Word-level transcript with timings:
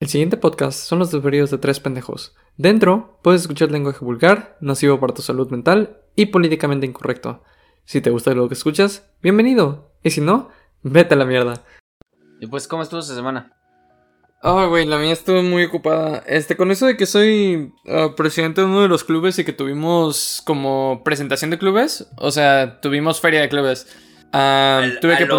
El 0.00 0.08
siguiente 0.08 0.38
podcast 0.38 0.78
son 0.78 0.98
los 0.98 1.10
desvaríos 1.10 1.50
de 1.50 1.58
tres 1.58 1.78
pendejos. 1.78 2.34
Dentro 2.56 3.18
puedes 3.22 3.42
escuchar 3.42 3.70
lenguaje 3.70 4.02
vulgar, 4.02 4.56
nocivo 4.58 4.98
para 4.98 5.12
tu 5.12 5.20
salud 5.20 5.50
mental 5.50 5.98
y 6.16 6.26
políticamente 6.26 6.86
incorrecto. 6.86 7.42
Si 7.84 8.00
te 8.00 8.08
gusta 8.08 8.32
lo 8.32 8.48
que 8.48 8.54
escuchas, 8.54 9.10
bienvenido. 9.20 9.92
Y 10.02 10.08
si 10.08 10.22
no, 10.22 10.48
vete 10.82 11.12
a 11.12 11.18
la 11.18 11.26
mierda. 11.26 11.62
Y 12.40 12.46
pues, 12.46 12.66
¿cómo 12.66 12.82
estuvo 12.82 13.00
esa 13.00 13.14
semana? 13.14 13.52
Ah, 14.42 14.64
güey, 14.70 14.86
la 14.86 14.96
mía 14.96 15.12
estuvo 15.12 15.42
muy 15.42 15.64
ocupada. 15.64 16.24
Este, 16.26 16.56
con 16.56 16.70
eso 16.70 16.86
de 16.86 16.96
que 16.96 17.04
soy 17.04 17.74
ah, 17.86 18.14
presidente 18.16 18.62
de 18.62 18.68
uno 18.68 18.80
de 18.80 18.88
los 18.88 19.04
clubes 19.04 19.38
y 19.38 19.44
que 19.44 19.52
tuvimos 19.52 20.40
como 20.46 21.02
presentación 21.04 21.50
de 21.50 21.58
clubes, 21.58 22.10
o 22.16 22.30
sea, 22.30 22.80
tuvimos 22.80 23.20
feria 23.20 23.42
de 23.42 23.50
clubes. 23.50 23.86
Ah, 24.32 24.82
tuve 25.02 25.18
que 25.18 25.26
lo... 25.26 25.36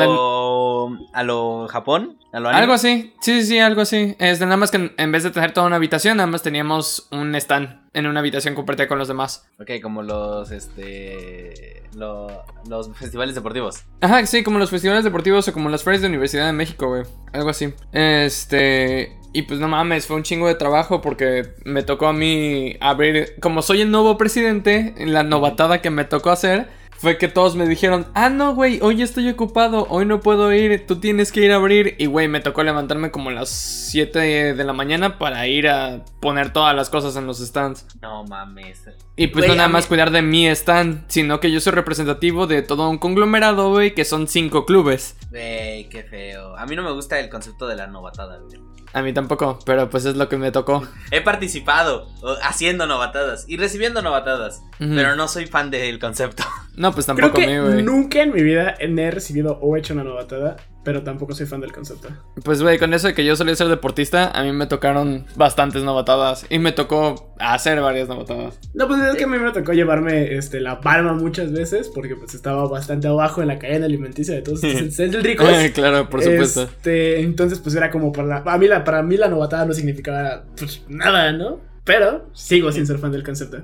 ¿A 1.13 1.23
lo 1.23 1.67
Japón? 1.67 2.17
¿A 2.33 2.39
lo 2.39 2.47
anime? 2.49 2.61
algo 2.61 2.73
así. 2.73 3.13
Sí, 3.21 3.41
sí, 3.41 3.47
sí, 3.47 3.59
algo 3.59 3.81
así. 3.81 4.15
Este, 4.19 4.45
nada 4.45 4.57
más 4.57 4.71
que 4.71 4.77
en- 4.77 4.93
en 4.97 5.11
vez 5.11 5.23
de 5.23 5.31
tener 5.31 5.51
toda 5.53 5.67
una 5.67 5.75
habitación, 5.75 6.17
nada 6.17 6.27
más 6.27 6.41
teníamos 6.43 7.07
un 7.11 7.35
stand 7.35 7.81
en 7.93 8.07
una 8.07 8.21
habitación 8.21 8.55
compartida 8.55 8.87
con 8.87 8.97
los 8.99 9.07
demás. 9.09 9.45
Ok, 9.59 9.71
como 9.81 10.01
los, 10.01 10.49
este... 10.51 11.83
lo- 11.95 12.43
los 12.69 12.89
festivales 12.97 13.35
deportivos. 13.35 13.83
Ajá, 14.01 14.25
sí, 14.25 14.43
como 14.43 14.59
los 14.59 14.69
festivales 14.69 15.03
deportivos 15.03 15.47
o 15.47 15.53
como 15.53 15.69
las 15.69 15.83
ferias 15.83 16.01
de 16.01 16.07
Universidad 16.07 16.45
de 16.45 16.53
México, 16.53 16.87
güey. 16.87 17.03
Algo 17.33 17.49
así. 17.49 17.73
Este. 17.91 19.17
Y 19.33 19.43
pues 19.43 19.59
no 19.61 19.67
mames, 19.69 20.07
fue 20.07 20.17
un 20.17 20.23
chingo 20.23 20.47
de 20.47 20.55
trabajo 20.55 20.99
porque 21.01 21.53
me 21.63 21.83
tocó 21.83 22.07
a 22.07 22.13
mí 22.13 22.75
abrir. 22.81 23.35
Como 23.41 23.61
soy 23.61 23.81
el 23.81 23.89
nuevo 23.91 24.17
presidente, 24.17 24.93
la 24.99 25.23
novatada 25.23 25.81
que 25.81 25.89
me 25.89 26.03
tocó 26.03 26.31
hacer 26.31 26.67
fue 27.01 27.17
que 27.17 27.27
todos 27.27 27.55
me 27.55 27.67
dijeron: 27.67 28.05
Ah, 28.13 28.29
no, 28.29 28.53
güey, 28.53 28.79
hoy 28.81 29.01
estoy 29.01 29.27
ocupado, 29.27 29.87
hoy 29.89 30.05
no 30.05 30.19
puedo 30.19 30.53
ir, 30.53 30.85
tú 30.85 30.99
tienes 30.99 31.31
que 31.31 31.41
ir 31.41 31.51
a 31.51 31.55
abrir. 31.55 31.95
Y 31.97 32.05
güey, 32.05 32.27
me 32.27 32.41
tocó 32.41 32.63
levantarme 32.63 33.09
como 33.09 33.31
a 33.31 33.33
las 33.33 33.49
7 33.49 34.53
de 34.53 34.63
la 34.63 34.73
mañana 34.73 35.17
para 35.17 35.47
ir 35.47 35.67
a 35.67 36.05
poner 36.19 36.53
todas 36.53 36.75
las 36.75 36.91
cosas 36.91 37.15
en 37.15 37.25
los 37.25 37.39
stands. 37.39 37.87
No 38.01 38.23
mames. 38.25 38.83
Y 39.15 39.27
pues 39.27 39.47
no 39.47 39.55
nada 39.55 39.67
más 39.67 39.87
cuidar 39.87 40.11
de 40.11 40.21
mi 40.21 40.47
stand, 40.47 41.05
sino 41.07 41.39
que 41.39 41.51
yo 41.51 41.59
soy 41.59 41.73
representativo 41.73 42.45
de 42.45 42.61
todo 42.61 42.89
un 42.89 42.99
conglomerado, 42.99 43.71
güey, 43.71 43.95
que 43.95 44.05
son 44.05 44.27
cinco 44.27 44.65
clubes. 44.65 45.17
Güey, 45.31 45.89
qué 45.89 46.03
feo. 46.03 46.55
A 46.55 46.65
mí 46.67 46.75
no 46.75 46.83
me 46.83 46.91
gusta 46.91 47.19
el 47.19 47.29
concepto 47.29 47.67
de 47.67 47.75
la 47.75 47.87
novatada, 47.87 48.37
güey. 48.37 48.59
A 48.93 49.01
mí 49.01 49.13
tampoco, 49.13 49.57
pero 49.65 49.89
pues 49.89 50.03
es 50.05 50.15
lo 50.17 50.27
que 50.27 50.37
me 50.37 50.51
tocó. 50.51 50.85
He 51.11 51.21
participado 51.21 52.09
haciendo 52.43 52.87
novatadas 52.87 53.45
y 53.47 53.55
recibiendo 53.57 54.01
novatadas, 54.01 54.63
pero 54.79 55.15
no 55.15 55.27
soy 55.29 55.45
fan 55.45 55.71
del 55.71 55.97
concepto. 55.99 56.43
No, 56.75 56.93
pues 56.93 57.05
Creo 57.05 57.17
tampoco 57.17 57.37
a 57.37 57.41
que 57.41 57.47
mí, 57.47 57.57
güey. 57.59 57.83
nunca 57.83 58.21
en 58.21 58.33
mi 58.33 58.41
vida 58.43 58.75
he 58.79 59.11
recibido 59.11 59.59
o 59.61 59.75
hecho 59.77 59.93
una 59.93 60.03
novatada, 60.03 60.57
pero 60.83 61.03
tampoco 61.03 61.33
soy 61.33 61.45
fan 61.45 61.61
del 61.61 61.71
concepto. 61.71 62.09
Pues, 62.43 62.61
güey, 62.61 62.79
con 62.79 62.93
eso 62.93 63.07
de 63.07 63.13
que 63.13 63.23
yo 63.23 63.35
solía 63.35 63.55
ser 63.55 63.67
deportista, 63.67 64.31
a 64.31 64.43
mí 64.43 64.51
me 64.51 64.65
tocaron 64.67 65.25
bastantes 65.35 65.83
novatadas. 65.83 66.45
Y 66.49 66.59
me 66.59 66.71
tocó 66.71 67.33
hacer 67.39 67.79
varias 67.81 68.07
novatadas. 68.07 68.59
No, 68.73 68.87
pues 68.87 69.01
es 69.01 69.15
que 69.15 69.25
a 69.25 69.27
mí 69.27 69.37
me 69.37 69.51
tocó 69.51 69.73
llevarme 69.73 70.35
este, 70.35 70.59
la 70.59 70.81
palma 70.81 71.13
muchas 71.13 71.51
veces, 71.51 71.89
porque 71.89 72.15
pues 72.15 72.33
estaba 72.33 72.67
bastante 72.67 73.07
abajo 73.07 73.41
en 73.41 73.47
la 73.47 73.59
cadena 73.59 73.85
alimenticia 73.85 74.33
de 74.35 74.41
todos 74.41 74.63
estos 74.63 75.23
ricos. 75.23 75.47
claro, 75.73 76.09
por 76.09 76.23
supuesto. 76.23 76.63
Este, 76.63 77.21
entonces 77.21 77.59
pues 77.59 77.75
era 77.75 77.91
como 77.91 78.11
para 78.11 78.27
la, 78.27 78.43
a 78.45 78.57
mí 78.57 78.67
la, 78.67 78.83
para 78.83 79.03
mí 79.03 79.17
la 79.17 79.27
novatada 79.27 79.65
no 79.65 79.73
significaba 79.73 80.43
pues, 80.57 80.83
nada, 80.87 81.31
¿no? 81.31 81.59
Pero 81.83 82.27
sigo 82.33 82.71
sin 82.71 82.85
ser 82.85 82.99
fan 82.99 83.11
del 83.11 83.23
concepto. 83.23 83.57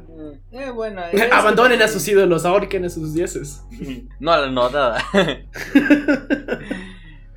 Eh, 0.52 0.72
bueno. 0.74 1.02
Abandonen 1.31 1.81
a 1.81 1.88
sus 1.88 2.08
ídolos, 2.08 2.46
ahorquen 2.46 2.86
a 2.86 2.90
sus 2.90 3.14
dioses. 3.14 3.62
No, 4.20 4.31
a 4.31 4.40
la 4.40 4.50
novatada. 4.50 4.98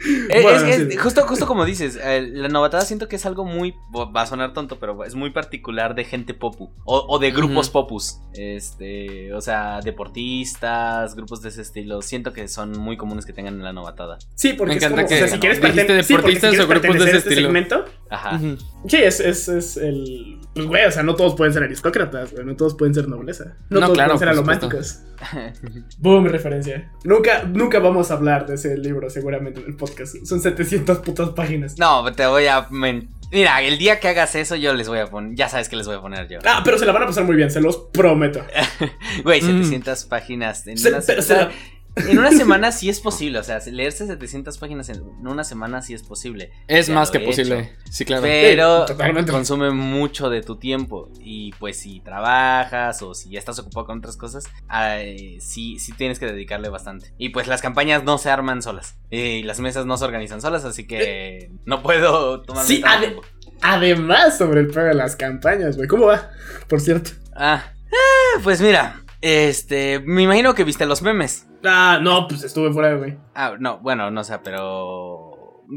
Es- 0.00 0.42
Bueno, 0.42 0.66
es, 0.66 0.78
es 0.80 0.92
sí. 0.92 0.96
justo, 0.98 1.26
justo 1.26 1.46
como 1.46 1.64
dices, 1.64 1.98
eh, 2.02 2.22
la 2.32 2.48
novatada 2.48 2.84
siento 2.84 3.06
que 3.08 3.16
es 3.16 3.26
algo 3.26 3.44
muy, 3.44 3.74
va 3.94 4.22
a 4.22 4.26
sonar 4.26 4.52
tonto, 4.54 4.78
pero 4.78 5.04
es 5.04 5.14
muy 5.14 5.30
particular 5.30 5.94
de 5.94 6.04
gente 6.04 6.32
popu 6.34 6.70
o, 6.84 7.04
o 7.08 7.18
de 7.18 7.30
grupos 7.30 7.68
popus, 7.68 8.20
este, 8.32 9.32
o 9.34 9.40
sea, 9.40 9.80
deportistas, 9.84 11.14
grupos 11.14 11.42
de 11.42 11.48
ese 11.50 11.62
estilo, 11.62 12.02
siento 12.02 12.32
que 12.32 12.48
son 12.48 12.72
muy 12.78 12.96
comunes 12.96 13.26
que 13.26 13.32
tengan 13.32 13.62
la 13.62 13.72
novatada. 13.72 14.18
Sí, 14.34 14.54
porque 14.54 14.72
Me 14.74 14.78
es 14.78 14.82
encanta 14.84 15.02
como, 15.04 15.08
que 15.08 15.14
o 15.14 15.18
sea, 15.18 15.28
si 15.28 15.38
quieres 15.40 15.58
sí, 15.58 15.62
porque 15.62 15.82
si 16.02 16.12
deportistas 16.14 16.50
quieres 16.50 16.60
o 16.60 16.68
grupos 16.68 16.92
de 16.98 17.04
ese 17.04 17.14
a 17.14 17.18
este 17.18 17.28
estilo. 17.30 17.48
segmento, 17.48 17.84
Ajá. 18.10 18.38
Sí, 18.88 18.96
es, 18.96 19.20
es, 19.20 19.48
es 19.48 19.76
el. 19.76 20.38
Pues, 20.54 20.66
güey, 20.66 20.84
o 20.84 20.90
sea, 20.90 21.02
no 21.04 21.14
todos 21.14 21.34
pueden 21.36 21.52
ser 21.54 21.62
aristócratas, 21.62 22.32
güey. 22.32 22.44
No 22.44 22.56
todos 22.56 22.74
pueden 22.74 22.92
ser 22.94 23.06
nobleza. 23.08 23.56
No, 23.68 23.78
No, 23.80 23.86
todos 23.86 23.96
claro, 23.96 24.08
pueden 24.14 24.18
ser 24.18 24.28
alománticos. 24.28 25.00
Boom, 25.98 26.26
referencia. 26.26 26.90
Nunca, 27.04 27.44
nunca 27.44 27.78
vamos 27.78 28.10
a 28.10 28.14
hablar 28.14 28.46
de 28.46 28.54
ese 28.54 28.76
libro, 28.76 29.08
seguramente, 29.10 29.60
en 29.60 29.66
el 29.66 29.76
podcast. 29.76 30.16
Son 30.24 30.40
700 30.40 30.98
putas 30.98 31.30
páginas. 31.30 31.78
No, 31.78 32.10
te 32.12 32.26
voy 32.26 32.46
a... 32.46 32.66
Mira, 33.32 33.62
el 33.62 33.78
día 33.78 34.00
que 34.00 34.08
hagas 34.08 34.34
eso 34.34 34.56
yo 34.56 34.74
les 34.74 34.88
voy 34.88 34.98
a 34.98 35.06
poner, 35.06 35.36
ya 35.36 35.48
sabes 35.48 35.68
que 35.68 35.76
les 35.76 35.86
voy 35.86 35.94
a 35.96 36.00
poner 36.00 36.26
yo. 36.28 36.40
Ah, 36.44 36.62
pero 36.64 36.78
se 36.78 36.84
la 36.86 36.90
van 36.90 37.04
a 37.04 37.06
pasar 37.06 37.22
muy 37.22 37.36
bien, 37.36 37.48
se 37.50 37.60
los 37.60 37.76
prometo. 37.92 38.40
Güey, 39.22 39.40
Mm. 39.40 39.62
700 39.62 40.04
páginas 40.06 40.66
en 40.66 40.76
Se- 40.76 40.90
pero 41.06 41.22
se 41.22 41.34
la- 41.36 41.50
en 41.96 42.18
una 42.18 42.30
semana 42.30 42.72
sí 42.72 42.88
es 42.88 43.00
posible, 43.00 43.38
o 43.38 43.42
sea, 43.42 43.58
leerse 43.66 44.06
700 44.06 44.56
páginas 44.58 44.88
en 44.88 45.02
una 45.26 45.44
semana 45.44 45.82
sí 45.82 45.92
es 45.94 46.02
posible. 46.02 46.50
Es 46.68 46.86
Ya 46.88 46.94
más 46.94 47.10
que 47.10 47.18
he 47.18 47.20
posible. 47.26 47.58
hecho. 47.60 47.72
Sí, 47.90 48.04
claro. 48.04 48.22
Pero 48.22 48.86
Sí, 48.86 48.86
totalmente. 48.92 49.32
consume 49.32 49.70
mucho 49.70 50.30
de 50.30 50.42
tu 50.42 50.56
tiempo. 50.56 51.10
Y 51.20 51.52
pues 51.58 51.78
si 51.78 52.00
trabajas 52.00 53.02
o 53.02 53.14
si 53.14 53.30
ya 53.30 53.38
estás 53.38 53.58
ocupado 53.58 53.86
con 53.86 53.98
otras 53.98 54.16
cosas, 54.16 54.44
ay, 54.68 55.40
sí, 55.40 55.78
sí 55.78 55.92
tienes 55.92 56.18
que 56.18 56.26
dedicarle 56.26 56.68
bastante. 56.68 57.12
Y 57.18 57.30
pues 57.30 57.46
las 57.48 57.60
campañas 57.62 58.04
no 58.04 58.18
se 58.18 58.30
arman 58.30 58.62
solas. 58.62 58.96
Y 59.10 59.42
las 59.42 59.60
mesas 59.60 59.86
no 59.86 59.96
se 59.96 60.04
organizan 60.04 60.40
solas, 60.40 60.64
así 60.64 60.86
que 60.86 61.50
no 61.64 61.82
puedo 61.82 62.42
tomar 62.42 62.64
Sí, 62.64 62.82
ade- 62.84 63.20
además, 63.62 64.38
sobre 64.38 64.60
el 64.60 64.68
pedo 64.68 64.84
de 64.84 64.94
las 64.94 65.16
campañas, 65.16 65.76
güey. 65.76 65.88
¿Cómo 65.88 66.06
va? 66.06 66.30
Por 66.68 66.80
cierto. 66.80 67.10
Ah, 67.34 67.72
ah, 67.92 68.40
pues 68.42 68.60
mira, 68.60 69.02
este, 69.20 70.00
me 70.00 70.22
imagino 70.22 70.54
que 70.54 70.64
viste 70.64 70.86
los 70.86 71.02
memes. 71.02 71.46
Ah, 71.64 71.98
no, 72.00 72.26
pues 72.26 72.42
estuve 72.42 72.72
fuera, 72.72 72.94
güey. 72.94 73.18
Ah, 73.34 73.54
no, 73.58 73.78
bueno, 73.78 74.10
no 74.10 74.24
sé, 74.24 74.38
pero... 74.42 75.29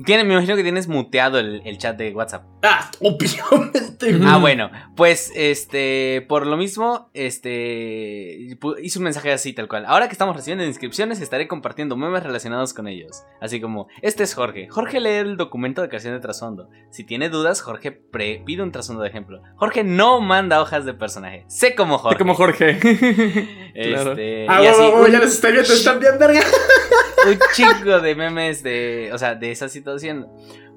Tiene, 0.06 0.24
me 0.24 0.34
imagino 0.34 0.56
que 0.56 0.64
tienes 0.64 0.88
muteado 0.88 1.38
el, 1.40 1.62
el 1.66 1.78
chat 1.78 1.96
de 1.98 2.12
WhatsApp. 2.14 2.44
Ah, 2.64 2.90
obviamente. 3.02 4.20
Ah, 4.26 4.38
bueno, 4.38 4.70
pues 4.96 5.32
este, 5.36 6.26
por 6.28 6.48
lo 6.48 6.58
mismo, 6.58 7.10
este, 7.14 8.56
hice 8.82 9.00
un 9.00 9.04
mensaje 9.04 9.32
así 9.32 9.54
tal 9.54 9.68
cual. 9.68 9.86
Ahora 9.86 10.08
que 10.08 10.14
estamos 10.14 10.36
recibiendo 10.36 10.64
inscripciones, 10.66 11.22
estaré 11.22 11.48
compartiendo 11.48 11.96
memes 11.96 12.24
relacionados 12.24 12.74
con 12.74 12.88
ellos. 12.88 13.24
Así 13.42 13.62
como, 13.62 13.88
este 14.02 14.24
es 14.24 14.34
Jorge. 14.34 14.68
Jorge 14.70 15.00
lee 15.00 15.10
el 15.10 15.38
documento 15.38 15.82
de 15.82 15.90
creación 15.90 16.14
de 16.14 16.20
trasfondo. 16.20 16.70
Si 16.90 17.04
tiene 17.04 17.30
dudas, 17.30 17.62
Jorge 17.62 17.92
pre- 17.92 18.42
pide 18.46 18.64
un 18.64 18.72
trasfondo 18.72 19.04
de 19.04 19.10
ejemplo. 19.10 19.42
Jorge 19.56 19.84
no 19.84 20.22
manda 20.22 20.62
hojas 20.62 20.86
de 20.86 20.94
personaje. 20.94 21.46
Sé 21.48 21.76
como 21.76 21.98
Jorge. 21.98 22.18
Como 22.18 22.36
Jorge. 22.36 22.80
Claro. 23.74 24.12
Este, 24.12 24.46
Ah, 24.48 24.58
y 24.58 24.58
güey, 24.60 24.68
así, 24.70 24.82
güey, 24.92 25.06
un- 25.06 25.12
ya 25.12 25.20
les 25.20 25.34
estoy 25.34 25.52
viendo, 25.54 25.74
están 25.74 26.00
bien, 26.00 26.20
verga. 26.20 26.42
un 27.28 27.40
chingo 27.56 28.00
de 28.02 28.14
memes 28.16 28.62
de, 28.62 29.10
o 29.12 29.18
sea, 29.18 29.34
de 29.34 29.56
esa 29.92 30.00
situación. 30.00 30.28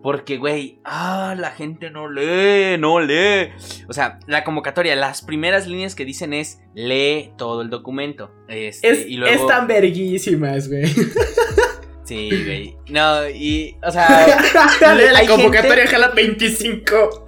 Porque, 0.03 0.37
güey, 0.37 0.79
ah, 0.85 1.35
la 1.37 1.51
gente 1.51 1.91
no 1.91 2.09
lee, 2.09 2.79
no 2.79 3.01
lee. 3.01 3.49
O 3.89 3.93
sea, 3.93 4.21
la 4.27 4.45
convocatoria, 4.45 4.95
las 4.95 5.23
primeras 5.23 5.67
líneas 5.67 5.97
que 5.97 6.05
dicen 6.05 6.33
es 6.33 6.61
lee 6.75 7.33
todo 7.37 7.63
el 7.63 7.71
documento. 7.71 8.31
Este, 8.47 8.89
Es, 8.89 9.07
y 9.07 9.17
luego, 9.17 9.49
Están 9.49 9.67
verguísimas, 9.67 10.69
güey. 10.69 10.85
Sí, 12.05 12.29
güey. 12.45 12.77
No, 12.89 13.29
y, 13.29 13.77
o 13.83 13.91
sea, 13.91 14.29
la 15.13 15.27
convocatoria, 15.27 15.75
gente- 15.75 15.89
jala 15.89 16.09
25. 16.11 17.25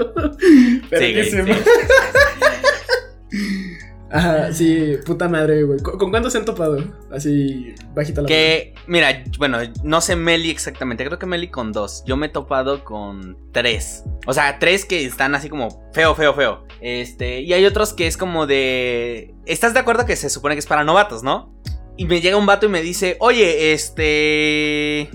sí, 0.49 0.83
güey, 0.89 1.25
sí. 1.25 1.37
Ajá, 4.11 4.53
sí, 4.53 4.97
puta 5.05 5.29
madre, 5.29 5.65
güey. 5.65 5.81
¿Con, 5.81 5.99
con 5.99 6.11
cuántos 6.11 6.33
se 6.33 6.39
han 6.39 6.45
topado? 6.45 6.79
Así, 7.13 7.75
bajita 7.95 8.23
la 8.23 8.29
Que, 8.29 8.75
mira, 8.87 9.23
bueno, 9.39 9.59
no 9.83 10.01
sé 10.01 10.17
Meli 10.17 10.51
exactamente, 10.51 11.05
creo 11.05 11.19
que 11.19 11.27
Meli 11.27 11.49
con 11.49 11.73
dos. 11.73 12.03
Yo 12.07 12.17
me 12.17 12.27
he 12.27 12.31
topado 12.31 12.85
con 12.85 13.37
tres. 13.53 14.05
O 14.27 14.33
sea, 14.33 14.59
tres 14.59 14.85
que 14.85 15.05
están 15.05 15.35
así 15.35 15.49
como 15.49 15.83
feo, 15.93 16.15
feo, 16.15 16.33
feo. 16.33 16.65
Este, 16.81 17.41
y 17.41 17.53
hay 17.53 17.66
otros 17.66 17.93
que 17.93 18.07
es 18.07 18.16
como 18.16 18.47
de. 18.47 19.34
¿Estás 19.47 19.75
de 19.75 19.81
acuerdo 19.81 20.07
que 20.07 20.16
se 20.16 20.31
supone 20.31 20.54
que 20.54 20.61
es 20.61 20.66
para 20.66 20.84
novatos, 20.84 21.22
no? 21.22 21.54
Y 21.97 22.07
me 22.07 22.21
llega 22.21 22.37
un 22.37 22.47
vato 22.47 22.66
y 22.66 22.71
me 22.71 22.81
dice, 22.81 23.16
oye, 23.21 23.72
este. 23.72 25.11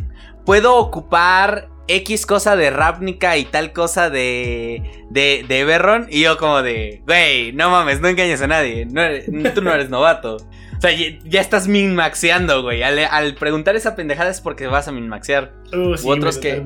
¿Puedo 0.46 0.76
ocupar 0.76 1.70
X 1.88 2.26
cosa 2.26 2.56
de 2.56 2.70
Ravnica 2.70 3.38
y 3.38 3.46
tal 3.46 3.74
cosa 3.74 4.10
de. 4.10 5.06
de, 5.10 5.46
de 5.48 5.60
Everron? 5.60 6.08
Y 6.10 6.22
yo, 6.22 6.38
como 6.38 6.62
de, 6.62 7.02
güey, 7.06 7.52
no 7.54 7.70
mames, 7.70 8.00
no 8.02 8.08
engañes 8.08 8.42
a 8.42 8.48
nadie. 8.48 8.86
no 8.86 9.02
eres- 9.02 9.26
tú 9.54 9.62
no 9.62 9.74
eres 9.74 9.90
novato. 9.90 10.38
O 10.38 10.82
sea, 10.86 10.92
ya, 10.92 11.18
ya 11.24 11.40
estás 11.42 11.68
minmaxeando, 11.68 12.62
güey. 12.62 12.84
Al, 12.84 13.00
al 13.00 13.36
preguntar 13.36 13.76
esa 13.76 13.96
pendejada 13.96 14.30
es 14.30 14.42
porque 14.42 14.68
vas 14.68 14.88
a 14.88 14.92
minmaxear. 14.92 15.54
Uh, 15.74 15.96
sí, 15.98 16.10
otros 16.10 16.38
que-. 16.38 16.62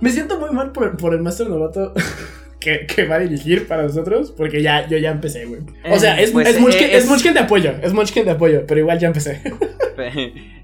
Me 0.00 0.10
siento 0.10 0.38
muy 0.38 0.50
mal 0.50 0.72
por, 0.72 0.96
por 0.96 1.12
el 1.14 1.20
Master 1.20 1.48
Novato 1.48 1.92
que, 2.60 2.86
que 2.86 3.04
va 3.06 3.16
a 3.16 3.18
dirigir 3.20 3.66
para 3.68 3.84
nosotros, 3.84 4.32
porque 4.36 4.62
ya, 4.62 4.86
yo 4.88 4.98
ya 4.98 5.10
empecé, 5.10 5.44
güey. 5.46 5.60
O 5.90 5.98
sea, 5.98 6.20
es, 6.20 6.30
Pues, 6.32 6.48
es, 6.48 6.60
Munchkin, 6.60 6.86
eh, 6.86 6.96
es 6.96 7.04
es- 7.04 7.08
Munchkin 7.10 7.34
de 7.34 7.40
apoyo, 7.40 7.72
es 7.82 7.92
Munchkin 7.92 8.24
de 8.24 8.30
apoyo, 8.32 8.64
pero 8.66 8.80
igual 8.80 8.98
ya 8.98 9.06
empecé. 9.08 9.40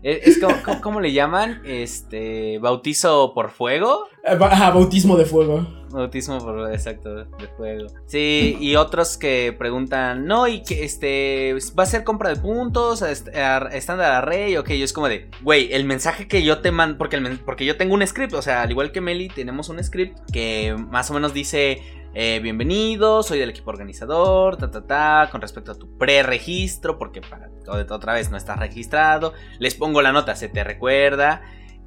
es 0.02 0.26
es 0.28 0.38
como, 0.38 0.56
¿cómo, 0.64 0.80
cómo 0.80 1.00
le 1.00 1.12
llaman? 1.12 1.62
Este. 1.64 2.58
Bautizo 2.58 3.32
por 3.34 3.50
fuego. 3.50 4.06
Ajá, 4.24 4.70
bautismo 4.70 5.16
de 5.16 5.24
fuego. 5.24 5.66
Autismo 5.96 6.38
por 6.38 6.72
exacto 6.72 7.14
de 7.14 7.46
juego. 7.56 7.86
Sí, 8.06 8.56
y 8.60 8.76
otros 8.76 9.16
que 9.16 9.54
preguntan, 9.56 10.26
no, 10.26 10.48
y 10.48 10.62
que 10.62 10.84
este 10.84 11.56
va 11.78 11.84
a 11.84 11.86
ser 11.86 12.04
compra 12.04 12.30
de 12.30 12.36
puntos, 12.36 13.02
estándar 13.02 14.12
array, 14.12 14.56
ok, 14.56 14.70
yo 14.70 14.84
es 14.84 14.92
como 14.92 15.08
de, 15.08 15.30
güey, 15.42 15.72
el 15.72 15.84
mensaje 15.84 16.28
que 16.28 16.42
yo 16.42 16.60
te 16.60 16.70
mando, 16.70 16.98
porque, 16.98 17.20
porque 17.44 17.64
yo 17.64 17.76
tengo 17.76 17.94
un 17.94 18.06
script, 18.06 18.34
o 18.34 18.42
sea, 18.42 18.62
al 18.62 18.70
igual 18.70 18.92
que 18.92 19.00
Meli, 19.00 19.28
tenemos 19.28 19.68
un 19.68 19.82
script 19.82 20.18
que 20.32 20.76
más 20.90 21.10
o 21.10 21.14
menos 21.14 21.32
dice 21.32 21.82
eh, 22.16 22.38
bienvenido, 22.40 23.24
soy 23.24 23.40
del 23.40 23.50
equipo 23.50 23.70
organizador, 23.70 24.56
ta, 24.56 24.70
ta, 24.70 24.86
ta, 24.86 25.28
con 25.32 25.40
respecto 25.40 25.72
a 25.72 25.74
tu 25.74 25.98
pre-registro, 25.98 26.96
porque 26.96 27.20
para 27.20 27.50
otra 27.90 28.14
vez 28.14 28.30
no 28.30 28.36
estás 28.36 28.58
registrado, 28.58 29.32
les 29.58 29.74
pongo 29.74 30.00
la 30.00 30.12
nota, 30.12 30.36
se 30.36 30.48
te 30.48 30.62
recuerda 30.62 31.42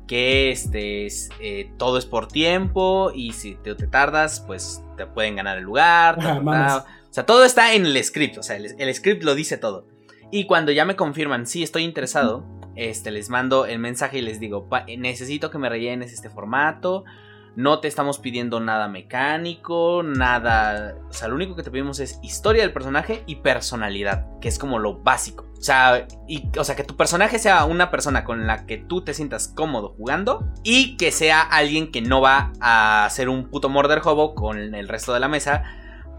que 0.08 0.52
este, 0.52 1.08
eh, 1.40 1.72
todo 1.78 1.98
es 1.98 2.06
por 2.06 2.28
tiempo 2.28 3.12
y 3.14 3.34
si 3.34 3.56
te, 3.56 3.76
tardas, 3.76 4.40
pues 4.40 4.82
te 4.96 5.06
pueden 5.06 5.36
ganar 5.36 5.58
el 5.58 5.66
lugar. 5.66 6.18
o 6.20 7.12
sea, 7.12 7.26
todo 7.26 7.44
está 7.44 7.74
en 7.74 7.86
el 7.86 8.04
script, 8.04 8.38
o 8.38 8.44
sea, 8.44 8.56
el, 8.56 8.96
script 8.96 9.24
lo 9.24 9.36
dice 9.36 9.58
todo. 9.58 9.86
Y 10.32 10.46
cuando 10.46 10.72
ya 10.72 10.86
me 10.86 10.96
confirman, 10.96 11.46
sí, 11.46 11.64
estoy 11.64 11.84
interesado, 11.84 12.46
este, 12.76 13.12
les 13.12 13.30
mando 13.30 13.66
el 13.66 13.80
mensaje 13.80 14.20
y 14.20 14.22
les 14.22 14.40
digo, 14.40 14.68
necesito 14.98 15.52
que 15.52 15.58
me 15.58 15.70
rellenes 15.70 16.14
este 16.14 16.30
formato. 16.30 17.04
No 17.58 17.80
te 17.80 17.88
estamos 17.88 18.20
pidiendo 18.20 18.60
nada 18.60 18.88
mecánico, 18.88 20.04
nada... 20.04 20.96
O 21.10 21.12
sea, 21.12 21.28
lo 21.28 21.34
único 21.34 21.56
que 21.56 21.64
te 21.64 21.72
pedimos 21.72 22.00
es 22.00 22.20
historia 22.22 22.62
del 22.62 22.72
personaje 22.72 23.24
y 23.26 23.38
personalidad, 23.38 24.28
que 24.40 24.48
es 24.48 24.60
como 24.60 24.78
lo 24.78 25.00
básico. 25.00 25.48
O 25.58 25.62
sea, 25.64 26.06
y, 26.28 26.52
o 26.56 26.64
sea, 26.64 26.76
que 26.76 26.84
tu 26.84 26.96
personaje 26.96 27.40
sea 27.40 27.66
una 27.66 27.90
persona 27.90 28.24
con 28.26 28.46
la 28.46 28.68
que 28.68 28.78
tú 28.78 29.04
te 29.04 29.16
sientas 29.16 29.48
cómodo 29.48 29.96
jugando 29.98 30.48
y 30.64 30.98
que 30.98 31.12
sea 31.12 31.42
alguien 31.42 31.92
que 31.92 32.04
no 32.04 32.22
va 32.22 32.54
a 32.62 33.08
ser 33.10 33.28
un 33.28 33.50
puto 33.50 33.70
morder 33.70 34.02
hobo 34.06 34.36
con 34.36 34.76
el 34.76 34.88
resto 34.88 35.16
de 35.16 35.20
la 35.20 35.28
mesa. 35.28 35.64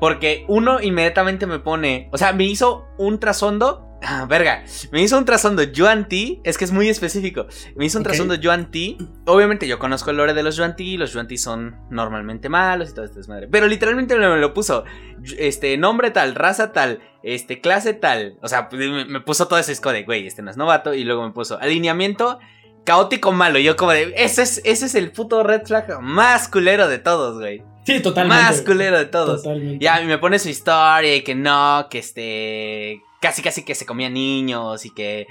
Porque 0.01 0.45
uno 0.49 0.81
inmediatamente 0.81 1.47
me 1.47 1.61
pone, 1.61 2.09
o 2.13 2.19
sea, 2.19 2.33
me 2.33 2.45
hizo 2.47 2.89
un 2.99 3.21
trasfondo 3.21 3.88
Ah, 4.03 4.27
verga. 4.27 4.65
Me 4.93 5.03
hizo 5.03 5.19
un 5.19 5.25
trasfondo 5.25 5.63
Yuan 5.63 6.09
Ti. 6.09 6.41
Es 6.45 6.57
que 6.57 6.65
es 6.65 6.73
muy 6.73 6.89
específico. 6.89 7.47
Me 7.75 7.85
hizo 7.85 7.99
un 7.99 8.05
trasfondo 8.05 8.35
Yuan 8.35 8.71
Ti. 8.71 8.97
Obviamente 9.27 9.67
yo 9.67 9.79
conozco 9.79 10.11
el 10.11 10.19
lore 10.19 10.35
de 10.35 10.43
los 10.43 10.57
Yuan 10.57 10.77
Ti. 10.77 10.97
Los 10.97 11.13
Yuan 11.13 11.27
Ti 11.27 11.37
son 11.37 11.77
normalmente 11.91 12.49
malos 12.49 12.91
y 12.91 12.95
todo 12.95 13.05
esto 13.05 13.21
es 13.21 13.29
madre. 13.29 13.49
Pero 13.49 13.67
literalmente 13.67 14.17
me 14.17 14.39
lo 14.39 14.55
puso. 14.55 14.85
Este, 15.39 15.77
nombre 15.77 16.11
tal, 16.11 16.35
raza 16.35 16.73
tal, 16.73 17.01
este, 17.23 17.61
clase 17.61 17.93
tal. 17.93 18.39
O 18.41 18.49
sea, 18.49 18.69
me, 18.73 19.21
puso 19.21 19.49
todo 19.49 19.59
ese 19.59 19.75
de, 19.75 20.05
güey, 20.05 20.27
este 20.27 20.43
no 20.43 20.51
es 20.51 20.57
novato. 20.57 20.95
Y 20.95 21.05
luego 21.05 21.27
me 21.27 21.33
puso 21.33 21.59
alineamiento 21.59 22.39
caótico 22.85 23.33
malo. 23.33 23.59
Y 23.59 23.65
yo 23.65 23.77
como 23.77 23.93
de, 23.93 24.15
ese 24.17 24.43
es, 24.43 24.63
ese 24.65 24.87
es 24.87 24.95
el 24.95 25.11
puto 25.11 25.43
red 25.43 25.63
flag 25.67 26.01
más 26.01 26.49
culero 26.49 26.89
de 26.89 26.99
todos, 26.99 27.39
güey. 27.39 27.63
Sí, 27.85 28.01
totalmente. 28.01 28.43
Más 28.43 28.63
culero 28.63 28.99
de 28.99 29.07
todos. 29.07 29.43
Totalmente. 29.43 29.85
Ya, 29.85 30.01
me 30.03 30.19
pone 30.19 30.39
su 30.39 30.51
historia 30.51 31.17
y 31.17 31.23
que 31.23 31.35
no, 31.35 31.89
que 31.91 31.99
este 31.99 33.03
casi 33.21 33.43
casi 33.43 33.65
que 33.65 33.75
se 33.75 33.87
comía 33.87 34.11
niños 34.11 34.85
y 34.85 34.91
que, 34.91 35.27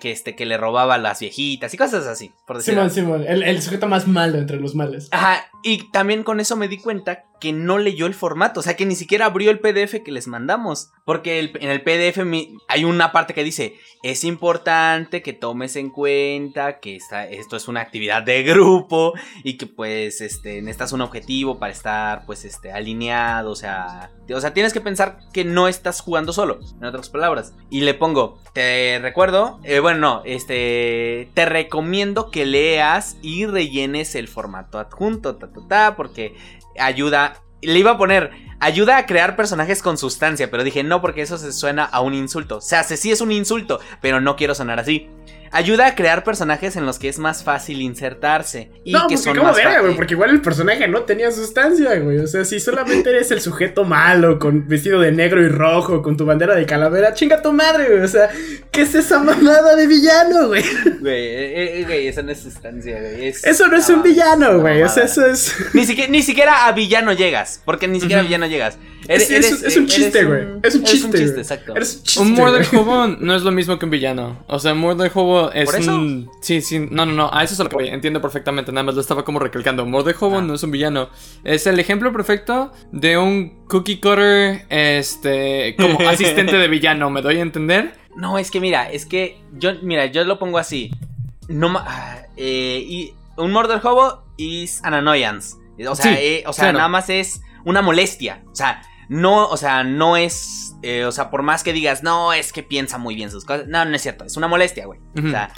que, 0.00 0.10
este, 0.10 0.34
que 0.34 0.46
le 0.46 0.56
robaba 0.56 0.94
a 0.94 0.98
las 0.98 1.20
viejitas 1.20 1.72
y 1.72 1.76
cosas 1.76 2.06
así, 2.06 2.32
por 2.46 2.58
decirlo. 2.58 2.88
Simón, 2.88 3.20
Simón, 3.20 3.24
el, 3.28 3.42
el, 3.42 3.62
sujeto 3.62 3.88
más 3.88 4.06
malo 4.06 4.38
entre 4.38 4.58
los 4.58 4.74
males. 4.74 5.08
Ajá, 5.12 5.48
y 5.62 5.90
también 5.90 6.22
con 6.22 6.40
eso 6.40 6.56
me 6.56 6.68
di 6.68 6.78
cuenta 6.78 7.24
que 7.40 7.52
no 7.52 7.78
leyó 7.78 8.06
el 8.06 8.14
formato, 8.14 8.60
o 8.60 8.62
sea, 8.62 8.76
que 8.76 8.86
ni 8.86 8.96
siquiera 8.96 9.26
abrió 9.26 9.50
el 9.50 9.58
PDF 9.58 10.02
que 10.04 10.12
les 10.12 10.26
mandamos, 10.26 10.90
porque 11.04 11.38
en 11.40 11.70
el 11.70 11.82
PDF 11.82 12.20
hay 12.68 12.84
una 12.84 13.12
parte 13.12 13.34
que 13.34 13.44
dice, 13.44 13.76
es 14.02 14.24
importante 14.24 15.22
que 15.22 15.32
tomes 15.32 15.76
en 15.76 15.90
cuenta 15.90 16.80
que 16.80 16.98
esto 17.30 17.56
es 17.56 17.68
una 17.68 17.80
actividad 17.80 18.22
de 18.22 18.42
grupo 18.42 19.12
y 19.44 19.56
que 19.56 19.66
pues 19.66 20.20
este, 20.20 20.62
necesitas 20.62 20.92
un 20.92 21.02
objetivo 21.02 21.58
para 21.58 21.72
estar 21.72 22.24
pues 22.24 22.44
este, 22.44 22.72
alineado, 22.72 23.50
o 23.50 23.56
sea, 23.56 24.10
o 24.32 24.40
sea, 24.40 24.54
tienes 24.54 24.72
que 24.72 24.80
pensar 24.80 25.18
que 25.32 25.44
no 25.44 25.68
estás 25.68 26.00
jugando 26.00 26.32
solo, 26.32 26.60
en 26.78 26.84
otras 26.84 27.10
palabras. 27.10 27.54
Y 27.70 27.82
le 27.82 27.94
pongo, 27.94 28.38
te 28.52 28.98
recuerdo, 29.00 29.60
eh, 29.62 29.80
bueno, 29.80 30.00
no, 30.00 30.22
este, 30.24 31.30
te 31.34 31.44
recomiendo 31.44 32.30
que 32.30 32.46
leas 32.46 33.16
y 33.22 33.46
rellenes 33.46 34.14
el 34.14 34.28
formato 34.28 34.78
adjunto, 34.78 35.36
ta, 35.36 35.48
ta, 35.48 35.60
ta, 35.68 35.96
porque 35.96 36.34
ayuda. 36.78 37.42
Le 37.62 37.78
iba 37.78 37.92
a 37.92 37.98
poner, 37.98 38.30
ayuda 38.60 38.98
a 38.98 39.06
crear 39.06 39.36
personajes 39.36 39.82
con 39.82 39.98
sustancia, 39.98 40.50
pero 40.50 40.64
dije 40.64 40.82
no 40.82 41.00
porque 41.00 41.22
eso 41.22 41.38
se 41.38 41.52
suena 41.52 41.84
a 41.84 42.00
un 42.00 42.14
insulto. 42.14 42.58
O 42.58 42.60
sea, 42.60 42.84
sí 42.84 43.10
es 43.10 43.20
un 43.20 43.32
insulto, 43.32 43.80
pero 44.00 44.20
no 44.20 44.36
quiero 44.36 44.54
sonar 44.54 44.80
así 44.80 45.08
ayuda 45.50 45.86
a 45.86 45.94
crear 45.94 46.24
personajes 46.24 46.76
en 46.76 46.86
los 46.86 46.98
que 46.98 47.08
es 47.08 47.18
más 47.18 47.42
fácil 47.42 47.80
insertarse. 47.80 48.70
Y 48.84 48.92
no, 48.92 49.06
que 49.06 49.16
porque 49.16 49.18
son 49.18 49.36
más 49.38 49.56
verga, 49.56 49.80
güey, 49.80 49.94
porque 49.94 50.14
igual 50.14 50.30
el 50.30 50.40
personaje 50.40 50.86
no 50.88 51.02
tenía 51.02 51.30
sustancia, 51.30 51.98
güey. 51.98 52.18
O 52.18 52.26
sea, 52.26 52.44
si 52.44 52.60
solamente 52.60 53.10
eres 53.10 53.30
el 53.30 53.40
sujeto 53.40 53.84
malo, 53.84 54.38
con 54.38 54.68
vestido 54.68 55.00
de 55.00 55.12
negro 55.12 55.42
y 55.42 55.48
rojo, 55.48 56.02
con 56.02 56.16
tu 56.16 56.24
bandera 56.24 56.54
de 56.54 56.66
calavera, 56.66 57.14
chinga 57.14 57.42
tu 57.42 57.52
madre, 57.52 57.86
güey. 57.86 58.00
O 58.00 58.08
sea, 58.08 58.30
¿qué 58.70 58.82
es 58.82 58.94
esa 58.94 59.18
mamada 59.18 59.76
de 59.76 59.86
villano, 59.86 60.48
güey? 60.48 60.64
Güey, 61.00 61.26
eh, 61.26 61.80
eh, 61.80 61.84
güey, 61.84 62.08
eso 62.08 62.22
no 62.22 62.32
es 62.32 62.40
sustancia, 62.40 62.98
güey. 63.00 63.28
eso 63.28 63.68
no 63.68 63.76
es 63.76 63.88
un 63.88 64.02
villano, 64.02 64.60
güey. 64.60 64.82
O 64.82 64.88
sea, 64.88 65.04
eso 65.04 65.24
es. 65.26 65.54
Ni 65.72 65.84
siquiera, 65.84 66.10
ni 66.10 66.22
siquiera 66.22 66.66
a 66.66 66.72
villano 66.72 67.12
llegas. 67.12 67.62
Porque 67.64 67.88
ni 67.88 68.00
siquiera 68.00 68.22
a 68.22 68.24
villano 68.24 68.45
llegas. 68.46 68.78
es, 69.08 69.76
un 69.76 69.86
chiste, 69.86 70.24
güey. 70.24 70.46
Es 70.62 70.74
un 70.74 70.84
chiste. 70.84 71.06
un 71.06 71.12
chiste, 71.12 71.40
exacto. 71.40 71.74
un, 72.20 72.32
Murder 72.32 72.66
Hobo 72.74 73.06
no 73.06 73.34
es 73.34 73.42
lo 73.42 73.50
mismo 73.50 73.78
que 73.78 73.84
un 73.84 73.90
villano. 73.90 74.44
O 74.46 74.58
sea, 74.58 74.74
Murder 74.74 75.10
Hobo 75.14 75.52
es 75.52 75.86
un. 75.86 76.30
Sí, 76.40 76.60
sí. 76.60 76.86
No, 76.90 77.06
no, 77.06 77.12
no. 77.12 77.30
A 77.32 77.44
eso 77.44 77.54
es 77.54 77.58
lo 77.60 77.68
que 77.68 77.76
voy. 77.76 77.88
Entiendo 77.88 78.20
perfectamente. 78.20 78.72
Nada 78.72 78.84
más 78.84 78.94
lo 78.94 79.00
estaba 79.00 79.24
como 79.24 79.38
recalcando. 79.38 79.86
Murder 79.86 80.16
Hobo 80.18 80.38
ah. 80.38 80.42
no 80.42 80.54
es 80.54 80.62
un 80.62 80.70
villano. 80.70 81.10
Es 81.44 81.66
el 81.66 81.78
ejemplo 81.78 82.12
perfecto 82.12 82.72
de 82.92 83.18
un 83.18 83.66
cookie 83.66 84.00
cutter. 84.00 84.66
Este. 84.68 85.76
Como 85.76 86.00
asistente 86.08 86.56
de 86.56 86.68
villano. 86.68 87.10
¿Me 87.10 87.22
doy 87.22 87.38
a 87.38 87.42
entender? 87.42 87.94
No, 88.16 88.38
es 88.38 88.50
que 88.50 88.60
mira, 88.60 88.90
es 88.90 89.06
que. 89.06 89.40
Yo, 89.52 89.74
mira, 89.82 90.06
yo 90.06 90.24
lo 90.24 90.38
pongo 90.38 90.58
así. 90.58 90.90
No 91.48 91.72
ah, 91.78 92.18
eh, 92.36 92.84
y 92.86 93.14
un 93.36 93.52
Murder 93.52 93.80
Hobo 93.82 94.24
is 94.36 94.82
an 94.84 94.94
annoyance. 94.94 95.56
O 95.86 95.94
sea, 95.94 96.20
eh, 96.20 96.42
o 96.46 96.52
sea 96.52 96.72
nada 96.72 96.88
más 96.88 97.10
es 97.10 97.42
una 97.66 97.82
molestia. 97.82 98.42
O 98.50 98.54
sea, 98.54 98.80
no, 99.08 99.48
o 99.48 99.56
sea, 99.58 99.84
no 99.84 100.16
es. 100.16 100.76
Eh, 100.82 101.04
o 101.04 101.12
sea, 101.12 101.30
por 101.30 101.42
más 101.42 101.62
que 101.62 101.72
digas, 101.72 102.02
no, 102.02 102.32
es 102.32 102.52
que 102.52 102.62
piensa 102.62 102.96
muy 102.96 103.14
bien 103.14 103.30
sus 103.30 103.44
cosas. 103.44 103.66
No, 103.66 103.84
no 103.84 103.94
es 103.94 104.02
cierto. 104.02 104.24
Es 104.24 104.36
una 104.36 104.48
molestia, 104.48 104.86
güey. 104.86 105.00
O 105.18 105.28
sea, 105.28 105.52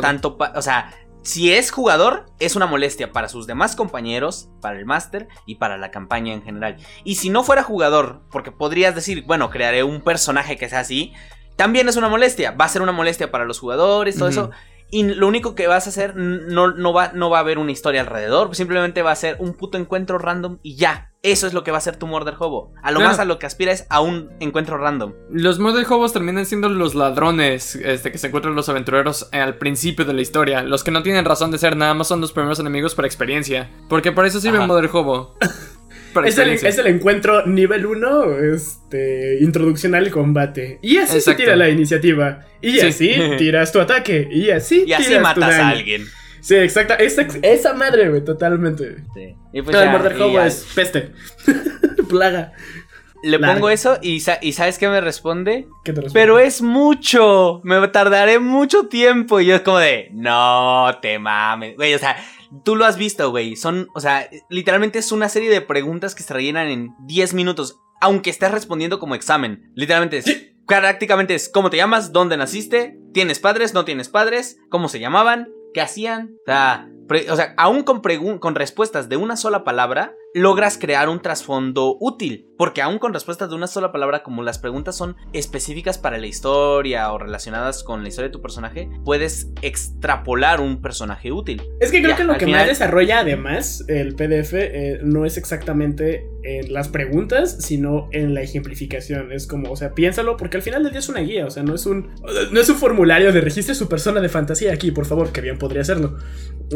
tanto. 0.00 0.36
O 0.56 0.62
sea, 0.62 0.92
si 1.22 1.52
es 1.52 1.70
jugador, 1.70 2.26
es 2.38 2.56
una 2.56 2.66
molestia 2.66 3.12
para 3.12 3.28
sus 3.28 3.46
demás 3.46 3.76
compañeros, 3.76 4.48
para 4.62 4.78
el 4.78 4.86
máster 4.86 5.28
y 5.46 5.56
para 5.56 5.76
la 5.76 5.90
campaña 5.90 6.32
en 6.32 6.42
general. 6.42 6.76
Y 7.04 7.16
si 7.16 7.28
no 7.28 7.44
fuera 7.44 7.62
jugador, 7.62 8.22
porque 8.30 8.52
podrías 8.52 8.94
decir, 8.94 9.24
bueno, 9.26 9.50
crearé 9.50 9.84
un 9.84 10.00
personaje 10.00 10.56
que 10.56 10.68
sea 10.68 10.80
así, 10.80 11.12
también 11.56 11.88
es 11.88 11.96
una 11.96 12.08
molestia. 12.08 12.52
Va 12.52 12.64
a 12.64 12.70
ser 12.70 12.80
una 12.80 12.92
molestia 12.92 13.30
para 13.30 13.44
los 13.44 13.58
jugadores, 13.58 14.16
todo 14.16 14.28
eso. 14.28 14.50
Y 14.90 15.04
lo 15.04 15.28
único 15.28 15.54
que 15.54 15.66
vas 15.66 15.86
a 15.86 15.90
hacer, 15.90 16.16
no, 16.16 16.72
no, 16.72 16.92
va, 16.92 17.12
no 17.12 17.28
va 17.28 17.38
a 17.38 17.40
haber 17.40 17.58
una 17.58 17.70
historia 17.70 18.00
alrededor. 18.00 18.56
Simplemente 18.56 19.02
va 19.02 19.12
a 19.12 19.16
ser 19.16 19.36
un 19.38 19.52
puto 19.52 19.76
encuentro 19.76 20.18
random 20.18 20.58
y 20.62 20.76
ya. 20.76 21.09
Eso 21.22 21.46
es 21.46 21.52
lo 21.52 21.64
que 21.64 21.70
va 21.70 21.76
a 21.76 21.82
ser 21.82 21.96
tu 21.96 22.06
Murder 22.06 22.34
Hobo. 22.38 22.72
A 22.82 22.90
lo 22.92 23.00
más 23.00 23.18
a 23.18 23.26
lo 23.26 23.38
que 23.38 23.44
aspira 23.44 23.72
es 23.72 23.84
a 23.90 24.00
un 24.00 24.30
encuentro 24.40 24.78
random. 24.78 25.12
Los 25.30 25.58
Murder 25.58 25.84
Hobos 25.86 26.14
terminan 26.14 26.46
siendo 26.46 26.70
los 26.70 26.94
ladrones 26.94 27.74
este, 27.76 28.10
que 28.10 28.16
se 28.16 28.28
encuentran 28.28 28.54
los 28.54 28.70
aventureros 28.70 29.28
al 29.32 29.58
principio 29.58 30.06
de 30.06 30.14
la 30.14 30.22
historia. 30.22 30.62
Los 30.62 30.82
que 30.82 30.90
no 30.90 31.02
tienen 31.02 31.26
razón 31.26 31.50
de 31.50 31.58
ser, 31.58 31.76
nada 31.76 31.92
más 31.92 32.08
son 32.08 32.22
los 32.22 32.32
primeros 32.32 32.58
enemigos 32.58 32.94
por 32.94 33.04
experiencia. 33.04 33.68
Porque 33.90 34.12
por 34.12 34.24
eso 34.24 34.40
sirve 34.40 34.60
un 34.60 34.66
Murder 34.66 34.88
Hobo. 34.92 35.36
Es 36.24 36.38
el, 36.78 36.86
encuentro 36.88 37.46
nivel 37.46 37.86
1, 37.86 38.38
este, 38.52 39.38
introducción 39.42 39.94
al 39.94 40.10
combate. 40.10 40.80
Y 40.82 40.96
así 40.96 41.20
se 41.20 41.36
tira 41.36 41.54
la 41.54 41.68
iniciativa. 41.68 42.46
Y 42.60 42.80
así 42.80 43.14
tiras 43.38 43.70
tu 43.70 43.78
ataque. 43.78 44.26
Y 44.28 44.50
así 44.50 44.82
Y 44.88 44.92
así 44.92 45.16
matas 45.20 45.54
a 45.54 45.68
alguien. 45.68 46.04
Sí, 46.40 46.56
exacta. 46.56 46.94
Esa, 46.94 47.26
esa 47.42 47.74
madre, 47.74 48.08
güey, 48.08 48.24
totalmente. 48.24 49.04
Sí. 49.14 49.36
Y 49.52 49.62
pues 49.62 49.76
el 49.76 49.90
Murder 49.90 50.20
Hobo 50.20 50.40
es 50.40 50.66
peste. 50.74 51.12
Plaga. 52.08 52.52
Le 53.22 53.38
pongo 53.38 53.68
eso 53.68 53.98
y, 54.00 54.22
y, 54.40 54.52
¿sabes 54.52 54.78
qué 54.78 54.88
me 54.88 55.00
responde? 55.02 55.68
¿Qué 55.84 55.92
te 55.92 56.00
responde? 56.00 56.20
Pero 56.20 56.38
es 56.38 56.62
mucho. 56.62 57.60
Me 57.64 57.86
tardaré 57.88 58.38
mucho 58.38 58.88
tiempo. 58.88 59.40
Y 59.40 59.46
yo 59.46 59.56
es 59.56 59.60
como 59.60 59.78
de, 59.78 60.08
no 60.14 60.98
te 61.02 61.18
mames. 61.18 61.76
Güey, 61.76 61.92
o 61.92 61.98
sea, 61.98 62.16
Tú 62.64 62.74
lo 62.74 62.84
has 62.84 62.96
visto, 62.96 63.30
güey. 63.30 63.56
Son, 63.56 63.88
o 63.94 64.00
sea, 64.00 64.28
literalmente 64.48 64.98
es 64.98 65.12
una 65.12 65.28
serie 65.28 65.50
de 65.50 65.60
preguntas 65.60 66.14
que 66.14 66.24
se 66.24 66.34
rellenan 66.34 66.66
en 66.66 66.94
10 67.06 67.34
minutos. 67.34 67.80
Aunque 68.00 68.30
estés 68.30 68.50
respondiendo 68.50 68.98
como 68.98 69.14
examen. 69.14 69.70
Literalmente 69.74 70.18
es. 70.18 70.46
Prácticamente 70.66 71.34
es 71.34 71.48
cómo 71.48 71.68
te 71.68 71.78
llamas, 71.78 72.12
dónde 72.12 72.36
naciste, 72.36 72.96
tienes 73.12 73.40
padres, 73.40 73.74
no 73.74 73.84
tienes 73.84 74.08
padres, 74.08 74.56
cómo 74.68 74.88
se 74.88 75.00
llamaban, 75.00 75.48
qué 75.72 75.80
hacían. 75.80 76.36
O 76.40 76.44
sea, 76.46 76.90
o 77.30 77.36
sea 77.36 77.54
aún 77.56 77.82
con, 77.82 78.00
con 78.38 78.54
respuestas 78.54 79.08
de 79.08 79.16
una 79.16 79.36
sola 79.36 79.64
palabra, 79.64 80.16
logras 80.34 80.78
crear 80.78 81.08
un 81.08 81.20
trasfondo 81.20 81.96
útil. 82.00 82.46
Porque 82.56 82.82
aún 82.82 82.98
con 82.98 83.14
respuestas 83.14 83.48
de 83.48 83.56
una 83.56 83.66
sola 83.66 83.90
palabra, 83.90 84.22
como 84.22 84.42
las 84.42 84.58
preguntas 84.58 84.94
son 84.94 85.16
específicas 85.32 85.96
para 85.96 86.18
la 86.18 86.26
historia 86.26 87.10
o 87.12 87.16
relacionadas 87.18 87.82
con 87.82 88.02
la 88.02 88.08
historia 88.10 88.28
de 88.28 88.32
tu 88.32 88.42
personaje, 88.42 88.90
puedes 89.04 89.50
extrapolar 89.62 90.60
un 90.60 90.82
personaje 90.82 91.32
útil. 91.32 91.62
Es 91.80 91.90
que 91.90 91.98
creo 92.00 92.10
Ya, 92.10 92.16
que 92.16 92.24
lo 92.24 92.34
que 92.34 92.44
final- 92.44 92.60
más 92.60 92.68
desarrolla 92.68 93.20
además 93.20 93.82
el 93.88 94.14
PDF 94.14 94.52
eh, 94.54 95.00
no 95.02 95.24
es 95.24 95.38
exactamente 95.38 96.26
en 96.42 96.72
las 96.72 96.88
preguntas, 96.88 97.56
sino 97.60 98.08
en 98.12 98.34
la 98.34 98.42
ejemplificación. 98.42 99.32
Es 99.32 99.46
como, 99.46 99.70
o 99.72 99.76
sea, 99.76 99.94
piénsalo 99.94 100.36
porque 100.36 100.58
al 100.58 100.62
final 100.62 100.82
del 100.82 100.92
día 100.92 101.00
es 101.00 101.08
una 101.08 101.20
guía, 101.20 101.46
o 101.46 101.50
sea, 101.50 101.62
no 101.62 101.74
es 101.74 101.86
un 101.86 102.10
no 102.52 102.60
es 102.60 102.68
un 102.68 102.76
formulario 102.76 103.32
de 103.32 103.40
registre 103.40 103.74
su 103.74 103.88
persona 103.88 104.20
de 104.20 104.28
fantasía 104.28 104.72
aquí, 104.72 104.90
por 104.90 105.06
favor, 105.06 105.32
que 105.32 105.40
bien 105.40 105.56
podría 105.58 105.80
hacerlo. 105.80 106.16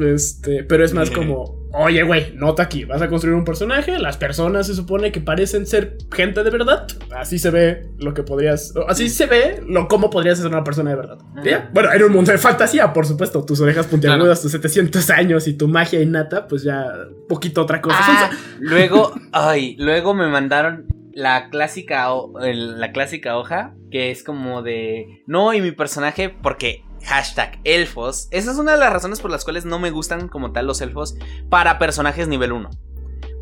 Este, 0.01 0.65
pero 0.65 0.85
es 0.85 0.93
más 0.95 1.11
como, 1.11 1.64
oye, 1.75 2.03
güey, 2.03 2.33
nota 2.37 2.63
aquí, 2.63 2.85
vas 2.85 3.03
a 3.03 3.09
construir 3.09 3.37
un 3.37 3.45
personaje, 3.45 3.99
las 3.99 4.17
personas 4.17 4.67
se 4.67 4.75
supone 4.75 5.13
que 5.13 5.21
parecen 5.21 5.67
ser 5.67 5.99
gente 6.13 6.43
de 6.43 6.51
verdad, 6.51 6.87
así 7.17 7.39
se 7.39 7.51
ve 7.51 7.89
lo 7.99 8.15
que 8.15 8.23
podrías, 8.23 8.73
así 8.89 9.09
se 9.09 9.27
ve 9.27 9.63
lo 9.67 9.89
cómo 9.89 10.11
podrías 10.11 10.39
ser 10.39 10.47
una 10.47 10.65
persona 10.65 10.91
de 10.91 10.97
verdad. 10.97 11.19
¿Ya? 11.45 11.69
Bueno, 11.73 11.93
en 11.93 12.03
un 12.03 12.13
mundo 12.13 12.33
de 12.33 12.39
fantasía, 12.39 12.93
por 12.93 13.07
supuesto, 13.07 13.45
tus 13.45 13.61
orejas 13.61 13.87
puntiagudas, 13.87 14.41
tus 14.41 14.53
700 14.53 15.11
años 15.11 15.49
y 15.49 15.55
tu 15.55 15.69
magia 15.69 16.01
innata, 16.01 16.47
pues 16.47 16.63
ya 16.63 16.87
poquito 17.29 17.63
otra 17.63 17.81
cosa. 17.81 17.99
Ah, 18.01 18.31
luego, 18.61 19.13
ay, 19.33 19.77
luego 19.79 20.15
me 20.15 20.29
mandaron 20.29 20.87
la 21.13 21.49
clásica, 21.51 22.09
la 22.41 22.93
clásica 22.93 23.37
hoja 23.37 23.75
que 23.95 24.11
es 24.11 24.25
como 24.25 24.63
de, 24.63 25.23
no, 25.29 25.55
y 25.55 25.61
mi 25.61 25.71
personaje, 25.71 26.29
porque 26.29 26.83
hashtag 27.05 27.61
elfos, 27.65 28.29
esa 28.31 28.51
es 28.51 28.59
una 28.59 28.73
de 28.73 28.79
las 28.79 28.93
razones 28.93 29.21
por 29.21 29.31
las 29.31 29.45
cuales 29.45 29.65
no 29.65 29.79
me 29.79 29.91
gustan 29.91 30.29
como 30.29 30.53
tal 30.53 30.67
los 30.67 30.81
elfos 30.81 31.17
para 31.49 31.79
personajes 31.79 32.29
nivel 32.29 32.53
1. 32.53 32.71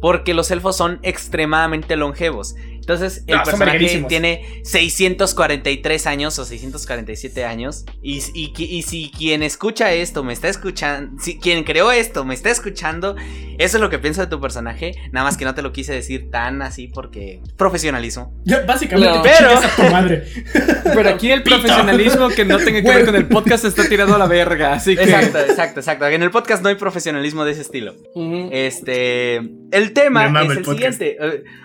Porque 0.00 0.35
los 0.35 0.50
elfos 0.50 0.76
son 0.76 0.99
extremadamente 1.02 1.97
longevos. 1.97 2.57
Entonces, 2.82 3.22
el 3.28 3.36
No, 3.36 3.42
personaje 3.44 4.04
tiene 4.08 4.60
643 4.64 6.06
años 6.06 6.38
o 6.38 6.44
647 6.44 7.44
años. 7.44 7.84
Y, 8.02 8.18
y, 8.34 8.52
y 8.58 8.82
si 8.82 9.10
quien 9.16 9.42
escucha 9.42 9.92
esto 9.92 10.24
me 10.24 10.32
está 10.32 10.48
escuchando, 10.48 11.22
si 11.22 11.38
quien 11.38 11.62
creó 11.64 11.92
esto 11.92 12.24
me 12.24 12.34
está 12.34 12.50
escuchando, 12.50 13.14
eso 13.58 13.76
es 13.76 13.80
lo 13.80 13.88
que 13.88 13.98
pienso 13.98 14.20
de 14.20 14.26
tu 14.26 14.40
personaje. 14.40 14.94
Nada 15.12 15.24
más 15.24 15.36
que 15.36 15.44
no 15.44 15.54
te 15.54 15.62
lo 15.62 15.72
quise 15.72 15.92
decir 15.92 16.28
tan 16.30 16.60
así 16.62 16.88
porque 16.88 17.40
profesionalismo. 17.56 18.34
Ya, 18.44 18.60
básicamente, 18.66 19.14
No. 19.16 19.22
Pero- 19.22 19.36
chingues 19.50 19.64
a 19.64 19.76
tu 19.76 19.82
madre. 19.92 20.24
Pero 20.94 21.08
aquí 21.08 21.30
el 21.30 21.42
Pito. 21.42 21.56
profesionalismo 21.60 22.28
que 22.30 22.44
no 22.44 22.58
tenga 22.58 22.82
que 22.82 22.88
ver 22.88 23.04
con 23.06 23.14
el 23.16 23.26
podcast 23.28 23.64
está 23.64 23.88
tirado 23.88 24.14
a 24.14 24.18
la 24.18 24.26
verga, 24.26 24.72
así 24.74 24.96
que... 24.96 25.04
Exacto, 25.04 25.38
exacto, 25.38 25.80
exacto. 25.80 26.06
En 26.08 26.22
el 26.22 26.30
podcast 26.30 26.62
no 26.62 26.68
hay 26.68 26.74
profesionalismo 26.74 27.44
de 27.44 27.52
ese 27.52 27.60
estilo. 27.62 27.94
Este, 28.50 29.36
el 29.36 29.92
tema 29.94 30.26
es 30.42 30.50
el 30.58 30.64
siguiente. 30.64 31.16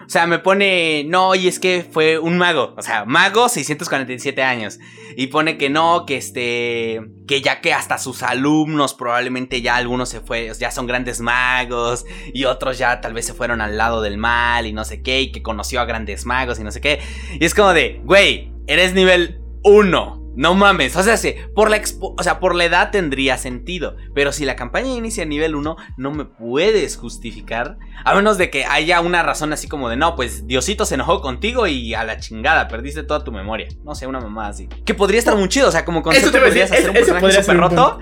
O 0.05 0.09
sea, 0.09 0.27
me 0.27 0.39
pone, 0.39 1.03
no, 1.07 1.35
y 1.35 1.47
es 1.47 1.59
que 1.59 1.85
fue 1.89 2.19
un 2.19 2.37
mago. 2.37 2.73
O 2.77 2.81
sea, 2.81 3.05
mago, 3.05 3.49
647 3.49 4.43
años. 4.43 4.79
Y 5.15 5.27
pone 5.27 5.57
que 5.57 5.69
no, 5.69 6.05
que 6.05 6.17
este, 6.17 7.01
que 7.27 7.41
ya 7.41 7.61
que 7.61 7.73
hasta 7.73 7.97
sus 7.97 8.23
alumnos 8.23 8.93
probablemente 8.93 9.61
ya 9.61 9.75
algunos 9.75 10.09
se 10.09 10.21
fue, 10.21 10.51
ya 10.59 10.71
son 10.71 10.87
grandes 10.87 11.19
magos. 11.19 12.05
Y 12.33 12.45
otros 12.45 12.77
ya 12.77 13.01
tal 13.01 13.13
vez 13.13 13.25
se 13.25 13.33
fueron 13.33 13.61
al 13.61 13.77
lado 13.77 14.01
del 14.01 14.17
mal 14.17 14.65
y 14.65 14.73
no 14.73 14.85
sé 14.85 15.01
qué. 15.01 15.21
Y 15.21 15.31
que 15.31 15.41
conoció 15.41 15.81
a 15.81 15.85
grandes 15.85 16.25
magos 16.25 16.59
y 16.59 16.63
no 16.63 16.71
sé 16.71 16.81
qué. 16.81 16.99
Y 17.39 17.45
es 17.45 17.53
como 17.53 17.73
de, 17.73 18.01
güey, 18.03 18.51
eres 18.67 18.93
nivel 18.93 19.41
1. 19.63 20.26
No 20.37 20.53
mames, 20.53 20.95
o 20.95 21.01
sea, 21.01 21.17
sí, 21.17 21.33
por 21.55 21.71
la 21.71 21.77
expo- 21.77 22.13
o 22.15 22.21
sea, 22.23 22.39
por 22.39 22.53
la 22.53 22.63
edad 22.65 22.91
tendría 22.91 23.37
sentido, 23.39 23.97
pero 24.13 24.31
si 24.31 24.45
la 24.45 24.55
campaña 24.55 24.93
inicia 24.93 25.23
a 25.23 25.25
nivel 25.25 25.55
1, 25.55 25.75
no 25.97 26.11
me 26.11 26.25
puedes 26.25 26.95
justificar, 26.95 27.77
a 28.05 28.13
menos 28.13 28.37
de 28.37 28.51
que 28.51 28.63
haya 28.63 29.01
una 29.01 29.23
razón 29.23 29.51
así 29.51 29.67
como 29.67 29.89
de, 29.89 29.97
no, 29.97 30.15
pues 30.15 30.45
Diosito 30.45 30.85
se 30.85 30.93
enojó 30.93 31.21
contigo 31.21 31.65
y 31.65 31.95
a 31.95 32.03
la 32.03 32.19
chingada, 32.19 32.67
perdiste 32.67 33.01
toda 33.01 33.23
tu 33.23 33.31
memoria. 33.31 33.67
No 33.83 33.95
sé, 33.95 34.05
una 34.05 34.19
mamá 34.19 34.47
así. 34.47 34.69
Que 34.85 34.93
podría 34.93 35.17
estar 35.17 35.35
muy 35.35 35.49
chido, 35.49 35.69
o 35.69 35.71
sea, 35.71 35.83
como 35.83 36.03
concepto 36.03 36.29
a 36.37 36.41
podrías 36.41 36.69
decir, 36.69 36.85
hacer 36.87 36.89
un 36.91 36.93
personaje 36.93 37.41
súper 37.41 37.57
roto. 37.57 37.99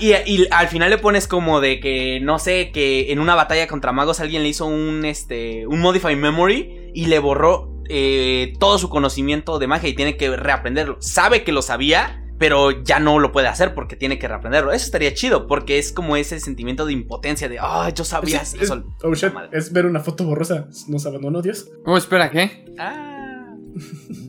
Y, 0.00 0.14
y 0.26 0.48
al 0.50 0.66
final 0.68 0.90
le 0.90 0.98
pones 0.98 1.28
como 1.28 1.60
de 1.60 1.78
que, 1.78 2.18
no 2.20 2.38
sé, 2.40 2.72
que 2.72 3.12
en 3.12 3.20
una 3.20 3.34
batalla 3.36 3.68
contra 3.68 3.92
magos 3.92 4.18
alguien 4.18 4.42
le 4.42 4.48
hizo 4.48 4.66
un, 4.66 5.04
este, 5.04 5.66
un 5.66 5.80
Modify 5.80 6.16
Memory 6.16 6.90
y 6.92 7.06
le 7.06 7.18
borró 7.20 7.69
eh, 7.90 8.52
todo 8.58 8.78
su 8.78 8.88
conocimiento 8.88 9.58
de 9.58 9.66
magia 9.66 9.88
y 9.88 9.94
tiene 9.94 10.16
que 10.16 10.34
reaprenderlo. 10.36 10.96
Sabe 11.00 11.42
que 11.44 11.52
lo 11.52 11.60
sabía, 11.62 12.24
pero 12.38 12.70
ya 12.70 13.00
no 13.00 13.18
lo 13.18 13.32
puede 13.32 13.48
hacer 13.48 13.74
porque 13.74 13.96
tiene 13.96 14.18
que 14.18 14.26
reaprenderlo. 14.28 14.72
Eso 14.72 14.84
estaría 14.86 15.12
chido 15.12 15.46
porque 15.46 15.78
es 15.78 15.92
como 15.92 16.16
ese 16.16 16.40
sentimiento 16.40 16.86
de 16.86 16.92
impotencia 16.94 17.48
de, 17.48 17.58
ah, 17.60 17.90
yo 17.94 18.04
sabía 18.04 18.40
Es- 18.40 18.54
eso. 18.54 18.74
es- 18.76 18.82
oh 19.04 19.14
shit, 19.14 19.32
es 19.52 19.72
ver 19.72 19.84
una 19.86 20.00
foto 20.00 20.24
borrosa. 20.24 20.68
Nos 20.88 21.04
abandonó 21.04 21.42
Dios. 21.42 21.68
Oh, 21.84 21.96
espera, 21.96 22.30
¿qué? 22.30 22.64
Ah. 22.78 23.19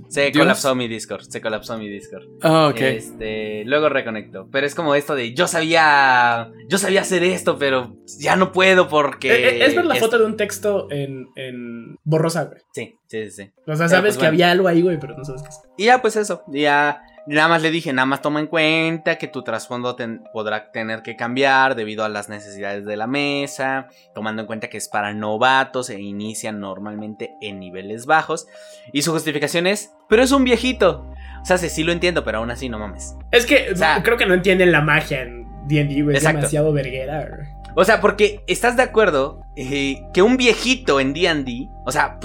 Se 0.10 0.32
Dios. 0.32 0.38
colapsó 0.38 0.76
mi 0.76 0.88
Discord, 0.88 1.22
se 1.24 1.42
colapsó 1.42 1.78
mi 1.78 1.88
Discord. 1.90 2.24
Ah, 2.42 2.68
ok. 2.68 2.82
Este, 2.82 3.64
luego 3.66 3.90
reconecto. 3.90 4.48
Pero 4.52 4.68
es 4.68 4.76
como 4.76 4.96
esto 4.96 5.16
de 5.16 5.34
yo 5.34 5.48
sabía. 5.48 6.52
Yo 6.70 6.78
sabía 6.78 7.02
hacer 7.02 7.24
esto, 7.24 7.58
pero 7.58 7.96
ya 8.20 8.36
no 8.36 8.52
puedo 8.52 8.88
porque. 8.88 9.32
Eh, 9.32 9.50
eh, 9.62 9.66
es 9.66 9.76
ver 9.76 9.86
la 9.86 9.94
esto- 9.96 10.06
foto 10.08 10.20
de 10.20 10.26
un 10.26 10.38
texto 10.38 10.88
en, 10.92 11.28
en 11.36 11.96
borrosa, 12.04 12.46
güey. 12.46 12.62
Sí, 12.74 12.96
sí, 13.08 13.30
sí, 13.30 13.32
sí. 13.44 13.52
O 13.68 13.76
sea, 13.76 13.88
sabes 13.88 14.02
pues, 14.02 14.18
que 14.18 14.20
bueno. 14.22 14.30
había 14.30 14.52
algo 14.52 14.68
ahí, 14.68 14.82
güey, 14.82 15.00
pero 15.00 15.18
no 15.18 15.24
sabes 15.24 15.42
qué 15.44 15.50
es. 15.50 15.60
Y 15.78 15.86
ya, 15.86 16.02
pues 16.02 16.16
eso. 16.16 16.44
Ya. 16.50 17.02
Nada 17.28 17.48
más 17.48 17.62
le 17.62 17.70
dije, 17.72 17.94
nada 17.94 18.06
más 18.08 18.22
toma 18.22 18.40
en 18.40 18.48
cuenta 18.48 19.18
que 19.18 19.28
tu 19.28 19.44
trasfondo 19.44 19.96
ten- 19.96 20.24
podrá 20.34 20.72
tener 20.72 21.04
que 21.04 21.16
cambiar 21.16 21.76
debido 21.76 22.04
a 22.04 22.10
las 22.10 22.30
necesidades 22.30 22.86
de 22.86 22.98
la 22.98 23.06
mesa, 23.08 23.88
tomando 24.16 24.42
en 24.42 24.48
cuenta 24.48 24.70
que 24.70 24.78
es 24.78 24.88
para 24.90 25.14
novatos 25.14 25.90
e 25.92 26.00
inician 26.02 26.60
normalmente 26.60 27.36
en 27.42 27.60
niveles 27.60 28.06
bajos. 28.08 28.48
Y 28.92 29.04
su 29.04 29.12
justificación 29.12 29.68
es, 29.68 29.92
pero 30.10 30.24
es 30.24 30.32
un 30.32 30.44
viejito. 30.44 31.06
O 31.42 31.46
sea, 31.46 31.58
sí, 31.58 31.70
sí 31.70 31.84
lo 31.84 31.92
entiendo, 31.92 32.24
pero 32.24 32.40
aún 32.40 32.50
así 32.52 32.70
no 32.70 32.80
mames. 32.80 33.16
Es 33.32 33.46
que 33.46 33.70
O 33.74 33.76
sea- 33.76 34.02
creo 34.04 34.18
que 34.18 34.26
no 34.26 34.34
entienden 34.34 34.72
la 34.72 34.82
magia 34.82 35.22
en 35.22 35.46
D&D, 35.68 36.02
güey. 36.02 36.16
Es 36.16 36.24
Exacto. 36.24 36.38
demasiado 36.40 36.74
verguera. 36.74 37.28
O 37.76 37.86
sea, 37.86 38.02
porque 38.02 38.44
estás 38.48 38.76
de 38.76 38.84
acuerdo 38.84 39.42
eh, 39.56 40.02
que 40.14 40.22
un 40.22 40.38
viejito 40.38 41.00
en 41.00 41.14
D&D, 41.14 41.68
o 41.86 41.92
sea, 41.92 42.20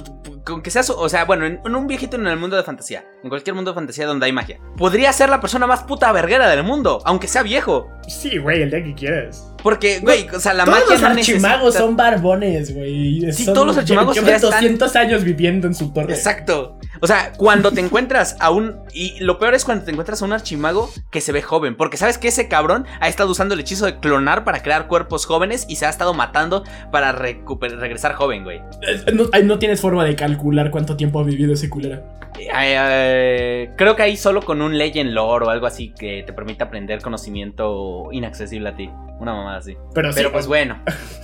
con 0.46 0.62
que 0.62 0.70
sea 0.70 0.82
su- 0.84 0.94
o 0.94 1.08
sea, 1.08 1.24
bueno, 1.24 1.44
en, 1.44 1.60
en 1.64 1.74
un 1.74 1.86
viejito 1.88 2.16
en 2.16 2.26
el 2.28 2.36
mundo 2.38 2.56
de 2.56 2.62
fantasía, 2.62 3.04
en 3.22 3.28
cualquier 3.28 3.54
mundo 3.54 3.72
de 3.72 3.74
fantasía 3.74 4.06
donde 4.06 4.26
hay 4.26 4.32
magia, 4.32 4.60
podría 4.76 5.12
ser 5.12 5.28
la 5.28 5.40
persona 5.40 5.66
más 5.66 5.82
puta 5.82 6.10
verguera 6.12 6.48
del 6.48 6.62
mundo, 6.62 7.02
aunque 7.04 7.26
sea 7.26 7.42
viejo. 7.42 7.88
Sí, 8.06 8.38
güey, 8.38 8.62
el 8.62 8.70
día 8.70 8.82
que 8.84 8.94
quieras. 8.94 9.52
Porque, 9.62 9.98
güey, 9.98 10.28
o 10.28 10.38
sea, 10.38 10.54
la 10.54 10.64
todos 10.64 10.78
magia 10.78 10.92
los 10.92 11.00
no 11.02 11.08
archimagos 11.08 11.64
necesita- 11.74 11.78
son 11.84 11.96
barbones, 11.96 12.72
güey. 12.72 13.32
Sí, 13.32 13.44
Son- 13.44 13.54
todos 13.54 13.66
los 13.66 13.76
archimagos 13.78 14.14
llevan 14.14 14.30
ya 14.30 14.36
están- 14.36 14.50
200 14.52 14.94
años 14.94 15.24
viviendo 15.24 15.66
en 15.66 15.74
su 15.74 15.92
torre. 15.92 16.14
Exacto. 16.14 16.78
O 17.02 17.06
sea, 17.08 17.32
cuando 17.36 17.72
te 17.72 17.80
encuentras 17.80 18.36
a 18.38 18.50
un. 18.50 18.76
Y 18.94 19.18
lo 19.20 19.38
peor 19.38 19.54
es 19.54 19.64
cuando 19.64 19.84
te 19.84 19.90
encuentras 19.90 20.22
a 20.22 20.24
un 20.24 20.32
archimago 20.32 20.88
que 21.10 21.20
se 21.20 21.32
ve 21.32 21.42
joven. 21.42 21.76
Porque 21.76 21.96
sabes 21.96 22.16
que 22.16 22.28
ese 22.28 22.46
cabrón 22.48 22.86
ha 23.00 23.08
estado 23.08 23.30
usando 23.32 23.54
el 23.54 23.60
hechizo 23.60 23.84
de 23.86 23.98
clonar 23.98 24.44
para 24.44 24.62
crear 24.62 24.86
cuerpos 24.86 25.26
jóvenes 25.26 25.66
y 25.68 25.76
se 25.76 25.84
ha 25.84 25.90
estado 25.90 26.14
matando 26.14 26.62
para 26.92 27.12
recuper- 27.12 27.76
regresar 27.76 28.14
joven, 28.14 28.44
güey. 28.44 28.62
Eh, 28.86 29.42
no 29.42 29.58
tienes 29.58 29.80
forma 29.80 30.04
de 30.04 30.14
calcular 30.14 30.35
cuánto 30.70 30.96
tiempo 30.96 31.20
ha 31.20 31.24
vivido 31.24 31.52
ese 31.52 31.68
culera. 31.68 32.02
Eh, 32.38 32.48
eh, 32.52 33.70
creo 33.76 33.96
que 33.96 34.02
ahí 34.02 34.16
solo 34.16 34.42
con 34.42 34.60
un 34.62 34.76
Legend 34.76 35.10
Lore 35.10 35.46
o 35.46 35.50
algo 35.50 35.66
así 35.66 35.92
que 35.98 36.22
te 36.26 36.32
permite 36.32 36.64
aprender 36.64 37.00
conocimiento 37.00 38.08
inaccesible 38.12 38.68
a 38.68 38.76
ti. 38.76 38.90
Una 39.18 39.32
mamada 39.32 39.58
así. 39.58 39.76
Pero, 39.94 40.12
sí, 40.12 40.16
Pero 40.16 40.32
pues 40.32 40.46
bueno. 40.46 40.78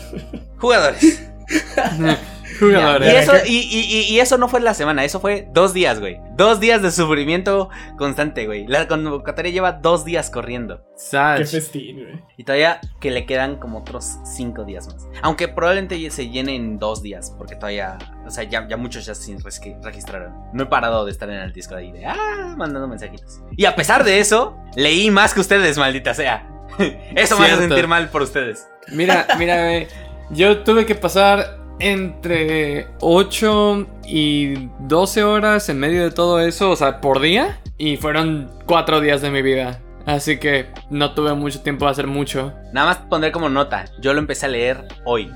Jugadores. 0.59 1.31
Jugadores. 2.67 3.13
Y 3.13 3.17
eso, 3.17 3.33
y, 3.47 3.57
y- 3.59 3.81
y- 3.81 4.15
y 4.15 4.21
eso 4.21 4.39
no 4.39 4.49
fue 4.49 4.61
la 4.61 4.75
semana, 4.75 5.05
eso 5.05 5.21
fue 5.21 5.49
dos 5.53 5.73
días, 5.75 6.01
güey. 6.01 6.19
Dos 6.37 6.61
días 6.61 6.81
de 6.83 6.91
sufrimiento 6.91 7.69
constante, 7.99 8.47
güey. 8.47 8.67
La 8.67 8.89
convocatoria 8.89 9.51
lleva 9.53 9.73
dos 9.73 10.05
días 10.05 10.31
corriendo. 10.31 10.79
Qué 10.79 10.93
Sach. 10.97 11.45
festín, 11.47 11.97
güey. 12.05 12.23
Y 12.37 12.45
todavía 12.45 12.81
que 13.01 13.11
le 13.11 13.27
quedan 13.27 13.57
como 13.57 13.79
otros 13.79 14.17
cinco 14.25 14.65
días 14.65 14.87
más. 14.87 15.07
Aunque 15.23 15.49
probablemente 15.49 16.11
se 16.11 16.29
llene 16.29 16.55
en 16.57 16.79
dos 16.79 17.03
días, 17.03 17.35
porque 17.37 17.55
todavía, 17.57 17.99
o 18.27 18.31
sea, 18.31 18.45
ya, 18.45 18.67
ya 18.69 18.77
muchos 18.77 19.05
ya 19.07 19.15
se 19.15 19.37
registraron. 19.83 20.33
No 20.53 20.65
he 20.65 20.67
parado 20.67 21.05
de 21.05 21.13
estar 21.13 21.29
en 21.29 21.37
el 21.37 21.53
disco 21.53 21.75
ahí 21.75 21.93
de, 21.93 22.07
ah, 22.07 22.55
mandando 22.57 22.89
mensajitos. 22.89 23.41
Y 23.57 23.65
a 23.65 23.75
pesar 23.77 24.05
de 24.05 24.19
eso, 24.21 24.57
leí 24.77 25.11
más 25.11 25.35
que 25.35 25.41
ustedes, 25.41 25.77
maldita 25.79 26.15
sea. 26.15 26.49
Eso 26.79 27.37
me 27.39 27.45
hace 27.47 27.57
Cierto. 27.57 27.63
sentir 27.69 27.87
mal 27.89 28.09
por 28.09 28.23
ustedes. 28.23 28.67
Mira, 28.89 29.27
mira, 29.39 29.73
eh, 29.77 29.89
yo 30.31 30.61
tuve 30.63 30.87
que 30.87 30.95
pasar 30.95 31.59
entre 31.79 32.89
8 33.01 33.87
y 34.07 34.69
12 34.81 35.25
horas 35.25 35.69
en 35.69 35.79
medio 35.79 36.03
de 36.03 36.11
todo 36.11 36.41
eso, 36.41 36.71
o 36.71 36.77
sea, 36.77 37.01
por 37.01 37.21
día. 37.21 37.61
Y 37.79 37.97
fueron 37.97 38.51
4 38.67 39.01
días 39.01 39.23
de 39.23 39.31
mi 39.31 39.43
vida. 39.43 39.81
Así 40.07 40.39
que 40.39 40.67
no 40.91 41.15
tuve 41.15 41.35
mucho 41.35 41.63
tiempo 41.63 41.85
de 41.85 41.93
hacer 41.93 42.07
mucho. 42.07 42.53
Nada 42.73 42.89
más 42.89 42.97
pondré 42.99 43.33
como 43.33 43.49
nota, 43.49 43.87
yo 44.01 44.13
lo 44.13 44.19
empecé 44.19 44.47
a 44.47 44.49
leer 44.49 44.89
hoy. 45.05 45.31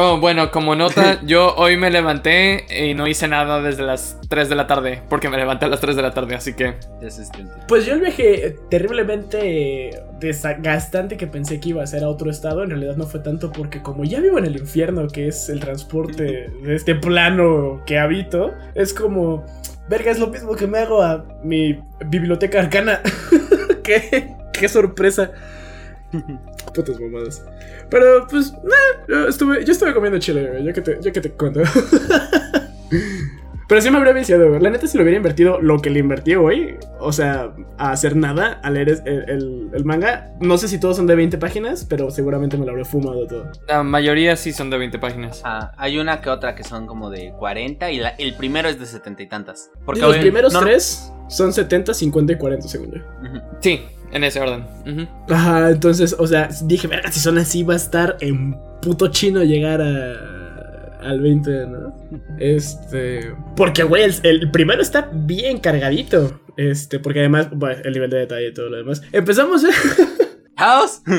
Oh, 0.00 0.20
bueno, 0.20 0.52
como 0.52 0.76
nota, 0.76 1.20
yo 1.26 1.56
hoy 1.56 1.76
me 1.76 1.90
levanté 1.90 2.66
y 2.70 2.94
no 2.94 3.08
hice 3.08 3.26
nada 3.26 3.60
desde 3.60 3.82
las 3.82 4.16
3 4.28 4.48
de 4.48 4.54
la 4.54 4.68
tarde, 4.68 5.02
porque 5.08 5.28
me 5.28 5.36
levanté 5.36 5.64
a 5.64 5.68
las 5.68 5.80
3 5.80 5.96
de 5.96 6.02
la 6.02 6.14
tarde, 6.14 6.36
así 6.36 6.54
que... 6.54 6.74
Pues 7.66 7.84
yo 7.84 7.94
el 7.94 8.02
viaje 8.02 8.54
terriblemente 8.70 10.04
desgastante 10.20 11.16
que 11.16 11.26
pensé 11.26 11.58
que 11.58 11.70
iba 11.70 11.82
a 11.82 11.86
ser 11.88 12.04
a 12.04 12.08
otro 12.10 12.30
estado, 12.30 12.62
en 12.62 12.70
realidad 12.70 12.94
no 12.94 13.06
fue 13.06 13.18
tanto 13.18 13.50
porque 13.50 13.82
como 13.82 14.04
ya 14.04 14.20
vivo 14.20 14.38
en 14.38 14.44
el 14.44 14.56
infierno, 14.56 15.08
que 15.08 15.26
es 15.26 15.48
el 15.48 15.58
transporte 15.58 16.48
de 16.62 16.76
este 16.76 16.94
plano 16.94 17.82
que 17.84 17.98
habito, 17.98 18.54
es 18.76 18.94
como, 18.94 19.44
verga, 19.88 20.12
es 20.12 20.20
lo 20.20 20.28
mismo 20.28 20.54
que 20.54 20.68
me 20.68 20.78
hago 20.78 21.02
a 21.02 21.24
mi 21.42 21.76
biblioteca 22.06 22.60
arcana. 22.60 23.00
qué, 23.82 24.36
qué 24.52 24.68
sorpresa. 24.68 25.32
Putas 26.74 27.00
mamadas. 27.00 27.42
Pero 27.90 28.26
pues, 28.28 28.52
nah, 28.52 29.06
yo 29.08 29.28
estuve, 29.28 29.64
yo 29.64 29.72
estuve 29.72 29.94
comiendo 29.94 30.18
chile, 30.18 30.48
güey, 30.48 30.64
ya 30.64 30.72
que 30.72 30.80
te, 30.80 30.98
ya 31.00 31.12
que 31.12 31.20
te 31.20 31.30
cuento. 31.30 31.62
Pero 33.68 33.80
sí 33.82 33.90
me 33.90 33.98
habría 33.98 34.14
viciado, 34.14 34.48
güey. 34.48 34.60
La 34.62 34.70
neta, 34.70 34.86
si 34.86 34.96
lo 34.96 35.02
hubiera 35.04 35.18
invertido 35.18 35.60
lo 35.60 35.78
que 35.78 35.90
le 35.90 35.98
invertí 36.00 36.34
hoy, 36.34 36.76
o 37.00 37.12
sea, 37.12 37.52
a 37.76 37.90
hacer 37.90 38.16
nada, 38.16 38.60
a 38.62 38.70
leer 38.70 39.02
el, 39.04 39.24
el- 39.28 39.70
el 39.74 39.84
manga, 39.84 40.32
no 40.40 40.56
sé 40.56 40.68
si 40.68 40.80
todos 40.80 40.96
son 40.96 41.06
de 41.06 41.14
20 41.14 41.36
páginas, 41.36 41.84
pero 41.84 42.10
seguramente 42.10 42.56
me 42.56 42.64
lo 42.64 42.70
habré 42.72 42.86
fumado 42.86 43.26
todo. 43.26 43.52
La 43.68 43.82
mayoría 43.82 44.34
sí 44.36 44.52
son 44.54 44.70
de 44.70 44.78
20 44.78 44.98
páginas. 44.98 45.42
Ah, 45.44 45.72
hay 45.76 45.98
una 45.98 46.22
que 46.22 46.30
otra 46.30 46.54
que 46.54 46.64
son 46.64 46.86
como 46.86 47.10
de 47.10 47.32
40 47.38 47.90
y 47.92 47.98
la- 47.98 48.08
el 48.18 48.34
primero 48.34 48.68
es 48.70 48.80
de 48.80 48.86
70 48.86 49.22
y 49.22 49.28
tantas. 49.28 49.70
Porque 49.84 50.00
Los 50.00 50.14
hoy- 50.14 50.20
primeros 50.20 50.54
no- 50.54 50.60
tres 50.60 51.12
son 51.28 51.52
70, 51.52 51.92
50 51.92 52.32
y 52.32 52.36
40, 52.38 52.66
según 52.68 52.90
yo. 52.92 53.00
Sí, 53.60 53.82
en 54.12 54.24
ese 54.24 54.40
orden. 54.40 54.64
Ajá, 55.28 55.68
entonces, 55.70 56.16
o 56.18 56.26
sea, 56.26 56.48
dije, 56.62 56.86
verga, 56.88 57.12
si 57.12 57.20
son 57.20 57.36
así, 57.36 57.62
va 57.64 57.74
a 57.74 57.76
estar 57.76 58.16
en 58.20 58.56
puto 58.80 59.08
chino 59.08 59.42
llegar 59.44 59.82
a. 59.82 60.47
Al 61.00 61.20
20, 61.20 61.66
¿no? 61.66 61.94
Este. 62.38 63.32
Porque, 63.56 63.84
güey, 63.84 64.04
el, 64.04 64.14
el 64.22 64.50
primero 64.50 64.82
está 64.82 65.10
bien 65.12 65.58
cargadito. 65.58 66.40
Este, 66.56 66.98
porque 66.98 67.20
además, 67.20 67.48
bueno, 67.52 67.80
el 67.84 67.92
nivel 67.92 68.10
de 68.10 68.18
detalle 68.18 68.48
y 68.48 68.54
todo 68.54 68.68
lo 68.68 68.76
demás. 68.78 69.02
Empezamos. 69.12 69.64
¿eh? 69.64 69.68
¡House! 70.56 71.02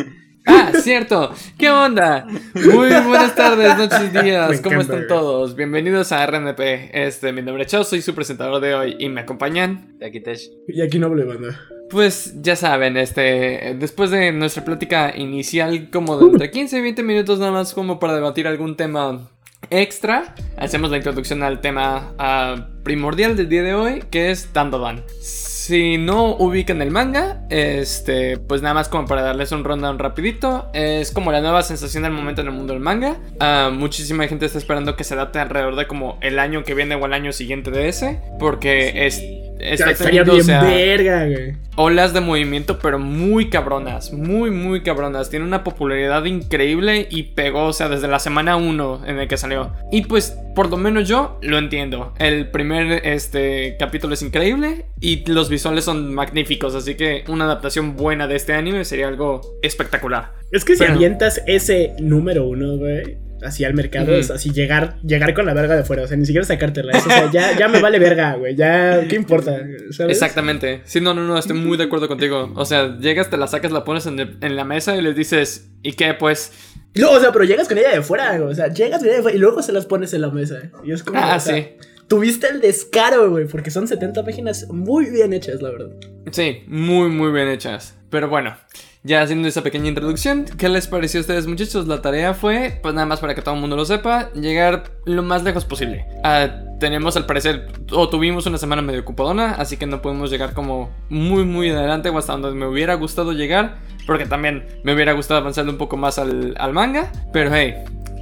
Ah, 0.45 0.71
cierto. 0.81 1.31
¿Qué 1.59 1.69
onda? 1.69 2.25
Muy 2.55 2.87
buenas 2.89 3.35
tardes, 3.35 3.77
noches, 3.77 4.11
días. 4.11 4.49
Me 4.49 4.61
¿Cómo 4.61 4.75
encanta, 4.77 4.79
están 4.81 4.95
güey. 4.97 5.07
todos? 5.07 5.55
Bienvenidos 5.55 6.11
a 6.11 6.25
RNP. 6.25 6.89
Este, 6.91 7.33
mi 7.33 7.43
nombre 7.43 7.65
es 7.65 7.69
Chao, 7.69 7.83
soy 7.83 8.01
su 8.01 8.15
presentador 8.15 8.59
de 8.59 8.73
hoy 8.73 8.95
y 8.97 9.09
me 9.09 9.21
acompañan. 9.21 9.97
De 9.99 10.07
aquí 10.07 10.21
Tesh. 10.21 10.49
y 10.67 10.81
aquí 10.81 10.97
no 10.97 11.07
hablé, 11.07 11.25
banda. 11.25 11.59
Pues 11.91 12.41
ya 12.41 12.55
saben, 12.55 12.97
este, 12.97 13.75
después 13.77 14.09
de 14.09 14.31
nuestra 14.31 14.63
plática 14.65 15.15
inicial, 15.15 15.91
como 15.91 16.17
de 16.17 16.25
entre 16.31 16.49
15 16.49 16.79
y 16.79 16.81
20 16.81 17.03
minutos 17.03 17.37
nada 17.37 17.51
más 17.51 17.73
como 17.75 17.99
para 17.99 18.15
debatir 18.15 18.47
algún 18.47 18.75
tema 18.75 19.29
extra, 19.69 20.35
hacemos 20.57 20.89
la 20.91 20.97
introducción 20.97 21.43
al 21.43 21.61
tema 21.61 22.13
ah, 22.17 22.67
primordial 22.83 23.35
del 23.35 23.49
día 23.49 23.63
de 23.63 23.73
hoy, 23.73 24.03
que 24.09 24.31
es 24.31 24.51
Dandadan. 24.53 25.03
Si 25.21 25.97
no 25.97 26.35
ubican 26.35 26.81
el 26.81 26.89
manga, 26.89 27.45
este, 27.49 28.37
pues 28.37 28.63
nada 28.63 28.73
más 28.73 28.89
como 28.89 29.07
para 29.07 29.21
darles 29.21 29.51
un 29.51 29.63
rundown 29.63 29.99
rapidito, 29.99 30.69
es 30.73 31.11
como 31.11 31.31
la 31.31 31.41
nueva 31.41 31.61
sensación 31.61 32.03
del 32.03 32.11
momento 32.11 32.41
en 32.41 32.47
el 32.47 32.53
mundo 32.53 32.73
del 32.73 32.81
manga. 32.81 33.17
Ah, 33.39 33.69
muchísima 33.71 34.27
gente 34.27 34.47
está 34.47 34.57
esperando 34.57 34.95
que 34.95 35.03
se 35.03 35.13
adapte 35.13 35.39
alrededor 35.39 35.75
de 35.75 35.85
como 35.85 36.17
el 36.21 36.39
año 36.39 36.63
que 36.63 36.73
viene 36.73 36.95
o 36.95 37.05
el 37.05 37.13
año 37.13 37.31
siguiente 37.31 37.69
de 37.69 37.87
ese, 37.89 38.21
porque 38.39 39.05
es... 39.05 39.21
Está 39.59 39.93
teniendo, 39.93 40.33
bien 40.33 40.41
o 40.41 40.45
sea, 40.45 40.63
verga, 40.63 41.25
güey. 41.25 41.53
olas 41.75 42.13
de 42.13 42.21
movimiento, 42.21 42.79
pero 42.79 42.97
muy 42.97 43.49
cabronas, 43.49 44.13
muy, 44.13 44.51
muy 44.51 44.81
cabronas. 44.81 45.29
Tiene 45.29 45.45
una 45.45 45.63
popularidad 45.63 46.23
increíble 46.25 47.07
y 47.09 47.23
pegó, 47.23 47.65
o 47.65 47.73
sea, 47.73 47.89
desde 47.89 48.07
la 48.07 48.19
semana 48.19 48.55
1 48.55 49.03
en 49.05 49.19
el 49.19 49.27
que 49.27 49.37
salió. 49.37 49.73
Y 49.91 50.03
pues, 50.03 50.37
por 50.55 50.69
lo 50.69 50.77
menos 50.77 51.07
yo 51.07 51.37
lo 51.41 51.57
entiendo. 51.57 52.13
El 52.19 52.49
primer 52.49 53.05
este, 53.05 53.75
capítulo 53.77 54.13
es 54.13 54.21
increíble 54.21 54.85
y 54.99 55.29
los 55.29 55.49
visuales 55.49 55.83
son 55.83 56.13
magníficos, 56.13 56.75
así 56.75 56.95
que 56.95 57.23
una 57.27 57.45
adaptación 57.45 57.95
buena 57.95 58.27
de 58.27 58.35
este 58.35 58.53
anime 58.53 58.85
sería 58.85 59.07
algo 59.07 59.41
espectacular. 59.61 60.33
Es 60.51 60.65
que 60.65 60.75
si 60.75 60.83
avientas 60.83 61.43
ese 61.45 61.93
número 61.99 62.45
uno, 62.45 62.77
güey, 62.77 63.17
así 63.43 63.63
al 63.65 63.73
mercado, 63.73 64.11
Ujú. 64.11 64.19
es 64.21 64.31
así 64.31 64.51
llegar, 64.51 64.97
llegar 65.01 65.33
con 65.33 65.45
la 65.45 65.53
verga 65.53 65.75
de 65.75 65.83
fuera, 65.83 66.03
o 66.03 66.07
sea, 66.07 66.17
ni 66.17 66.25
siquiera 66.25 66.45
sacártela. 66.45 66.91
es, 66.97 67.05
o 67.05 67.09
sea, 67.09 67.31
ya, 67.31 67.57
ya 67.57 67.67
me 67.67 67.79
vale 67.81 67.99
verga, 67.99 68.35
güey, 68.35 68.55
ya, 68.55 69.05
¿qué 69.07 69.15
importa? 69.15 69.57
¿Sabes? 69.91 70.13
Exactamente. 70.17 70.81
Sí, 70.85 71.01
no, 71.01 71.13
no, 71.13 71.25
no, 71.25 71.37
estoy 71.37 71.57
muy 71.57 71.77
de 71.77 71.83
acuerdo 71.85 72.07
contigo. 72.07 72.51
O 72.55 72.65
sea, 72.65 72.97
llegas, 72.99 73.29
te 73.29 73.37
la 73.37 73.47
sacas, 73.47 73.71
la 73.71 73.83
pones 73.83 74.05
en, 74.05 74.19
el- 74.19 74.37
en 74.41 74.55
la 74.55 74.63
mesa 74.65 74.95
y 74.97 75.01
les 75.01 75.15
dices, 75.15 75.69
¿y 75.83 75.93
qué? 75.93 76.13
Pues, 76.13 76.51
No, 76.95 77.11
o 77.11 77.19
sea, 77.19 77.31
pero 77.31 77.45
llegas 77.45 77.67
con 77.67 77.77
ella 77.77 77.91
de 77.91 78.01
fuera, 78.01 78.37
güey, 78.37 78.51
o 78.51 78.55
sea, 78.55 78.67
llegas 78.73 78.99
con 78.99 79.07
ella 79.07 79.17
de 79.17 79.21
fuera 79.23 79.37
y 79.37 79.39
luego 79.39 79.61
se 79.61 79.71
las 79.71 79.85
pones 79.85 80.13
en 80.13 80.21
la 80.21 80.29
mesa. 80.31 80.71
Y 80.83 80.91
es 80.91 81.03
como, 81.03 81.19
ah, 81.19 81.35
o 81.35 81.39
sea, 81.39 81.55
sí. 81.55 81.67
Tuviste 82.07 82.47
el 82.47 82.59
descaro, 82.59 83.29
güey, 83.29 83.45
porque 83.45 83.69
son 83.69 83.87
70 83.87 84.25
páginas 84.25 84.67
muy 84.69 85.11
bien 85.11 85.31
hechas, 85.31 85.61
la 85.61 85.69
verdad. 85.69 85.89
Sí, 86.31 86.63
muy, 86.67 87.07
muy 87.09 87.31
bien 87.31 87.47
hechas. 87.49 87.95
Pero 88.09 88.27
bueno, 88.29 88.57
ya 89.03 89.21
haciendo 89.21 89.47
esa 89.47 89.63
pequeña 89.63 89.87
introducción, 89.87 90.45
¿qué 90.57 90.67
les 90.67 90.87
pareció 90.87 91.19
a 91.19 91.21
ustedes, 91.21 91.47
muchachos? 91.47 91.87
La 91.87 92.01
tarea 92.01 92.33
fue, 92.33 92.79
pues 92.81 92.93
nada 92.93 93.05
más 93.05 93.19
para 93.19 93.33
que 93.33 93.41
todo 93.41 93.55
el 93.55 93.61
mundo 93.61 93.75
lo 93.75 93.85
sepa, 93.85 94.31
llegar 94.33 94.91
lo 95.05 95.23
más 95.23 95.43
lejos 95.43 95.63
posible. 95.63 96.05
Ah, 96.23 96.49
tenemos 96.79 97.15
al 97.15 97.25
parecer, 97.25 97.67
o 97.91 98.09
tuvimos 98.09 98.45
una 98.45 98.57
semana 98.57 98.81
medio 98.81 99.01
ocupadona, 99.01 99.53
así 99.53 99.77
que 99.77 99.85
no 99.85 100.01
pudimos 100.01 100.29
llegar 100.29 100.53
como 100.53 100.93
muy, 101.09 101.45
muy 101.45 101.69
adelante 101.69 102.09
o 102.09 102.17
hasta 102.17 102.33
donde 102.33 102.51
me 102.51 102.67
hubiera 102.67 102.95
gustado 102.95 103.31
llegar, 103.31 103.77
porque 104.05 104.25
también 104.25 104.65
me 104.83 104.93
hubiera 104.93 105.13
gustado 105.13 105.39
avanzarle 105.39 105.71
un 105.71 105.77
poco 105.77 105.95
más 105.95 106.19
al, 106.19 106.55
al 106.57 106.73
manga. 106.73 107.11
Pero 107.31 107.53
hey, 107.53 107.75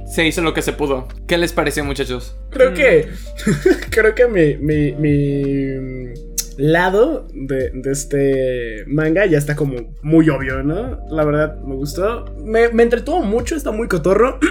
se 0.06 0.26
hizo 0.26 0.42
lo 0.42 0.54
que 0.54 0.62
se 0.62 0.72
pudo. 0.72 1.08
¿Qué 1.26 1.38
les 1.38 1.52
pareció, 1.52 1.84
muchachos? 1.84 2.36
Creo 2.50 2.72
que. 2.74 3.08
creo 3.90 4.14
que 4.14 4.26
mi. 4.26 4.56
mi, 4.56 4.92
mi 4.92 6.27
lado 6.58 7.28
de, 7.32 7.70
este 7.84 8.84
manga 8.88 9.24
ya 9.26 9.38
está 9.38 9.54
como 9.54 9.94
muy 10.02 10.28
obvio, 10.28 10.62
¿no? 10.64 10.98
La 11.08 11.24
verdad, 11.24 11.56
me 11.62 11.76
gustó. 11.76 12.24
Me, 12.44 12.64
entretuvo 12.64 13.22
mucho, 13.22 13.56
está 13.56 13.70
muy 13.70 13.88
cotorro. 13.88 14.38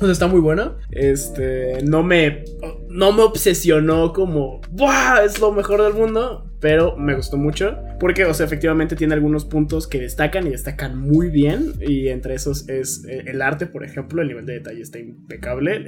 O 0.00 0.04
sea, 0.04 0.14
está 0.14 0.26
muy 0.26 0.40
bueno. 0.40 0.78
Este. 0.90 1.80
No 1.84 2.02
me. 2.02 2.42
No 2.88 3.12
me 3.12 3.22
obsesionó 3.22 4.12
como. 4.12 4.60
¡Buah! 4.72 5.22
Es 5.24 5.38
lo 5.38 5.52
mejor 5.52 5.80
del 5.80 5.94
mundo. 5.94 6.50
Pero 6.58 6.96
me 6.96 7.14
gustó 7.14 7.36
mucho. 7.36 7.78
Porque, 8.00 8.24
o 8.24 8.34
sea, 8.34 8.46
efectivamente 8.46 8.96
tiene 8.96 9.14
algunos 9.14 9.44
puntos 9.44 9.86
que 9.86 10.00
destacan 10.00 10.48
y 10.48 10.50
destacan 10.50 10.98
muy 10.98 11.28
bien. 11.30 11.74
Y 11.80 12.08
entre 12.08 12.34
esos 12.34 12.68
es 12.68 13.04
eh, 13.04 13.22
el 13.26 13.42
arte, 13.42 13.66
por 13.66 13.84
ejemplo. 13.84 14.22
El 14.22 14.28
nivel 14.28 14.44
de 14.44 14.54
detalle 14.54 14.82
está 14.82 14.98
impecable. 14.98 15.84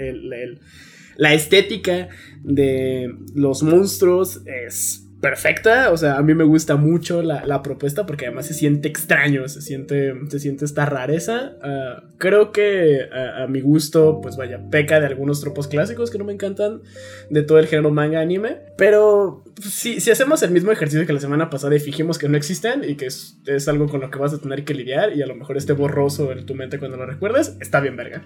La 1.16 1.34
estética 1.34 2.08
de 2.44 3.12
los 3.34 3.64
monstruos 3.64 4.42
es 4.46 5.03
perfecta. 5.24 5.90
O 5.90 5.96
sea, 5.96 6.18
a 6.18 6.22
mí 6.22 6.34
me 6.34 6.44
gusta 6.44 6.76
mucho 6.76 7.22
la, 7.22 7.46
la 7.46 7.62
propuesta 7.62 8.04
porque 8.04 8.26
además 8.26 8.46
se 8.46 8.52
siente 8.52 8.88
extraño, 8.88 9.48
se 9.48 9.62
siente, 9.62 10.12
se 10.28 10.38
siente 10.38 10.66
esta 10.66 10.84
rareza. 10.84 11.56
Ah, 11.62 12.02
creo 12.18 12.52
que 12.52 13.08
a, 13.10 13.44
a 13.44 13.46
mi 13.46 13.62
gusto, 13.62 14.20
pues 14.20 14.36
vaya, 14.36 14.60
peca 14.70 15.00
de 15.00 15.06
algunos 15.06 15.40
tropos 15.40 15.66
clásicos 15.66 16.10
que 16.10 16.18
no 16.18 16.24
me 16.24 16.34
encantan 16.34 16.82
de 17.30 17.42
todo 17.42 17.58
el 17.58 17.68
género 17.68 17.90
manga 17.90 18.20
anime. 18.20 18.58
Pero 18.76 19.42
si, 19.62 19.98
si 19.98 20.10
hacemos 20.10 20.42
el 20.42 20.50
mismo 20.50 20.72
ejercicio 20.72 21.06
que 21.06 21.14
la 21.14 21.20
semana 21.20 21.48
pasada 21.48 21.74
y 21.74 21.80
fijimos 21.80 22.18
que 22.18 22.28
no 22.28 22.36
existen 22.36 22.84
y 22.86 22.96
que 22.96 23.06
es, 23.06 23.38
es 23.46 23.66
algo 23.66 23.88
con 23.88 24.02
lo 24.02 24.10
que 24.10 24.18
vas 24.18 24.34
a 24.34 24.38
tener 24.38 24.64
que 24.64 24.74
lidiar 24.74 25.16
y 25.16 25.22
a 25.22 25.26
lo 25.26 25.34
mejor 25.34 25.56
esté 25.56 25.72
borroso 25.72 26.32
en 26.32 26.44
tu 26.44 26.54
mente 26.54 26.78
cuando 26.78 26.98
lo 26.98 27.06
recuerdes, 27.06 27.56
está 27.62 27.80
bien 27.80 27.96
verga. 27.96 28.22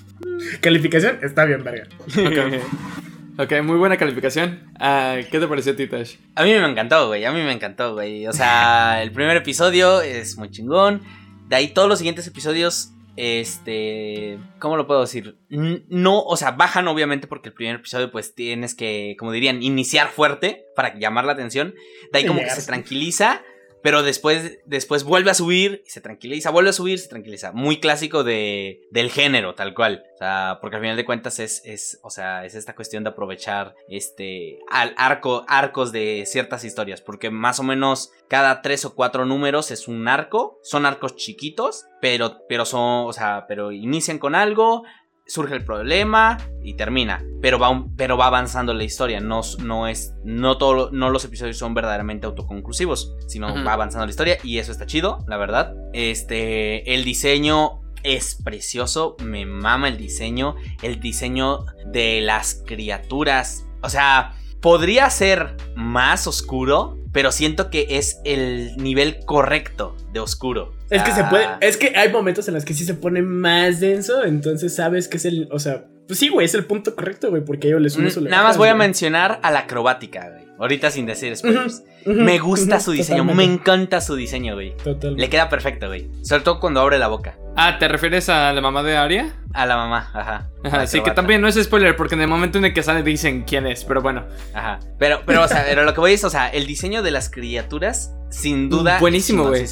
Calificación, 0.60 1.18
está 1.22 1.44
bien 1.44 1.62
verga. 1.62 1.86
Ok. 2.16 3.02
Ok, 3.38 3.50
muy 3.62 3.76
buena 3.76 3.96
calificación. 3.96 4.70
Ah, 4.78 5.16
¿Qué 5.30 5.40
te 5.40 5.48
pareció, 5.48 5.74
Titash? 5.74 6.16
A 6.34 6.44
mí 6.44 6.50
me 6.50 6.66
encantó, 6.66 7.06
güey. 7.06 7.24
A 7.24 7.32
mí 7.32 7.40
me 7.40 7.52
encantó, 7.52 7.94
güey. 7.94 8.26
O 8.26 8.32
sea, 8.32 9.02
el 9.02 9.10
primer 9.10 9.38
episodio 9.38 10.02
es 10.02 10.36
muy 10.36 10.50
chingón. 10.50 11.00
De 11.48 11.56
ahí 11.56 11.68
todos 11.68 11.88
los 11.88 11.98
siguientes 11.98 12.26
episodios, 12.26 12.92
este... 13.16 14.38
¿Cómo 14.58 14.76
lo 14.76 14.86
puedo 14.86 15.00
decir? 15.00 15.38
No, 15.48 16.20
o 16.20 16.36
sea, 16.36 16.50
bajan 16.50 16.88
obviamente 16.88 17.26
porque 17.26 17.48
el 17.48 17.54
primer 17.54 17.76
episodio 17.76 18.10
pues 18.10 18.34
tienes 18.34 18.74
que, 18.74 19.16
como 19.18 19.32
dirían, 19.32 19.62
iniciar 19.62 20.08
fuerte 20.08 20.66
para 20.76 20.98
llamar 20.98 21.24
la 21.24 21.32
atención. 21.32 21.74
De 22.12 22.18
ahí 22.18 22.26
como 22.26 22.40
que 22.40 22.50
se 22.50 22.66
tranquiliza. 22.66 23.42
Pero 23.82 24.02
después, 24.02 24.58
después 24.64 25.04
vuelve 25.04 25.30
a 25.30 25.34
subir 25.34 25.82
y 25.86 25.90
se 25.90 26.00
tranquiliza, 26.00 26.50
vuelve 26.50 26.70
a 26.70 26.74
subir, 26.74 26.98
se 26.98 27.08
tranquiliza. 27.08 27.52
Muy 27.52 27.80
clásico 27.80 28.22
de, 28.22 28.82
del 28.90 29.10
género, 29.10 29.54
tal 29.54 29.74
cual. 29.74 30.04
O 30.14 30.18
sea, 30.18 30.58
porque 30.60 30.76
al 30.76 30.82
final 30.82 30.96
de 30.96 31.04
cuentas 31.04 31.40
es, 31.40 31.62
es, 31.64 31.98
o 32.02 32.10
sea, 32.10 32.44
es 32.44 32.54
esta 32.54 32.74
cuestión 32.74 33.02
de 33.02 33.10
aprovechar 33.10 33.74
este 33.88 34.58
al 34.70 34.94
arco, 34.96 35.44
arcos 35.48 35.90
de 35.90 36.24
ciertas 36.26 36.64
historias. 36.64 37.00
Porque 37.00 37.30
más 37.30 37.58
o 37.58 37.64
menos 37.64 38.12
cada 38.28 38.62
tres 38.62 38.84
o 38.84 38.94
cuatro 38.94 39.24
números 39.24 39.70
es 39.70 39.88
un 39.88 40.06
arco. 40.06 40.60
Son 40.62 40.86
arcos 40.86 41.16
chiquitos, 41.16 41.86
pero, 42.00 42.38
pero 42.48 42.64
son, 42.64 43.08
o 43.08 43.12
sea, 43.12 43.46
pero 43.48 43.72
inician 43.72 44.18
con 44.18 44.34
algo. 44.34 44.84
Surge 45.32 45.54
el 45.54 45.64
problema 45.64 46.36
y 46.62 46.74
termina. 46.74 47.24
Pero 47.40 47.58
va, 47.58 47.70
un- 47.70 47.96
pero 47.96 48.18
va 48.18 48.26
avanzando 48.26 48.74
la 48.74 48.84
historia. 48.84 49.18
No, 49.20 49.40
no 49.64 49.88
es. 49.88 50.12
No, 50.24 50.58
todo, 50.58 50.90
no 50.92 51.08
los 51.08 51.24
episodios 51.24 51.56
son 51.56 51.72
verdaderamente 51.72 52.26
autoconclusivos. 52.26 53.16
Sino 53.28 53.50
Ujú. 53.50 53.64
va 53.64 53.72
avanzando 53.72 54.04
la 54.04 54.10
historia. 54.10 54.36
Y 54.44 54.58
eso 54.58 54.72
está 54.72 54.84
chido, 54.84 55.24
la 55.26 55.38
verdad. 55.38 55.72
Este. 55.94 56.92
El 56.94 57.04
diseño 57.04 57.80
es 58.02 58.34
precioso, 58.44 59.16
me 59.24 59.46
mama 59.46 59.88
el 59.88 59.96
diseño, 59.96 60.56
el 60.82 61.00
diseño 61.00 61.60
de 61.86 62.20
las 62.20 62.62
criaturas. 62.66 63.64
O 63.82 63.88
sea, 63.88 64.34
podría 64.60 65.08
ser 65.08 65.56
más 65.76 66.26
oscuro, 66.26 66.98
pero 67.12 67.30
siento 67.30 67.70
que 67.70 67.86
es 67.90 68.20
el 68.24 68.76
nivel 68.76 69.24
correcto 69.24 69.96
de 70.12 70.20
oscuro. 70.20 70.74
Es 70.90 71.02
que 71.02 71.12
se 71.12 71.24
puede, 71.24 71.46
es 71.60 71.76
que 71.76 71.92
hay 71.96 72.10
momentos 72.10 72.48
en 72.48 72.54
los 72.54 72.64
que 72.64 72.74
sí 72.74 72.84
se 72.84 72.94
pone 72.94 73.22
más 73.22 73.80
denso, 73.80 74.24
entonces 74.24 74.74
sabes 74.74 75.08
que 75.08 75.18
es 75.18 75.24
el, 75.24 75.48
o 75.50 75.58
sea, 75.58 75.86
pues 76.06 76.18
sí, 76.18 76.28
güey, 76.28 76.44
es 76.44 76.54
el 76.54 76.64
punto 76.64 76.94
correcto, 76.94 77.30
güey, 77.30 77.44
porque 77.44 77.68
yo 77.68 77.78
le 77.78 77.88
sumo 77.88 78.08
mm, 78.08 78.24
Nada 78.24 78.42
más 78.42 78.56
voy 78.58 78.68
a 78.68 78.74
mencionar 78.74 79.40
a 79.42 79.50
la 79.50 79.60
acrobática, 79.60 80.28
güey. 80.30 80.41
Ahorita 80.62 80.92
sin 80.92 81.06
decir 81.06 81.36
spoilers. 81.36 81.82
me 82.06 82.38
gusta 82.38 82.78
su 82.78 82.92
diseño, 82.92 83.24
me 83.24 83.42
encanta 83.42 84.00
su 84.00 84.14
diseño, 84.14 84.54
güey. 84.54 84.76
Totalmente. 84.76 85.20
Le 85.20 85.28
queda 85.28 85.48
perfecto, 85.48 85.88
güey. 85.88 86.08
Sobre 86.22 86.44
todo 86.44 86.60
cuando 86.60 86.80
abre 86.80 87.00
la 87.00 87.08
boca. 87.08 87.36
Ah, 87.56 87.78
¿te 87.80 87.88
refieres 87.88 88.28
a 88.28 88.52
la 88.52 88.60
mamá 88.60 88.84
de 88.84 88.96
Aria? 88.96 89.34
A 89.54 89.66
la 89.66 89.76
mamá, 89.76 90.08
ajá. 90.14 90.50
Ajá, 90.62 90.86
sí, 90.86 91.00
que 91.02 91.10
también 91.10 91.40
no 91.40 91.48
es 91.48 91.60
spoiler, 91.60 91.96
porque 91.96 92.14
en 92.14 92.20
el 92.20 92.28
momento 92.28 92.58
en 92.58 92.66
el 92.66 92.72
que 92.72 92.84
sale 92.84 93.02
dicen 93.02 93.42
quién 93.42 93.66
es, 93.66 93.84
pero 93.84 94.02
bueno. 94.02 94.24
Ajá. 94.54 94.78
Pero, 95.00 95.22
pero, 95.26 95.42
o 95.42 95.48
sea, 95.48 95.64
pero 95.68 95.82
lo 95.82 95.94
que 95.94 96.00
voy 96.00 96.12
es, 96.12 96.22
o 96.22 96.30
sea, 96.30 96.48
el 96.48 96.64
diseño 96.64 97.02
de 97.02 97.10
las 97.10 97.28
criaturas, 97.28 98.14
sin 98.30 98.70
duda. 98.70 99.00
Buenísimo, 99.00 99.48
güey. 99.48 99.64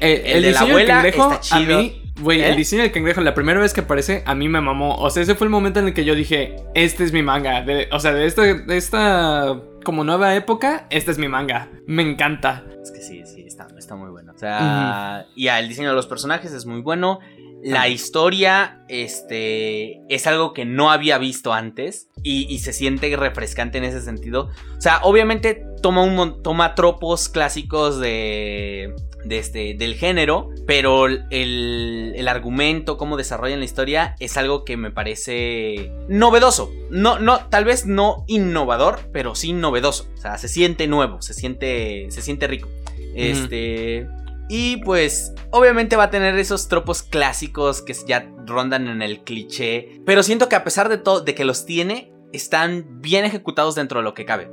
El, 0.00 0.20
el, 0.24 0.42
de 0.42 0.52
la 0.52 0.60
abuela 0.60 1.06
está 1.06 1.40
chido. 1.40 1.78
A 1.78 1.82
mí, 1.82 2.09
güey, 2.20 2.42
el 2.42 2.52
¿Eh? 2.52 2.56
diseño 2.56 2.82
del 2.82 2.92
cangrejo, 2.92 3.20
la 3.20 3.34
primera 3.34 3.60
vez 3.60 3.72
que 3.72 3.80
aparece, 3.80 4.22
a 4.26 4.34
mí 4.34 4.48
me 4.48 4.60
mamó. 4.60 4.96
O 4.96 5.10
sea, 5.10 5.22
ese 5.22 5.34
fue 5.34 5.46
el 5.46 5.50
momento 5.50 5.80
en 5.80 5.88
el 5.88 5.94
que 5.94 6.04
yo 6.04 6.14
dije, 6.14 6.56
este 6.74 7.04
es 7.04 7.12
mi 7.12 7.22
manga. 7.22 7.64
o 7.92 8.00
sea, 8.00 8.12
de 8.12 8.26
esta, 8.26 8.42
de 8.42 8.76
esta 8.76 9.60
como 9.84 10.04
nueva 10.04 10.34
época, 10.34 10.86
este 10.90 11.10
es 11.10 11.18
mi 11.18 11.28
manga. 11.28 11.68
Me 11.86 12.02
encanta. 12.02 12.64
Es 12.82 12.90
que 12.90 13.00
sí, 13.00 13.22
sí, 13.26 13.44
está, 13.46 13.66
está 13.78 13.96
muy 13.96 14.10
bueno. 14.10 14.32
O 14.34 14.38
sea, 14.38 15.26
y 15.34 15.48
el 15.48 15.68
diseño 15.68 15.90
de 15.90 15.94
los 15.94 16.06
personajes 16.06 16.52
es 16.52 16.66
muy 16.66 16.80
bueno. 16.80 17.20
La 17.62 17.88
historia, 17.88 18.84
este, 18.88 20.00
es 20.08 20.26
algo 20.26 20.54
que 20.54 20.64
no 20.64 20.90
había 20.90 21.18
visto 21.18 21.52
antes 21.52 22.08
y, 22.22 22.58
se 22.58 22.72
siente 22.72 23.14
refrescante 23.16 23.76
en 23.76 23.84
ese 23.84 24.00
sentido. 24.00 24.48
O 24.78 24.80
sea, 24.80 25.00
obviamente 25.02 25.66
toma 25.82 26.02
un 26.02 26.42
toma 26.42 26.74
tropos 26.74 27.28
clásicos 27.28 28.00
de, 28.00 28.94
de 29.24 29.38
este, 29.38 29.74
del 29.74 29.94
género, 29.94 30.50
pero 30.66 31.06
el, 31.06 32.12
el, 32.16 32.28
argumento, 32.28 32.96
cómo 32.96 33.16
desarrollan 33.16 33.58
la 33.58 33.64
historia, 33.64 34.14
es 34.18 34.36
algo 34.36 34.64
que 34.64 34.76
me 34.76 34.90
parece 34.90 35.92
novedoso. 36.08 36.70
No, 36.90 37.18
no, 37.18 37.46
tal 37.46 37.64
vez 37.64 37.86
no 37.86 38.24
innovador, 38.28 39.00
pero 39.12 39.34
sí 39.34 39.52
novedoso. 39.52 40.08
O 40.14 40.20
sea, 40.20 40.38
se 40.38 40.48
siente 40.48 40.86
nuevo, 40.86 41.22
se 41.22 41.34
siente, 41.34 42.06
se 42.10 42.22
siente 42.22 42.46
rico. 42.46 42.68
Este. 43.14 44.06
Y 44.48 44.78
pues, 44.78 45.32
obviamente 45.50 45.94
va 45.94 46.04
a 46.04 46.10
tener 46.10 46.36
esos 46.36 46.66
tropos 46.66 47.04
clásicos 47.04 47.82
que 47.82 47.94
ya 48.06 48.28
rondan 48.46 48.88
en 48.88 49.00
el 49.00 49.22
cliché. 49.22 50.00
Pero 50.04 50.24
siento 50.24 50.48
que 50.48 50.56
a 50.56 50.64
pesar 50.64 50.88
de 50.88 50.98
todo, 50.98 51.20
de 51.20 51.36
que 51.36 51.44
los 51.44 51.66
tiene, 51.66 52.12
están 52.32 53.00
bien 53.00 53.24
ejecutados 53.24 53.76
dentro 53.76 54.00
de 54.00 54.04
lo 54.04 54.14
que 54.14 54.24
cabe. 54.24 54.50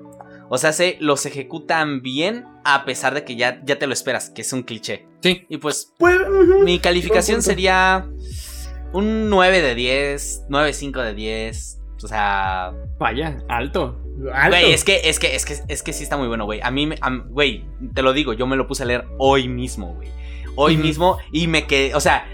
O 0.49 0.57
sea, 0.57 0.71
se 0.71 0.97
los 0.99 1.25
ejecutan 1.25 2.01
bien 2.01 2.45
a 2.63 2.85
pesar 2.85 3.13
de 3.13 3.23
que 3.23 3.35
ya, 3.35 3.61
ya 3.65 3.77
te 3.79 3.87
lo 3.87 3.93
esperas, 3.93 4.29
que 4.29 4.41
es 4.41 4.53
un 4.53 4.63
cliché. 4.63 5.05
Sí. 5.21 5.45
Y 5.49 5.57
pues, 5.57 5.93
pues 5.97 6.17
mi 6.63 6.79
calificación 6.79 7.41
sería 7.41 8.07
un 8.93 9.29
9 9.29 9.61
de 9.61 9.75
10, 9.75 10.45
9.5 10.49 11.03
de 11.03 11.13
10. 11.13 11.79
O 12.03 12.07
sea. 12.07 12.73
Vaya, 12.99 13.37
alto. 13.49 14.01
Güey, 14.17 14.71
es 14.71 14.83
que, 14.83 15.01
es 15.03 15.19
que, 15.19 15.35
es 15.35 15.45
que, 15.45 15.57
es 15.67 15.83
que 15.83 15.93
sí 15.93 16.03
está 16.03 16.17
muy 16.17 16.27
bueno, 16.27 16.45
güey. 16.45 16.59
A 16.63 16.71
mí, 16.71 16.89
güey, 17.29 17.65
te 17.93 18.01
lo 18.01 18.13
digo, 18.13 18.33
yo 18.33 18.47
me 18.47 18.55
lo 18.55 18.67
puse 18.67 18.83
a 18.83 18.85
leer 18.85 19.05
hoy 19.17 19.47
mismo, 19.47 19.93
güey. 19.95 20.09
Hoy 20.55 20.75
mismo 20.75 21.19
y 21.31 21.45
me 21.45 21.67
quedé, 21.67 21.93
o 21.93 21.99
sea, 21.99 22.27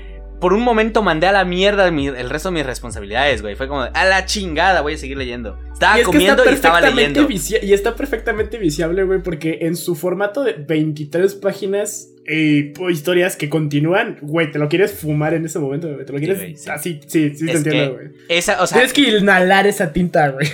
por 0.44 0.52
un 0.52 0.62
momento 0.62 1.02
mandé 1.04 1.26
a 1.28 1.32
la 1.32 1.46
mierda 1.46 1.88
el 1.88 2.30
resto 2.30 2.50
de 2.50 2.56
mis 2.56 2.66
responsabilidades, 2.66 3.42
güey. 3.42 3.56
Fue 3.56 3.70
como, 3.70 3.84
a 3.84 4.04
la 4.04 4.26
chingada, 4.26 4.82
voy 4.82 4.96
a 4.96 4.98
seguir 4.98 5.16
leyendo. 5.16 5.58
Estaba 5.72 6.04
comiendo 6.04 6.44
y 6.44 6.54
estaba 6.54 6.82
leyendo. 6.82 7.26
Y 7.30 7.72
está 7.72 7.96
perfectamente 7.96 8.58
viciable, 8.58 9.06
güey, 9.06 9.24
porque 9.24 9.60
en 9.62 9.78
su 9.78 9.96
formato 9.96 10.44
de 10.44 10.52
23 10.52 11.36
páginas 11.36 12.10
y 12.28 12.74
historias 12.92 13.38
que 13.38 13.48
continúan, 13.48 14.18
güey, 14.22 14.52
te 14.52 14.60
lo 14.60 14.68
quieres 14.68 14.92
fumar 14.92 15.34
en 15.34 15.46
ese 15.46 15.60
momento, 15.60 15.88
güey. 15.88 16.06
Te 16.06 16.12
lo 16.12 16.20
quieres. 16.20 16.68
Así, 16.68 17.00
sí, 17.08 17.34
sí, 17.34 17.46
te 17.46 17.52
entiendo, 17.54 17.94
güey. 17.94 18.08
Esa, 18.28 18.62
o 18.62 18.68
sea. 18.68 18.80
Tienes 18.80 18.92
que 18.92 19.18
inhalar 19.18 19.66
esa 19.66 19.94
tinta, 19.94 20.28
güey. 20.28 20.46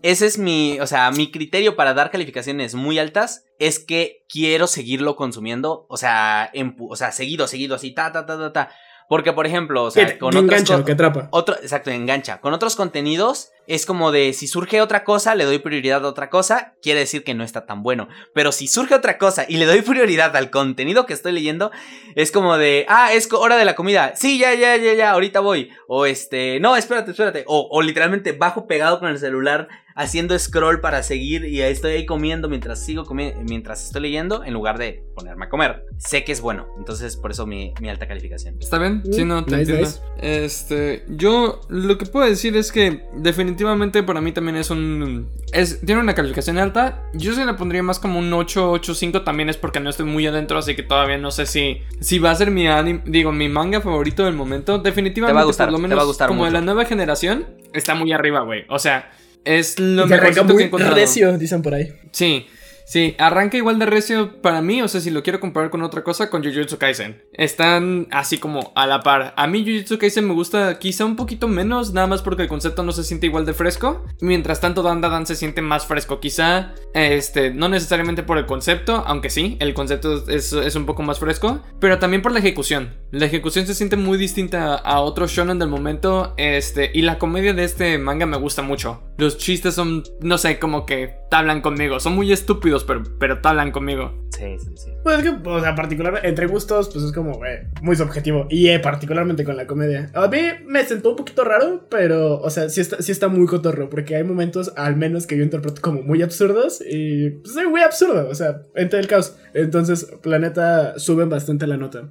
Ese 0.00 0.24
es 0.24 0.38
mi, 0.38 0.78
o 0.80 0.86
sea, 0.86 1.10
mi 1.10 1.30
criterio 1.30 1.76
para 1.76 1.92
dar 1.92 2.10
calificaciones 2.10 2.74
muy 2.74 2.98
altas 2.98 3.44
es 3.58 3.78
que 3.78 4.24
quiero 4.28 4.68
seguirlo 4.68 5.16
consumiendo, 5.16 5.86
o 5.90 5.96
sea, 5.98 6.48
en, 6.54 6.76
o 6.78 6.94
sea, 6.94 7.10
seguido, 7.10 7.46
seguido, 7.46 7.74
así, 7.74 7.90
ta, 7.90 8.12
ta, 8.12 8.24
ta, 8.24 8.38
ta, 8.38 8.52
ta. 8.52 8.70
Porque, 9.08 9.32
por 9.32 9.46
ejemplo, 9.46 9.84
o 9.84 9.90
sea, 9.90 10.18
con 10.18 10.36
engancha, 10.36 10.84
que 10.84 10.92
atrapa. 10.92 11.28
Otro, 11.30 11.56
exacto, 11.56 11.90
engancha. 11.90 12.40
Con 12.40 12.52
otros 12.52 12.76
contenidos 12.76 13.52
es 13.66 13.86
como 13.86 14.12
de 14.12 14.34
si 14.34 14.46
surge 14.46 14.82
otra 14.82 15.02
cosa, 15.02 15.34
le 15.34 15.44
doy 15.44 15.58
prioridad 15.58 16.04
a 16.04 16.08
otra 16.08 16.28
cosa, 16.28 16.74
quiere 16.82 17.00
decir 17.00 17.24
que 17.24 17.32
no 17.32 17.42
está 17.42 17.64
tan 17.64 17.82
bueno. 17.82 18.08
Pero 18.34 18.52
si 18.52 18.68
surge 18.68 18.94
otra 18.94 19.16
cosa 19.16 19.46
y 19.48 19.56
le 19.56 19.64
doy 19.64 19.80
prioridad 19.82 20.36
al 20.36 20.50
contenido 20.50 21.06
que 21.06 21.14
estoy 21.14 21.32
leyendo, 21.32 21.70
es 22.16 22.30
como 22.30 22.58
de, 22.58 22.84
ah, 22.88 23.12
es 23.14 23.32
hora 23.32 23.56
de 23.56 23.64
la 23.64 23.74
comida. 23.74 24.12
Sí, 24.14 24.38
ya, 24.38 24.52
ya, 24.54 24.76
ya, 24.76 24.92
ya, 24.92 25.10
ahorita 25.12 25.40
voy. 25.40 25.70
O 25.86 26.04
este, 26.04 26.60
no, 26.60 26.76
espérate, 26.76 27.12
espérate. 27.12 27.44
O, 27.46 27.66
o 27.70 27.80
literalmente 27.80 28.32
bajo 28.32 28.66
pegado 28.66 29.00
con 29.00 29.08
el 29.08 29.18
celular 29.18 29.68
haciendo 29.98 30.38
scroll 30.38 30.80
para 30.80 31.02
seguir 31.02 31.44
y 31.44 31.60
estoy 31.60 31.92
ahí 31.92 32.06
comiendo 32.06 32.48
mientras 32.48 32.84
sigo 32.84 33.04
comiendo, 33.04 33.40
mientras 33.42 33.84
estoy 33.84 34.02
leyendo, 34.02 34.44
en 34.44 34.54
lugar 34.54 34.78
de 34.78 35.02
ponerme 35.16 35.46
a 35.46 35.48
comer. 35.48 35.86
Sé 35.98 36.22
que 36.22 36.30
es 36.30 36.40
bueno, 36.40 36.68
entonces 36.78 37.16
por 37.16 37.32
eso 37.32 37.46
mi, 37.46 37.74
alta 37.88 38.06
calificación. 38.06 38.56
¿Está 38.60 38.78
bien? 38.78 39.02
Sí, 39.10 39.24
no, 39.24 39.44
te 39.44 39.56
entiendo. 39.56 39.88
Este, 40.22 41.04
yo 41.08 41.60
lo 41.68 41.98
que 41.98 42.06
puedo 42.06 42.24
decir 42.24 42.56
es 42.56 42.70
que 42.70 43.08
definitivamente 43.16 44.04
para 44.04 44.20
mí 44.20 44.30
también 44.30 44.56
es 44.56 44.70
un... 44.70 45.28
Es, 45.52 45.80
tiene 45.80 46.00
una 46.00 46.14
calificación 46.14 46.58
alta. 46.58 47.02
Yo 47.14 47.34
se 47.34 47.44
la 47.44 47.56
pondría 47.56 47.82
más 47.82 47.98
como 47.98 48.20
un 48.20 48.32
8, 48.32 48.70
8, 48.70 48.94
5. 48.94 49.22
También 49.22 49.48
es 49.48 49.56
porque 49.56 49.80
no 49.80 49.90
estoy 49.90 50.06
muy 50.06 50.24
adentro, 50.28 50.58
así 50.58 50.76
que 50.76 50.84
todavía 50.84 51.18
no 51.18 51.32
sé 51.32 51.46
si, 51.46 51.82
si 52.00 52.20
va 52.20 52.30
a 52.30 52.36
ser 52.36 52.52
mi 52.52 52.68
anime, 52.68 53.02
digo, 53.04 53.32
mi 53.32 53.48
manga 53.48 53.80
favorito 53.80 54.24
del 54.24 54.34
momento. 54.34 54.78
Definitivamente, 54.78 55.34
va 55.34 55.40
a 55.40 55.44
gustar, 55.44 55.68
por 55.68 55.72
lo 55.72 55.78
menos, 55.80 55.98
va 55.98 56.02
a 56.02 56.06
gustar 56.06 56.28
como 56.28 56.44
de 56.44 56.52
la 56.52 56.60
nueva 56.60 56.84
generación, 56.84 57.46
está 57.72 57.96
muy 57.96 58.12
arriba, 58.12 58.42
güey. 58.42 58.64
O 58.68 58.78
sea, 58.78 59.10
es 59.44 59.78
lo 59.78 60.06
mejor 60.06 60.34
que 60.34 60.40
he 60.40 60.66
encontrado. 60.66 60.94
recio, 60.94 61.38
dicen 61.38 61.62
por 61.62 61.74
ahí. 61.74 61.92
Sí. 62.12 62.46
Sí, 62.88 63.14
arranca 63.18 63.58
igual 63.58 63.78
de 63.78 63.84
recio 63.84 64.40
para 64.40 64.62
mí, 64.62 64.80
o 64.80 64.88
sea, 64.88 65.02
si 65.02 65.10
lo 65.10 65.22
quiero 65.22 65.40
comparar 65.40 65.68
con 65.68 65.82
otra 65.82 66.02
cosa, 66.02 66.30
con 66.30 66.42
Jujutsu 66.42 66.78
Kaisen. 66.78 67.22
Están 67.34 68.08
así 68.10 68.38
como 68.38 68.72
a 68.74 68.86
la 68.86 69.02
par. 69.02 69.34
A 69.36 69.46
mí 69.46 69.62
Jujutsu 69.62 69.98
Kaisen 69.98 70.26
me 70.26 70.32
gusta 70.32 70.78
quizá 70.78 71.04
un 71.04 71.14
poquito 71.14 71.48
menos, 71.48 71.92
nada 71.92 72.06
más 72.06 72.22
porque 72.22 72.44
el 72.44 72.48
concepto 72.48 72.82
no 72.82 72.92
se 72.92 73.04
siente 73.04 73.26
igual 73.26 73.44
de 73.44 73.52
fresco. 73.52 74.06
Mientras 74.22 74.62
tanto, 74.62 74.82
Dan 74.82 75.02
Dan 75.02 75.26
se 75.26 75.36
siente 75.36 75.60
más 75.60 75.84
fresco. 75.84 76.18
Quizá, 76.18 76.72
este, 76.94 77.50
no 77.50 77.68
necesariamente 77.68 78.22
por 78.22 78.38
el 78.38 78.46
concepto, 78.46 79.04
aunque 79.06 79.28
sí, 79.28 79.58
el 79.60 79.74
concepto 79.74 80.26
es, 80.26 80.74
un 80.74 80.86
poco 80.86 81.02
más 81.02 81.18
fresco, 81.18 81.60
pero 81.80 81.98
también 81.98 82.22
por 82.22 82.32
la 82.32 82.38
ejecución. 82.38 82.96
La 83.10 83.26
ejecución 83.26 83.66
se 83.66 83.74
siente 83.74 83.96
muy 83.96 84.16
distinta 84.16 84.76
a 84.76 85.00
otro 85.00 85.26
shonen 85.26 85.58
del 85.58 85.68
momento, 85.68 86.32
este, 86.38 86.90
y 86.94 87.02
la 87.02 87.18
comedia 87.18 87.52
de 87.52 87.64
este 87.64 87.98
manga 87.98 88.24
me 88.24 88.38
gusta 88.38 88.62
mucho. 88.62 89.02
Los 89.18 89.36
chistes 89.36 89.74
son, 89.74 90.04
no 90.22 90.38
sé, 90.38 90.58
como 90.58 90.86
que 90.86 91.16
hablan 91.30 91.60
conmigo, 91.60 92.00
son 92.00 92.14
muy 92.14 92.32
estúpidos 92.32 92.77
pero, 92.84 93.02
pero 93.18 93.38
hablan 93.42 93.70
conmigo. 93.70 94.28
Sí, 94.36 94.56
sí, 94.58 94.70
sí. 94.76 94.90
Pues 95.02 95.18
es 95.18 95.24
que, 95.24 95.48
o 95.48 95.60
sea, 95.60 95.74
particular, 95.74 96.20
entre 96.22 96.46
gustos, 96.46 96.90
pues 96.92 97.04
es 97.04 97.12
como, 97.12 97.34
güey, 97.34 97.58
muy 97.82 97.96
subjetivo. 97.96 98.46
Y 98.50 98.68
eh, 98.68 98.78
particularmente 98.78 99.44
con 99.44 99.56
la 99.56 99.66
comedia. 99.66 100.10
A 100.14 100.28
mí 100.28 100.38
me 100.66 100.84
sentó 100.84 101.10
un 101.10 101.16
poquito 101.16 101.44
raro, 101.44 101.86
pero, 101.90 102.38
o 102.38 102.50
sea, 102.50 102.68
sí 102.68 102.80
está, 102.80 103.02
sí 103.02 103.10
está 103.10 103.28
muy 103.28 103.46
cotorro, 103.46 103.90
porque 103.90 104.14
hay 104.14 104.24
momentos, 104.24 104.72
al 104.76 104.96
menos, 104.96 105.26
que 105.26 105.36
yo 105.36 105.42
interpreto 105.42 105.80
como 105.82 106.02
muy 106.02 106.22
absurdos. 106.22 106.82
Y, 106.88 107.30
pues, 107.30 107.56
es 107.56 107.68
muy 107.68 107.80
absurdo, 107.80 108.28
o 108.28 108.34
sea, 108.34 108.62
entre 108.74 109.00
el 109.00 109.08
caos. 109.08 109.36
Entonces, 109.54 110.06
Planeta 110.22 110.98
suben 110.98 111.28
bastante 111.28 111.66
la 111.66 111.76
nota. 111.76 112.08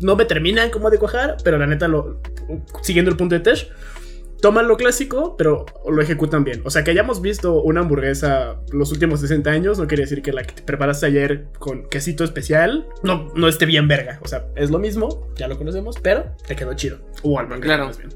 No 0.00 0.16
me 0.16 0.24
terminan 0.24 0.70
como 0.70 0.90
de 0.90 0.98
cuajar, 0.98 1.36
pero 1.42 1.58
la 1.58 1.66
neta, 1.66 1.88
lo, 1.88 2.20
siguiendo 2.82 3.10
el 3.10 3.16
punto 3.16 3.34
de 3.34 3.40
Tesh 3.40 3.70
toman 4.42 4.66
lo 4.66 4.76
clásico, 4.76 5.36
pero 5.38 5.64
lo 5.88 6.02
ejecutan 6.02 6.42
bien. 6.44 6.60
O 6.64 6.70
sea, 6.70 6.82
que 6.84 6.90
hayamos 6.90 7.22
visto 7.22 7.62
una 7.62 7.80
hamburguesa 7.80 8.60
los 8.72 8.90
últimos 8.90 9.20
60 9.20 9.48
años 9.48 9.78
no 9.78 9.86
quiere 9.86 10.02
decir 10.02 10.20
que 10.20 10.32
la 10.32 10.42
que 10.42 10.52
te 10.52 10.62
preparaste 10.62 11.06
ayer 11.06 11.46
con 11.58 11.88
quesito 11.88 12.24
especial 12.24 12.88
no, 13.02 13.32
no 13.36 13.48
esté 13.48 13.64
bien 13.66 13.86
verga. 13.86 14.18
O 14.22 14.28
sea, 14.28 14.46
es 14.56 14.70
lo 14.70 14.80
mismo, 14.80 15.28
ya 15.36 15.46
lo 15.46 15.56
conocemos, 15.56 15.96
pero 16.02 16.24
te 16.46 16.56
quedó 16.56 16.74
chido. 16.74 16.98
O 17.22 17.38
al 17.38 17.48
manga, 17.48 17.62
claro. 17.64 17.90
bien. 17.96 18.10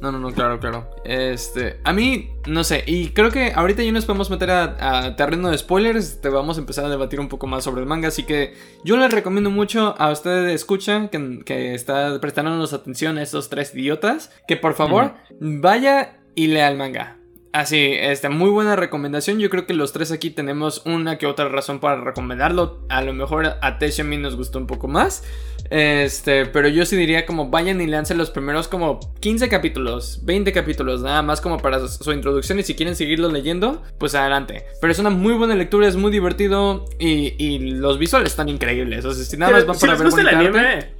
No, 0.00 0.10
no, 0.10 0.18
no, 0.18 0.32
claro, 0.32 0.58
claro. 0.58 0.88
Este, 1.04 1.78
a 1.84 1.92
mí, 1.92 2.30
no 2.46 2.64
sé, 2.64 2.84
y 2.86 3.08
creo 3.10 3.30
que 3.30 3.52
ahorita 3.54 3.82
ya 3.82 3.92
nos 3.92 4.04
podemos 4.04 4.30
meter 4.30 4.50
a, 4.50 5.16
terreno 5.16 5.50
de 5.50 5.58
spoilers. 5.58 6.20
Te 6.20 6.28
vamos 6.28 6.56
a 6.56 6.60
empezar 6.60 6.84
a 6.84 6.88
debatir 6.88 7.20
un 7.20 7.28
poco 7.28 7.46
más 7.46 7.64
sobre 7.64 7.80
el 7.80 7.86
manga. 7.86 8.08
Así 8.08 8.24
que 8.24 8.54
yo 8.84 8.96
les 8.96 9.12
recomiendo 9.12 9.50
mucho 9.50 9.94
a 9.98 10.10
ustedes, 10.10 10.54
escuchan, 10.54 11.08
que, 11.08 11.40
que 11.44 11.74
está 11.74 12.20
prestándonos 12.20 12.72
atención 12.72 13.18
a 13.18 13.22
estos 13.22 13.48
tres 13.48 13.74
idiotas, 13.74 14.30
que 14.46 14.56
por 14.56 14.74
favor 14.74 15.14
vaya 15.40 16.18
y 16.34 16.48
lea 16.48 16.68
el 16.68 16.76
manga. 16.76 17.16
Así, 17.56 17.94
este, 17.98 18.28
muy 18.28 18.50
buena 18.50 18.76
recomendación. 18.76 19.38
Yo 19.38 19.48
creo 19.48 19.64
que 19.64 19.72
los 19.72 19.94
tres 19.94 20.12
aquí 20.12 20.28
tenemos 20.28 20.82
una 20.84 21.16
que 21.16 21.24
otra 21.24 21.48
razón 21.48 21.80
para 21.80 21.98
recomendarlo. 21.98 22.80
A 22.90 23.00
lo 23.00 23.14
mejor 23.14 23.46
a 23.62 23.78
Tess 23.78 23.96
y 23.96 24.02
a 24.02 24.04
mí 24.04 24.18
nos 24.18 24.36
gustó 24.36 24.58
un 24.58 24.66
poco 24.66 24.88
más. 24.88 25.24
Este, 25.70 26.44
pero 26.44 26.68
yo 26.68 26.84
sí 26.84 26.96
diría 26.96 27.24
como 27.24 27.48
vayan 27.48 27.80
y 27.80 27.86
lancen 27.86 28.18
los 28.18 28.28
primeros 28.28 28.68
como 28.68 29.00
15 29.20 29.48
capítulos, 29.48 30.20
20 30.24 30.52
capítulos, 30.52 31.00
nada 31.00 31.22
más 31.22 31.40
como 31.40 31.56
para 31.56 31.88
su 31.88 32.12
introducción 32.12 32.58
y 32.58 32.62
si 32.62 32.74
quieren 32.74 32.94
seguirlo 32.94 33.32
leyendo, 33.32 33.82
pues 33.96 34.14
adelante. 34.14 34.66
Pero 34.78 34.92
es 34.92 34.98
una 34.98 35.08
muy 35.08 35.32
buena 35.32 35.54
lectura, 35.54 35.88
es 35.88 35.96
muy 35.96 36.12
divertido 36.12 36.84
y, 36.98 37.42
y 37.42 37.58
los 37.58 37.98
visuales 37.98 38.32
están 38.32 38.50
increíbles. 38.50 39.02
O 39.06 39.14
sea, 39.14 39.24
si 39.24 39.38
nada 39.38 39.52
más 39.52 39.64
van 39.64 39.76
si 39.76 39.86
para 39.86 39.92
les 39.94 40.02
ver 40.02 40.10
gusta 40.10 40.90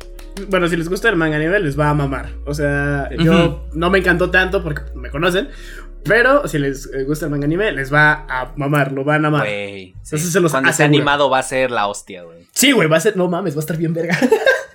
bueno, 0.49 0.69
si 0.69 0.77
les 0.77 0.88
gusta 0.88 1.09
el 1.09 1.16
manga 1.16 1.37
anime, 1.37 1.59
les 1.61 1.79
va 1.79 1.90
a 1.90 1.95
mamar. 1.95 2.33
O 2.45 2.53
sea, 2.53 3.09
yo 3.19 3.64
no 3.73 3.90
me 3.90 3.99
encantó 3.99 4.31
tanto 4.31 4.62
porque 4.62 4.83
me 4.95 5.11
conocen. 5.11 5.49
Pero 6.07 6.47
si 6.49 6.59
les 6.59 6.87
eh, 6.92 7.05
gusta 7.05 7.27
el 7.27 7.31
manga 7.31 7.47
anime, 7.47 7.73
les 7.73 7.92
va 7.92 8.25
a 8.29 8.53
mamar, 8.57 8.92
lo 8.92 9.05
van 9.05 9.25
a 9.25 9.29
amar. 9.29 9.42
Güey. 9.42 9.95
Eso 10.03 10.19
se 10.19 10.40
los 10.40 10.53
Cuando 10.53 10.71
aseguro. 10.71 10.95
animado 10.95 11.31
va 11.31 11.38
a 11.38 11.42
ser 11.42 11.71
la 11.71 11.87
hostia, 11.88 12.23
güey. 12.25 12.47
Sí, 12.53 12.73
güey, 12.73 12.88
va 12.88 12.97
a 12.97 13.01
ser, 13.01 13.16
no 13.16 13.29
mames, 13.29 13.55
va 13.55 13.59
a 13.59 13.61
estar 13.61 13.77
bien 13.77 13.95
verga. 13.95 14.19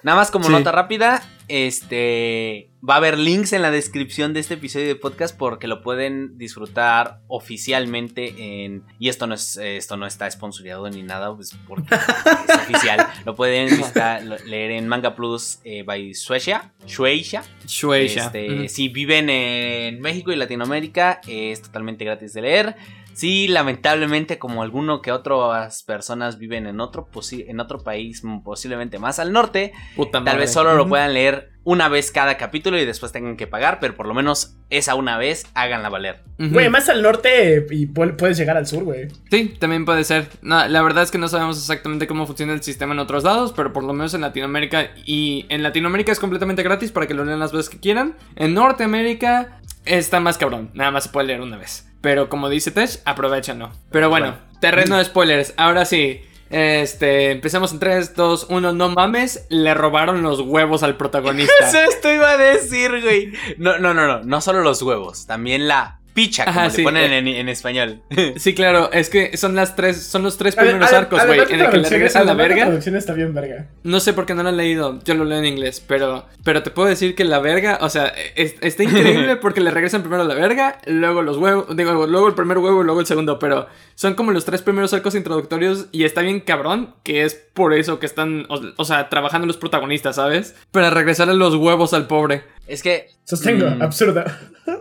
Nada 0.03 0.17
más 0.17 0.31
como 0.31 0.45
Sí. 0.45 0.51
nota 0.51 0.71
rápida, 0.71 1.21
este 1.47 2.70
va 2.87 2.95
a 2.95 2.97
haber 2.97 3.17
links 3.17 3.53
en 3.53 3.61
la 3.61 3.71
descripción 3.71 4.33
de 4.33 4.39
este 4.39 4.55
episodio 4.55 4.87
de 4.87 4.95
podcast 4.95 5.37
porque 5.37 5.67
lo 5.67 5.81
pueden 5.81 6.37
disfrutar 6.37 7.19
oficialmente 7.27 8.63
en 8.63 8.83
y 8.99 9.09
esto 9.09 9.27
no 9.27 9.35
es 9.35 9.57
esto 9.57 9.97
no 9.97 10.07
está 10.07 10.29
sponsoreado 10.29 10.89
ni 10.89 11.03
nada, 11.03 11.33
pues 11.35 11.55
porque 11.67 11.93
es 11.93 12.55
oficial. 12.55 13.07
Lo 13.25 13.35
pueden 13.35 13.69
visitar, 13.77 14.23
leer 14.45 14.71
en 14.71 14.87
Manga 14.87 15.15
Plus 15.15 15.59
eh, 15.63 15.83
by 15.83 16.13
Suecia, 16.13 16.71
Shueisha. 16.85 17.43
Shueisha. 17.65 18.25
Este. 18.25 18.69
Si 18.69 18.89
viven 18.89 19.29
en 19.29 20.01
México 20.01 20.31
y 20.31 20.35
Latinoamérica, 20.35 21.21
es 21.27 21.61
totalmente 21.61 22.05
gratis 22.05 22.33
de 22.33 22.41
leer. 22.41 22.75
Si 23.13 23.47
lamentablemente, 23.47 24.39
como 24.39 24.63
alguno 24.63 25.01
que 25.01 25.11
otras 25.11 25.83
personas 25.83 26.37
viven 26.39 26.65
en 26.65 26.79
otro, 26.79 27.07
posi- 27.11 27.45
en 27.47 27.59
otro 27.59 27.79
país, 27.79 28.23
mm, 28.23 28.41
posiblemente 28.41 28.99
más 28.99 29.19
al 29.19 29.31
norte, 29.33 29.73
Puta 29.95 30.11
tal 30.13 30.23
madre. 30.23 30.39
vez 30.39 30.51
solo 30.53 30.75
lo 30.75 30.87
puedan 30.87 31.13
leer 31.13 31.51
una 31.63 31.89
vez 31.89 32.11
cada 32.11 32.37
capítulo 32.37 32.79
y 32.79 32.85
después 32.85 33.11
tengan 33.11 33.37
que 33.37 33.45
pagar, 33.45 33.79
pero 33.79 33.95
por 33.95 34.07
lo 34.07 34.15
menos 34.15 34.57
esa 34.71 34.95
una 34.95 35.17
vez 35.17 35.45
háganla 35.53 35.89
valer. 35.89 36.23
Güey, 36.39 36.69
más 36.69 36.89
al 36.89 37.03
norte 37.03 37.67
y 37.69 37.85
pu- 37.87 38.15
puedes 38.15 38.37
llegar 38.37 38.57
al 38.57 38.65
sur, 38.65 38.83
güey. 38.83 39.09
Sí, 39.29 39.53
también 39.59 39.85
puede 39.85 40.03
ser. 40.03 40.27
No, 40.41 40.65
la 40.67 40.81
verdad 40.81 41.03
es 41.03 41.11
que 41.11 41.19
no 41.19 41.27
sabemos 41.27 41.57
exactamente 41.59 42.07
cómo 42.07 42.25
funciona 42.25 42.53
el 42.53 42.63
sistema 42.63 42.93
en 42.93 42.99
otros 42.99 43.23
lados, 43.23 43.53
pero 43.55 43.73
por 43.73 43.83
lo 43.83 43.93
menos 43.93 44.13
en 44.15 44.21
Latinoamérica 44.21 44.89
y 45.05 45.45
en 45.49 45.61
Latinoamérica 45.61 46.11
es 46.11 46.19
completamente 46.19 46.63
gratis 46.63 46.91
para 46.91 47.05
que 47.05 47.13
lo 47.13 47.23
lean 47.25 47.39
las 47.39 47.51
veces 47.51 47.69
que 47.69 47.79
quieran. 47.79 48.15
En 48.35 48.55
Norteamérica 48.55 49.59
está 49.85 50.19
más 50.19 50.37
cabrón, 50.39 50.71
nada 50.73 50.89
más 50.89 51.03
se 51.03 51.09
puede 51.09 51.27
leer 51.27 51.41
una 51.41 51.57
vez. 51.57 51.87
Pero 52.01 52.29
como 52.29 52.49
dice 52.49 52.71
Tesh, 52.71 52.99
aprovechenlo. 53.05 53.71
Pero 53.91 54.09
bueno, 54.09 54.27
Bueno. 54.31 54.41
terreno 54.59 54.97
de 54.97 55.05
spoilers. 55.05 55.53
Ahora 55.57 55.85
sí, 55.85 56.21
este, 56.49 57.31
empezamos 57.31 57.71
en 57.71 57.79
3, 57.79 58.15
2, 58.15 58.47
1, 58.49 58.73
no 58.73 58.89
mames, 58.89 59.45
le 59.49 59.73
robaron 59.73 60.21
los 60.21 60.41
huevos 60.41 60.83
al 60.83 60.97
protagonista. 60.97 61.53
Eso 61.69 61.79
esto 61.79 62.11
iba 62.11 62.31
a 62.31 62.37
decir, 62.37 62.91
güey. 63.01 63.31
No, 63.57 63.77
no, 63.79 63.93
no, 63.93 64.07
no, 64.07 64.23
no 64.23 64.41
solo 64.41 64.61
los 64.61 64.81
huevos, 64.81 65.27
también 65.27 65.67
la 65.67 65.99
picha, 66.13 66.45
como 66.45 66.59
Ajá, 66.59 66.67
le 66.69 66.73
sí, 66.75 66.83
ponen 66.83 67.11
eh. 67.13 67.17
en, 67.19 67.27
en 67.27 67.49
español. 67.49 68.01
Sí, 68.37 68.53
claro, 68.53 68.91
es 68.91 69.09
que 69.09 69.35
son 69.37 69.55
las 69.55 69.75
tres, 69.75 70.03
son 70.03 70.23
los 70.23 70.37
tres 70.37 70.57
A 70.57 70.61
primeros 70.61 70.91
a 70.93 70.97
arcos, 70.99 71.25
güey, 71.25 71.39
en 71.39 71.59
el 71.61 71.69
que 71.69 71.77
le 71.77 71.89
regresan 71.89 72.25
la 72.25 72.33
verga. 72.33 72.65
traducción 72.65 72.95
está 72.95 73.13
bien 73.13 73.33
verga. 73.33 73.67
No 73.83 73.99
sé 73.99 74.13
por 74.13 74.25
qué 74.25 74.33
no 74.33 74.43
lo 74.43 74.49
he 74.49 74.53
leído, 74.53 74.99
yo 75.03 75.13
lo 75.13 75.25
leo 75.25 75.39
en 75.39 75.45
inglés, 75.45 75.83
pero, 75.85 76.25
pero 76.43 76.63
te 76.63 76.71
puedo 76.71 76.87
decir 76.87 77.15
que 77.15 77.23
la 77.25 77.39
verga, 77.39 77.77
o 77.81 77.89
sea, 77.89 78.13
es- 78.35 78.55
está 78.61 78.83
increíble 78.83 79.35
porque 79.41 79.61
le 79.61 79.71
regresan 79.71 80.01
primero 80.01 80.23
la 80.23 80.33
verga, 80.35 80.79
luego 80.85 81.21
los 81.21 81.37
huevos, 81.37 81.75
digo, 81.75 82.07
luego 82.07 82.27
el 82.27 82.33
primer 82.35 82.57
huevo 82.57 82.81
y 82.81 82.85
luego 82.85 82.99
el 82.99 83.05
segundo, 83.05 83.39
pero 83.39 83.67
son 83.95 84.13
como 84.15 84.31
los 84.31 84.45
tres 84.45 84.61
primeros 84.61 84.93
arcos 84.93 85.15
introductorios 85.15 85.87
y 85.91 86.03
está 86.05 86.21
bien 86.21 86.39
cabrón, 86.39 86.95
que 87.03 87.23
es 87.23 87.35
por 87.53 87.73
eso 87.73 87.99
que 87.99 88.05
están, 88.05 88.45
o, 88.49 88.59
o 88.77 88.85
sea, 88.85 89.09
trabajando 89.09 89.47
los 89.47 89.57
protagonistas, 89.57 90.15
¿sabes? 90.15 90.55
Para 90.71 90.89
regresarle 90.89 91.33
los 91.35 91.55
huevos 91.55 91.93
al 91.93 92.07
pobre. 92.07 92.43
Es 92.71 92.81
que. 92.83 93.09
Sostengo, 93.25 93.69
mm, 93.69 93.81
absurdo. 93.81 94.23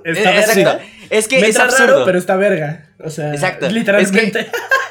es- 0.05 0.19
Está 0.19 0.31
verga. 0.31 0.41
exacto. 0.41 0.85
Es 1.11 1.29
que 1.29 1.41
Me 1.41 1.49
es 1.49 1.59
absurdo. 1.59 1.87
raro, 1.95 2.05
pero 2.05 2.19
está 2.19 2.37
verga. 2.37 2.89
O 3.03 3.11
sea, 3.11 3.33
Exacto. 3.35 3.69
literalmente. 3.69 4.51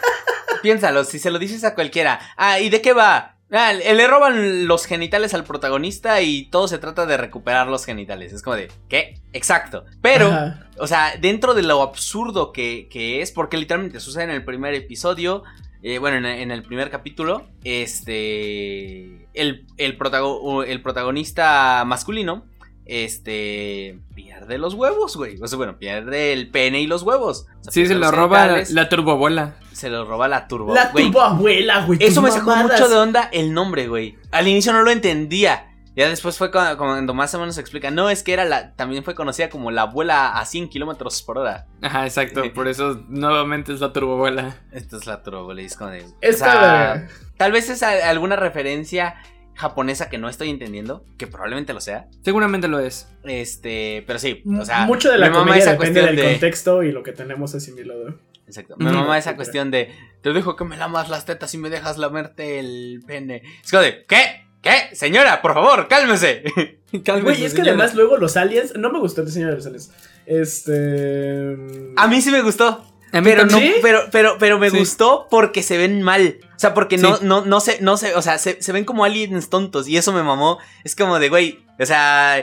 Piénsalo, 0.62 1.04
si 1.06 1.20
se 1.20 1.32
lo 1.32 1.40
dices 1.40 1.64
a 1.64 1.74
cualquiera. 1.76 2.20
Ah, 2.36 2.60
¿y 2.60 2.70
de 2.70 2.82
qué 2.82 2.92
va? 2.94 3.36
Ah, 3.52 3.72
le 3.74 4.06
roban 4.08 4.68
los 4.68 4.86
genitales 4.86 5.34
al 5.34 5.44
protagonista 5.46 6.22
y 6.22 6.50
todo 6.52 6.68
se 6.68 6.78
trata 6.78 7.06
de 7.06 7.16
recuperar 7.18 7.68
los 7.68 7.86
genitales. 7.86 8.34
Es 8.34 8.42
como 8.44 8.58
de, 8.58 8.68
¿qué? 8.90 9.16
Exacto. 9.34 9.86
Pero, 10.02 10.28
Ajá. 10.28 10.68
o 10.78 10.86
sea, 10.86 11.14
dentro 11.20 11.54
de 11.54 11.64
lo 11.64 11.82
absurdo 11.82 12.52
que, 12.52 12.88
que 12.92 13.22
es, 13.22 13.32
porque 13.32 13.58
literalmente 13.58 14.00
sucede 14.02 14.26
en 14.26 14.30
el 14.32 14.44
primer 14.44 14.74
episodio, 14.76 15.44
eh, 15.82 15.98
bueno, 15.98 16.18
en, 16.18 16.26
en 16.26 16.52
el 16.52 16.62
primer 16.64 16.90
capítulo, 16.92 17.48
este, 17.64 19.28
el, 19.34 19.66
el, 19.78 19.98
protago- 19.98 20.64
el 20.66 20.82
protagonista 20.82 21.84
masculino, 21.86 22.46
este, 22.89 23.99
pierde 24.15 24.58
los 24.58 24.73
huevos, 24.73 25.15
güey. 25.15 25.41
O 25.41 25.47
sea, 25.47 25.58
bueno, 25.58 25.78
pierde 25.78 26.34
el 26.34 26.49
pene 26.49 26.82
y 26.82 26.88
los 26.88 27.04
huevos. 27.04 27.45
O 27.60 27.63
sea, 27.63 27.71
Sí, 27.73 27.86
se 27.86 27.95
lo 27.95 28.12
roba 28.12 28.47
la, 28.47 28.63
la 28.69 28.89
turboabuela. 28.89 29.56
Se 29.71 29.89
lo 29.89 30.06
roba 30.06 30.28
la 30.28 30.47
turbo. 30.47 30.73
La 30.73 30.89
güey. 30.91 31.06
turboabuela, 31.06 31.86
güey. 31.86 31.99
Eso 32.02 32.21
me 32.21 32.32
sacó 32.32 32.47
mamadas. 32.52 32.80
mucho 32.80 32.89
de 32.89 32.97
onda 32.97 33.30
el 33.32 33.54
nombre, 33.54 33.88
güey. 33.88 34.17
Al 34.32 34.47
inicio 34.47 34.73
no 34.73 34.82
lo 34.82 34.91
entendía. 34.91 35.65
Ya 35.95 36.08
después 36.08 36.38
fue 36.38 36.49
cuando, 36.52 36.78
cuando 36.78 37.13
más 37.13 37.34
o 37.34 37.39
menos 37.39 37.56
se 37.56 37.62
explica. 37.62 37.91
No, 37.91 38.10
es 38.10 38.23
que 38.23 38.32
era 38.34 38.45
la. 38.45 38.73
También 38.75 39.04
fue 39.04 39.15
conocida 39.15 39.49
como 39.49 39.69
la 39.71 39.82
abuela 39.84 40.38
a 40.38 40.45
100 40.45 40.69
kilómetros 40.69 41.21
por 41.23 41.38
hora. 41.39 41.65
Ajá, 41.82 42.06
exacto, 42.06 42.41
por 42.54 42.67
eso 42.69 43.04
nuevamente 43.10 43.73
es 43.73 43.82
la 43.82 43.91
turboabuela. 43.91 44.56
Esta 44.71 44.97
es 44.97 45.06
la 45.08 45.23
turbo, 45.23 45.45
güey. 45.45 45.65
Es 45.65 45.75
como 45.75 45.89
de. 45.91 46.04
o 46.04 46.13
Está 46.21 46.45
sea, 46.52 47.08
tal 47.38 47.52
vez 47.52 47.69
es 47.69 47.84
a- 47.84 48.10
alguna 48.10 48.36
referencia 48.38 49.15
japonesa 49.60 50.10
que 50.10 50.17
no 50.17 50.30
estoy 50.30 50.50
entendiendo. 50.50 51.04
Que 51.17 51.28
probablemente 51.28 51.74
lo 51.74 51.82
sea. 51.82 52.08
Seguramente 52.24 52.67
lo 52.69 52.80
es. 52.80 53.08
Este. 53.24 54.04
Pero 54.08 54.17
sí. 54.19 54.41
O 54.60 54.65
sea. 54.65 54.86
Mucho 54.86 55.12
de 55.12 55.17
la 55.17 55.32
comedia 55.32 55.58
esa 55.62 55.72
depende 55.74 56.00
cuestión 56.02 56.15
del 56.15 56.26
de- 56.26 56.32
contexto 56.32 56.84
y 56.84 56.91
lo 56.91 57.04
que 57.04 57.12
tenemos 57.12 57.54
asimilado. 57.54 58.15
Exacto. 58.48 58.76
Me 58.78 58.86
Ujú. 58.89 58.95
mamá 59.00 59.17
esa 59.17 59.36
cuestión 59.36 59.69
de. 59.69 59.91
Te 60.22 60.32
dejo 60.34 60.56
que 60.56 60.63
me 60.63 60.78
lamas 60.78 61.10
las 61.10 61.26
tetas 61.26 61.54
y 61.54 61.58
me 61.58 61.69
dejas 61.69 61.98
lamerte 61.98 62.60
el 62.60 63.04
pene. 63.06 63.43
Es 63.63 63.69
como 63.69 63.84
de. 63.84 64.06
¿Qué? 64.06 64.48
¿Qué? 64.62 64.93
Señora, 64.95 65.41
por 65.41 65.54
favor, 65.54 65.88
cálmese. 65.88 66.43
Cálmese, 67.06 67.22
Güey, 67.24 67.43
es 67.45 67.52
que 67.54 67.58
señora. 67.58 67.69
además 67.74 67.93
luego 67.95 68.17
los 68.17 68.36
aliens. 68.36 68.74
No 68.76 68.91
me 68.91 69.00
gustó 69.00 69.22
el 69.22 69.28
diseño 69.28 69.48
de 69.50 69.56
los 69.56 69.65
aliens. 69.67 69.91
Este. 70.26 71.56
A 71.98 72.08
mí 72.08 72.22
sí 72.22 72.32
me 72.32 72.41
gustó. 72.41 72.84
Pero 73.12 73.45
no, 73.45 73.60
pero, 73.82 74.02
pero, 74.12 74.38
pero 74.39 74.60
me 74.60 74.69
Sí. 74.69 74.78
gustó 74.80 75.28
porque 75.30 75.63
se 75.63 75.78
ven 75.78 76.02
mal. 76.02 76.39
O 76.56 76.60
sea, 76.60 76.74
porque 76.74 76.98
no, 76.98 77.15
Sí. 77.17 77.26
no, 77.26 77.45
no 77.45 77.60
se, 77.60 77.82
no 77.82 77.98
se, 77.98 78.13
o 78.15 78.22
sea, 78.22 78.38
se, 78.38 78.62
se 78.62 78.72
ven 78.72 78.86
como 78.86 79.04
aliens 79.06 79.50
tontos. 79.50 79.88
Y 79.88 79.98
eso 79.98 80.12
me 80.13 80.24
mamó. 80.24 80.60
Es 80.84 80.95
como 80.95 81.17
de, 81.19 81.30
güey. 81.30 81.60
O 81.80 81.86
sea, 81.86 82.39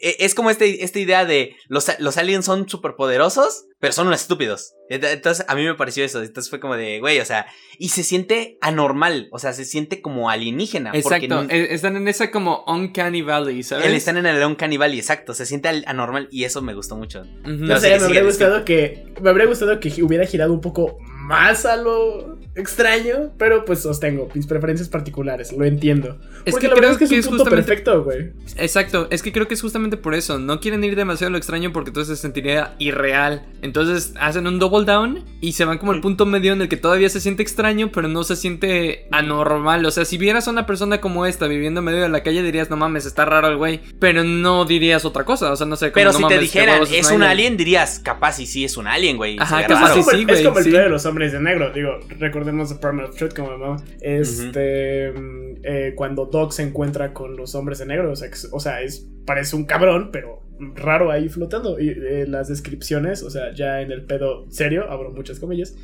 e- 0.00 0.16
es 0.20 0.34
como 0.34 0.48
este, 0.50 0.84
esta 0.84 0.98
idea 1.00 1.24
de 1.24 1.56
los, 1.68 1.90
los 1.98 2.16
aliens 2.16 2.44
son 2.44 2.68
súper 2.68 2.94
poderosos, 2.94 3.64
pero 3.86 3.92
son 3.94 4.08
unos 4.08 4.20
estúpidos. 4.22 4.74
Ent- 4.90 5.08
Entonces, 5.12 5.44
a 5.48 5.54
mí 5.54 5.62
me 5.64 5.74
pareció 5.74 6.04
eso. 6.04 6.20
Entonces 6.22 6.50
fue 6.50 6.58
como 6.58 6.76
de, 6.76 6.98
güey, 6.98 7.20
o 7.20 7.24
sea, 7.24 7.46
y 7.78 7.90
se 7.90 8.02
siente 8.02 8.58
anormal. 8.60 9.28
O 9.30 9.38
sea, 9.38 9.52
se 9.52 9.64
siente 9.64 10.02
como 10.02 10.28
alienígena. 10.28 10.90
Exacto, 10.92 11.42
no- 11.44 11.48
e- 11.50 11.72
están 11.72 11.96
en 11.96 12.08
esa 12.08 12.30
como 12.32 12.64
Uncanny 12.66 13.22
Valley, 13.22 13.62
¿sabes? 13.62 13.86
están 13.92 14.16
en 14.16 14.26
el 14.26 14.36
León 14.36 14.56
Cannibal 14.56 14.92
y 14.94 14.98
exacto, 14.98 15.34
se 15.34 15.46
siente 15.46 15.68
al- 15.68 15.84
anormal 15.86 16.26
y 16.32 16.42
eso 16.44 16.62
me 16.62 16.74
gustó 16.74 16.96
mucho. 16.96 17.20
Ujú. 17.20 17.50
No 17.52 17.78
sé, 17.78 17.86
sí, 17.86 17.92
me 17.94 17.98
sí, 18.00 18.04
habría 18.06 18.20
sí. 18.22 18.26
gustado 18.26 18.64
que. 18.64 19.04
Me 19.20 19.30
habría 19.30 19.46
gustado 19.46 19.78
que 19.78 20.02
hubiera 20.02 20.26
girado 20.26 20.52
un 20.52 20.60
poco 20.60 20.98
más 21.28 21.64
a 21.64 21.76
lo 21.76 22.35
extraño. 22.56 23.30
Pero 23.38 23.64
pues 23.64 23.80
sostengo 23.80 24.28
mis 24.34 24.46
preferencias 24.46 24.88
particulares, 24.88 25.52
lo 25.52 25.64
entiendo. 25.64 26.18
Es 26.44 26.52
Porque 26.54 26.66
que 26.68 26.74
la 26.74 26.78
creo 26.80 26.90
es 26.92 26.98
que 26.98 27.04
es 27.04 27.10
que 27.10 27.16
un 27.16 27.20
es 27.20 27.26
punto 27.28 27.44
justamente- 27.44 27.66
perfecto, 27.68 28.04
güey. 28.04 28.30
Exacto, 28.56 29.08
es 29.10 29.22
que 29.22 29.32
creo 29.32 29.46
que 29.48 29.54
es 29.54 29.62
justamente 29.62 29.96
por 29.96 30.14
eso. 30.14 30.38
No 30.38 30.60
quieren 30.60 30.82
ir 30.84 30.96
demasiado 30.96 31.28
a 31.28 31.32
lo 31.32 31.38
extraño 31.38 31.72
porque 31.72 31.90
entonces 31.90 32.18
se 32.18 32.22
sentiría 32.22 32.74
irreal. 32.78 33.46
Entonces 33.62 34.14
hacen 34.20 34.46
un 34.46 34.58
double 34.58 34.84
down 34.84 35.24
y 35.40 35.52
se 35.52 35.64
van 35.64 35.78
como 35.78 35.92
al 35.92 36.00
punto 36.00 36.26
medio 36.26 36.52
en 36.52 36.62
el 36.62 36.68
que 36.68 36.76
todavía 36.76 37.08
se 37.08 37.20
siente 37.20 37.42
extraño, 37.42 37.90
pero 37.92 38.08
no 38.08 38.24
se 38.24 38.36
siente 38.36 39.06
anormal. 39.10 39.84
O 39.86 39.90
sea, 39.90 40.04
si 40.04 40.18
vieras 40.18 40.48
a 40.48 40.50
una 40.50 40.66
persona 40.66 41.00
como 41.00 41.26
esta 41.26 41.46
viviendo 41.46 41.80
en 41.80 41.86
medio 41.86 42.02
de 42.02 42.08
la 42.08 42.22
calle, 42.22 42.42
dirías, 42.42 42.70
no 42.70 42.76
mames, 42.76 43.06
está 43.06 43.24
raro 43.24 43.48
el 43.48 43.56
güey. 43.56 43.80
Pero 43.98 44.24
no 44.24 44.64
dirías 44.64 45.04
otra 45.04 45.24
cosa. 45.24 45.52
O 45.52 45.56
sea, 45.56 45.66
no 45.66 45.76
sé. 45.76 45.86
como, 45.86 45.94
Pero 45.94 46.12
"No 46.12 46.18
si 46.18 46.18
te 46.18 46.22
mames, 46.22 46.40
dijeran, 46.40 46.82
es 46.90 47.10
un 47.10 47.22
alien, 47.22 47.56
dirías, 47.56 47.98
capaz 47.98 48.38
y 48.40 48.46
sí 48.46 48.64
es 48.64 48.76
un 48.76 48.86
alien, 48.86 49.16
güey. 49.16 49.36
Ajá, 49.38 49.62
capaz 49.66 49.80
raro. 49.80 49.94
sí, 49.94 50.00
es 50.00 50.06
como, 50.06 50.10
sí, 50.10 50.22
el- 50.22 50.30
es 50.30 50.34
güey, 50.36 50.44
como 50.44 50.58
el 50.58 50.64
sí. 50.64 50.70
video 50.70 50.82
de 50.84 50.88
los 50.90 51.06
hombres 51.06 51.32
de 51.32 51.40
negro. 51.40 51.70
Digo, 51.72 51.98
recordemos 52.46 52.74
Primal 52.74 53.06
of 53.06 53.16
Truth 53.16 53.34
como 53.34 53.56
mamá. 53.58 53.76
Este. 54.00 55.12
mm, 55.12 55.54
eh, 55.62 55.92
cuando 55.96 56.26
Doc 56.26 56.52
se 56.52 56.62
encuentra 56.62 57.12
con 57.12 57.36
los 57.36 57.54
hombres 57.54 57.78
de 57.78 57.86
negro. 57.86 58.10
O 58.12 58.16
sea, 58.16 58.30
que- 58.30 58.36
o 58.52 58.60
sea, 58.60 58.82
es, 58.82 59.08
parece 59.24 59.56
un 59.56 59.64
cabrón, 59.64 60.10
pero 60.12 60.42
raro 60.74 61.10
ahí 61.10 61.28
flotando. 61.28 61.78
Y 61.80 61.88
eh, 61.90 62.24
las 62.28 62.48
descripciones, 62.48 63.22
o 63.22 63.30
sea, 63.30 63.52
ya 63.54 63.80
en 63.82 63.90
el 63.90 64.04
pedo 64.04 64.46
serio, 64.50 64.90
abro 64.90 65.10
muchas 65.10 65.38
comillas, 65.40 65.76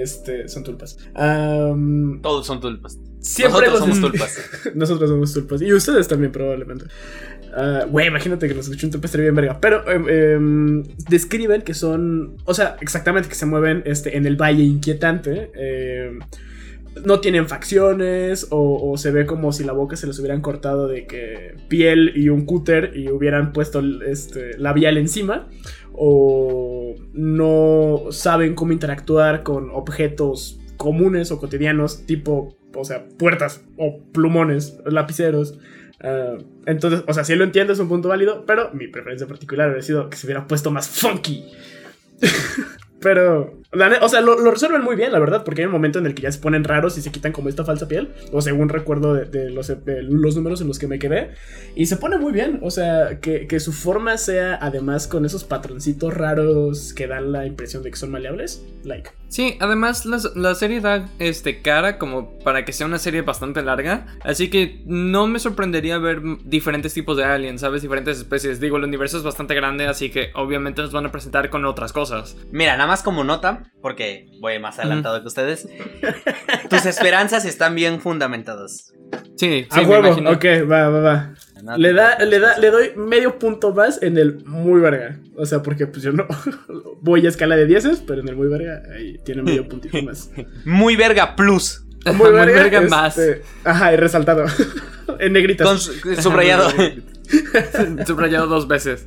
este, 0.00 0.48
son 0.48 0.64
tulpas. 0.64 0.98
Todos 2.22 2.46
son 2.46 2.60
tulpas. 2.60 2.98
siempre 3.20 3.66
Nosotros 3.68 3.72
los- 3.72 3.80
somos 3.80 4.00
tulpas. 4.10 4.50
Nosotros 4.74 5.10
somos 5.10 5.32
tulpas. 5.34 5.62
Y 5.62 5.72
ustedes 5.72 6.08
también, 6.08 6.32
probablemente. 6.32 6.86
Ah, 7.56 7.86
Güey, 7.90 8.08
imagínate 8.08 8.46
que 8.48 8.54
nos 8.54 8.66
escuche 8.66 8.86
un 8.86 8.92
tulpa, 8.92 9.06
estaría 9.06 9.24
bien 9.24 9.34
verga. 9.34 9.60
Pero 9.60 9.90
em, 9.90 10.08
em, 10.08 10.82
describen 11.08 11.62
que 11.62 11.74
son. 11.74 12.36
O 12.44 12.54
sea, 12.54 12.76
exactamente 12.80 13.28
que 13.28 13.34
se 13.34 13.46
mueven 13.46 13.82
este, 13.86 14.16
en 14.16 14.26
el 14.26 14.36
valle 14.36 14.62
inquietante. 14.62 15.50
em, 15.54 16.18
no 17.04 17.20
tienen 17.20 17.48
facciones. 17.48 18.48
O, 18.50 18.90
o 18.90 18.96
se 18.98 19.10
ve 19.10 19.24
como 19.24 19.52
si 19.52 19.64
la 19.64 19.72
boca 19.72 19.96
se 19.96 20.06
les 20.06 20.18
hubieran 20.18 20.40
cortado 20.40 20.88
de 20.88 21.06
que 21.06 21.54
piel 21.68 22.12
y 22.16 22.28
un 22.28 22.44
cúter 22.44 22.92
y 22.96 23.08
hubieran 23.10 23.52
puesto 23.52 23.80
este, 24.06 24.58
labial 24.58 24.96
encima. 24.98 25.48
O 26.00 26.94
no 27.12 28.12
saben 28.12 28.54
cómo 28.54 28.72
interactuar 28.72 29.42
con 29.42 29.70
objetos 29.70 30.60
comunes 30.76 31.32
o 31.32 31.38
cotidianos, 31.38 32.06
tipo, 32.06 32.56
o 32.74 32.84
sea, 32.84 33.06
puertas 33.18 33.64
o 33.76 34.00
plumones, 34.12 34.78
lapiceros. 34.86 35.58
Ah, 36.00 36.38
entonces, 36.66 37.02
o 37.06 37.12
sea, 37.12 37.24
sí 37.24 37.34
lo 37.34 37.44
entiendo, 37.44 37.72
es 37.72 37.78
un 37.78 37.88
punto 37.88 38.08
válido, 38.08 38.44
pero 38.46 38.72
mi 38.72 38.88
preferencia 38.88 39.26
particular 39.26 39.68
hubiera 39.68 39.82
sido 39.82 40.08
que 40.08 40.16
se 40.16 40.26
hubiera 40.26 40.46
puesto 40.46 40.70
más 40.70 40.88
funky. 40.88 41.44
pero, 43.00 43.60
o 43.72 44.08
sea, 44.08 44.20
lo, 44.20 44.38
lo 44.38 44.50
resuelven 44.50 44.82
muy 44.82 44.96
bien, 44.96 45.12
la 45.12 45.18
verdad, 45.18 45.44
porque 45.44 45.62
hay 45.62 45.66
un 45.66 45.72
momento 45.72 45.98
en 45.98 46.06
el 46.06 46.14
que 46.14 46.22
ya 46.22 46.32
se 46.32 46.38
ponen 46.38 46.64
raros 46.64 46.96
y 46.96 47.02
se 47.02 47.10
quitan 47.12 47.32
como 47.32 47.48
esta 47.48 47.64
falsa 47.64 47.86
piel, 47.88 48.14
o 48.32 48.40
según 48.40 48.68
recuerdo 48.68 49.14
de, 49.14 49.26
de 49.26 49.50
los, 49.50 49.68
de 49.68 50.02
los 50.02 50.36
números 50.36 50.60
en 50.60 50.68
los 50.68 50.78
que 50.78 50.86
me 50.86 50.98
quedé, 50.98 51.32
y 51.74 51.86
se 51.86 51.96
pone 51.96 52.18
muy 52.18 52.32
bien, 52.32 52.60
o 52.62 52.70
sea, 52.70 53.20
que, 53.20 53.46
que 53.46 53.60
su 53.60 53.72
forma 53.72 54.16
sea 54.16 54.58
además 54.60 55.06
con 55.06 55.26
esos 55.26 55.44
patroncitos 55.44 56.14
raros 56.14 56.94
que 56.94 57.06
dan 57.06 57.32
la 57.32 57.46
impresión 57.46 57.82
de 57.82 57.90
que 57.90 57.96
son 57.96 58.10
maleables, 58.10 58.62
like. 58.84 59.10
Sí, 59.28 59.58
además 59.60 60.06
la, 60.06 60.18
la 60.36 60.54
serie 60.54 60.80
da 60.80 61.06
este 61.18 61.60
cara 61.60 61.98
como 61.98 62.38
para 62.38 62.64
que 62.64 62.72
sea 62.72 62.86
una 62.86 62.98
serie 62.98 63.20
bastante 63.20 63.60
larga, 63.60 64.06
así 64.22 64.48
que 64.48 64.82
no 64.86 65.26
me 65.26 65.38
sorprendería 65.38 65.98
ver 65.98 66.22
diferentes 66.44 66.94
tipos 66.94 67.18
de 67.18 67.24
aliens, 67.24 67.60
¿sabes? 67.60 67.82
Diferentes 67.82 68.16
especies. 68.16 68.58
Digo, 68.58 68.78
el 68.78 68.84
universo 68.84 69.18
es 69.18 69.24
bastante 69.24 69.54
grande, 69.54 69.86
así 69.86 70.10
que 70.10 70.30
obviamente 70.34 70.80
nos 70.80 70.92
van 70.92 71.04
a 71.04 71.12
presentar 71.12 71.50
con 71.50 71.66
otras 71.66 71.92
cosas. 71.92 72.36
Mira, 72.52 72.76
nada 72.78 72.88
más 72.88 73.02
como 73.02 73.22
nota, 73.22 73.57
porque 73.82 74.26
voy 74.40 74.58
más 74.58 74.78
adelantado 74.78 75.20
que 75.20 75.28
ustedes. 75.28 75.68
Tus 76.70 76.86
esperanzas 76.86 77.44
están 77.44 77.74
bien 77.74 78.00
fundamentadas. 78.00 78.92
Sí, 79.36 79.66
sí, 79.70 79.80
A 79.80 79.82
me 79.82 79.86
huevo, 79.86 80.06
imagino. 80.08 80.30
ok, 80.32 80.44
va, 80.70 80.88
va, 80.88 81.00
va. 81.00 81.34
No 81.62 81.76
Le 81.76 81.92
da, 81.92 82.18
le 82.18 82.38
da, 82.40 82.58
le 82.58 82.70
doy 82.70 82.92
medio 82.96 83.38
punto 83.38 83.72
más 83.72 84.02
en 84.02 84.18
el 84.18 84.44
muy 84.44 84.80
verga. 84.80 85.18
O 85.36 85.46
sea, 85.46 85.62
porque 85.62 85.86
pues 85.86 86.02
yo 86.02 86.12
no 86.12 86.26
voy 87.02 87.24
a 87.24 87.28
escala 87.28 87.56
de 87.56 87.66
dieces, 87.66 88.02
pero 88.06 88.20
en 88.20 88.28
el 88.28 88.36
muy 88.36 88.48
verga 88.48 88.82
ahí 88.96 89.18
tiene 89.24 89.42
medio 89.42 89.68
puntito 89.68 90.02
más. 90.02 90.30
Muy 90.64 90.96
verga 90.96 91.36
plus. 91.36 91.84
Muy 92.14 92.30
verga 92.32 92.80
más. 92.82 93.16
este, 93.18 93.42
Ajá, 93.64 93.92
y 93.92 93.96
resaltado. 93.96 94.44
en 95.20 95.32
negritas. 95.32 95.66
Con 95.66 95.78
su- 95.78 95.92
subrayado. 96.22 96.70
Subrayado 98.06 98.46
dos 98.46 98.66
veces. 98.68 99.06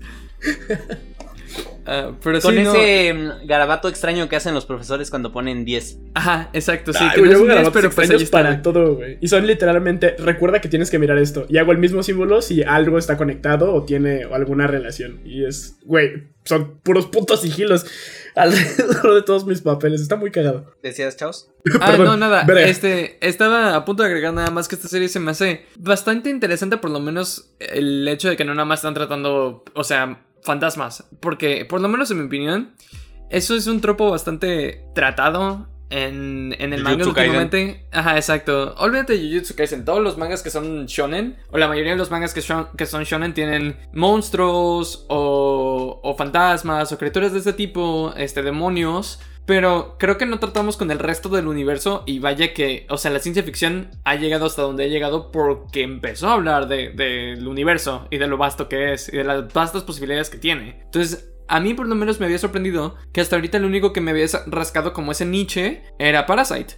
Ah, 1.85 2.11
pero 2.23 2.39
Con 2.41 2.53
sí, 2.55 2.63
no. 2.63 2.75
ese 2.75 3.13
mm, 3.13 3.47
garabato 3.47 3.87
extraño 3.87 4.29
que 4.29 4.35
hacen 4.35 4.53
los 4.53 4.65
profesores 4.65 5.09
cuando 5.09 5.31
ponen 5.31 5.65
10. 5.65 5.99
Ajá, 6.13 6.49
exacto, 6.53 6.93
sí. 6.93 6.99
Ay, 7.01 7.15
que 7.15 7.21
no 7.21 7.25
yo 7.25 7.31
es 7.31 7.35
hago 7.35 7.43
un 7.43 7.47
10, 7.47 7.55
garabatos 7.55 7.81
pero 7.81 7.95
pues 7.95 7.97
ahí 7.97 8.15
extraños 8.15 8.23
está, 8.23 8.37
para 8.37 8.61
todo, 8.61 8.95
güey. 8.95 9.17
Y 9.21 9.27
son 9.27 9.47
literalmente, 9.47 10.15
recuerda 10.19 10.61
que 10.61 10.69
tienes 10.69 10.89
que 10.89 10.99
mirar 10.99 11.17
esto. 11.17 11.45
Y 11.49 11.57
hago 11.57 11.71
el 11.71 11.77
mismo 11.79 12.03
símbolo 12.03 12.41
si 12.41 12.63
algo 12.63 12.97
está 12.97 13.17
conectado 13.17 13.73
o 13.73 13.83
tiene 13.83 14.23
alguna 14.31 14.67
relación. 14.67 15.21
Y 15.25 15.45
es, 15.45 15.77
güey, 15.83 16.29
son 16.43 16.79
puros 16.81 17.07
puntos 17.07 17.41
sigilos 17.41 17.85
alrededor 18.35 19.15
de 19.15 19.21
todos 19.23 19.45
mis 19.45 19.61
papeles. 19.61 20.01
Está 20.01 20.15
muy 20.15 20.31
cagado. 20.31 20.73
¿Decías, 20.83 21.17
Chaos? 21.17 21.49
Ah, 21.79 21.95
no, 21.97 22.17
nada. 22.17 22.43
verga. 22.43 22.63
Este, 22.65 23.17
estaba 23.21 23.75
a 23.75 23.85
punto 23.85 24.01
de 24.03 24.09
agregar 24.09 24.33
nada 24.33 24.49
más 24.49 24.67
que 24.67 24.75
esta 24.75 24.87
serie 24.87 25.09
se 25.09 25.19
me 25.19 25.29
hace 25.31 25.65
bastante 25.77 26.29
interesante, 26.31 26.77
por 26.77 26.89
lo 26.89 26.99
menos 26.99 27.53
el 27.59 28.07
hecho 28.07 28.29
de 28.29 28.37
que 28.37 28.43
no 28.45 28.55
nada 28.55 28.65
más 28.65 28.79
están 28.79 28.95
tratando, 28.95 29.63
o 29.75 29.83
sea, 29.83 30.23
fantasmas. 30.43 31.06
Porque, 31.19 31.65
por 31.65 31.82
lo 31.82 31.88
menos 31.88 32.10
en 32.12 32.19
mi 32.19 32.25
opinión, 32.25 32.73
eso 33.30 33.56
es 33.56 33.67
un 33.67 33.82
tropo 33.82 34.10
bastante 34.12 34.86
tratado 34.95 35.67
en, 35.89 36.56
en 36.60 36.71
el 36.73 36.84
manga 36.84 37.04
últimamente. 37.10 37.88
Ajá, 37.91 38.15
exacto. 38.15 38.75
Olvídate 38.77 39.17
de 39.17 39.30
Jujutsu 39.30 39.56
Kaisen. 39.56 39.84
Todos 39.86 40.01
los 40.01 40.17
mangas 40.17 40.41
que 40.41 40.49
son 40.49 40.86
shonen, 40.86 41.38
o 41.51 41.58
la 41.58 41.67
mayoría 41.67 41.91
de 41.91 41.97
los 41.97 42.12
mangas 42.12 42.34
que, 42.34 42.41
shon- 42.41 42.67
que 42.77 42.86
son 42.86 43.04
shonen, 43.04 43.34
tienen 43.34 43.77
monstruos 43.93 45.06
o, 45.10 45.99
o 46.04 46.15
fantasmas 46.15 46.91
o 46.91 46.97
criaturas 46.97 47.34
de 47.34 47.39
este 47.39 47.54
tipo, 47.54 48.13
este, 48.17 48.41
demonios. 48.41 49.19
Pero 49.45 49.95
creo 49.97 50.17
que 50.17 50.25
no 50.25 50.39
tratamos 50.39 50.77
con 50.77 50.91
el 50.91 50.99
resto 50.99 51.27
del 51.30 51.47
universo 51.47 52.04
y 52.06 52.19
vaya 52.19 52.54
que, 52.54 52.86
o 52.89 52.97
sea, 52.97 53.12
la 53.12 53.19
ciencia 53.19 53.43
ficción 53.43 53.89
ha 54.04 54.15
llegado 54.15 54.45
hasta 54.45 54.62
donde 54.62 54.84
ha 54.86 54.88
llegado 54.88 55.32
porque 55.32 55.82
empezó 55.82 56.27
a 56.30 56.34
hablar 56.34 56.67
de- 56.67 56.89
del 56.91 57.47
universo 57.47 58.08
y 58.12 58.17
de 58.17 58.27
lo 58.27 58.38
vasto 58.38 58.69
que 58.69 58.93
es 58.93 59.12
y 59.12 59.17
de 59.17 59.23
las 59.23 59.51
vastas 59.51 59.84
posibilidades 59.84 60.30
que 60.30 60.38
tiene. 60.38 60.82
Entonces, 60.86 61.30
a 61.51 61.59
mí 61.59 61.73
por 61.73 61.85
lo 61.85 61.95
menos 61.95 62.17
me 62.19 62.27
había 62.27 62.37
sorprendido 62.37 62.95
que 63.11 63.19
hasta 63.19 63.35
ahorita 63.35 63.59
lo 63.59 63.67
único 63.67 63.91
que 63.91 63.99
me 63.99 64.11
había 64.11 64.25
rascado 64.47 64.93
como 64.93 65.11
ese 65.11 65.25
niche 65.25 65.83
era 65.99 66.25
Parasite. 66.25 66.75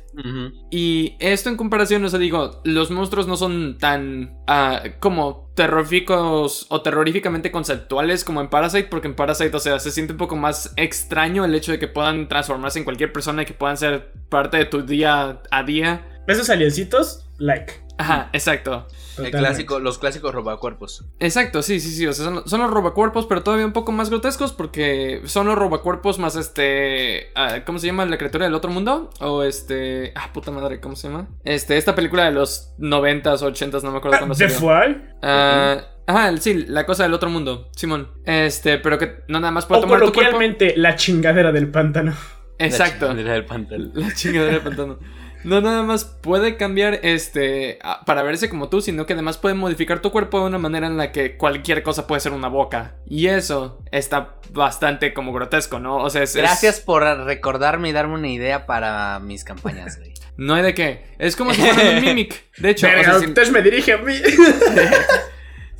Y 0.72 1.16
esto 1.20 1.50
en 1.50 1.58
comparación, 1.58 2.04
o 2.04 2.10
sea, 2.10 2.18
digo, 2.18 2.60
los 2.64 2.90
monstruos 2.90 3.28
no 3.28 3.38
son 3.38 3.78
tan 3.78 4.36
ah, 4.48 4.82
como 5.00 5.52
terroríficos 5.54 6.66
o 6.70 6.82
terroríficamente 6.82 7.52
conceptuales 7.52 8.24
como 8.24 8.42
en 8.42 8.50
Parasite, 8.50 8.88
porque 8.90 9.08
en 9.08 9.16
Parasite, 9.16 9.56
o 9.56 9.60
sea, 9.60 9.78
se 9.78 9.92
siente 9.92 10.14
un 10.14 10.18
poco 10.18 10.36
más 10.36 10.74
extraño 10.76 11.46
el 11.46 11.54
hecho 11.54 11.72
de 11.72 11.78
que 11.78 11.88
puedan 11.88 12.28
transformarse 12.28 12.80
en 12.80 12.86
cualquier 12.86 13.14
persona 13.14 13.44
y 13.44 13.46
que 13.46 13.54
puedan 13.54 13.78
ser 13.78 14.12
parte 14.30 14.58
de 14.58 14.66
tu 14.66 14.82
día 14.82 15.44
a 15.52 15.64
día. 15.64 16.08
Esos 16.28 16.50
aliencitos, 16.50 17.30
like. 17.38 17.83
Ajá, 17.98 18.30
exacto. 18.34 18.88
El 18.90 19.16
Totalmente. 19.26 19.38
clásico, 19.38 19.80
los 19.80 20.00
clásicos 20.00 20.34
robacuerpos. 20.34 21.06
Exacto, 21.20 21.62
sí, 21.62 21.80
sí, 21.80 21.92
sí. 21.92 22.08
O 22.08 22.14
sea, 22.14 22.26
son, 22.26 22.48
son 22.50 22.62
los 22.62 22.72
robacuerpos, 22.72 23.28
pero 23.28 23.44
todavía 23.44 23.66
un 23.66 23.72
poco 23.74 23.92
más 23.92 24.10
grotescos 24.10 24.52
porque 24.54 25.22
son 25.26 25.46
los 25.46 25.56
robacuerpos 25.56 26.18
más 26.18 26.36
este. 26.36 27.28
ah, 27.36 27.60
¿Cómo 27.66 27.78
se 27.78 27.86
llama? 27.88 28.06
¿La 28.08 28.18
criatura 28.18 28.46
del 28.46 28.56
otro 28.56 28.72
mundo? 28.72 29.12
O 29.20 29.44
este. 29.44 30.12
Ah, 30.16 30.32
puta 30.34 30.50
madre, 30.50 30.80
¿cómo 30.80 30.96
se 30.96 31.10
llama? 31.10 31.28
Este, 31.44 31.78
esta 31.78 31.94
película 31.94 32.26
de 32.26 32.32
los 32.32 32.74
90s, 32.80 33.42
80s, 33.42 33.84
no 33.84 33.92
me 33.92 33.98
acuerdo 34.00 34.18
cuándo 34.18 34.36
The 34.36 34.50
salió. 34.50 34.70
Fly. 34.86 35.02
Ah, 35.22 35.78
Ajá, 36.08 36.36
sí, 36.38 36.66
la 36.68 36.86
cosa 36.88 37.04
del 37.04 37.14
otro 37.14 37.30
mundo, 37.30 37.70
Simón. 37.76 38.10
Este, 38.26 38.78
pero 38.80 38.98
que 38.98 39.20
no 39.30 39.40
nada 39.40 39.52
más 39.52 39.66
puede 39.68 39.80
O 39.80 39.82
tomar 39.84 40.00
tu 40.00 40.06
cuerpo. 40.12 40.32
coloquialmente, 40.32 40.74
la 40.76 40.96
chingadera 40.96 41.52
del 41.52 41.70
pántano. 41.70 42.14
Exacto. 42.58 43.06
La 43.06 43.12
chingadera 43.14 43.34
del 43.36 43.46
pantalón. 43.46 43.92
La 43.94 44.14
chingadera 44.14 44.52
del 44.54 44.62
pantano. 44.62 45.00
No 45.44 45.60
nada 45.62 45.84
más 45.84 46.06
puede 46.06 46.56
cambiar 46.58 47.00
este 47.04 47.80
para 48.06 48.24
verse 48.24 48.50
como 48.50 48.70
tú, 48.70 48.82
sino 48.82 49.06
que 49.06 49.14
además 49.14 49.38
puede 49.38 49.56
modificar 49.56 50.00
tu 50.00 50.12
cuerpo 50.12 50.40
de 50.40 50.46
una 50.48 50.58
manera 50.58 50.88
en 50.88 50.98
la 50.98 51.12
que 51.12 51.36
cualquier 51.38 51.84
cosa 51.84 52.08
puede 52.08 52.22
ser 52.22 52.32
una 52.32 52.48
boca. 52.48 52.96
Y 53.08 53.28
eso 53.28 53.80
está 53.92 54.36
bastante 54.52 55.14
como 55.14 55.34
grotesco, 55.34 55.80
¿no? 55.80 55.98
O 55.98 56.10
sea, 56.10 56.24
es, 56.24 56.32
es- 56.32 56.42
Gracias 56.42 56.80
por 56.80 57.04
recordarme 57.04 57.90
y 57.90 57.92
darme 57.92 58.14
una 58.16 58.30
idea 58.30 58.66
para 58.66 59.20
mis 59.20 59.44
campañas, 59.44 59.98
güey. 59.98 60.14
no 60.38 60.54
hay 60.56 60.64
de 60.64 60.74
qué. 60.74 61.04
Es 61.20 61.36
como 61.36 61.54
si 61.54 61.62
fuera 61.62 61.98
un 61.98 62.02
mimic. 62.06 62.44
De 62.58 62.70
hecho, 62.70 62.88
o 62.88 62.90
Verga, 62.90 63.12
sea, 63.12 63.20
si, 63.20 63.26
Octesh 63.26 63.52
me 63.52 63.62
dirige 63.62 63.94
a 63.94 63.98
mí. 63.98 64.16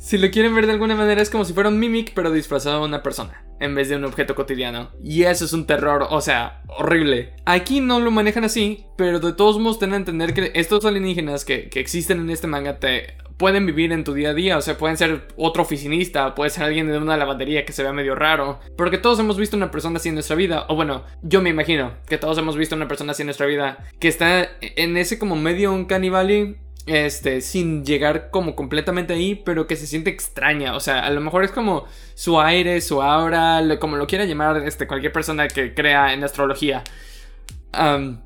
si 0.04 0.18
lo 0.18 0.30
quieren 0.30 0.54
ver 0.54 0.66
de 0.66 0.72
alguna 0.72 0.94
manera 0.94 1.22
es 1.22 1.30
como 1.30 1.46
si 1.46 1.54
fuera 1.54 1.70
un 1.70 1.78
mimic 1.78 2.12
pero 2.12 2.30
disfrazado 2.30 2.80
de 2.80 2.84
una 2.84 3.02
persona 3.02 3.42
en 3.58 3.74
vez 3.74 3.88
de 3.88 3.96
un 3.96 4.04
objeto 4.04 4.34
cotidiano. 4.34 4.90
Y 5.02 5.22
eso 5.22 5.46
es 5.46 5.54
un 5.54 5.64
terror, 5.64 6.06
o 6.10 6.20
sea, 6.20 6.62
horrible. 6.68 7.32
Aquí 7.46 7.80
no 7.80 8.00
lo 8.00 8.10
manejan 8.10 8.44
así, 8.44 8.84
pero 8.98 9.18
de 9.18 9.32
todos 9.32 9.58
modos 9.58 9.78
ten 9.78 9.94
a 9.94 9.96
entender 9.96 10.34
que 10.34 10.52
estos 10.56 10.84
alienígenas 10.84 11.46
que, 11.46 11.70
que 11.70 11.80
existen 11.80 12.20
en 12.20 12.28
este 12.28 12.46
manga 12.46 12.78
te 12.78 13.16
pueden 13.38 13.64
vivir 13.64 13.92
en 13.92 14.04
tu 14.04 14.12
día 14.12 14.30
a 14.30 14.34
día, 14.34 14.58
o 14.58 14.60
sea, 14.60 14.76
pueden 14.76 14.98
ser 14.98 15.26
otro 15.36 15.62
oficinista, 15.62 16.34
puede 16.34 16.50
ser 16.50 16.64
alguien 16.64 16.86
de 16.86 16.98
una 16.98 17.16
lavandería 17.16 17.64
que 17.64 17.72
se 17.72 17.82
vea 17.82 17.92
medio 17.92 18.14
raro, 18.14 18.60
porque 18.76 18.98
todos 18.98 19.18
hemos 19.18 19.38
visto 19.38 19.56
una 19.56 19.70
persona 19.70 19.96
así 19.96 20.10
en 20.10 20.14
nuestra 20.14 20.36
vida, 20.36 20.66
o 20.68 20.76
bueno, 20.76 21.04
yo 21.22 21.42
me 21.42 21.50
imagino 21.50 21.94
que 22.06 22.18
todos 22.18 22.38
hemos 22.38 22.56
visto 22.56 22.76
una 22.76 22.88
persona 22.88 23.12
así 23.12 23.22
en 23.22 23.26
nuestra 23.26 23.46
vida, 23.46 23.78
que 23.98 24.08
está 24.08 24.50
en 24.60 24.96
ese 24.96 25.18
como 25.18 25.34
medio 25.34 25.72
un 25.72 25.86
canibali, 25.86 26.58
este, 26.86 27.40
sin 27.40 27.84
llegar 27.84 28.30
como 28.30 28.54
completamente 28.54 29.14
ahí, 29.14 29.34
pero 29.34 29.66
que 29.66 29.76
se 29.76 29.86
siente 29.86 30.10
extraña. 30.10 30.74
O 30.76 30.80
sea, 30.80 31.00
a 31.06 31.10
lo 31.10 31.20
mejor 31.20 31.44
es 31.44 31.50
como 31.50 31.86
su 32.14 32.40
aire, 32.40 32.80
su 32.80 33.00
aura, 33.02 33.60
lo- 33.62 33.78
como 33.78 33.96
lo 33.96 34.06
quiera 34.06 34.24
llamar 34.24 34.62
este, 34.66 34.86
cualquier 34.86 35.12
persona 35.12 35.48
que 35.48 35.74
crea 35.74 36.12
en 36.12 36.22
astrología. 36.24 36.82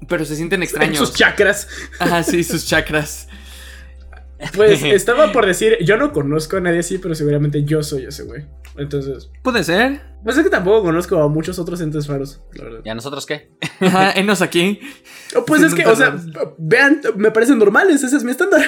Pero 0.09 0.25
se 0.25 0.37
sienten 0.37 0.61
Sus 0.61 0.71
extraños. 0.71 1.15
chakras. 1.15 1.69
Ah, 2.01 2.23
sí, 2.23 2.45
sus 2.45 2.67
chakras. 2.67 3.29
Pues 4.55 4.83
estaba 4.85 5.33
por 5.33 5.47
decir, 5.47 5.79
yo 5.81 5.97
no 5.97 6.13
conozco 6.13 6.57
a 6.57 6.61
nadie 6.61 6.79
así, 6.81 6.99
pero 6.99 7.15
seguramente 7.15 7.65
yo 7.65 7.83
soy 7.83 8.05
ese 8.05 8.25
güey. 8.25 8.47
Entonces, 8.77 9.31
Puede 9.43 9.65
ser. 9.65 10.01
pues 10.23 10.37
es 10.37 10.45
que 10.45 10.51
tampoco 10.51 10.83
conozco 10.83 11.21
a 11.21 11.29
muchos 11.29 11.59
otros 11.59 11.81
entes 11.81 12.07
raros, 12.07 12.41
la 12.53 12.65
verdad. 12.65 12.81
¿Y 12.85 12.89
a 12.89 12.95
nosotros 12.95 13.27
qué? 13.27 13.51
Ajá, 13.81 14.13
enos 14.17 14.41
aquí. 14.41 14.79
Oh, 15.35 15.45
Pues 15.45 15.63
es 15.63 15.75
que, 15.75 15.85
o 15.85 15.97
sea, 15.97 16.17
vean, 16.59 17.01
me 17.17 17.31
parecen 17.33 17.59
normales, 17.59 18.03
ese 18.05 18.17
es 18.17 18.23
mi 18.23 18.31
estándar. 18.31 18.63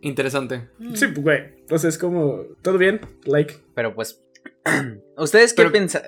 interesante. 0.00 0.68
Sí, 0.94 1.08
pues, 1.08 1.22
güey. 1.22 1.38
Entonces 1.60 1.94
es 1.94 1.98
como, 1.98 2.42
¿todo 2.62 2.78
bien? 2.78 3.00
Like. 3.24 3.56
Pero 3.74 3.94
pues, 3.94 4.22
¿ustedes 5.18 5.52
qué 5.52 5.56
Pero- 5.62 5.72
piensan? 5.72 6.02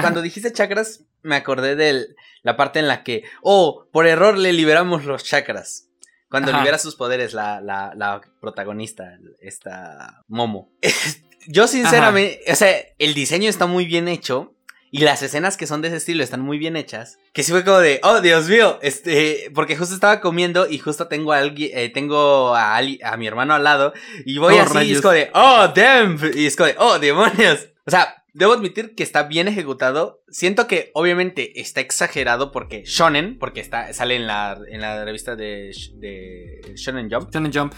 Cuando 0.00 0.22
dijiste 0.22 0.52
chakras, 0.52 1.04
me 1.22 1.36
acordé 1.36 1.76
de 1.76 2.06
la 2.42 2.56
parte 2.56 2.78
en 2.78 2.88
la 2.88 3.02
que, 3.02 3.24
oh, 3.42 3.86
por 3.92 4.06
error 4.06 4.38
le 4.38 4.52
liberamos 4.52 5.04
los 5.04 5.24
chakras. 5.24 5.88
Cuando 6.32 6.50
Ajá. 6.50 6.58
libera 6.58 6.78
sus 6.78 6.96
poderes 6.96 7.32
la, 7.34 7.60
la, 7.60 7.92
la 7.94 8.20
protagonista, 8.40 9.18
esta 9.40 10.24
Momo. 10.26 10.72
Yo 11.46 11.66
sinceramente, 11.68 12.40
o 12.50 12.54
sea, 12.56 12.74
el 12.98 13.14
diseño 13.14 13.48
está 13.48 13.66
muy 13.66 13.84
bien 13.86 14.08
hecho. 14.08 14.54
Y 14.94 14.98
las 14.98 15.22
escenas 15.22 15.56
que 15.56 15.66
son 15.66 15.80
de 15.80 15.88
ese 15.88 15.96
estilo 15.96 16.22
están 16.22 16.42
muy 16.42 16.58
bien 16.58 16.76
hechas. 16.76 17.16
Que 17.32 17.42
sí 17.42 17.50
fue 17.50 17.64
como 17.64 17.78
de, 17.78 17.98
oh 18.02 18.20
Dios 18.20 18.46
mío, 18.46 18.78
este, 18.82 19.50
porque 19.54 19.74
justo 19.74 19.94
estaba 19.94 20.20
comiendo 20.20 20.68
y 20.68 20.76
justo 20.78 21.08
tengo 21.08 21.32
a 21.32 21.38
alguien, 21.38 21.70
eh, 21.72 21.88
tengo 21.88 22.54
a, 22.54 22.76
ali- 22.76 23.00
a 23.02 23.16
mi 23.16 23.26
hermano 23.26 23.54
al 23.54 23.64
lado 23.64 23.94
y 24.26 24.36
voy 24.36 24.54
Oh, 24.54 24.60
así 24.60 24.78
y 24.88 24.92
es 24.92 25.00
como 25.00 25.14
de, 25.14 25.30
oh 25.32 25.68
damn, 25.74 26.18
y 26.34 26.44
es 26.44 26.56
como 26.56 26.66
de, 26.66 26.74
oh 26.78 26.98
demonios. 26.98 27.68
O 27.86 27.90
sea, 27.90 28.21
debo 28.32 28.52
admitir 28.52 28.94
que 28.94 29.02
está 29.02 29.24
bien 29.24 29.48
ejecutado. 29.48 30.22
Siento 30.28 30.66
que 30.66 30.90
obviamente 30.94 31.60
está 31.60 31.80
exagerado 31.80 32.52
porque 32.52 32.82
Shonen, 32.84 33.38
porque 33.38 33.60
está, 33.60 33.92
sale 33.92 34.16
en 34.16 34.26
la, 34.26 34.58
en 34.68 34.80
la 34.80 35.04
revista 35.04 35.36
de, 35.36 35.70
Sh- 35.70 35.92
de 35.98 36.72
Shonen 36.76 37.10
Jump. 37.10 37.30
Shonen 37.32 37.52
Jump. 37.52 37.74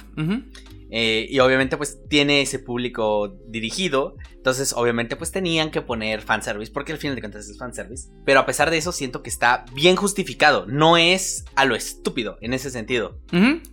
Eh, 0.96 1.26
y 1.28 1.40
obviamente 1.40 1.76
pues 1.76 1.98
tiene 2.08 2.40
ese 2.42 2.60
público 2.60 3.36
dirigido. 3.48 4.16
Entonces 4.36 4.72
obviamente 4.76 5.16
pues 5.16 5.32
tenían 5.32 5.72
que 5.72 5.80
poner 5.82 6.20
fanservice 6.22 6.70
porque 6.70 6.92
al 6.92 6.98
final 6.98 7.16
de 7.16 7.20
cuentas 7.22 7.48
es 7.48 7.58
fanservice. 7.58 8.10
Pero 8.24 8.38
a 8.38 8.46
pesar 8.46 8.70
de 8.70 8.76
eso 8.76 8.92
siento 8.92 9.20
que 9.22 9.28
está 9.30 9.64
bien 9.74 9.96
justificado. 9.96 10.66
No 10.66 10.96
es 10.96 11.44
a 11.56 11.64
lo 11.64 11.74
estúpido 11.74 12.38
en 12.42 12.52
ese 12.54 12.70
sentido. 12.70 13.18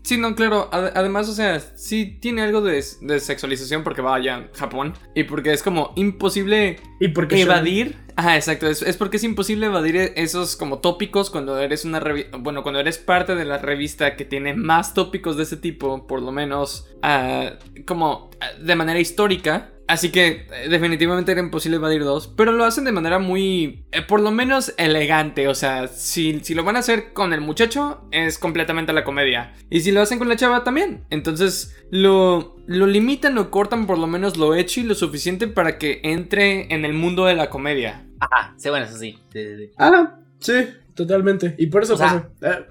Sí, 0.03 0.17
no, 0.17 0.33
claro. 0.35 0.69
Ade- 0.71 0.93
además, 0.95 1.29
o 1.29 1.33
sea, 1.33 1.59
sí 1.75 2.17
tiene 2.19 2.41
algo 2.41 2.61
de, 2.61 2.83
de 3.01 3.19
sexualización 3.19 3.83
porque 3.83 4.01
vaya 4.01 4.35
a 4.37 4.49
Japón. 4.57 4.93
Y 5.13 5.25
porque 5.25 5.53
es 5.53 5.61
como 5.61 5.93
imposible 5.95 6.79
¿Y 6.99 7.09
por 7.09 7.27
qué 7.27 7.41
evadir. 7.41 7.97
Ajá, 8.21 8.35
exacto. 8.35 8.67
Es, 8.67 8.83
es 8.83 8.97
porque 8.97 9.17
es 9.17 9.23
imposible 9.23 9.65
evadir 9.65 9.95
e- 9.95 10.13
esos 10.15 10.55
como 10.55 10.77
tópicos 10.77 11.31
cuando 11.31 11.57
eres 11.57 11.85
una. 11.85 11.99
Bueno, 12.37 12.61
cuando 12.61 12.79
eres 12.79 12.99
parte 12.99 13.33
de 13.33 13.45
la 13.45 13.57
revista 13.57 14.15
que 14.15 14.25
tiene 14.25 14.53
más 14.53 14.93
tópicos 14.93 15.37
de 15.37 15.43
ese 15.43 15.57
tipo, 15.57 16.05
por 16.05 16.21
lo 16.21 16.31
menos 16.31 16.87
ah, 17.01 17.53
como 17.87 18.29
ah, 18.39 18.51
de 18.61 18.75
manera 18.75 18.99
histórica. 18.99 19.71
Así 19.91 20.09
que 20.09 20.47
eh, 20.53 20.69
definitivamente 20.69 21.33
era 21.33 21.41
imposible 21.41 21.75
evadir 21.75 22.05
dos. 22.05 22.29
Pero 22.37 22.53
lo 22.53 22.63
hacen 22.63 22.85
de 22.85 22.93
manera 22.93 23.19
muy. 23.19 23.83
eh, 23.91 24.01
por 24.01 24.21
lo 24.21 24.31
menos 24.31 24.73
elegante. 24.77 25.49
O 25.49 25.53
sea, 25.53 25.89
si, 25.89 26.39
si 26.43 26.53
lo 26.53 26.63
van 26.63 26.77
a 26.77 26.79
hacer 26.79 27.11
con 27.11 27.33
el 27.33 27.41
muchacho, 27.41 28.07
es 28.11 28.37
completamente 28.37 28.93
la 28.93 29.03
comedia. 29.03 29.53
Y 29.69 29.81
si 29.81 29.91
lo 29.91 29.99
hacen 29.99 30.17
con 30.17 30.29
la 30.29 30.37
chava, 30.37 30.63
también. 30.63 31.03
Entonces, 31.09 31.75
lo, 31.89 32.55
lo 32.67 32.87
limitan 32.87 33.37
o 33.37 33.51
cortan 33.51 33.85
por 33.85 33.97
lo 33.97 34.07
menos 34.07 34.37
lo 34.37 34.55
hecho 34.55 34.79
y 34.79 34.83
lo 34.83 34.95
suficiente 34.95 35.49
para 35.49 35.77
que 35.77 35.99
entre 36.03 36.73
en 36.73 36.85
el 36.85 36.93
mundo 36.93 37.25
de 37.25 37.35
la 37.35 37.49
comedia. 37.49 38.05
Ajá, 38.21 38.53
sí, 38.55 38.69
bueno, 38.69 38.85
eso 38.85 38.97
sí. 38.97 39.19
Sí, 39.33 39.43
sí, 39.43 39.57
sí. 39.57 39.71
Ah, 39.77 40.19
sí, 40.39 40.53
totalmente. 40.95 41.55
Y 41.57 41.67
por 41.67 41.83
eso 41.83 41.93
O 41.95 41.97
sea- 41.97 42.29
pasa. 42.41 42.63
Ah. 42.63 42.67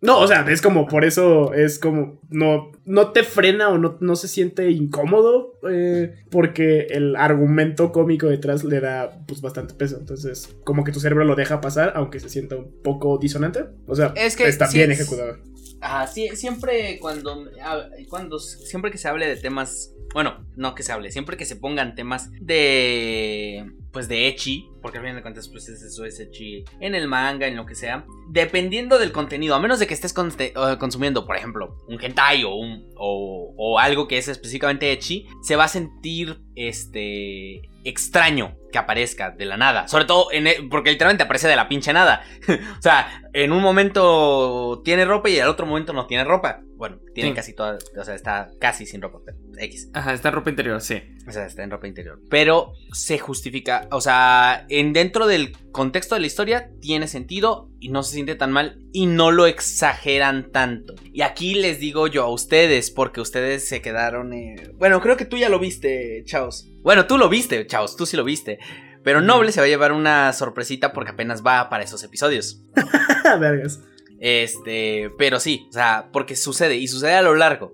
No, 0.00 0.18
o 0.20 0.26
sea, 0.28 0.48
es 0.50 0.60
como, 0.62 0.86
por 0.86 1.04
eso 1.04 1.52
es 1.54 1.78
como, 1.78 2.20
no, 2.28 2.70
no 2.84 3.12
te 3.12 3.22
frena 3.24 3.68
o 3.70 3.78
no, 3.78 3.96
no 4.00 4.16
se 4.16 4.28
siente 4.28 4.70
incómodo, 4.70 5.58
eh, 5.68 6.14
porque 6.30 6.86
el 6.90 7.16
argumento 7.16 7.92
cómico 7.92 8.26
detrás 8.26 8.64
le 8.64 8.80
da, 8.80 9.24
pues, 9.26 9.40
bastante 9.40 9.74
peso. 9.74 9.96
Entonces, 9.98 10.54
como 10.64 10.84
que 10.84 10.92
tu 10.92 11.00
cerebro 11.00 11.24
lo 11.24 11.34
deja 11.36 11.60
pasar, 11.60 11.92
aunque 11.96 12.20
se 12.20 12.28
sienta 12.28 12.56
un 12.56 12.82
poco 12.82 13.18
disonante. 13.18 13.64
O 13.86 13.94
sea, 13.94 14.12
Es 14.16 14.36
que 14.36 14.46
está 14.46 14.66
sí 14.66 14.78
bien 14.78 14.90
ejecutado. 14.92 15.38
Ajá, 15.80 16.06
sí, 16.06 16.28
siempre 16.34 16.98
cuando, 17.00 17.44
ah, 17.62 17.88
cuando 18.08 18.38
siempre 18.38 18.90
que 18.90 18.98
se 18.98 19.08
hable 19.08 19.26
de 19.28 19.36
temas, 19.36 19.92
bueno, 20.14 20.46
no 20.56 20.74
que 20.74 20.82
se 20.82 20.90
hable, 20.92 21.10
siempre 21.10 21.36
que 21.36 21.44
se 21.44 21.56
pongan 21.56 21.94
temas 21.94 22.30
de, 22.40 23.70
pues 23.96 24.08
de 24.08 24.26
echi, 24.28 24.68
porque 24.82 24.98
al 24.98 25.04
final 25.04 25.16
de 25.16 25.22
cuentas 25.22 25.48
pues 25.48 25.70
es 25.70 25.80
eso, 25.80 26.04
es 26.04 26.20
echi 26.20 26.64
en 26.80 26.94
el 26.94 27.08
manga, 27.08 27.46
en 27.46 27.56
lo 27.56 27.64
que 27.64 27.74
sea, 27.74 28.04
dependiendo 28.28 28.98
del 28.98 29.10
contenido, 29.10 29.54
a 29.54 29.58
menos 29.58 29.78
de 29.78 29.86
que 29.86 29.94
estés 29.94 30.14
eh, 30.38 30.52
consumiendo, 30.78 31.24
por 31.26 31.34
ejemplo, 31.34 31.78
un 31.88 31.98
hentai 31.98 32.44
o, 32.44 32.54
un, 32.54 32.90
o, 32.94 33.54
o 33.56 33.78
algo 33.78 34.06
que 34.06 34.18
es 34.18 34.28
específicamente 34.28 34.92
echi, 34.92 35.26
se 35.42 35.56
va 35.56 35.64
a 35.64 35.68
sentir, 35.68 36.42
este, 36.56 37.62
extraño 37.84 38.56
que 38.70 38.76
aparezca 38.78 39.30
de 39.30 39.46
la 39.46 39.56
nada, 39.56 39.88
sobre 39.88 40.04
todo 40.04 40.30
en 40.32 40.46
e- 40.46 40.68
porque 40.70 40.90
literalmente 40.90 41.22
aparece 41.24 41.48
de 41.48 41.56
la 41.56 41.68
pinche 41.68 41.92
nada. 41.94 42.22
o 42.78 42.82
sea, 42.82 43.22
en 43.32 43.52
un 43.52 43.62
momento 43.62 44.82
tiene 44.84 45.04
ropa 45.06 45.30
y 45.30 45.38
al 45.38 45.48
otro 45.48 45.64
momento 45.66 45.92
no 45.94 46.06
tiene 46.06 46.24
ropa. 46.24 46.60
Bueno, 46.76 46.98
tiene 47.14 47.30
Sí. 47.30 47.36
casi 47.36 47.54
toda, 47.54 47.78
o 47.98 48.04
sea, 48.04 48.14
está 48.14 48.50
casi 48.60 48.84
sin 48.84 49.00
ropa, 49.00 49.20
pero 49.24 49.38
X. 49.58 49.90
Ajá, 49.94 50.12
está 50.14 50.30
ropa 50.30 50.50
interior, 50.50 50.80
sí. 50.80 51.02
O 51.26 51.32
sea, 51.32 51.46
está 51.46 51.62
en 51.62 51.70
ropa 51.70 51.86
interior. 51.86 52.20
Pero 52.30 52.72
se 52.92 53.18
justifica, 53.18 53.88
o 53.90 54.00
sea, 54.00 54.64
en 54.68 54.92
dentro 54.92 55.26
del 55.26 55.56
contexto 55.72 56.14
de 56.14 56.20
la 56.20 56.26
historia 56.26 56.70
tiene 56.80 57.08
sentido 57.08 57.70
y 57.80 57.88
no 57.88 58.02
se 58.02 58.14
siente 58.14 58.34
tan 58.34 58.52
mal 58.52 58.78
y 58.92 59.06
no 59.06 59.30
lo 59.30 59.46
exageran 59.46 60.50
tanto. 60.52 60.94
Y 61.12 61.22
aquí 61.22 61.54
les 61.54 61.80
digo 61.80 62.06
yo 62.06 62.22
a 62.24 62.30
ustedes, 62.30 62.90
porque 62.90 63.20
ustedes 63.20 63.68
se 63.68 63.82
quedaron... 63.82 64.32
eh, 64.32 64.70
Bueno, 64.74 65.00
creo 65.00 65.16
que 65.16 65.24
tú 65.24 65.36
ya 65.36 65.48
lo 65.48 65.58
viste, 65.58 66.22
Chaos. 66.26 66.68
Bueno, 66.82 67.06
tú 67.06 67.18
lo 67.18 67.28
viste, 67.28 67.66
Chaos, 67.66 67.96
tú 67.96 68.06
sí 68.06 68.16
lo 68.16 68.24
viste. 68.24 68.58
Pero 69.02 69.20
Noble 69.20 69.52
se 69.52 69.60
va 69.60 69.66
a 69.66 69.68
llevar 69.68 69.92
una 69.92 70.32
sorpresita 70.32 70.92
porque 70.92 71.12
apenas 71.12 71.44
va 71.46 71.68
para 71.68 71.84
esos 71.84 72.02
episodios. 72.02 72.62
Vergas. 73.40 73.80
Este, 74.18 75.10
pero 75.18 75.38
sí, 75.40 75.66
o 75.68 75.72
sea, 75.72 76.08
porque 76.12 76.36
sucede 76.36 76.76
y 76.76 76.88
sucede 76.88 77.14
a 77.14 77.22
lo 77.22 77.34
largo. 77.34 77.72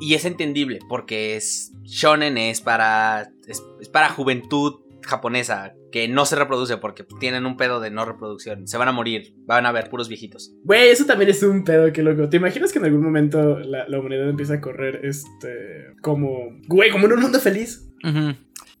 Y 0.00 0.14
es 0.14 0.24
entendible 0.24 0.78
porque 0.88 1.36
es 1.36 1.72
shonen 1.82 2.38
es 2.38 2.60
para 2.60 3.30
es, 3.46 3.62
es 3.80 3.88
para 3.88 4.08
juventud 4.08 4.80
japonesa 5.02 5.74
que 5.90 6.08
no 6.08 6.24
se 6.24 6.36
reproduce 6.36 6.76
porque 6.76 7.04
tienen 7.18 7.46
un 7.46 7.56
pedo 7.56 7.80
de 7.80 7.90
no 7.90 8.04
reproducción. 8.04 8.66
Se 8.68 8.78
van 8.78 8.88
a 8.88 8.92
morir, 8.92 9.34
van 9.46 9.66
a 9.66 9.72
ver 9.72 9.90
puros 9.90 10.08
viejitos. 10.08 10.54
Güey, 10.62 10.90
eso 10.90 11.04
también 11.04 11.30
es 11.30 11.42
un 11.42 11.64
pedo, 11.64 11.92
qué 11.92 12.02
loco. 12.02 12.28
¿Te 12.28 12.36
imaginas 12.36 12.72
que 12.72 12.78
en 12.78 12.84
algún 12.84 13.02
momento 13.02 13.58
la, 13.58 13.88
la 13.88 13.98
humanidad 13.98 14.28
empieza 14.28 14.54
a 14.54 14.60
correr, 14.60 15.00
este, 15.04 15.94
como, 16.00 16.60
güey, 16.66 16.90
como 16.90 17.06
en 17.06 17.12
un 17.12 17.20
mundo 17.20 17.40
feliz? 17.40 17.88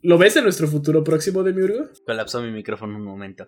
¿Lo 0.02 0.18
ves 0.18 0.36
en 0.36 0.44
nuestro 0.44 0.66
futuro 0.66 1.04
próximo 1.04 1.42
de 1.42 1.52
Miurgo? 1.52 1.88
Colapsó 2.06 2.40
mi 2.42 2.50
micrófono 2.50 2.96
un 2.96 3.04
momento. 3.04 3.44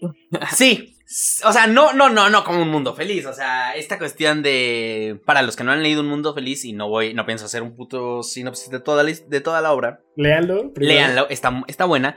Sí, 0.54 0.98
o 1.44 1.52
sea, 1.52 1.66
no, 1.66 1.94
no, 1.94 2.10
no, 2.10 2.28
no 2.28 2.44
como 2.44 2.60
un 2.60 2.68
mundo 2.68 2.94
feliz. 2.94 3.24
O 3.24 3.32
sea, 3.32 3.74
esta 3.74 3.98
cuestión 3.98 4.42
de. 4.42 5.18
Para 5.24 5.40
los 5.40 5.56
que 5.56 5.64
no 5.64 5.72
han 5.72 5.82
leído 5.82 6.02
un 6.02 6.08
mundo 6.08 6.34
feliz, 6.34 6.66
y 6.66 6.74
no 6.74 6.88
voy, 6.88 7.14
no 7.14 7.24
pienso 7.24 7.46
hacer 7.46 7.62
un 7.62 7.74
puto 7.74 8.22
sinopsis 8.22 8.70
de 8.70 8.80
toda 8.80 9.02
la, 9.02 9.10
de 9.12 9.40
toda 9.40 9.62
la 9.62 9.72
obra. 9.72 10.02
Léanlo. 10.16 10.72
primero. 10.74 10.94
Léanlo, 10.94 11.28
está, 11.30 11.62
está 11.66 11.86
buena. 11.86 12.16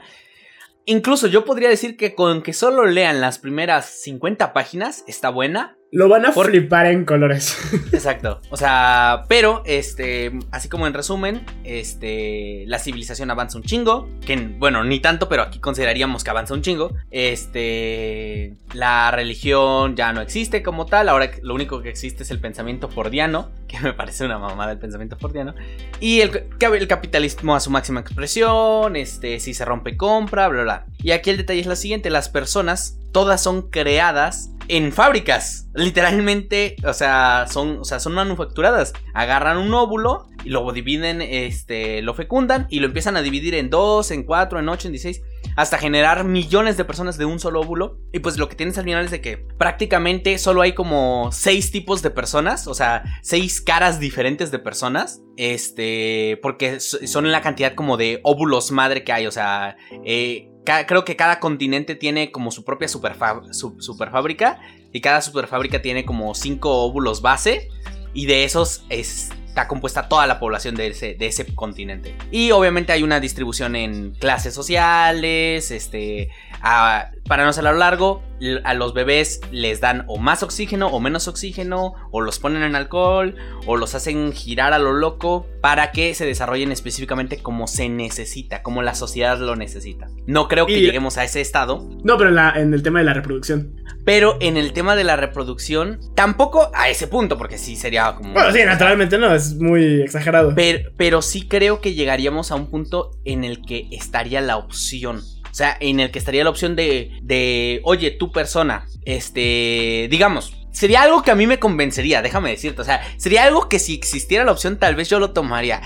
Incluso 0.84 1.26
yo 1.28 1.44
podría 1.44 1.70
decir 1.70 1.96
que 1.96 2.14
con 2.14 2.42
que 2.42 2.52
solo 2.52 2.84
lean 2.84 3.20
las 3.20 3.38
primeras 3.38 3.86
50 4.02 4.52
páginas, 4.52 5.04
está 5.06 5.30
buena. 5.30 5.78
Lo 5.94 6.08
van 6.08 6.24
a 6.24 6.32
Por- 6.32 6.46
flipar 6.46 6.86
en 6.86 7.04
colores. 7.04 7.54
Exacto. 7.92 8.40
O 8.48 8.56
sea, 8.56 9.24
pero, 9.28 9.62
este, 9.66 10.32
así 10.50 10.70
como 10.70 10.86
en 10.86 10.94
resumen, 10.94 11.44
este, 11.64 12.64
la 12.66 12.78
civilización 12.78 13.30
avanza 13.30 13.58
un 13.58 13.64
chingo. 13.64 14.08
Que, 14.24 14.36
bueno, 14.36 14.84
ni 14.84 15.00
tanto, 15.00 15.28
pero 15.28 15.42
aquí 15.42 15.58
consideraríamos 15.58 16.24
que 16.24 16.30
avanza 16.30 16.54
un 16.54 16.62
chingo. 16.62 16.94
Este, 17.10 18.54
la 18.72 19.10
religión 19.10 19.94
ya 19.94 20.14
no 20.14 20.22
existe 20.22 20.62
como 20.62 20.86
tal. 20.86 21.10
Ahora 21.10 21.30
lo 21.42 21.52
único 21.54 21.82
que 21.82 21.90
existe 21.90 22.22
es 22.22 22.30
el 22.30 22.40
pensamiento 22.40 22.88
fordiano, 22.88 23.50
que 23.68 23.78
me 23.78 23.92
parece 23.92 24.24
una 24.24 24.38
mamada 24.38 24.72
el 24.72 24.78
pensamiento 24.78 25.16
fordiano. 25.18 25.54
Y 26.00 26.22
el, 26.22 26.44
el 26.58 26.88
capitalismo 26.88 27.54
a 27.54 27.60
su 27.60 27.70
máxima 27.70 28.00
expresión, 28.00 28.96
este, 28.96 29.38
si 29.40 29.52
se 29.52 29.66
rompe 29.66 29.98
compra, 29.98 30.48
bla, 30.48 30.62
bla. 30.62 30.86
Y 31.02 31.10
aquí 31.10 31.28
el 31.28 31.36
detalle 31.36 31.60
es 31.60 31.66
lo 31.66 31.76
siguiente, 31.76 32.08
las 32.08 32.30
personas 32.30 32.96
todas 33.12 33.42
son 33.42 33.70
creadas 33.70 34.50
en 34.68 34.92
fábricas. 34.92 35.68
Literalmente, 35.74 36.76
o 36.86 36.92
sea, 36.92 37.46
son, 37.50 37.78
o 37.80 37.84
sea, 37.84 38.00
son 38.00 38.14
manufacturadas. 38.14 38.92
Agarran 39.14 39.58
un 39.58 39.72
óvulo 39.74 40.26
y 40.44 40.50
lo 40.50 40.70
dividen, 40.72 41.20
este, 41.22 42.02
lo 42.02 42.14
fecundan 42.14 42.66
y 42.70 42.80
lo 42.80 42.86
empiezan 42.86 43.16
a 43.16 43.22
dividir 43.22 43.54
en 43.54 43.70
2, 43.70 44.10
en 44.12 44.24
4, 44.24 44.58
en 44.60 44.68
8, 44.68 44.88
en 44.88 44.92
16, 44.92 45.20
hasta 45.56 45.78
generar 45.78 46.24
millones 46.24 46.76
de 46.76 46.84
personas 46.84 47.18
de 47.18 47.24
un 47.24 47.38
solo 47.38 47.60
óvulo. 47.60 47.98
Y 48.12 48.20
pues 48.20 48.38
lo 48.38 48.48
que 48.48 48.56
tienes 48.56 48.78
al 48.78 48.84
final 48.84 49.04
es 49.04 49.10
de 49.10 49.20
que 49.20 49.36
prácticamente 49.58 50.38
solo 50.38 50.62
hay 50.62 50.72
como 50.74 51.30
6 51.32 51.70
tipos 51.72 52.02
de 52.02 52.10
personas, 52.10 52.66
o 52.66 52.74
sea, 52.74 53.02
6 53.22 53.60
caras 53.60 54.00
diferentes 54.00 54.50
de 54.50 54.58
personas. 54.58 55.20
Este, 55.36 56.38
porque 56.42 56.80
so- 56.80 56.98
son 57.06 57.30
la 57.30 57.40
cantidad 57.42 57.74
como 57.74 57.96
de 57.96 58.20
óvulos 58.24 58.70
madre 58.72 59.04
que 59.04 59.12
hay, 59.12 59.26
o 59.26 59.30
sea, 59.32 59.76
eh, 60.04 60.48
creo 60.64 61.04
que 61.04 61.16
cada 61.16 61.40
continente 61.40 61.94
tiene 61.94 62.30
como 62.30 62.50
su 62.50 62.64
propia 62.64 62.88
superfábrica 62.88 64.58
y 64.92 65.00
cada 65.00 65.20
superfábrica 65.22 65.82
tiene 65.82 66.04
como 66.04 66.34
5 66.34 66.70
óvulos 66.84 67.22
base 67.22 67.68
y 68.14 68.26
de 68.26 68.44
esos 68.44 68.84
está 68.88 69.68
compuesta 69.68 70.08
toda 70.08 70.26
la 70.26 70.38
población 70.38 70.74
de 70.74 70.88
ese, 70.88 71.14
de 71.14 71.26
ese 71.26 71.46
continente. 71.54 72.14
Y 72.30 72.50
obviamente 72.52 72.92
hay 72.92 73.02
una 73.02 73.20
distribución 73.20 73.76
en 73.76 74.12
clases 74.12 74.54
sociales, 74.54 75.70
este, 75.70 76.30
a- 76.62 77.10
para 77.26 77.44
no 77.44 77.50
hacerlo 77.50 77.72
largo, 77.72 78.22
a 78.64 78.74
los 78.74 78.94
bebés 78.94 79.40
les 79.50 79.80
dan 79.80 80.04
o 80.08 80.18
más 80.18 80.42
oxígeno 80.42 80.88
o 80.88 81.00
menos 81.00 81.28
oxígeno, 81.28 81.94
o 82.10 82.20
los 82.20 82.38
ponen 82.38 82.62
en 82.62 82.74
alcohol, 82.74 83.36
o 83.66 83.76
los 83.76 83.94
hacen 83.94 84.32
girar 84.32 84.72
a 84.72 84.78
lo 84.78 84.92
loco, 84.92 85.46
para 85.60 85.92
que 85.92 86.14
se 86.14 86.26
desarrollen 86.26 86.72
específicamente 86.72 87.38
como 87.38 87.66
se 87.68 87.88
necesita, 87.88 88.62
como 88.62 88.82
la 88.82 88.94
sociedad 88.94 89.38
lo 89.38 89.54
necesita. 89.56 90.08
No 90.26 90.48
creo 90.48 90.66
que 90.66 90.78
Y- 90.78 90.82
lleguemos 90.82 91.18
a 91.18 91.24
ese 91.24 91.40
estado, 91.40 91.88
No, 92.04 92.16
pero 92.18 92.30
en, 92.30 92.36
la- 92.36 92.54
en 92.56 92.74
el 92.74 92.82
tema 92.82 92.98
de 92.98 93.04
la 93.04 93.14
reproducción. 93.14 93.76
pero 94.04 94.36
en 94.40 94.56
el 94.56 94.72
tema 94.72 94.96
de 94.96 95.04
la 95.04 95.14
reproducción, 95.16 96.00
tampoco 96.16 96.70
a 96.74 96.88
ese 96.88 97.06
punto, 97.06 97.38
porque 97.38 97.58
sí 97.58 97.76
sería 97.76 98.14
como... 98.16 98.32
Bueno, 98.32 98.50
sí, 98.52 98.58
naturalmente 98.64 99.18
no, 99.18 99.32
es 99.34 99.54
muy 99.54 100.02
exagerado. 100.02 100.52
Pero, 100.56 100.90
pero 100.96 101.22
sí 101.22 101.46
creo 101.46 101.80
que 101.80 101.94
llegaríamos 101.94 102.50
a 102.50 102.56
un 102.56 102.68
punto 102.68 103.10
en 103.24 103.44
el 103.44 103.62
que 103.62 103.86
estaría 103.92 104.40
la 104.40 104.56
opción. 104.56 105.20
O 105.52 105.54
sea, 105.54 105.76
en 105.80 106.00
el 106.00 106.10
que 106.10 106.18
estaría 106.18 106.44
la 106.44 106.50
opción 106.50 106.74
de, 106.76 107.18
de 107.22 107.82
oye, 107.84 108.10
tu 108.10 108.32
persona, 108.32 108.86
este, 109.04 110.08
digamos, 110.10 110.54
sería 110.72 111.02
algo 111.02 111.22
que 111.22 111.30
a 111.30 111.34
mí 111.34 111.46
me 111.46 111.58
convencería, 111.58 112.22
déjame 112.22 112.50
decirte. 112.50 112.80
O 112.80 112.84
sea, 112.84 113.02
sería 113.18 113.44
algo 113.44 113.68
que 113.68 113.78
si 113.78 113.94
existiera 113.94 114.44
la 114.44 114.52
opción, 114.52 114.78
tal 114.78 114.94
vez 114.94 115.10
yo 115.10 115.18
lo 115.18 115.32
tomaría. 115.32 115.82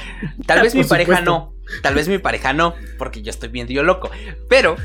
Tal 0.46 0.62
vez 0.62 0.74
mi 0.74 0.84
pareja 0.84 1.20
no. 1.20 1.52
Tal 1.82 1.96
vez 1.96 2.06
mi 2.06 2.18
pareja 2.18 2.52
no, 2.52 2.76
porque 2.96 3.22
yo 3.22 3.30
estoy 3.30 3.48
viendo 3.48 3.72
yo 3.72 3.82
loco. 3.82 4.08
Pero, 4.48 4.76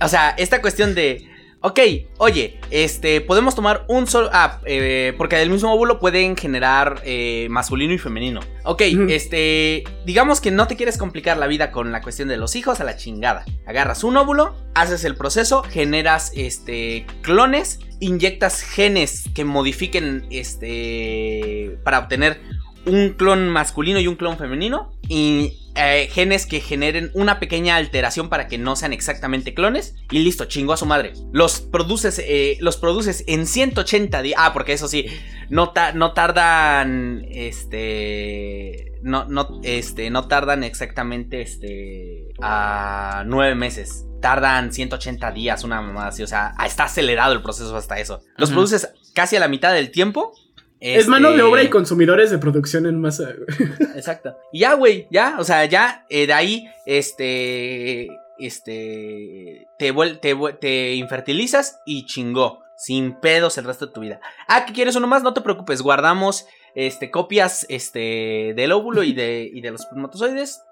o 0.00 0.08
sea, 0.08 0.30
esta 0.38 0.60
cuestión 0.60 0.94
de, 0.94 1.28
ok, 1.60 1.80
oye, 2.18 2.58
este, 2.70 3.20
podemos 3.20 3.54
tomar 3.54 3.84
un 3.88 4.06
solo, 4.06 4.30
ah, 4.32 4.60
eh, 4.64 5.14
porque 5.18 5.36
del 5.36 5.50
mismo 5.50 5.72
óvulo 5.72 5.98
pueden 5.98 6.36
generar 6.36 7.02
eh, 7.04 7.48
masculino 7.50 7.92
y 7.92 7.98
femenino. 7.98 8.40
Ok, 8.64 8.82
este, 9.08 9.84
digamos 10.04 10.40
que 10.40 10.50
no 10.50 10.66
te 10.66 10.76
quieres 10.76 10.96
complicar 10.96 11.36
la 11.36 11.46
vida 11.46 11.70
con 11.70 11.92
la 11.92 12.00
cuestión 12.00 12.28
de 12.28 12.36
los 12.36 12.56
hijos 12.56 12.80
a 12.80 12.84
la 12.84 12.96
chingada. 12.96 13.44
Agarras 13.66 14.04
un 14.04 14.16
óvulo, 14.16 14.54
haces 14.74 15.04
el 15.04 15.16
proceso, 15.16 15.62
generas, 15.62 16.32
este, 16.34 17.06
clones, 17.22 17.80
inyectas 18.00 18.62
genes 18.62 19.24
que 19.34 19.44
modifiquen, 19.44 20.26
este, 20.30 21.78
para 21.84 21.98
obtener 21.98 22.40
un 22.86 23.10
clon 23.10 23.48
masculino 23.48 24.00
y 24.00 24.06
un 24.06 24.16
clon 24.16 24.38
femenino 24.38 24.92
y 25.08 25.52
eh, 25.76 26.08
genes 26.12 26.46
que 26.46 26.60
generen 26.60 27.10
una 27.14 27.38
pequeña 27.38 27.76
alteración 27.76 28.28
para 28.28 28.48
que 28.48 28.58
no 28.58 28.74
sean 28.74 28.92
exactamente 28.92 29.54
clones 29.54 29.94
y 30.10 30.20
listo, 30.20 30.46
chingo 30.46 30.72
a 30.72 30.76
su 30.76 30.86
madre. 30.86 31.12
Los 31.32 31.60
produces, 31.60 32.18
eh, 32.18 32.56
los 32.60 32.76
produces 32.76 33.22
en 33.26 33.46
180 33.46 34.22
días. 34.22 34.40
Ah, 34.42 34.52
porque 34.52 34.72
eso 34.72 34.88
sí, 34.88 35.06
no, 35.48 35.70
ta- 35.70 35.92
no 35.92 36.12
tardan, 36.12 37.24
este, 37.30 38.92
no, 39.02 39.24
no, 39.26 39.60
este, 39.62 40.10
no 40.10 40.26
tardan 40.28 40.64
exactamente, 40.64 41.42
este, 41.42 42.28
a 42.40 43.24
nueve 43.26 43.54
meses. 43.54 44.06
Tardan 44.20 44.72
180 44.72 45.30
días, 45.32 45.64
una 45.64 45.80
mamada 45.80 46.08
así. 46.08 46.22
O 46.22 46.26
sea, 46.26 46.54
está 46.66 46.84
acelerado 46.84 47.32
el 47.32 47.42
proceso 47.42 47.74
hasta 47.76 47.98
eso. 47.98 48.22
Los 48.36 48.50
produces 48.50 48.88
casi 49.14 49.36
a 49.36 49.40
la 49.40 49.48
mitad 49.48 49.72
del 49.72 49.90
tiempo. 49.90 50.32
Es 50.80 51.08
mano 51.08 51.28
de 51.28 51.36
Este, 51.36 51.46
obra 51.46 51.62
y 51.62 51.68
consumidores 51.68 52.30
de 52.30 52.38
producción 52.38 52.86
en 52.86 53.00
masa. 53.00 53.34
Exacto. 53.94 54.36
Y 54.52 54.60
ya, 54.60 54.74
güey, 54.74 55.06
ya, 55.10 55.36
o 55.38 55.44
sea, 55.44 55.64
ya 55.66 56.06
eh, 56.08 56.26
de 56.26 56.32
ahí, 56.32 56.70
este, 56.86 58.08
este, 58.38 59.68
te, 59.78 59.92
te, 60.22 60.36
te 60.60 60.94
infertilizas 60.94 61.80
y 61.84 62.06
chingó, 62.06 62.62
sin 62.76 63.20
pedos 63.20 63.58
el 63.58 63.66
resto 63.66 63.86
de 63.86 63.92
tu 63.92 64.00
vida. 64.00 64.20
Ah, 64.48 64.64
¿qué 64.64 64.72
quieres 64.72 64.96
uno 64.96 65.06
más? 65.06 65.22
No 65.22 65.34
te 65.34 65.42
preocupes, 65.42 65.82
guardamos, 65.82 66.46
este, 66.74 67.10
copias, 67.10 67.66
este, 67.68 68.54
del 68.56 68.72
óvulo 68.72 69.02
y 69.02 69.12
de, 69.12 69.50
y 69.52 69.60
de 69.60 69.70
los 69.70 69.82
espermatozoides. 69.82 70.62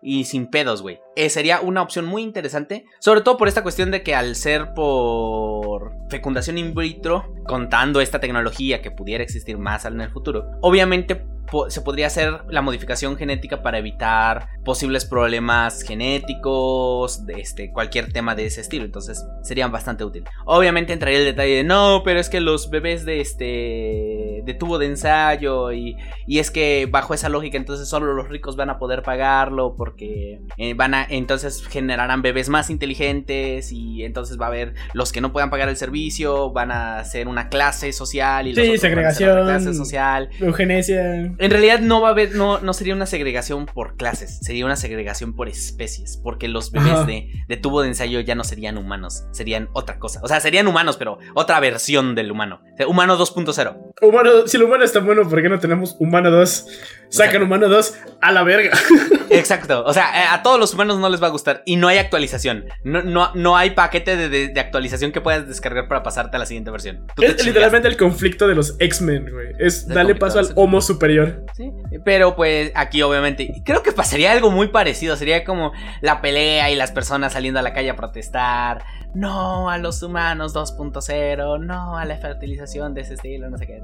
Y 0.00 0.24
sin 0.24 0.46
pedos, 0.46 0.82
güey. 0.82 1.00
Eh, 1.16 1.28
sería 1.28 1.60
una 1.60 1.82
opción 1.82 2.06
muy 2.06 2.22
interesante. 2.22 2.84
Sobre 3.00 3.20
todo 3.20 3.36
por 3.36 3.48
esta 3.48 3.62
cuestión 3.62 3.90
de 3.90 4.02
que 4.02 4.14
al 4.14 4.36
ser 4.36 4.72
por 4.74 5.92
fecundación 6.08 6.58
in 6.58 6.74
vitro, 6.74 7.34
contando 7.46 8.00
esta 8.00 8.20
tecnología 8.20 8.80
que 8.80 8.90
pudiera 8.90 9.24
existir 9.24 9.58
más 9.58 9.84
en 9.84 10.00
el 10.00 10.10
futuro, 10.10 10.50
obviamente 10.60 11.24
po- 11.50 11.70
se 11.70 11.80
podría 11.80 12.06
hacer 12.08 12.32
la 12.48 12.62
modificación 12.62 13.16
genética 13.16 13.62
para 13.62 13.78
evitar 13.78 14.48
posibles 14.64 15.04
problemas 15.04 15.82
genéticos, 15.82 17.26
de 17.26 17.40
este, 17.40 17.70
cualquier 17.72 18.12
tema 18.12 18.34
de 18.34 18.46
ese 18.46 18.60
estilo. 18.60 18.84
Entonces 18.84 19.24
serían 19.42 19.72
bastante 19.72 20.04
útil. 20.04 20.24
Obviamente 20.44 20.92
entraría 20.92 21.18
el 21.20 21.24
detalle 21.24 21.56
de 21.56 21.64
no, 21.64 22.02
pero 22.04 22.20
es 22.20 22.28
que 22.28 22.40
los 22.40 22.70
bebés 22.70 23.04
de 23.04 23.20
este 23.20 24.42
de 24.44 24.54
tubo 24.54 24.78
de 24.78 24.86
ensayo 24.86 25.72
y, 25.72 25.96
y 26.26 26.38
es 26.38 26.50
que 26.50 26.88
bajo 26.90 27.12
esa 27.14 27.28
lógica 27.28 27.56
entonces 27.56 27.88
solo 27.88 28.14
los 28.14 28.28
ricos 28.28 28.56
van 28.56 28.70
a 28.70 28.78
poder 28.78 29.02
pagarlo 29.02 29.74
porque 29.76 30.40
eh, 30.56 30.74
van 30.74 30.94
a 30.94 31.06
entonces 31.08 31.66
generarán 31.66 32.22
bebés 32.22 32.48
más 32.48 32.70
inteligentes 32.70 33.72
y 33.72 34.04
entonces 34.04 34.40
va 34.40 34.46
a 34.46 34.48
haber 34.48 34.74
los 34.94 35.12
que 35.12 35.20
no 35.20 35.32
puedan 35.32 35.50
pagar 35.50 35.68
el 35.68 35.76
servicio 35.76 36.50
van 36.50 36.70
a 36.70 37.04
ser 37.04 37.28
una 37.28 37.48
clase 37.48 37.92
social 37.92 38.46
y 38.46 38.54
los 38.54 38.64
Sí, 38.64 38.70
otros 38.76 38.82
van 38.94 39.06
a 39.06 39.10
ser 39.12 39.28
otra 39.30 39.42
segregación. 39.42 39.46
clase 39.64 39.74
social 39.74 40.28
Eugenesia. 40.40 41.32
En 41.38 41.50
realidad 41.50 41.80
no 41.80 42.00
va 42.00 42.08
a 42.08 42.10
haber, 42.12 42.34
no, 42.34 42.58
no 42.60 42.72
sería 42.72 42.94
una 42.94 43.06
segregación 43.06 43.66
por 43.66 43.96
clases, 43.96 44.38
sería 44.42 44.64
una 44.64 44.76
segregación 44.76 45.34
por 45.34 45.48
especies, 45.48 46.18
porque 46.22 46.48
los 46.48 46.72
bebés 46.72 47.06
de, 47.06 47.44
de 47.46 47.56
tubo 47.56 47.82
de 47.82 47.88
ensayo 47.88 48.20
ya 48.20 48.34
no 48.34 48.44
serían 48.44 48.78
humanos, 48.78 49.24
serían 49.30 49.68
otra 49.72 49.98
cosa. 49.98 50.20
O 50.22 50.28
sea, 50.28 50.40
serían 50.40 50.66
humanos, 50.66 50.96
pero 50.96 51.18
otra 51.34 51.60
versión 51.60 52.14
del 52.14 52.30
humano. 52.30 52.60
O 52.74 52.76
sea, 52.76 52.88
humano 52.88 53.16
2.0. 53.18 53.76
Humano, 54.02 54.30
si 54.46 54.56
el 54.56 54.64
humano 54.64 54.84
es 54.84 54.92
tan 54.92 55.06
bueno, 55.06 55.28
¿por 55.28 55.40
qué 55.42 55.48
no 55.48 55.58
tenemos 55.58 55.96
humano 55.98 56.30
2? 56.30 56.66
Sacan 57.10 57.42
humano 57.42 57.68
2 57.68 57.94
a 58.20 58.32
la 58.32 58.42
verga. 58.42 58.76
Exacto. 59.30 59.84
O 59.84 59.92
sea, 59.92 60.10
eh, 60.14 60.26
a 60.30 60.42
todos 60.42 60.58
los 60.58 60.74
humanos 60.74 60.98
no 60.98 61.08
les 61.08 61.22
va 61.22 61.26
a 61.26 61.30
gustar 61.30 61.62
y 61.66 61.76
no 61.76 61.88
hay 61.88 61.98
actualización. 61.98 62.66
No, 62.84 63.02
no, 63.02 63.30
no 63.34 63.56
hay 63.56 63.70
paquete 63.70 64.16
de, 64.16 64.28
de- 64.28 64.48
de 64.48 64.60
actualización 64.60 65.12
que 65.12 65.20
puedas 65.20 65.46
descargar 65.48 65.88
para 65.88 66.02
pasarte 66.02 66.36
a 66.36 66.40
la 66.40 66.46
siguiente 66.46 66.70
versión. 66.70 67.06
Tú 67.16 67.22
Es 67.22 67.44
literalmente 67.44 67.88
el 67.88 67.96
conflicto 67.96 68.46
de 68.48 68.54
los 68.54 68.76
X-Men, 68.78 69.30
güey. 69.32 69.48
Es 69.58 69.86
El 69.88 69.94
darle 69.94 70.14
paso 70.14 70.38
al 70.38 70.48
homo 70.54 70.80
superior. 70.80 71.44
Sí, 71.56 71.70
pero 72.04 72.36
pues 72.36 72.72
aquí 72.74 73.02
obviamente 73.02 73.52
creo 73.64 73.82
que 73.82 73.92
pasaría 73.92 74.32
algo 74.32 74.50
muy 74.50 74.68
parecido, 74.68 75.16
sería 75.16 75.44
como 75.44 75.72
la 76.00 76.20
pelea 76.20 76.70
y 76.70 76.74
las 76.76 76.92
personas 76.92 77.32
saliendo 77.32 77.60
a 77.60 77.62
la 77.62 77.72
calle 77.72 77.90
a 77.90 77.96
protestar, 77.96 78.84
no 79.18 79.68
a 79.70 79.78
los 79.78 80.02
humanos 80.02 80.54
2.0, 80.54 81.58
no 81.64 81.96
a 81.96 82.04
la 82.04 82.16
fertilización 82.18 82.94
de 82.94 83.00
ese 83.02 83.14
estilo, 83.14 83.50
no 83.50 83.58
sé 83.58 83.66
qué. 83.66 83.80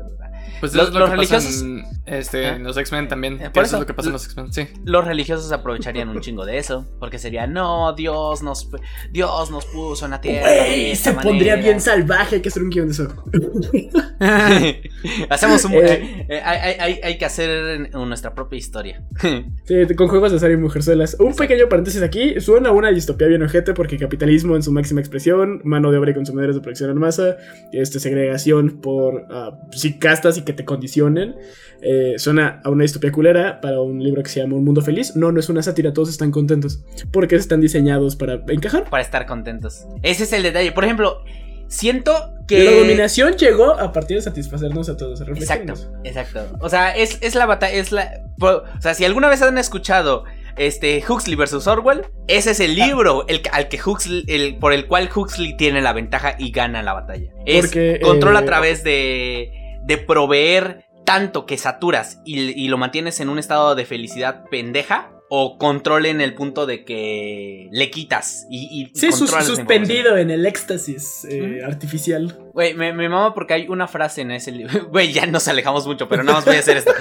Pues 0.60 0.74
Los- 0.74 0.88
es 0.88 0.94
lo 0.94 1.00
los 1.00 1.10
que 1.10 1.16
pasa 1.16 1.36
religiosos- 1.38 1.62
en, 1.62 1.84
este, 2.06 2.46
Ah. 2.46 2.56
en 2.56 2.64
los 2.64 2.76
X-Men 2.76 3.08
también. 3.08 3.34
Eh, 3.34 3.50
por 3.50 3.62
eso 3.64 3.70
eso. 3.70 3.76
es 3.76 3.80
lo 3.80 3.86
que 3.86 3.94
pasa 3.94 4.08
en 4.08 4.12
los 4.12 4.24
X-Men, 4.24 4.52
sí. 4.52 4.68
Los 4.84 5.04
religiosos 5.04 5.50
aprovecharían 5.52 6.08
un 6.08 6.20
chingo 6.20 6.44
de 6.46 6.58
eso, 6.58 6.86
porque 7.00 7.18
sería, 7.18 7.46
no, 7.46 7.92
Dios 7.94 8.42
nos, 8.42 8.68
Dios 9.10 9.50
nos 9.50 9.66
puso 9.66 10.04
en 10.04 10.12
la 10.12 10.20
tierra. 10.20 10.50
esta 10.66 11.10
se 11.10 11.16
pondría 11.16 11.52
manera". 11.52 11.56
bien 11.56 11.80
salvaje. 11.80 12.36
Hay 12.36 12.42
que 12.42 12.48
hacer 12.48 12.62
un 12.62 12.70
guion 12.70 12.86
de 12.88 12.92
eso. 12.92 13.08
Hacemos 15.30 15.64
un... 15.64 15.74
Eh. 15.84 15.92
eh, 15.92 16.26
eh, 16.28 16.40
hay, 16.44 16.76
hay- 16.78 17.00
hay 17.02 17.18
que 17.18 17.24
hacer 17.24 17.90
nuestra 17.92 18.34
propia 18.34 18.56
historia. 18.58 19.02
Sí, 19.66 19.94
con 19.96 20.08
juegos 20.08 20.30
de 20.30 20.36
azar 20.36 20.50
y 20.50 20.56
mujerzuelas. 20.56 21.16
Un 21.18 21.34
pequeño 21.34 21.68
paréntesis 21.68 22.02
aquí. 22.02 22.38
Suena 22.40 22.70
una 22.70 22.90
distopía 22.90 23.26
bien 23.28 23.42
ojete 23.42 23.72
porque 23.72 23.98
capitalismo 23.98 24.56
en 24.56 24.62
su 24.62 24.72
máxima 24.72 25.00
expresión, 25.00 25.23
mano 25.64 25.90
de 25.90 25.98
obra 25.98 26.10
y 26.10 26.14
consumidores 26.14 26.56
de 26.56 26.60
producción 26.60 26.90
en 26.90 26.98
masa, 26.98 27.36
este, 27.72 28.00
segregación 28.00 28.80
por 28.80 29.26
ah, 29.30 29.58
sí, 29.72 29.98
castas 29.98 30.38
y 30.38 30.42
que 30.42 30.52
te 30.52 30.64
condicionen. 30.64 31.34
Eh, 31.82 32.14
suena 32.18 32.60
a 32.64 32.70
una 32.70 32.82
distopía 32.82 33.12
culera 33.12 33.60
para 33.60 33.80
un 33.80 34.02
libro 34.02 34.22
que 34.22 34.30
se 34.30 34.40
llama 34.40 34.56
Un 34.56 34.64
Mundo 34.64 34.80
Feliz. 34.80 35.16
No, 35.16 35.32
no 35.32 35.40
es 35.40 35.48
una 35.48 35.62
sátira, 35.62 35.92
todos 35.92 36.08
están 36.08 36.30
contentos 36.30 36.82
porque 37.12 37.36
están 37.36 37.60
diseñados 37.60 38.16
para 38.16 38.40
encajar. 38.48 38.88
para 38.88 39.02
estar 39.02 39.26
contentos. 39.26 39.86
Ese 40.02 40.24
es 40.24 40.32
el 40.32 40.42
detalle. 40.42 40.72
Por 40.72 40.84
ejemplo, 40.84 41.22
siento 41.68 42.12
que... 42.46 42.64
La 42.64 42.70
dominación 42.72 43.34
llegó 43.34 43.72
a 43.72 43.92
partir 43.92 44.16
de 44.16 44.22
satisfacernos 44.22 44.88
a 44.88 44.96
todos. 44.96 45.20
Exacto, 45.20 45.74
exacto. 46.04 46.46
O 46.60 46.68
sea, 46.68 46.96
es, 46.96 47.18
es 47.20 47.34
la 47.34 47.46
batalla, 47.46 47.74
es 47.74 47.92
la... 47.92 48.22
O 48.40 48.80
sea, 48.80 48.94
si 48.94 49.04
alguna 49.04 49.28
vez 49.28 49.42
han 49.42 49.58
escuchado 49.58 50.24
este 50.56 51.02
Huxley 51.06 51.36
versus 51.36 51.66
Orwell, 51.66 52.06
ese 52.28 52.52
es 52.52 52.60
el 52.60 52.74
libro 52.74 53.26
el, 53.28 53.42
al 53.52 53.68
que 53.68 53.80
Huxley, 53.84 54.24
el, 54.28 54.56
por 54.56 54.72
el 54.72 54.86
cual 54.86 55.10
Huxley 55.14 55.56
tiene 55.56 55.80
la 55.80 55.92
ventaja 55.92 56.36
y 56.38 56.50
gana 56.50 56.82
la 56.82 56.92
batalla. 56.92 57.30
Es 57.46 57.66
Porque, 57.66 58.00
control 58.02 58.36
eh, 58.36 58.38
a 58.38 58.44
través 58.44 58.84
de, 58.84 59.52
de 59.84 59.98
proveer 59.98 60.86
tanto 61.04 61.46
que 61.46 61.58
saturas 61.58 62.20
y, 62.24 62.38
y 62.38 62.68
lo 62.68 62.78
mantienes 62.78 63.20
en 63.20 63.28
un 63.28 63.38
estado 63.38 63.74
de 63.74 63.84
felicidad 63.84 64.44
pendeja. 64.50 65.10
O 65.36 65.58
control 65.58 66.06
en 66.06 66.20
el 66.20 66.34
punto 66.34 66.64
de 66.64 66.84
que 66.84 67.68
le 67.72 67.90
quitas 67.90 68.46
y, 68.50 68.82
y 68.82 68.98
Sí, 68.98 69.10
sus- 69.10 69.30
suspendido 69.30 70.16
en 70.16 70.30
el 70.30 70.46
éxtasis 70.46 71.24
eh, 71.28 71.60
artificial. 71.66 72.38
Güey, 72.52 72.74
me, 72.74 72.92
me 72.92 73.08
mama 73.08 73.34
porque 73.34 73.54
hay 73.54 73.66
una 73.68 73.88
frase 73.88 74.20
en 74.20 74.30
ese 74.30 74.52
libro. 74.52 74.86
Güey, 74.90 75.12
ya 75.12 75.26
nos 75.26 75.48
alejamos 75.48 75.86
mucho, 75.88 76.08
pero 76.08 76.22
nada 76.22 76.38
más 76.38 76.44
voy 76.44 76.54
a 76.54 76.60
hacer 76.60 76.76
esto. 76.76 76.92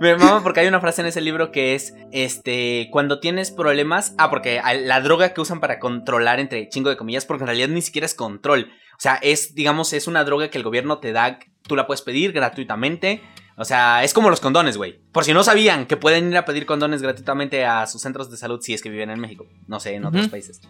Me 0.00 0.16
mama 0.16 0.42
porque 0.42 0.60
hay 0.60 0.68
una 0.68 0.80
frase 0.80 1.02
en 1.02 1.08
ese 1.08 1.20
libro 1.20 1.50
que 1.52 1.74
es, 1.74 1.94
este, 2.12 2.88
cuando 2.90 3.20
tienes 3.20 3.50
problemas... 3.50 4.14
Ah, 4.16 4.30
porque 4.30 4.60
la 4.84 5.00
droga 5.02 5.34
que 5.34 5.40
usan 5.42 5.60
para 5.60 5.78
controlar, 5.78 6.40
entre 6.40 6.68
chingo 6.70 6.88
de 6.88 6.96
comillas, 6.96 7.26
porque 7.26 7.42
en 7.42 7.48
realidad 7.48 7.68
ni 7.68 7.82
siquiera 7.82 8.06
es 8.06 8.14
control. 8.14 8.70
O 8.96 9.00
sea, 9.02 9.16
es, 9.20 9.54
digamos, 9.54 9.92
es 9.92 10.06
una 10.06 10.24
droga 10.24 10.48
que 10.48 10.56
el 10.56 10.64
gobierno 10.64 10.98
te 10.98 11.12
da, 11.12 11.38
tú 11.68 11.76
la 11.76 11.86
puedes 11.86 12.00
pedir 12.02 12.32
gratuitamente. 12.32 13.20
O 13.56 13.64
sea, 13.64 14.02
es 14.02 14.14
como 14.14 14.30
los 14.30 14.40
condones, 14.40 14.76
güey. 14.76 14.98
Por 15.12 15.24
si 15.24 15.32
no 15.32 15.44
sabían 15.44 15.86
que 15.86 15.96
pueden 15.96 16.30
ir 16.30 16.36
a 16.36 16.44
pedir 16.44 16.66
condones 16.66 17.02
gratuitamente 17.02 17.64
a 17.64 17.86
sus 17.86 18.00
centros 18.02 18.30
de 18.30 18.36
salud 18.36 18.60
si 18.62 18.74
es 18.74 18.82
que 18.82 18.88
viven 18.88 19.10
en 19.10 19.20
México. 19.20 19.46
No 19.66 19.78
sé, 19.78 19.94
en 19.94 20.04
otros 20.04 20.28
países. 20.28 20.60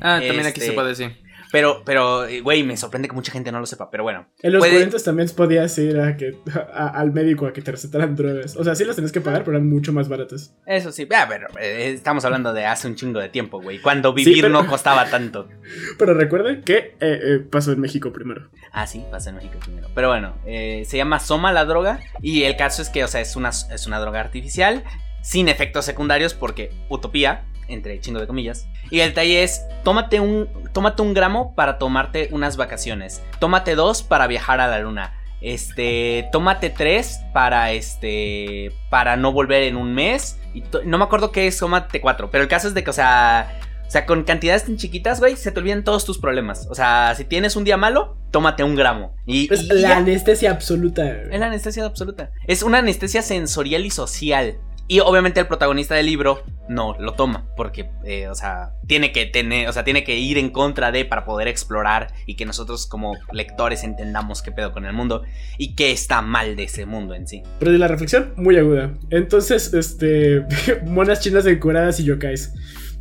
Ah, 0.00 0.20
también 0.20 0.40
aquí 0.46 0.60
Este, 0.60 0.66
se 0.66 0.72
puede, 0.72 0.94
sí. 0.94 1.08
Pero, 1.52 1.82
pero, 1.84 2.26
eh, 2.26 2.40
güey, 2.40 2.62
me 2.62 2.76
sorprende 2.76 3.08
que 3.08 3.14
mucha 3.14 3.32
gente 3.32 3.52
no 3.52 3.60
lo 3.60 3.66
sepa, 3.66 3.90
pero 3.90 4.02
bueno. 4.02 4.26
En 4.42 4.52
los 4.52 4.60
Puede- 4.60 4.72
40 4.74 4.98
también 4.98 5.28
podías 5.36 5.76
ir 5.78 5.98
a 6.00 6.16
que, 6.16 6.38
a- 6.74 6.88
al 6.88 7.12
médico 7.12 7.46
a 7.46 7.52
que 7.52 7.62
te 7.62 7.70
recetaran 7.72 8.14
drogas. 8.16 8.56
O 8.56 8.64
sea, 8.64 8.74
sí 8.74 8.84
las 8.84 8.96
tenías 8.96 9.12
que 9.12 9.20
pagar, 9.20 9.44
pero 9.44 9.56
eran 9.56 9.68
mucho 9.68 9.92
más 9.92 10.08
baratas. 10.08 10.54
Eso 10.66 10.92
sí, 10.92 11.06
ah, 11.14 11.26
pero 11.28 11.46
eh, 11.60 11.92
estamos 11.94 12.24
hablando 12.24 12.52
de 12.52 12.66
hace 12.66 12.88
un 12.88 12.94
chingo 12.96 13.20
de 13.20 13.28
tiempo, 13.28 13.60
güey. 13.62 13.78
Cuando 13.80 14.10
Sí, 14.16 14.24
vivir 14.24 14.42
pero- 14.44 14.52
no 14.62 14.66
costaba 14.66 15.08
tanto. 15.10 15.48
Pero 15.98 16.14
recuerden 16.14 16.62
que 16.62 16.76
eh, 16.76 16.94
eh, 17.00 17.38
pasó 17.50 17.72
en 17.72 17.80
México 17.80 18.12
primero. 18.12 18.48
Ah, 18.72 18.86
sí, 18.86 19.04
pasa 19.10 19.30
en 19.30 19.36
México 19.36 19.58
primero. 19.62 19.88
Pero 19.94 20.08
bueno, 20.08 20.36
eh, 20.46 20.84
se 20.86 20.96
llama 20.96 21.20
Soma 21.20 21.52
la 21.52 21.64
droga. 21.64 22.00
Y 22.22 22.42
el 22.42 22.56
caso 22.56 22.82
es 22.82 22.88
que, 22.90 23.04
o 23.04 23.08
sea, 23.08 23.20
es 23.20 23.36
una, 23.36 23.48
es 23.50 23.86
una 23.86 23.98
droga 24.00 24.20
artificial. 24.20 24.84
Sin 25.22 25.48
efectos 25.48 25.84
secundarios, 25.84 26.34
porque 26.34 26.70
utopía, 26.88 27.44
entre 27.68 28.00
chingo 28.00 28.20
de 28.20 28.26
comillas. 28.26 28.68
Y 28.90 29.00
el 29.00 29.10
detalle 29.10 29.42
es: 29.42 29.62
tómate 29.84 30.20
un, 30.20 30.48
tómate 30.72 31.02
un 31.02 31.14
gramo 31.14 31.54
para 31.54 31.78
tomarte 31.78 32.28
unas 32.32 32.56
vacaciones. 32.56 33.22
Tómate 33.38 33.74
dos 33.74 34.02
para 34.02 34.26
viajar 34.26 34.60
a 34.60 34.66
la 34.66 34.78
luna. 34.80 35.12
Este, 35.40 36.28
tómate 36.32 36.70
tres 36.70 37.20
para 37.34 37.70
este, 37.72 38.72
para 38.90 39.16
no 39.16 39.32
volver 39.32 39.64
en 39.64 39.76
un 39.76 39.94
mes. 39.94 40.38
Y 40.54 40.64
no 40.84 40.98
me 40.98 41.04
acuerdo 41.04 41.30
qué 41.32 41.46
es, 41.46 41.58
tómate 41.58 42.00
cuatro. 42.00 42.30
Pero 42.30 42.42
el 42.42 42.48
caso 42.48 42.68
es 42.68 42.74
de 42.74 42.82
que, 42.82 42.90
o 42.90 42.94
sea, 42.94 43.58
o 43.86 43.90
sea, 43.90 44.06
con 44.06 44.24
cantidades 44.24 44.64
tan 44.64 44.76
chiquitas, 44.76 45.20
güey, 45.20 45.36
se 45.36 45.52
te 45.52 45.60
olvidan 45.60 45.84
todos 45.84 46.04
tus 46.04 46.18
problemas. 46.18 46.66
O 46.70 46.74
sea, 46.74 47.14
si 47.16 47.24
tienes 47.24 47.54
un 47.54 47.64
día 47.64 47.76
malo, 47.76 48.16
tómate 48.32 48.64
un 48.64 48.74
gramo. 48.74 49.14
Y, 49.26 49.52
Es 49.52 49.62
y 49.62 49.68
la 49.68 49.88
ya. 49.90 49.96
anestesia 49.98 50.50
absoluta. 50.50 51.08
Es 51.08 51.38
la 51.38 51.46
anestesia 51.46 51.84
absoluta. 51.84 52.32
Es 52.46 52.62
una 52.62 52.78
anestesia 52.78 53.22
sensorial 53.22 53.86
y 53.86 53.90
social. 53.90 54.58
Y 54.88 55.00
obviamente 55.00 55.40
el 55.40 55.46
protagonista 55.46 55.94
del 55.94 56.06
libro 56.06 56.44
no 56.68 56.96
lo 56.98 57.14
toma. 57.14 57.46
Porque, 57.56 57.90
eh, 58.04 58.28
o 58.28 58.34
sea, 58.34 58.72
tiene 58.86 59.12
que 59.12 59.26
tener. 59.26 59.68
O 59.68 59.72
sea, 59.72 59.84
tiene 59.84 60.04
que 60.04 60.16
ir 60.16 60.38
en 60.38 60.50
contra 60.50 60.92
de 60.92 61.04
para 61.04 61.24
poder 61.24 61.48
explorar. 61.48 62.08
Y 62.26 62.36
que 62.36 62.46
nosotros, 62.46 62.86
como 62.86 63.16
lectores, 63.32 63.84
entendamos 63.84 64.42
qué 64.42 64.52
pedo 64.52 64.72
con 64.72 64.86
el 64.86 64.92
mundo. 64.92 65.22
Y 65.58 65.74
qué 65.74 65.92
está 65.92 66.22
mal 66.22 66.56
de 66.56 66.64
ese 66.64 66.86
mundo 66.86 67.14
en 67.14 67.26
sí. 67.26 67.42
Pero 67.58 67.72
de 67.72 67.78
la 67.78 67.88
reflexión, 67.88 68.32
muy 68.36 68.56
aguda. 68.56 68.94
Entonces, 69.10 69.72
este. 69.74 70.44
monas 70.84 71.20
chinas 71.20 71.46
encuradas 71.46 72.00
y 72.00 72.04
yokais. 72.04 72.52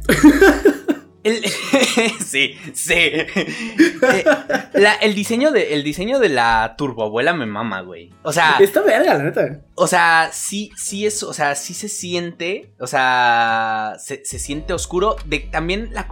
El- 1.26 1.44
sí, 2.26 2.56
sí. 2.74 2.94
Eh, 2.94 4.24
la- 4.74 4.94
el, 4.96 5.16
diseño 5.16 5.52
de, 5.52 5.74
el 5.74 5.84
diseño 5.84 6.20
de 6.20 6.30
la 6.30 6.76
turboabuela 6.78 7.34
me 7.34 7.46
mama, 7.48 7.82
güey. 7.82 8.12
O 8.24 8.32
sea, 8.32 8.58
Está 8.60 8.82
verga, 8.82 9.16
la 9.16 9.24
neta. 9.24 9.62
o 9.76 9.88
sea, 9.88 10.30
sí, 10.32 10.72
sí 10.78 11.06
es, 11.06 11.24
o 11.24 11.34
sea, 11.34 11.56
sí 11.56 11.74
se 11.74 11.90
siente, 11.90 12.72
o 12.80 12.88
sea, 12.88 13.96
se, 14.00 14.24
se 14.24 14.38
siente 14.40 14.74
oscuro. 14.74 15.16
De, 15.26 15.40
también 15.40 15.90
la, 15.94 16.08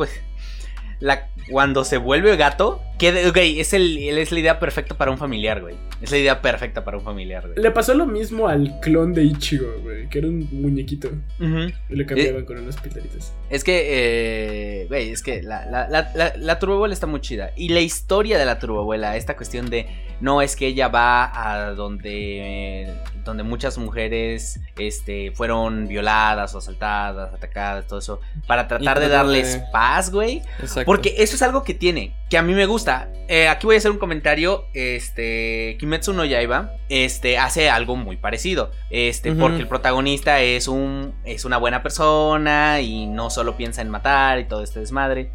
la 1.00 1.30
cuando 1.52 1.86
se 1.86 1.98
vuelve 1.98 2.36
gato, 2.36 2.82
que, 2.98 3.12
de- 3.12 3.28
ok, 3.30 3.38
es, 3.38 3.74
el, 3.74 3.98
es 3.98 4.32
la 4.32 4.40
idea 4.40 4.60
perfecta 4.60 4.96
para 4.96 5.12
un 5.12 5.18
familiar, 5.18 5.62
güey. 5.62 5.76
Es 6.02 6.12
la 6.12 6.18
idea 6.18 6.42
perfecta 6.42 6.84
para 6.84 6.98
un 6.98 7.04
familiar, 7.04 7.44
güey. 7.48 7.60
Le 7.62 7.72
pasó 7.72 7.94
lo 7.94 8.06
mismo 8.06 8.48
al 8.48 8.80
clon 8.82 9.14
de 9.14 9.24
Ichigo, 9.24 9.68
güey, 9.82 10.08
que 10.10 10.20
era 10.20 10.28
un 10.28 10.48
muñequito. 10.52 11.10
Y 11.40 11.96
lo 11.96 12.06
cambiaban 12.06 12.46
con 12.46 12.58
unas 12.60 12.78
pitaritas. 12.78 13.34
Es 13.50 13.64
que, 13.64 14.82
eh, 14.82 14.86
güey, 14.88 15.10
es 15.10 15.22
que 15.24 15.42
la, 15.44 15.66
la, 15.66 15.88
la, 15.88 16.12
la, 16.16 16.34
la 16.38 16.60
turboabuela 16.60 16.94
está 16.94 17.08
muy 17.08 17.22
chida. 17.22 17.52
Y 17.56 17.70
la 17.70 17.80
historia 17.82 18.38
de 18.38 18.46
la 18.46 18.60
turboabuela, 18.60 19.16
esta 19.18 19.36
cuestión 19.36 19.70
de, 19.70 19.88
no, 20.22 20.42
es 20.42 20.56
que 20.56 20.68
ella 20.68 20.88
va 20.90 21.32
a 21.68 21.72
donde, 21.72 22.94
donde 23.24 23.44
muchas 23.44 23.78
mujeres 23.78 24.60
este, 24.78 25.32
fueron 25.32 25.88
violadas 25.88 26.54
o 26.56 26.58
asaltadas, 26.58 27.34
atacadas, 27.34 27.88
todo 27.88 28.00
eso, 28.00 28.20
para 28.48 28.68
tratar 28.68 29.00
de 29.00 29.08
darles 29.10 29.58
paz, 29.72 30.12
güey. 30.12 30.42
Exacto. 30.60 30.84
Porque 30.86 31.16
eso 31.18 31.36
es 31.36 31.42
algo 31.42 31.64
que 31.64 31.74
tiene, 31.74 32.14
que 32.30 32.38
a 32.38 32.42
mí 32.42 32.54
me 32.54 32.66
gusta. 32.66 32.83
Eh, 33.28 33.48
aquí 33.48 33.66
voy 33.66 33.76
a 33.76 33.78
hacer 33.78 33.92
un 33.92 33.98
comentario. 33.98 34.66
Este, 34.74 35.78
Kimetsu 35.80 36.14
no 36.14 36.26
Yaiba, 36.26 36.74
este, 36.90 37.38
hace 37.38 37.70
algo 37.70 37.96
muy 37.96 38.18
parecido. 38.18 38.72
Este, 38.90 39.32
porque 39.34 39.60
el 39.62 39.68
protagonista 39.68 40.42
es 40.42 40.68
un, 40.68 41.14
es 41.26 41.46
una 41.46 41.58
buena 41.58 41.82
persona 41.82 42.82
y 42.82 43.08
no 43.08 43.30
solo 43.30 43.56
piensa 43.58 43.82
en 43.82 43.90
matar 43.90 44.40
y 44.40 44.46
todo 44.46 44.64
este 44.64 44.80
desmadre. 44.80 45.32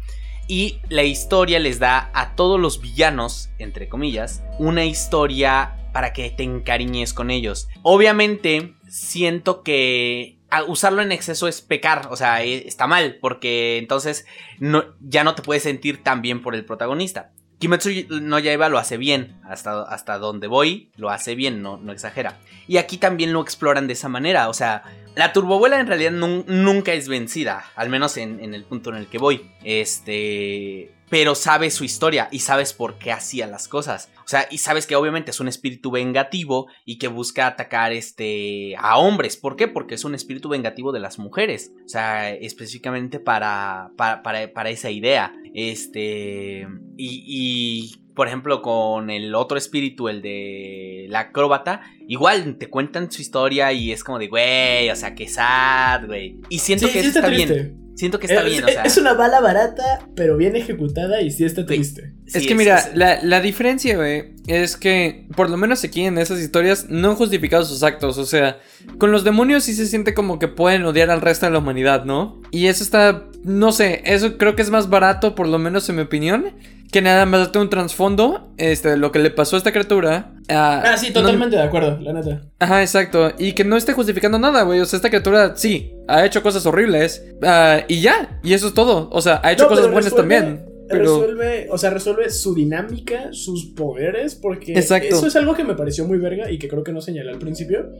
Y 0.47 0.79
la 0.89 1.03
historia 1.03 1.59
les 1.59 1.79
da 1.79 2.09
a 2.13 2.35
todos 2.35 2.59
los 2.59 2.81
villanos, 2.81 3.49
entre 3.59 3.87
comillas, 3.87 4.43
una 4.57 4.85
historia 4.85 5.75
para 5.93 6.13
que 6.13 6.29
te 6.31 6.43
encariñes 6.43 7.13
con 7.13 7.29
ellos. 7.31 7.67
Obviamente, 7.83 8.73
siento 8.87 9.61
que 9.63 10.37
usarlo 10.67 11.01
en 11.01 11.11
exceso 11.11 11.47
es 11.47 11.61
pecar, 11.61 12.07
o 12.09 12.15
sea, 12.15 12.43
e- 12.43 12.67
está 12.67 12.87
mal, 12.87 13.17
porque 13.21 13.77
entonces 13.77 14.25
no, 14.59 14.85
ya 14.99 15.23
no 15.23 15.35
te 15.35 15.41
puedes 15.41 15.63
sentir 15.63 16.03
tan 16.03 16.21
bien 16.21 16.41
por 16.41 16.55
el 16.55 16.65
protagonista. 16.65 17.31
Kimetsu 17.59 17.89
no 18.21 18.39
Yaiba 18.39 18.69
lo 18.69 18.77
hace 18.77 18.97
bien, 18.97 19.39
hasta, 19.43 19.81
hasta 19.83 20.17
donde 20.17 20.47
voy 20.47 20.91
lo 20.95 21.09
hace 21.09 21.35
bien, 21.35 21.61
no, 21.61 21.77
no 21.77 21.91
exagera. 21.91 22.39
Y 22.67 22.77
aquí 22.77 22.97
también 22.97 23.33
lo 23.33 23.41
exploran 23.41 23.87
de 23.87 23.93
esa 23.93 24.07
manera, 24.07 24.47
o 24.47 24.53
sea, 24.53 24.83
la 25.19 25.33
turbobuela 25.33 25.79
en 25.79 25.87
realidad 25.87 26.11
nun- 26.11 26.45
nunca 26.47 26.93
es 26.93 27.07
vencida, 27.07 27.65
al 27.75 27.89
menos 27.89 28.17
en, 28.17 28.39
en 28.39 28.53
el 28.55 28.63
punto 28.63 28.89
en 28.89 28.95
el 28.95 29.07
que 29.07 29.19
voy. 29.19 29.51
Este... 29.63 30.93
Pero 31.09 31.33
sabes 31.33 31.73
su 31.73 31.83
historia 31.83 32.27
y 32.31 32.41
sabes 32.41 32.73
por 32.73 32.99
qué 32.99 33.11
hacía 33.11 33.47
las 33.47 33.67
cosas. 33.67 34.11
O 34.23 34.27
sea, 34.27 34.47
y 34.51 34.59
sabes 34.59 34.85
que 34.85 34.95
obviamente 34.95 35.31
es 35.31 35.39
un 35.39 35.47
espíritu 35.47 35.89
vengativo 35.89 36.67
y 36.85 36.99
que 36.99 37.07
busca 37.07 37.47
atacar 37.47 37.93
este 37.93 38.75
a 38.77 38.99
hombres. 38.99 39.35
¿Por 39.35 39.55
qué? 39.55 39.67
Porque 39.67 39.95
es 39.95 40.05
un 40.05 40.13
espíritu 40.13 40.49
vengativo 40.49 40.91
de 40.91 40.99
las 40.99 41.17
mujeres. 41.17 41.71
O 41.83 41.89
sea, 41.89 42.29
específicamente 42.29 43.19
para, 43.19 43.89
para, 43.97 44.21
para, 44.21 44.53
para 44.53 44.69
esa 44.69 44.91
idea. 44.91 45.33
Este. 45.55 46.67
Y, 46.95 47.23
y, 47.25 48.08
por 48.19 48.27
ejemplo, 48.27 48.61
con 48.61 49.09
el 49.09 49.33
otro 49.33 49.57
espíritu, 49.57 50.09
el 50.09 50.21
de 50.21 51.05
la 51.07 51.19
acróbata, 51.21 51.79
igual 52.05 52.57
te 52.57 52.67
cuentan 52.67 53.09
su 53.09 53.21
historia 53.21 53.71
y 53.71 53.93
es 53.93 54.03
como 54.03 54.19
de, 54.19 54.27
güey, 54.27 54.89
o 54.89 54.95
sea, 54.97 55.15
que 55.15 55.25
sad, 55.29 56.05
güey. 56.05 56.35
Y 56.49 56.59
siento 56.59 56.87
Sí, 56.87 56.91
que 56.91 57.01
sí 57.01 57.07
eso 57.07 57.19
está, 57.19 57.29
bien. 57.31 57.77
Siento 57.95 58.19
que 58.19 58.27
está 58.27 58.41
es, 58.45 58.51
bien, 58.51 58.63
o 58.65 58.67
sea. 58.67 58.83
es 58.83 58.97
una 58.97 59.13
bala 59.13 59.39
barata, 59.39 60.05
pero 60.17 60.35
bien 60.35 60.57
ejecutada 60.57 61.21
y 61.21 61.31
sí 61.31 61.45
está 61.45 61.65
triste. 61.65 62.13
Es 62.25 62.45
que 62.45 62.55
mira, 62.55 62.77
es- 62.79 62.93
La, 62.95 63.23
la 63.23 63.39
diferencia, 63.39 63.95
güey, 63.95 64.33
es 64.47 64.75
que 64.75 65.25
por 65.35 65.49
lo 65.49 65.55
menos 65.55 65.81
aquí 65.85 66.01
en 66.03 66.17
esas 66.17 66.41
historias 66.41 66.87
no 66.89 67.11
han 67.11 67.15
justificado 67.15 67.63
sus 67.63 67.83
actos. 67.83 68.17
O 68.17 68.25
sea, 68.25 68.59
con 68.97 69.13
los 69.13 69.23
demonios 69.23 69.63
sí 69.63 69.73
se 69.73 69.85
siente 69.85 70.13
como 70.13 70.39
que 70.39 70.49
pueden 70.49 70.83
odiar 70.83 71.09
al 71.09 71.21
resto 71.21 71.45
de 71.45 71.53
la 71.53 71.59
humanidad, 71.59 72.03
¿no? 72.03 72.41
Y 72.51 72.67
eso 72.67 72.83
está, 72.83 73.25
no 73.45 73.71
sé, 73.71 74.01
eso 74.03 74.37
creo 74.37 74.55
que 74.57 74.61
es 74.61 74.69
más 74.69 74.89
barato, 74.89 75.35
por 75.35 75.47
lo 75.47 75.57
menos 75.57 75.87
en 75.89 75.95
mi 75.97 76.01
opinión, 76.01 76.53
que 76.91 77.01
nada 77.01 77.25
más 77.25 77.41
darte 77.41 77.59
un 77.59 77.69
trasfondo 77.69 78.51
este, 78.57 78.97
lo 78.97 79.11
que 79.11 79.19
le 79.19 79.29
pasó 79.31 79.55
a 79.55 79.59
esta 79.59 79.71
criatura. 79.71 80.33
a- 80.49 80.81
Ah, 80.93 80.97
sí, 80.97 81.07
no- 81.07 81.21
totalmente 81.21 81.55
de 81.55 81.61
acuerdo, 81.61 81.99
la 82.01 82.13
neta. 82.13 82.41
Ajá, 82.59 82.81
exacto. 82.81 83.31
Y 83.37 83.53
que 83.53 83.63
no 83.63 83.77
esté 83.77 83.93
justificando 83.93 84.39
nada, 84.39 84.63
güey. 84.63 84.79
O 84.79 84.85
sea, 84.85 84.97
esta 84.97 85.09
criatura 85.09 85.53
sí, 85.55 85.93
ha 86.07 86.25
hecho 86.25 86.41
cosas 86.41 86.65
horribles. 86.65 87.23
ah, 87.43 87.81
y 87.87 88.01
ya, 88.01 88.39
y 88.43 88.53
eso 88.53 88.67
es 88.67 88.73
todo. 88.73 89.09
O 89.11 89.21
sea, 89.21 89.39
ha 89.43 89.51
hecho 89.51 89.63
No, 89.65 89.69
cosas 89.69 89.85
buenas 89.91 90.05
resuelve- 90.11 90.17
también. 90.39 90.65
Pero... 90.89 91.03
Resuelve, 91.03 91.67
o 91.69 91.77
sea, 91.77 91.91
resuelve 91.91 92.29
su 92.29 92.55
dinámica, 92.55 93.31
sus 93.31 93.67
poderes, 93.67 94.35
porque 94.35 94.73
Exacto. 94.73 95.15
eso 95.15 95.27
es 95.27 95.35
algo 95.35 95.53
que 95.55 95.63
me 95.63 95.75
pareció 95.75 96.05
muy 96.05 96.17
verga 96.17 96.51
y 96.51 96.57
que 96.57 96.67
creo 96.67 96.83
que 96.83 96.91
no 96.91 97.01
señalé 97.01 97.31
al 97.31 97.39
principio, 97.39 97.91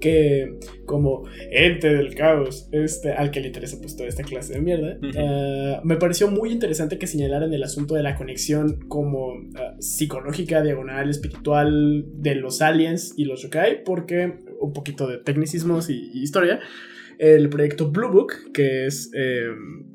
que 0.00 0.58
como 0.84 1.24
ente 1.50 1.92
del 1.92 2.14
caos, 2.14 2.68
este, 2.70 3.12
al 3.12 3.30
que 3.30 3.40
le 3.40 3.48
interesa 3.48 3.78
pues 3.80 3.96
toda 3.96 4.08
esta 4.08 4.22
clase 4.22 4.54
de 4.54 4.60
mierda, 4.60 4.98
ah, 5.18 5.80
me 5.82 5.96
pareció 5.96 6.30
muy 6.30 6.52
interesante 6.52 6.98
que 6.98 7.06
señalaran 7.06 7.52
el 7.52 7.62
asunto 7.62 7.94
de 7.94 8.02
la 8.02 8.14
conexión 8.14 8.86
como 8.88 9.34
ah, 9.56 9.74
psicológica, 9.80 10.62
diagonal, 10.62 11.10
espiritual 11.10 12.04
de 12.14 12.36
los 12.36 12.62
aliens 12.62 13.14
y 13.16 13.24
los 13.24 13.42
yokai, 13.42 13.82
porque 13.82 14.34
un 14.60 14.72
poquito 14.72 15.08
de 15.08 15.18
tecnicismos 15.18 15.90
y, 15.90 16.10
y 16.14 16.22
historia, 16.22 16.60
el 17.18 17.48
proyecto 17.48 17.90
Blue 17.90 18.10
Book, 18.10 18.52
que 18.52 18.86
es 18.86 19.10
eh, 19.14 19.48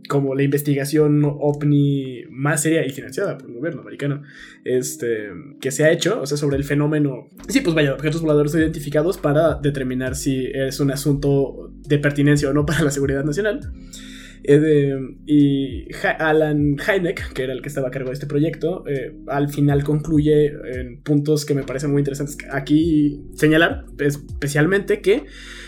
como 0.10 0.36
la 0.36 0.44
investigación 0.44 1.24
ovni 1.24 2.24
más 2.30 2.64
seria 2.64 2.86
y 2.86 2.90
financiada 2.90 3.38
por 3.38 3.50
el 3.50 3.56
gobierno 3.56 3.82
americano, 3.82 4.24
este, 4.64 5.30
que 5.60 5.72
se 5.72 5.84
ha 5.84 5.92
hecho, 5.92 6.22
o 6.22 6.26
sea, 6.26 6.38
sobre 6.38 6.58
el 6.58 6.64
fenómeno, 6.64 7.28
sí, 7.48 7.62
pues 7.62 7.76
vaya, 7.76 7.94
objetos 7.94 8.22
voladores 8.22 8.54
identificados 8.56 9.18
para 9.18 9.56
determinar 9.56 10.16
si 10.16 10.48
es 10.54 10.80
un 10.80 10.92
asunto 10.92 11.72
de 11.88 12.00
pertinencia 12.00 12.50
o 12.50 12.54
no 12.54 12.66
para 12.66 12.84
la 12.84 12.92
seguridad 12.92 13.24
nacional. 13.24 13.72
Eh, 14.44 14.98
y 15.26 15.88
Alan 16.20 16.78
Hynek, 16.78 17.34
que 17.34 17.44
era 17.44 17.54
el 17.54 17.62
que 17.62 17.70
estaba 17.70 17.90
a 17.90 17.92
cargo 17.92 18.10
de 18.10 18.14
este 18.14 18.26
proyecto, 18.26 18.84
eh, 18.88 19.16
al 19.28 19.50
final 19.50 19.84
concluye 19.84 20.48
en 20.48 21.02
puntos 21.02 21.46
que 21.46 21.54
me 21.54 21.64
parecen 21.64 21.92
muy 21.92 22.02
interesantes 22.02 22.38
aquí 22.52 23.22
señalar, 23.36 23.86
especialmente 24.00 25.02
que 25.02 25.26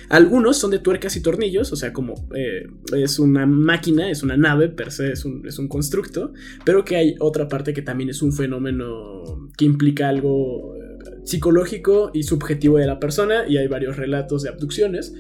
algunos 0.09 0.57
son 0.57 0.71
de 0.71 0.80
tuercas 0.80 1.15
y 1.15 1.21
tornillos, 1.21 1.71
o 1.71 1.76
sea, 1.76 1.93
como 1.93 2.13
eh, 2.36 2.67
es 2.95 3.19
una 3.19 3.45
máquina, 3.45 4.09
es 4.09 4.24
una 4.24 4.38
nave, 4.38 4.69
per 4.69 4.91
se 4.91 5.11
es 5.11 5.26
un, 5.26 5.47
es 5.47 5.59
un 5.59 5.67
constructo, 5.67 6.34
pero 6.65 6.84
que 6.84 6.95
hay 6.95 7.15
otra 7.19 7.47
parte 7.47 7.74
que 7.74 7.82
también 7.82 8.09
es 8.09 8.21
un 8.21 8.34
fenómeno 8.34 9.49
que 9.57 9.65
implica 9.65 10.09
algo 10.09 10.76
psicológico 11.24 12.11
y 12.13 12.24
subjetivo 12.24 12.78
de 12.78 12.88
la 12.88 12.99
persona, 12.99 13.45
y 13.47 13.57
hay 13.57 13.67
varios 13.67 13.97
relatos 13.97 14.43
de 14.43 14.49
abducciones 14.49 15.13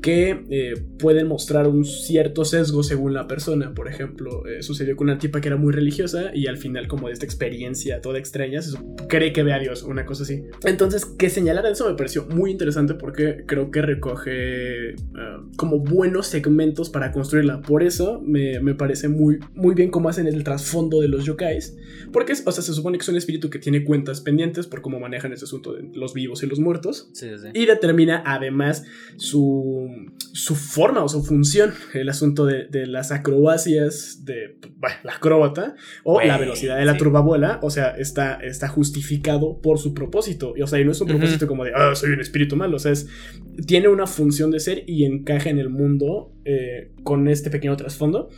que 0.00 0.44
eh, 0.50 0.74
pueden 0.98 1.26
mostrar 1.26 1.68
un 1.68 1.84
cierto 1.84 2.44
sesgo 2.44 2.82
según 2.82 3.12
la 3.12 3.26
persona. 3.26 3.74
Por 3.74 3.88
ejemplo, 3.88 4.46
eh, 4.46 4.62
sucedió 4.62 4.96
con 4.96 5.08
una 5.08 5.18
tipa 5.18 5.40
que 5.40 5.48
era 5.48 5.56
muy 5.56 5.72
religiosa 5.72 6.30
y 6.34 6.46
al 6.46 6.56
final 6.56 6.88
como 6.88 7.08
de 7.08 7.12
esta 7.12 7.26
experiencia 7.26 8.00
toda 8.00 8.18
extraña, 8.18 8.62
se 8.62 8.78
cree 9.08 9.32
que 9.32 9.42
ve 9.42 9.52
a 9.52 9.58
Dios, 9.58 9.82
una 9.82 10.06
cosa 10.06 10.22
así. 10.22 10.42
Entonces, 10.64 11.04
que 11.04 11.28
señalara 11.28 11.70
eso 11.70 11.88
me 11.88 11.96
pareció 11.96 12.26
muy 12.26 12.50
interesante 12.50 12.94
porque 12.94 13.44
creo 13.46 13.70
que 13.70 13.82
recoge 13.82 14.94
ah, 15.16 15.42
como 15.56 15.80
buenos 15.80 16.26
segmentos 16.26 16.88
para 16.90 17.12
construirla. 17.12 17.60
Por 17.60 17.82
eso 17.82 18.20
me, 18.24 18.60
me, 18.60 18.74
parece 18.74 19.08
muy, 19.08 19.38
muy 19.54 19.74
bien 19.74 19.90
cómo 19.90 20.08
hacen 20.08 20.26
el 20.26 20.44
trasfondo 20.44 21.00
de 21.00 21.08
los 21.08 21.24
yokais. 21.24 21.76
Porque, 22.12 22.32
o 22.32 22.52
sea, 22.52 22.62
se 22.62 22.72
supone 22.72 22.98
que 22.98 23.02
es 23.02 23.08
un 23.08 23.16
espíritu 23.16 23.50
que 23.50 23.58
tiene 23.58 23.84
cuentas 23.84 24.20
pendientes 24.20 24.66
por 24.66 24.80
cómo 24.80 24.98
manejan 24.98 25.32
ese 25.32 25.46
asunto 25.50 25.72
de 25.74 25.90
los 25.94 26.14
vivos 26.14 26.42
y 26.42 26.46
los 26.46 26.58
muertos. 26.58 27.10
Sí, 27.12 27.28
sí. 27.40 27.48
Y 27.54 27.66
determina 27.66 28.22
además 28.24 28.84
su, 29.16 29.88
su 30.32 30.54
forma 30.54 31.02
o 31.04 31.08
su 31.08 31.22
función, 31.22 31.72
el 31.92 32.08
asunto 32.08 32.46
de, 32.46 32.66
de 32.68 32.86
las 32.86 33.10
acrobacias 33.12 34.24
de 34.24 34.56
bueno, 34.78 34.96
la 35.02 35.12
acróbata 35.14 35.74
o 36.04 36.20
la 36.20 36.38
velocidad 36.38 36.78
de 36.78 36.84
la 36.84 36.92
sí. 36.92 36.98
turbabuela, 36.98 37.58
o 37.62 37.70
sea, 37.70 37.90
está, 37.90 38.34
está 38.34 38.68
justificado 38.68 39.60
por 39.60 39.78
su 39.78 39.94
propósito. 39.94 40.54
Y, 40.56 40.62
o 40.62 40.66
sea, 40.66 40.80
y 40.80 40.84
no 40.84 40.92
es 40.92 41.00
un 41.00 41.08
propósito 41.08 41.46
como 41.46 41.64
de, 41.64 41.72
ah, 41.74 41.94
soy 41.94 42.10
un 42.10 42.20
espíritu 42.20 42.56
malo, 42.56 42.76
o 42.76 42.78
sea, 42.78 42.92
es, 42.92 43.08
tiene 43.66 43.88
una 43.88 44.06
función 44.06 44.50
de 44.50 44.60
ser 44.60 44.84
y 44.86 45.04
encaja 45.04 45.50
en 45.50 45.58
el 45.58 45.68
mundo 45.68 46.32
eh, 46.44 46.92
con 47.02 47.28
este 47.28 47.50
pequeño 47.50 47.76
trasfondo. 47.76 48.30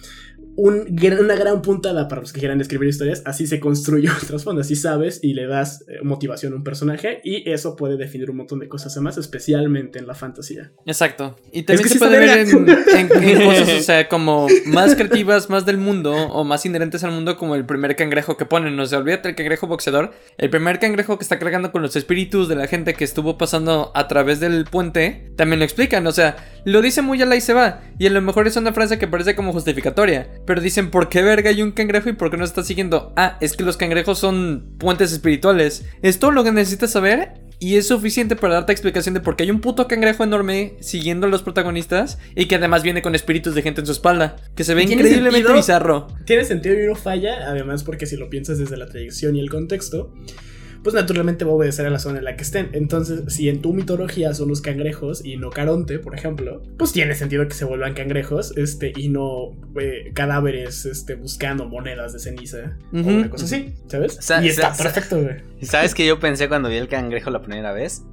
Un 0.56 0.96
una 1.20 1.34
gran 1.34 1.62
puntada 1.62 2.08
para 2.08 2.20
los 2.20 2.32
que 2.32 2.40
quieran 2.40 2.60
escribir 2.60 2.88
historias, 2.88 3.22
así 3.24 3.46
se 3.46 3.58
construye 3.60 4.08
un 4.20 4.26
trasfondo, 4.26 4.60
así 4.60 4.76
sabes 4.76 5.20
y 5.22 5.32
le 5.34 5.46
das 5.46 5.84
eh, 5.88 5.98
motivación 6.02 6.52
a 6.52 6.56
un 6.56 6.64
personaje 6.64 7.20
y 7.24 7.48
eso 7.50 7.74
puede 7.76 7.96
definir 7.96 8.30
un 8.30 8.36
montón 8.36 8.58
de 8.58 8.68
cosas 8.68 8.96
más, 8.98 9.16
especialmente 9.18 9.98
en 9.98 10.06
la 10.06 10.14
fantasía. 10.14 10.72
Exacto. 10.86 11.36
Y 11.52 11.62
también 11.62 11.84
que 11.88 11.94
se 11.94 11.98
puede 11.98 12.18
ver 12.18 12.38
en, 12.38 12.68
en- 12.68 13.22
en 13.24 13.42
cosas, 13.46 13.68
o 13.70 13.80
sea, 13.82 14.08
como 14.08 14.46
más 14.66 14.94
creativas, 14.94 15.48
más 15.48 15.64
del 15.64 15.78
mundo, 15.78 16.12
o 16.12 16.44
más 16.44 16.64
inherentes 16.66 17.02
al 17.04 17.12
mundo, 17.12 17.36
como 17.36 17.54
el 17.54 17.64
primer 17.64 17.96
cangrejo 17.96 18.36
que 18.36 18.44
ponen. 18.44 18.78
O 18.78 18.86
sea, 18.86 18.98
olvídate 18.98 19.30
el 19.30 19.34
cangrejo 19.34 19.66
boxeador. 19.66 20.12
El 20.38 20.50
primer 20.50 20.78
cangrejo 20.78 21.18
que 21.18 21.22
está 21.24 21.38
cargando 21.38 21.72
con 21.72 21.82
los 21.82 21.96
espíritus 21.96 22.48
de 22.48 22.56
la 22.56 22.66
gente 22.66 22.94
que 22.94 23.04
estuvo 23.04 23.38
pasando 23.38 23.90
a 23.94 24.06
través 24.08 24.40
del 24.40 24.64
puente, 24.64 25.32
también 25.36 25.58
lo 25.60 25.64
explican. 25.64 26.06
O 26.06 26.12
sea, 26.12 26.36
lo 26.64 26.82
dice 26.82 27.00
muy 27.02 27.20
a 27.22 27.26
la 27.26 27.36
y 27.36 27.40
se 27.40 27.54
va. 27.54 27.80
Y 27.98 28.06
a 28.06 28.10
lo 28.10 28.20
mejor 28.20 28.46
es 28.46 28.56
una 28.56 28.72
frase 28.72 28.98
que 28.98 29.08
parece 29.08 29.34
como 29.34 29.52
justificatoria. 29.52 30.28
Pero 30.46 30.60
dicen, 30.60 30.90
¿por 30.90 31.08
qué 31.08 31.22
verga 31.22 31.50
hay 31.50 31.62
un 31.62 31.72
cangrejo 31.72 32.08
y 32.08 32.14
por 32.14 32.30
qué 32.30 32.36
no 32.36 32.44
está 32.44 32.62
siguiendo? 32.64 33.12
Ah, 33.16 33.38
es 33.40 33.56
que 33.56 33.62
los 33.64 33.76
cangrejos 33.76 34.18
son 34.18 34.74
puentes 34.78 35.12
espirituales. 35.12 35.84
Es 36.02 36.18
todo 36.18 36.30
lo 36.32 36.42
que 36.44 36.52
necesitas 36.52 36.90
saber 36.90 37.34
y 37.60 37.76
es 37.76 37.86
suficiente 37.86 38.34
para 38.34 38.54
darte 38.54 38.72
explicación 38.72 39.14
de 39.14 39.20
por 39.20 39.36
qué 39.36 39.44
hay 39.44 39.50
un 39.52 39.60
puto 39.60 39.86
cangrejo 39.86 40.24
enorme 40.24 40.74
siguiendo 40.80 41.28
a 41.28 41.30
los 41.30 41.42
protagonistas 41.42 42.18
y 42.34 42.46
que 42.46 42.56
además 42.56 42.82
viene 42.82 43.02
con 43.02 43.14
espíritus 43.14 43.54
de 43.54 43.62
gente 43.62 43.82
en 43.82 43.86
su 43.86 43.92
espalda. 43.92 44.34
Que 44.56 44.64
se 44.64 44.74
ve 44.74 44.84
¿Tiene 44.84 45.00
increíblemente 45.02 45.36
sentido? 45.38 45.54
bizarro. 45.54 46.06
Tiene 46.26 46.44
sentido 46.44 46.74
y 46.82 46.86
no 46.86 46.96
falla, 46.96 47.48
además 47.48 47.84
porque 47.84 48.06
si 48.06 48.16
lo 48.16 48.28
piensas 48.28 48.58
desde 48.58 48.76
la 48.76 48.86
tradición 48.88 49.36
y 49.36 49.40
el 49.40 49.48
contexto, 49.48 50.12
pues 50.82 50.94
naturalmente 50.94 51.44
va 51.44 51.52
a 51.52 51.54
obedecer 51.54 51.86
a 51.86 51.90
la 51.90 51.98
zona 51.98 52.18
en 52.18 52.24
la 52.24 52.36
que 52.36 52.42
estén. 52.42 52.70
Entonces, 52.72 53.32
si 53.32 53.48
en 53.48 53.62
tu 53.62 53.72
mitología 53.72 54.34
son 54.34 54.48
los 54.48 54.60
cangrejos 54.60 55.24
y 55.24 55.36
no 55.36 55.50
Caronte, 55.50 55.98
por 55.98 56.14
ejemplo, 56.14 56.62
pues 56.78 56.92
tiene 56.92 57.14
sentido 57.14 57.46
que 57.46 57.54
se 57.54 57.64
vuelvan 57.64 57.94
cangrejos, 57.94 58.56
este, 58.56 58.92
y 58.96 59.08
no 59.08 59.50
eh, 59.80 60.10
cadáveres, 60.14 60.84
este, 60.86 61.14
buscando 61.14 61.66
monedas 61.66 62.12
de 62.12 62.18
ceniza 62.18 62.78
o 62.92 62.96
una 62.98 63.30
cosa 63.30 63.44
así, 63.44 63.74
¿sabes? 63.88 64.16
Sa- 64.20 64.44
y 64.44 64.48
está 64.48 64.72
perfecto, 64.74 65.20
güey. 65.20 65.36
¿Y 65.60 65.66
¿Sabes 65.72 65.94
qué 65.94 66.06
yo 66.06 66.18
pensé 66.18 66.48
cuando 66.48 66.68
vi 66.68 66.76
el 66.76 66.88
cangrejo 66.88 67.30
la 67.30 67.42
primera 67.42 67.72
vez? 67.72 68.02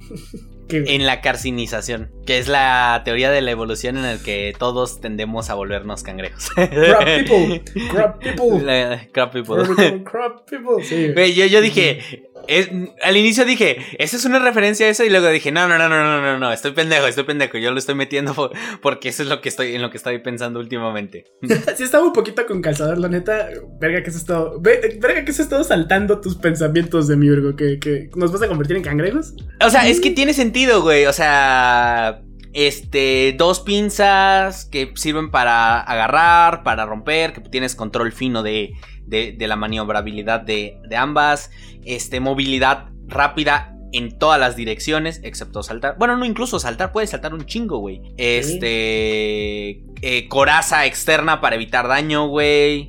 Que- 0.70 0.94
En 0.94 1.04
la 1.04 1.20
carcinización, 1.20 2.12
que 2.24 2.38
es 2.38 2.46
la 2.46 3.02
teoría 3.04 3.32
de 3.32 3.40
la 3.42 3.50
evolución 3.50 3.96
en 3.98 4.04
el 4.04 4.20
que 4.22 4.54
todos 4.56 5.00
tendemos 5.00 5.50
a 5.50 5.54
volvernos 5.54 6.04
cangrejos. 6.04 6.48
Crab 6.50 7.04
people, 7.26 7.62
crab 7.90 8.18
people, 8.20 8.62
La- 8.64 9.04
crab 9.10 9.32
people. 9.32 10.04
crab 10.04 10.44
people, 10.48 10.84
sí. 10.84 11.12
yo, 11.34 11.46
yo 11.46 11.60
dije, 11.60 12.29
es- 12.48 12.68
al 13.02 13.16
inicio 13.16 13.44
dije, 13.44 13.76
esa 13.98 14.16
es 14.16 14.24
una 14.24 14.38
referencia 14.38 14.86
a 14.86 14.88
eso 14.90 15.04
y 15.04 15.10
luego 15.10 15.28
dije, 15.28 15.52
no, 15.52 15.68
no, 15.68 15.78
no, 15.78 15.88
no, 15.88 16.02
no, 16.04 16.20
no, 16.22 16.38
no, 16.38 16.52
estoy 16.52 16.72
pendejo, 16.72 17.06
estoy 17.06 17.24
pendejo, 17.24 17.58
yo 17.58 17.70
lo 17.72 17.78
estoy 17.78 17.94
metiendo 17.94 18.34
por- 18.34 18.52
porque 18.82 19.08
eso 19.10 19.22
es 19.22 19.28
lo 19.28 19.40
que 19.40 19.48
estoy, 19.48 19.74
en 19.74 19.82
lo 19.82 19.90
que 19.90 19.96
estoy 19.96 20.18
pensando 20.18 20.60
últimamente. 20.60 21.24
Sí 21.76 21.84
estaba 21.84 22.04
un 22.04 22.12
poquito 22.12 22.44
con 22.46 22.60
calzador, 22.62 22.98
la 22.98 23.08
neta. 23.08 23.48
Verga 23.80 24.02
que 24.02 24.10
has 24.10 24.16
estado. 24.16 24.60
ve- 24.60 24.98
Verga 25.00 25.24
que 25.24 25.30
has 25.30 25.40
estado 25.40 25.64
saltando 25.64 26.20
tus 26.20 26.36
pensamientos 26.36 27.08
de 27.08 27.16
Miurgo. 27.16 27.56
Que, 27.56 27.78
que 27.78 28.10
nos 28.16 28.32
vas 28.32 28.42
a 28.42 28.48
convertir 28.48 28.76
en 28.76 28.82
cangrejos. 28.82 29.34
O 29.64 29.70
sea, 29.70 29.86
es 29.88 30.00
que 30.00 30.10
tiene 30.10 30.34
sentido, 30.34 30.82
güey. 30.82 31.06
O 31.06 31.12
sea, 31.12 32.22
este, 32.52 33.34
dos 33.38 33.60
pinzas 33.60 34.64
que 34.64 34.92
sirven 34.96 35.30
para 35.30 35.80
agarrar, 35.80 36.62
para 36.62 36.86
romper, 36.86 37.32
que 37.32 37.40
tienes 37.40 37.74
control 37.74 38.12
fino 38.12 38.42
de, 38.42 38.74
de, 39.06 39.32
de 39.32 39.48
la 39.48 39.56
maniobrabilidad 39.56 40.40
de, 40.40 40.78
de 40.88 40.96
ambas, 40.96 41.50
este, 41.84 42.20
movilidad 42.20 42.86
rápida 43.06 43.74
en 43.92 44.16
todas 44.18 44.38
las 44.38 44.54
direcciones, 44.54 45.20
excepto 45.24 45.64
saltar. 45.64 45.96
Bueno, 45.98 46.16
no, 46.16 46.24
incluso 46.24 46.60
saltar, 46.60 46.92
puedes 46.92 47.10
saltar 47.10 47.34
un 47.34 47.44
chingo, 47.44 47.78
güey. 47.78 48.00
Este, 48.16 49.82
eh, 50.02 50.28
coraza 50.28 50.86
externa 50.86 51.40
para 51.40 51.56
evitar 51.56 51.88
daño, 51.88 52.28
güey. 52.28 52.88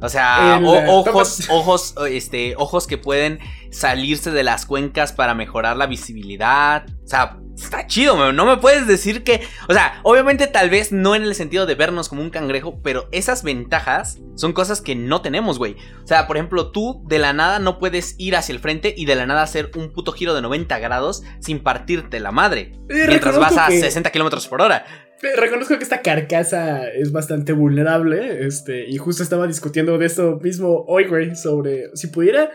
O 0.00 0.08
sea, 0.08 0.60
o- 0.64 1.00
ojos, 1.00 1.46
ojos, 1.50 1.94
este, 2.10 2.54
ojos 2.56 2.86
que 2.86 2.98
pueden 2.98 3.38
salirse 3.72 4.30
de 4.30 4.44
las 4.44 4.66
cuencas 4.66 5.12
para 5.12 5.34
mejorar 5.34 5.76
la 5.76 5.86
visibilidad. 5.86 6.84
O 7.04 7.08
sea, 7.08 7.38
está 7.56 7.86
chido, 7.86 8.32
no 8.32 8.46
me 8.46 8.56
puedes 8.58 8.86
decir 8.86 9.24
que... 9.24 9.42
O 9.68 9.72
sea, 9.72 9.98
obviamente 10.04 10.46
tal 10.46 10.70
vez 10.70 10.92
no 10.92 11.14
en 11.14 11.22
el 11.24 11.34
sentido 11.34 11.66
de 11.66 11.74
vernos 11.74 12.08
como 12.08 12.22
un 12.22 12.30
cangrejo, 12.30 12.80
pero 12.82 13.08
esas 13.12 13.42
ventajas 13.42 14.20
son 14.36 14.52
cosas 14.52 14.80
que 14.80 14.94
no 14.94 15.20
tenemos, 15.20 15.58
güey. 15.58 15.76
O 16.04 16.06
sea, 16.06 16.26
por 16.26 16.36
ejemplo, 16.36 16.70
tú 16.70 17.02
de 17.08 17.18
la 17.18 17.32
nada 17.32 17.58
no 17.58 17.78
puedes 17.78 18.14
ir 18.18 18.36
hacia 18.36 18.52
el 18.52 18.60
frente 18.60 18.94
y 18.96 19.04
de 19.06 19.14
la 19.16 19.26
nada 19.26 19.42
hacer 19.42 19.70
un 19.74 19.92
puto 19.92 20.12
giro 20.12 20.34
de 20.34 20.42
90 20.42 20.78
grados 20.78 21.22
sin 21.40 21.60
partirte 21.62 22.20
la 22.20 22.30
madre. 22.30 22.72
Eh, 22.88 23.06
Mientras 23.08 23.38
vas 23.38 23.56
a 23.58 23.66
que- 23.68 23.80
60 23.80 24.10
kilómetros 24.10 24.46
por 24.48 24.62
hora. 24.62 24.84
eh, 25.22 25.36
Reconozco 25.36 25.76
que 25.76 25.84
esta 25.84 26.02
carcasa 26.02 26.88
es 26.88 27.12
bastante 27.12 27.52
vulnerable. 27.52 28.46
Este, 28.46 28.88
y 28.88 28.96
justo 28.96 29.22
estaba 29.22 29.46
discutiendo 29.46 29.98
de 29.98 30.06
esto 30.06 30.38
mismo 30.42 30.84
hoy, 30.88 31.04
güey. 31.06 31.36
Sobre 31.36 31.90
si 31.94 32.06
pudiera 32.08 32.50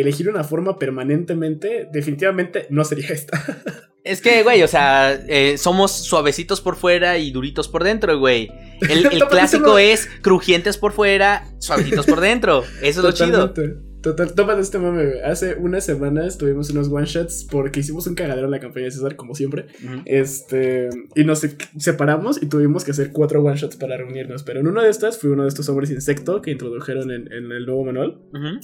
elegir 0.00 0.28
una 0.28 0.44
forma 0.44 0.78
permanentemente, 0.78 1.88
definitivamente 1.92 2.66
no 2.70 2.84
sería 2.84 3.08
esta. 3.08 3.42
Es 4.04 4.20
que, 4.20 4.42
güey, 4.42 4.60
o 4.64 4.66
sea, 4.66 5.12
eh, 5.28 5.56
somos 5.58 5.92
suavecitos 5.92 6.60
por 6.60 6.74
fuera 6.74 7.18
y 7.18 7.30
duritos 7.30 7.68
por 7.68 7.84
dentro, 7.84 8.18
güey. 8.18 8.50
El, 8.80 9.06
el 9.06 9.24
clásico 9.30 9.78
es 9.78 10.08
crujientes 10.22 10.76
por 10.76 10.90
fuera, 10.92 11.46
suavecitos 11.60 12.06
por 12.06 12.20
dentro. 12.20 12.64
Eso 12.82 12.98
es 12.98 13.04
lo 13.04 13.12
chido. 13.12 13.54
Total, 14.02 14.34
toma 14.34 14.54
de 14.56 14.62
este 14.62 14.78
mame, 14.78 15.04
güey. 15.06 15.20
Hace 15.24 15.54
unas 15.54 15.84
semanas 15.84 16.36
tuvimos 16.36 16.68
unos 16.70 16.88
one 16.88 17.06
shots 17.06 17.46
porque 17.50 17.80
hicimos 17.80 18.06
un 18.08 18.14
cagadero 18.16 18.46
en 18.46 18.50
la 18.50 18.58
campaña 18.60 18.86
de 18.86 18.90
César, 18.90 19.14
como 19.16 19.34
siempre. 19.34 19.66
Este, 20.04 20.88
y 21.14 21.24
nos 21.24 21.38
se- 21.40 21.56
separamos 21.78 22.42
y 22.42 22.46
tuvimos 22.46 22.84
que 22.84 22.90
hacer 22.90 23.12
cuatro 23.12 23.42
one 23.42 23.56
shots 23.56 23.76
para 23.76 23.96
reunirnos. 23.96 24.42
Pero 24.42 24.60
en 24.60 24.66
una 24.66 24.82
de 24.82 24.90
estas 24.90 25.18
fue 25.18 25.30
uno 25.30 25.42
de 25.44 25.48
estos 25.48 25.68
hombres 25.68 25.90
insecto 25.90 26.42
que 26.42 26.50
introdujeron 26.50 27.10
en, 27.10 27.32
en 27.32 27.52
el 27.52 27.64
nuevo 27.64 27.84
manual. 27.84 28.18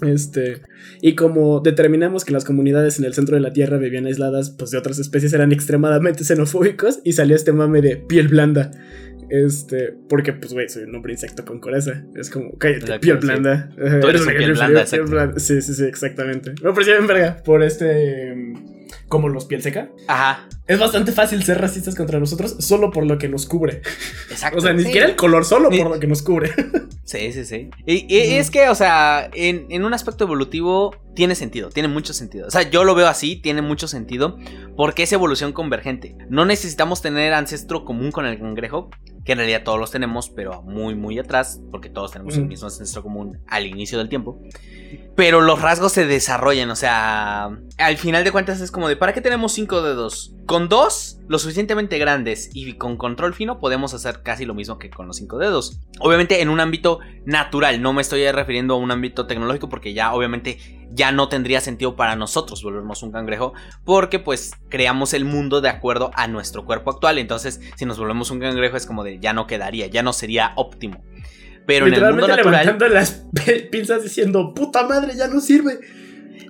Este, 0.07 0.62
y 1.03 1.14
como 1.14 1.61
determinamos 1.61 2.24
que 2.24 2.32
las 2.32 2.45
comunidades 2.45 2.99
en 2.99 3.05
el 3.05 3.14
centro 3.14 3.36
de 3.36 3.41
la 3.41 3.53
Tierra 3.53 3.78
vivían 3.78 4.07
aisladas 4.07 4.51
pues, 4.51 4.70
de 4.72 4.78
otras 4.78 4.99
especies, 4.99 5.32
eran 5.32 5.53
extremadamente 5.53 6.24
xenofóbicos. 6.24 7.01
Y 7.05 7.12
salió 7.12 7.36
este 7.36 7.53
mame 7.53 7.80
de 7.80 7.97
piel 7.97 8.28
blanda. 8.28 8.70
Este, 9.31 9.95
porque, 10.09 10.33
pues, 10.33 10.53
güey, 10.53 10.68
soy 10.68 10.85
un 10.85 10.95
hombre 10.95 11.12
insecto 11.12 11.45
con 11.45 11.61
coraza. 11.61 12.05
Es 12.14 12.31
como, 12.31 12.51
cállate, 12.59 12.81
Exacto, 12.81 13.01
piel 13.01 13.18
sí. 13.20 13.26
blanda. 13.26 13.70
Tú 13.76 13.83
eres 13.83 14.05
Eres 14.05 14.20
un 14.22 14.29
una 14.29 14.39
piel 14.39 14.53
blanda, 14.53 14.66
piel 14.68 14.79
exacto. 14.79 15.07
blanda. 15.11 15.41
Sí, 15.41 15.62
sí, 15.62 15.74
sí, 15.74 15.85
exactamente. 15.85 16.55
Me 16.62 16.72
pareció 16.72 16.95
bien 16.95 17.07
verga 17.07 17.43
por 17.45 17.62
este. 17.62 18.35
mm, 18.35 18.79
Como 19.09 19.29
los 19.29 19.45
piel 19.47 19.62
seca. 19.62 19.91
Ajá, 20.07 20.49
Es 20.66 20.79
bastante 20.79 21.12
fácil 21.12 21.43
ser 21.43 21.59
racistas 21.61 21.95
contra 21.95 22.18
nosotros 22.20 22.57
solo 22.61 22.91
por 22.91 23.07
lo 23.07 23.16
que 23.18 23.29
nos 23.29 23.47
cubre. 23.47 23.81
exacto. 24.31 24.59
O 24.59 24.61
sea, 24.61 24.72
ni 24.72 24.81
Sí. 24.81 24.87
siquiera 24.87 25.07
el 25.09 25.16
color, 25.16 25.45
solo 25.47 25.70
Ni- 25.70 25.79
por 25.79 25.91
lo 25.91 26.01
que 26.01 26.07
nos 26.07 26.22
cubre. 26.22 26.51
Sí, 27.09 27.33
sí, 27.33 27.47
sí. 27.47 27.70
Y, 27.87 28.05
y 28.14 28.35
es 28.35 28.51
que, 28.51 28.68
o 28.68 28.74
sea, 28.74 29.31
en, 29.33 29.64
en 29.70 29.87
un 29.87 29.95
aspecto 29.95 30.24
evolutivo 30.24 30.95
tiene 31.16 31.35
sentido, 31.37 31.70
tiene 31.70 31.89
mucho 31.89 32.12
sentido. 32.12 32.47
O 32.47 32.51
sea, 32.51 32.68
yo 32.68 32.85
lo 32.85 32.95
veo 32.95 33.07
así, 33.09 33.37
tiene 33.37 33.62
mucho 33.62 33.89
sentido, 33.89 34.37
porque 34.76 35.05
es 35.05 35.12
evolución 35.14 35.55
convergente. 35.55 36.14
No 36.29 36.45
necesitamos 36.45 37.01
tener 37.01 37.33
ancestro 37.33 37.87
común 37.87 38.12
con 38.12 38.26
el 38.26 38.39
cangrejo, 38.39 38.91
que 39.29 39.33
en 39.33 39.39
realidad 39.41 39.62
todos 39.62 39.79
los 39.79 39.91
tenemos, 39.91 40.31
pero 40.31 40.62
muy, 40.62 40.95
muy 40.95 41.18
atrás, 41.18 41.61
porque 41.70 41.91
todos 41.91 42.12
tenemos 42.12 42.35
el 42.39 42.45
Mm. 42.45 42.49
mismo 42.49 42.66
ancestro 42.68 43.03
común 43.03 43.39
al 43.47 43.66
inicio 43.66 43.99
del 43.99 44.09
tiempo. 44.09 44.41
Pero 45.16 45.43
los 45.43 45.61
rasgos 45.61 45.93
se 45.93 46.07
desarrollan, 46.07 46.70
o 46.70 46.76
sea, 46.76 47.51
al 47.76 47.97
final 47.99 48.24
de 48.24 48.33
cuentas 48.33 48.62
es 48.62 48.70
como 48.70 48.89
de, 48.89 48.97
¿para 48.97 49.12
qué 49.12 49.20
tenemos 49.20 49.53
cinco 49.53 49.83
dedos? 49.83 50.35
Con 50.47 50.70
dos, 50.70 51.18
lo 51.29 51.39
suficientemente 51.39 51.99
grandes 51.99 52.49
y 52.55 52.72
con 52.79 52.97
control 52.97 53.35
fino, 53.35 53.61
podemos 53.61 53.93
hacer 53.93 54.22
casi 54.22 54.47
lo 54.47 54.55
mismo 54.55 54.79
que 54.79 54.89
con 54.89 55.07
los 55.07 55.16
cinco 55.18 55.37
dedos. 55.37 55.79
Obviamente 56.01 56.41
en 56.41 56.49
un 56.49 56.59
ámbito 56.61 57.01
natural, 57.26 57.83
no 57.83 57.93
me 57.93 58.01
estoy 58.01 58.26
refiriendo 58.33 58.72
a 58.72 58.76
un 58.79 58.91
ámbito 58.91 59.26
tecnológico 59.26 59.68
porque 59.68 59.93
ya 59.93 60.14
obviamente 60.14 60.59
ya 60.93 61.12
no 61.12 61.28
tendría 61.28 61.61
sentido 61.61 61.97
para 61.97 62.16
nosotros 62.16 62.62
volvernos 62.62 63.03
un 63.03 63.12
cangrejo 63.12 63.55
porque 63.84 64.18
pues 64.18 64.53
creamos 64.68 65.14
el 65.14 65.24
mundo 65.24 65.61
de 65.61 65.68
acuerdo 65.68 66.11
a 66.14 66.26
nuestro 66.28 66.64
cuerpo 66.64 66.91
actual. 66.91 67.18
Entonces, 67.18 67.61
si 67.76 67.84
nos 67.84 67.99
volvemos 67.99 68.30
un 68.30 68.41
cangrejo 68.41 68.76
es 68.76 68.86
como 68.86 69.05
de 69.05 69.18
ya 69.18 69.32
no 69.32 69.47
quedaría, 69.47 69.86
ya 69.86 70.03
no 70.03 70.12
sería 70.12 70.53
óptimo. 70.57 71.03
Pero 71.66 71.86
en 71.86 71.95
el 71.95 72.01
mundo 72.01 72.28
natural... 72.28 72.64
levantando 72.64 72.89
las 72.89 73.24
pinzas 73.70 74.03
diciendo, 74.03 74.55
puta 74.55 74.86
madre, 74.86 75.14
ya 75.16 75.28
no 75.28 75.41
sirve. 75.41 75.80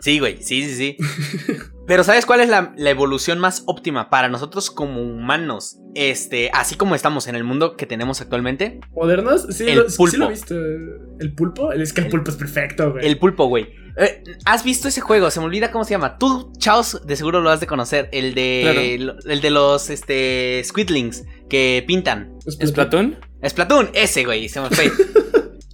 Sí, 0.00 0.20
güey, 0.20 0.42
sí, 0.42 0.62
sí, 0.62 0.74
sí. 0.74 0.96
Pero 1.88 2.04
¿sabes 2.04 2.26
cuál 2.26 2.40
es 2.40 2.48
la, 2.48 2.74
la 2.76 2.90
evolución 2.90 3.38
más 3.38 3.62
óptima 3.66 4.10
para 4.10 4.28
nosotros 4.28 4.70
como 4.70 5.02
humanos? 5.02 5.78
Este, 5.94 6.50
así 6.52 6.76
como 6.76 6.94
estamos 6.94 7.26
en 7.28 7.34
el 7.34 7.44
mundo 7.44 7.76
que 7.76 7.86
tenemos 7.86 8.20
actualmente. 8.20 8.78
¿Modernos? 8.94 9.46
Sí, 9.50 9.66
El 9.66 9.78
lo, 9.78 9.88
sí 9.88 10.16
lo 10.18 10.26
he 10.26 10.28
visto. 10.28 10.54
¿El 10.54 11.32
pulpo? 11.34 11.72
Es 11.72 11.94
que 11.94 12.02
el 12.02 12.08
pulpo 12.08 12.30
es 12.30 12.36
perfecto, 12.36 12.92
güey. 12.92 13.06
El 13.06 13.18
pulpo, 13.18 13.46
güey. 13.46 13.74
Eh, 13.98 14.22
¿Has 14.44 14.62
visto 14.64 14.88
ese 14.88 15.00
juego? 15.00 15.30
Se 15.30 15.40
me 15.40 15.46
olvida 15.46 15.70
cómo 15.72 15.84
se 15.84 15.90
llama. 15.90 16.18
Tú, 16.18 16.52
Chaos, 16.58 17.00
de 17.04 17.16
seguro 17.16 17.40
lo 17.40 17.50
has 17.50 17.60
de 17.60 17.66
conocer. 17.66 18.08
El 18.12 18.34
de. 18.34 18.94
El 19.26 19.40
de 19.40 19.50
los 19.50 19.90
este. 19.90 20.62
Squidlings 20.64 21.24
que 21.50 21.84
pintan. 21.86 22.38
¿Es 22.60 22.72
Platón? 22.72 23.18
Splatoon, 23.46 23.90
ese, 23.94 24.24
güey. 24.24 24.48
Se 24.48 24.60
me 24.60 24.70
fue. 24.70 24.90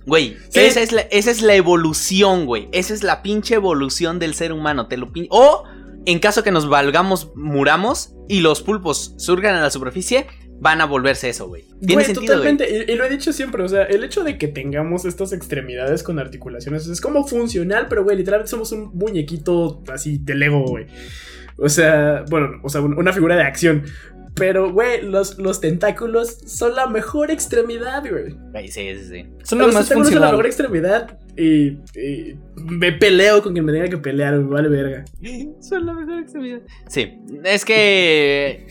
Güey, 0.06 0.36
Sí. 0.50 0.60
esa, 0.60 0.82
es 0.82 0.92
la, 0.92 1.00
esa 1.00 1.30
es 1.30 1.40
la 1.40 1.54
evolución, 1.54 2.44
güey. 2.44 2.68
Esa 2.72 2.92
es 2.92 3.02
la 3.02 3.22
pinche 3.22 3.54
evolución 3.54 4.18
del 4.18 4.34
ser 4.34 4.52
humano. 4.52 4.86
Te 4.86 4.98
lo 4.98 5.10
pin- 5.10 5.28
O, 5.30 5.64
en 6.04 6.18
caso 6.18 6.42
que 6.42 6.50
nos 6.50 6.68
valgamos, 6.68 7.30
muramos 7.34 8.10
y 8.28 8.40
los 8.40 8.60
pulpos 8.60 9.14
surgan 9.16 9.54
a 9.54 9.62
la 9.62 9.70
superficie, 9.70 10.26
van 10.60 10.80
a 10.80 10.86
volverse 10.86 11.28
eso, 11.28 11.48
güey. 11.48 11.64
Tiene 11.80 11.94
Güey, 12.04 12.06
sentido, 12.06 12.34
totalmente. 12.36 12.86
Y, 12.88 12.92
y 12.92 12.96
lo 12.96 13.04
he 13.04 13.10
dicho 13.10 13.32
siempre, 13.32 13.62
o 13.62 13.68
sea, 13.68 13.82
el 13.84 14.02
hecho 14.04 14.24
de 14.24 14.38
que 14.38 14.48
tengamos 14.48 15.04
estas 15.04 15.32
extremidades 15.32 16.02
con 16.02 16.18
articulaciones 16.18 16.86
es 16.86 17.00
como 17.00 17.26
funcional, 17.26 17.86
pero 17.88 18.04
güey, 18.04 18.16
literalmente 18.16 18.50
somos 18.50 18.72
un 18.72 18.90
muñequito 18.96 19.82
así 19.92 20.18
de 20.18 20.34
Lego, 20.34 20.64
güey. 20.64 20.86
O 21.56 21.68
sea, 21.68 22.24
bueno, 22.30 22.60
o 22.62 22.68
sea, 22.68 22.80
un- 22.80 22.96
una 22.98 23.12
figura 23.12 23.36
de 23.36 23.42
acción. 23.42 23.84
Pero, 24.34 24.72
güey, 24.72 25.00
los, 25.02 25.38
los 25.38 25.60
tentáculos 25.60 26.38
son 26.46 26.74
la 26.74 26.88
mejor 26.88 27.30
extremidad, 27.30 28.02
güey. 28.08 28.34
Güey, 28.50 28.66
sí, 28.66 28.88
sí, 28.96 29.04
sí. 29.08 29.26
Son 29.44 29.60
lo 29.60 29.66
los 29.66 29.74
más 29.76 29.88
tentáculos 29.88 30.12
son 30.12 30.20
la 30.22 30.30
mejor 30.30 30.46
extremidad. 30.46 31.18
Y, 31.36 31.78
y 31.96 32.36
me 32.56 32.90
peleo 32.90 33.42
con 33.44 33.52
quien 33.52 33.64
me 33.64 33.70
tenga 33.72 33.88
que 33.88 33.98
pelear, 33.98 34.34
me 34.34 34.50
vale 34.52 34.68
verga. 34.68 35.04
Son 35.60 35.86
la 35.86 35.92
mejor 35.94 36.18
extremidad. 36.20 36.60
Sí, 36.88 37.16
es 37.44 37.64
que. 37.64 38.66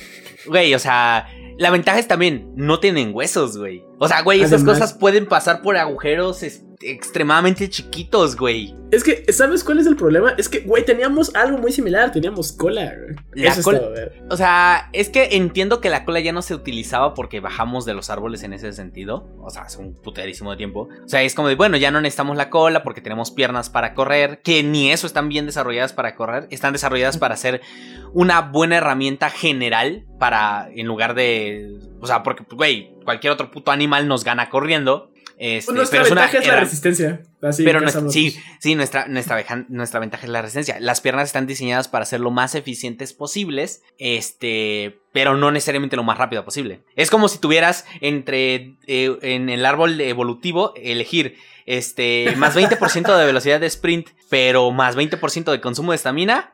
Güey, 0.48 0.74
o 0.74 0.80
sea. 0.80 1.28
La 1.58 1.70
ventaja 1.70 2.00
es 2.00 2.08
también, 2.08 2.52
no 2.56 2.80
tienen 2.80 3.12
huesos, 3.14 3.58
güey. 3.58 3.84
O 4.00 4.08
sea, 4.08 4.22
güey, 4.22 4.40
esas 4.42 4.54
Además- 4.62 4.80
cosas 4.80 4.94
pueden 4.94 5.28
pasar 5.28 5.62
por 5.62 5.78
agujeros 5.78 6.44
es- 6.44 6.64
extremadamente 6.82 7.70
chiquitos, 7.70 8.36
güey. 8.36 8.76
Es 8.92 9.04
que, 9.04 9.26
¿sabes 9.34 9.64
cuál 9.64 9.80
es 9.80 9.88
el 9.88 9.96
problema? 9.96 10.36
Es 10.38 10.48
que, 10.50 10.60
güey, 10.60 10.86
teníamos 10.86 11.34
algo 11.36 11.58
muy 11.58 11.72
similar, 11.72 12.12
teníamos 12.12 12.52
cola, 12.52 12.94
güey. 12.96 13.16
La 13.34 13.52
Eso 13.52 13.64
cola- 13.64 13.78
estaba 13.80 13.94
ver. 13.96 14.24
O 14.30 14.38
sea, 14.38 14.90
es 14.94 15.10
que 15.10 15.30
entiendo 15.32 15.82
que 15.82 15.90
la 15.90 16.06
cola 16.06 16.20
ya 16.20 16.32
no 16.32 16.44
se 16.44 16.54
utilizaba 16.54 17.14
porque 17.16 17.40
bajamos 17.40 17.86
de 17.86 17.96
los 17.96 18.10
árboles 18.12 18.44
en 18.44 18.54
ese 18.54 18.72
sentido. 18.72 19.28
O 19.42 19.50
sea, 19.50 19.64
hace 19.64 19.80
un 19.80 19.96
puterísimo 19.96 20.52
de 20.52 20.58
tiempo. 20.58 20.90
O 21.04 21.08
sea, 21.10 21.24
es 21.24 21.34
como 21.34 21.48
de, 21.48 21.56
bueno, 21.56 21.76
ya 21.78 21.90
no 21.90 22.02
necesitamos 22.02 22.38
la 22.38 22.52
cola 22.52 22.84
porque 22.84 23.02
tenemos 23.02 23.32
piernas 23.32 23.70
para 23.72 23.96
correr. 23.96 24.42
Que 24.44 24.62
ni 24.62 24.92
eso 24.92 25.08
están 25.08 25.28
bien 25.28 25.48
desarrolladas 25.48 25.94
para 25.94 26.16
correr. 26.16 26.48
Están 26.52 26.74
desarrolladas 26.74 27.18
para 27.18 27.36
ser 27.36 27.62
una 28.14 28.42
buena 28.42 28.78
herramienta 28.78 29.32
general 29.32 30.06
para, 30.20 30.70
en 30.72 30.86
lugar 30.86 31.16
de... 31.16 31.80
O 32.00 32.06
sea, 32.06 32.22
porque, 32.22 32.44
güey, 32.54 32.94
cualquier 33.06 33.34
otro 33.34 33.50
puto 33.50 33.72
animal 33.72 34.08
nos 34.08 34.24
gana 34.24 34.50
corriendo. 34.50 35.10
Este, 35.46 35.66
Pues 35.66 35.76
nuestra 35.76 35.98
pero 35.98 36.06
es 36.06 36.12
una 36.14 36.22
ventaja 36.22 36.42
es 36.42 36.48
la 36.48 36.60
resistencia. 36.62 37.22
Así 37.42 37.64
pero 37.66 37.82
nuestra- 37.82 38.00
cazamos. 38.00 38.14
sí, 38.14 38.40
sí, 38.60 38.76
nuestra, 38.76 39.08
nuestra, 39.10 39.36
veja- 39.36 39.66
nuestra 39.68 40.00
ventaja 40.00 40.24
es 40.24 40.30
la 40.30 40.42
resistencia. 40.42 40.78
Las 40.80 41.02
piernas 41.02 41.26
están 41.28 41.48
diseñadas 41.48 41.90
para 41.90 42.06
ser 42.06 42.22
lo 42.22 42.32
más 42.32 42.56
eficientes 42.56 43.12
posibles, 43.12 43.82
este, 43.98 45.00
pero 45.12 45.36
no 45.36 45.52
necesariamente 45.52 45.96
lo 45.98 46.04
más 46.04 46.18
rápido 46.18 46.46
posible. 46.46 46.84
Es 46.96 47.10
como 47.10 47.28
si 47.28 47.40
tuvieras 47.40 47.86
entre, 48.00 48.76
eh, 48.88 49.18
en 49.22 49.50
el 49.50 49.66
árbol 49.66 50.00
evolutivo, 50.00 50.74
elegir, 50.78 51.36
este, 51.66 52.34
más 52.38 52.56
20% 52.56 53.18
de 53.18 53.26
velocidad 53.26 53.60
de 53.60 53.68
sprint, 53.68 54.10
pero 54.30 54.72
más 54.72 54.96
20% 54.96 55.52
de 55.52 55.60
consumo 55.62 55.92
de 55.92 55.98
estamina. 55.98 56.54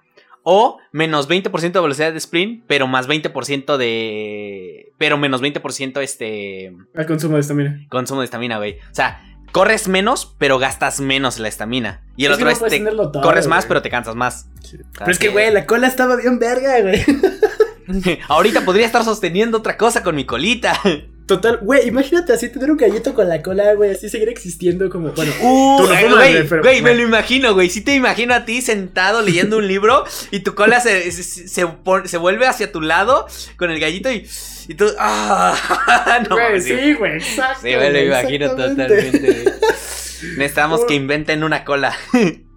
O 0.51 0.79
menos 0.91 1.29
20% 1.29 1.73
de 1.73 1.79
velocidad 1.79 2.11
de 2.11 2.17
sprint, 2.17 2.63
pero 2.65 2.87
más 2.87 3.07
20% 3.07 3.77
de... 3.77 4.91
Pero 4.97 5.19
menos 5.19 5.43
20% 5.43 6.01
este 6.01 6.73
Al 6.95 7.05
consumo 7.05 7.35
de 7.35 7.41
estamina. 7.41 7.85
consumo 7.87 8.21
de 8.21 8.25
estamina, 8.25 8.57
güey. 8.57 8.79
O 8.91 8.95
sea, 8.95 9.21
corres 9.51 9.87
menos, 9.87 10.35
pero 10.39 10.57
gastas 10.57 11.01
menos 11.01 11.37
la 11.37 11.49
estamina. 11.49 12.01
Y 12.15 12.25
el 12.25 12.31
Es 12.31 12.37
otro 12.37 12.45
no 12.45 12.51
es, 12.51 12.59
te 12.63 12.79
todo, 12.79 13.21
corres 13.21 13.45
más, 13.45 13.67
pero 13.67 13.83
te 13.83 13.91
cansas 13.91 14.15
más. 14.15 14.49
O 14.59 14.65
sea, 14.65 14.79
Pero 14.97 15.11
es 15.11 15.19
que, 15.19 15.29
güey, 15.29 15.53
la 15.53 15.67
cola 15.67 15.85
estaba 15.85 16.15
bien 16.15 16.39
verga, 16.39 16.81
güey. 16.81 17.03
Ahorita 18.27 18.65
podría 18.65 18.87
estar 18.87 19.03
sosteniendo 19.03 19.59
otra 19.59 19.77
cosa 19.77 20.01
con 20.01 20.15
mi 20.15 20.25
colita. 20.25 20.73
Total, 21.29 21.59
güey, 21.61 21.87
imagínate 21.87 22.33
así 22.33 22.49
tener 22.49 22.71
un 22.71 22.77
gallito 22.77 23.13
con 23.13 23.29
la 23.29 23.41
cola, 23.43 23.75
güey, 23.75 23.91
así 23.91 24.09
seguir 24.09 24.29
existiendo 24.29 24.89
como, 24.89 25.11
bueno. 25.11 25.31
Uh, 25.41 25.77
Tú 25.77 25.87
no 25.87 25.93
eh, 25.93 25.97
fumas, 26.01 26.15
güey, 26.17 26.33
güey, 26.33 26.47
pero- 26.49 26.61
güey, 26.63 26.81
me 26.81 26.95
lo 26.95 27.03
imagino, 27.03 27.53
güey. 27.53 27.69
Sí 27.69 27.81
te 27.81 27.93
imagino 27.93 28.33
a 28.33 28.45
ti 28.45 28.63
sentado 28.63 29.21
leyendo 29.21 29.57
un 29.57 29.67
libro 29.67 30.05
y 30.31 30.39
tu 30.39 30.55
cola 30.55 30.79
se, 30.79 31.11
se, 31.11 31.23
se 31.47 31.67
pon- 31.67 32.07
se 32.07 32.17
vuelve 32.17 32.47
hacia 32.47 32.71
tu 32.71 32.81
lado 32.81 33.27
con 33.57 33.69
el 33.69 33.79
gallito 33.79 34.11
y, 34.11 34.27
y 34.67 34.73
tú... 34.73 34.87
Ah, 34.97 36.19
no, 36.29 36.35
güey, 36.35 36.59
sí, 36.61 36.93
güey, 36.95 37.17
exacto. 37.17 37.59
sí, 37.61 37.75
me 37.75 37.91
lo 37.91 37.99
imagino 37.99 38.45
exactamente. 38.47 38.95
totalmente. 38.95 39.43
güey. 39.43 39.55
Necesitamos 40.37 40.83
que 40.85 40.95
inventen 40.95 41.43
una 41.43 41.63
cola. 41.63 41.95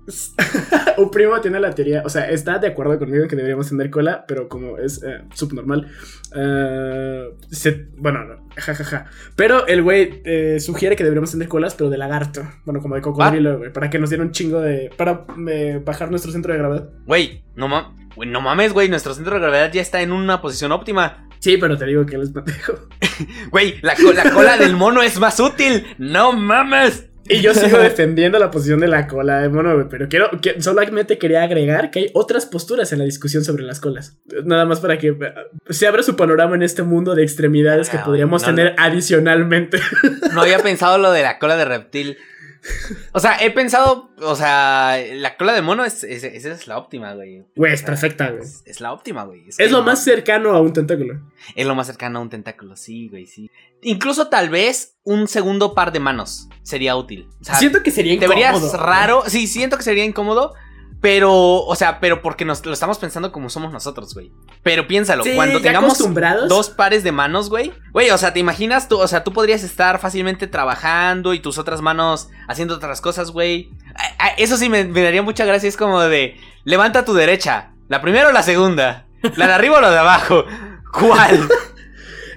un 0.99 1.11
primo 1.11 1.41
tiene 1.41 1.61
la 1.61 1.71
teoría, 1.75 2.03
o 2.05 2.09
sea, 2.09 2.29
está 2.31 2.59
de 2.59 2.69
acuerdo 2.69 2.99
conmigo 2.99 3.23
en 3.23 3.29
que 3.29 3.37
deberíamos 3.37 3.69
tener 3.69 3.91
cola, 3.91 4.25
pero 4.27 4.49
como 4.49 4.79
es 4.79 5.03
eh, 5.03 5.23
subnormal, 5.35 5.89
eh, 6.35 7.31
se- 7.51 7.87
bueno, 7.97 8.25
no, 8.25 8.49
jajaja. 8.57 9.07
Pero 9.37 9.67
el 9.67 9.83
güey 9.83 10.23
eh, 10.25 10.59
sugiere 10.61 10.97
que 10.97 11.05
deberíamos 11.05 11.31
tener 11.31 11.49
colas, 11.49 11.75
pero 11.75 11.91
de 11.91 11.99
lagarto, 11.99 12.43
bueno, 12.65 12.81
como 12.81 12.95
de 12.95 13.01
cocodrilo, 13.03 13.59
güey, 13.59 13.73
para 13.73 13.91
que 13.91 13.99
nos 13.99 14.11
diera 14.11 14.25
un 14.25 14.33
chingo 14.33 14.61
de, 14.61 14.91
para 14.97 15.25
eh, 15.49 15.81
bajar 15.85 16.11
nuestro 16.11 16.33
centro 16.33 16.53
de 16.53 16.59
gravedad. 16.59 16.91
Güey, 17.07 17.45
no, 17.55 17.69
ma- 17.69 17.95
no 18.27 18.41
mames, 18.41 18.73
güey. 18.73 18.89
Nuestro 18.89 19.15
centro 19.15 19.35
de 19.35 19.41
gravedad 19.41 19.73
ya 19.73 19.81
está 19.81 20.03
en 20.03 20.13
una 20.13 20.41
posición 20.43 20.73
óptima. 20.73 21.29
Sí, 21.39 21.57
pero 21.57 21.77
te 21.77 21.87
digo 21.87 22.07
que 22.07 22.17
él 22.17 22.23
es 22.23 22.31
pendejo. 22.31 22.75
Güey, 23.51 23.79
la, 23.83 23.95
co- 23.97 24.13
la 24.13 24.31
cola 24.31 24.57
del 24.57 24.77
mono 24.77 25.03
es 25.03 25.19
más 25.19 25.39
útil. 25.41 25.87
No 25.99 26.33
mames. 26.33 27.09
Y 27.29 27.41
yo 27.41 27.55
sigo 27.55 27.79
defendiendo 27.83 28.39
la 28.39 28.51
posición 28.51 28.81
de 28.81 28.89
la 28.89 29.07
cola 29.07 29.41
de 29.41 29.49
mono, 29.49 29.75
güey, 29.75 29.87
pero 29.89 30.09
quiero, 30.09 30.31
que, 30.41 30.61
solamente 30.61 31.19
quería 31.19 31.43
agregar 31.43 31.91
que 31.91 31.99
hay 32.01 32.11
otras 32.15 32.47
posturas 32.47 32.93
en 32.93 32.99
la 32.99 33.05
discusión 33.05 33.45
sobre 33.45 33.63
las 33.63 33.81
colas. 33.81 34.19
Nada 34.45 34.65
más 34.65 34.81
para 34.81 34.99
que 34.99 35.09
eh, 35.09 35.35
se 35.71 35.87
abra 35.87 36.03
su 36.03 36.17
panorama 36.17 36.57
en 36.57 36.63
este 36.63 36.83
mundo 36.83 37.15
de 37.15 37.23
extremidades 37.23 37.89
que 37.89 37.99
Ah, 37.99 38.05
podríamos 38.05 38.43
no, 38.43 38.49
tener 38.49 38.75
adicionalmente. 38.79 39.79
No 40.35 40.43
había 40.43 40.59
pensado 40.59 40.99
lo 40.99 41.13
de 41.13 41.23
la 41.23 41.39
cola 41.39 41.57
de 41.57 41.65
reptil. 41.65 42.19
O 43.13 43.21
sea, 43.21 43.37
he 43.43 43.51
pensado, 43.51 44.11
o 44.21 44.37
sea, 44.37 44.97
la 45.15 45.37
cola 45.37 45.53
de 45.53 45.63
mono 45.63 45.85
es, 45.85 46.05
es- 46.05 46.25
esa 46.25 46.53
es 46.53 46.67
la 46.67 46.79
óptima, 46.79 47.13
güey. 47.15 47.45
Güey, 47.57 47.73
es 47.73 47.81
O 47.81 47.83
sea, 47.83 47.87
perfecta, 47.87 48.31
güey. 48.31 48.43
Es, 48.43 48.63
es 48.67 48.81
la 48.81 48.93
óptima, 48.93 49.25
güey. 49.25 49.49
Es 49.49 49.57
que 49.57 49.69
lo 49.69 49.79
no- 49.79 49.85
más 49.85 50.03
cercano 50.05 50.51
a 50.53 50.61
un 50.61 50.73
tentáculo. 50.73 51.21
Es 51.57 51.67
lo 51.67 51.75
más 51.75 51.87
cercano 51.89 52.19
a 52.21 52.23
un 52.23 52.31
tentáculo, 52.31 52.77
sí, 52.77 53.09
güey, 53.09 53.27
sí. 53.27 53.51
Incluso 53.83 54.29
tal 54.29 54.49
vez 54.49 54.97
un 55.03 55.27
segundo 55.27 55.75
par 55.75 55.91
de 55.93 55.99
manos 55.99 56.49
sería 56.63 56.95
útil. 56.97 57.29
O 57.41 57.45
sea, 57.45 57.57
Siento 57.57 57.83
que 57.83 57.91
sería 57.91 58.13
te 58.19 58.25
incómodo. 58.27 58.37
verías 58.37 58.73
raro. 58.81 59.25
Sí, 59.27 59.47
siento 59.49 59.77
que 59.77 59.83
sería 59.83 60.05
incómodo. 60.05 60.55
Pero, 61.03 61.65
o 61.65 61.75
sea, 61.75 61.99
pero 61.99 62.23
porque 62.23 62.45
nos 62.45 62.65
lo 62.65 62.73
estamos 62.73 62.99
pensando 62.99 63.33
como 63.33 63.51
somos 63.51 63.73
nosotros, 63.73 64.15
güey. 64.15 64.33
Pero 64.63 64.87
piénsalo, 64.87 65.25
Sí, 65.25 65.33
cuando 65.35 65.61
tengamos 65.61 65.99
dos 66.49 66.71
pares 66.71 67.03
de 67.03 67.11
manos, 67.11 67.51
güey. 67.51 67.73
Güey, 67.93 68.11
o 68.11 68.19
sea, 68.19 68.33
¿te 68.33 68.39
imaginas 68.39 68.89
tú? 68.89 69.01
O 69.01 69.09
sea, 69.09 69.25
tú 69.25 69.33
podrías 69.33 69.65
estar 69.65 69.99
fácilmente 69.99 70.47
trabajando 70.47 71.35
y 71.35 71.41
tus 71.41 71.59
otras 71.59 71.83
manos 71.83 72.29
haciendo 72.47 72.77
otras 72.77 73.01
cosas, 73.01 73.33
güey. 73.33 73.71
Eso 74.39 74.57
sí 74.57 74.69
me, 74.69 74.85
me 74.85 75.03
daría 75.03 75.23
mucha 75.23 75.45
gracia. 75.45 75.69
Es 75.69 75.77
como 75.77 76.01
de, 76.01 76.37
levanta 76.63 77.05
tu 77.05 77.15
derecha. 77.15 77.73
¿La 77.89 78.01
primera 78.01 78.29
o 78.29 78.33
la 78.33 78.45
segunda? 78.45 79.07
¿La 79.37 79.49
de 79.49 79.53
arriba 79.55 79.79
o 79.79 79.81
la 79.81 79.91
de 79.91 79.99
abajo? 79.99 80.45
¿Cuál? 80.93 81.49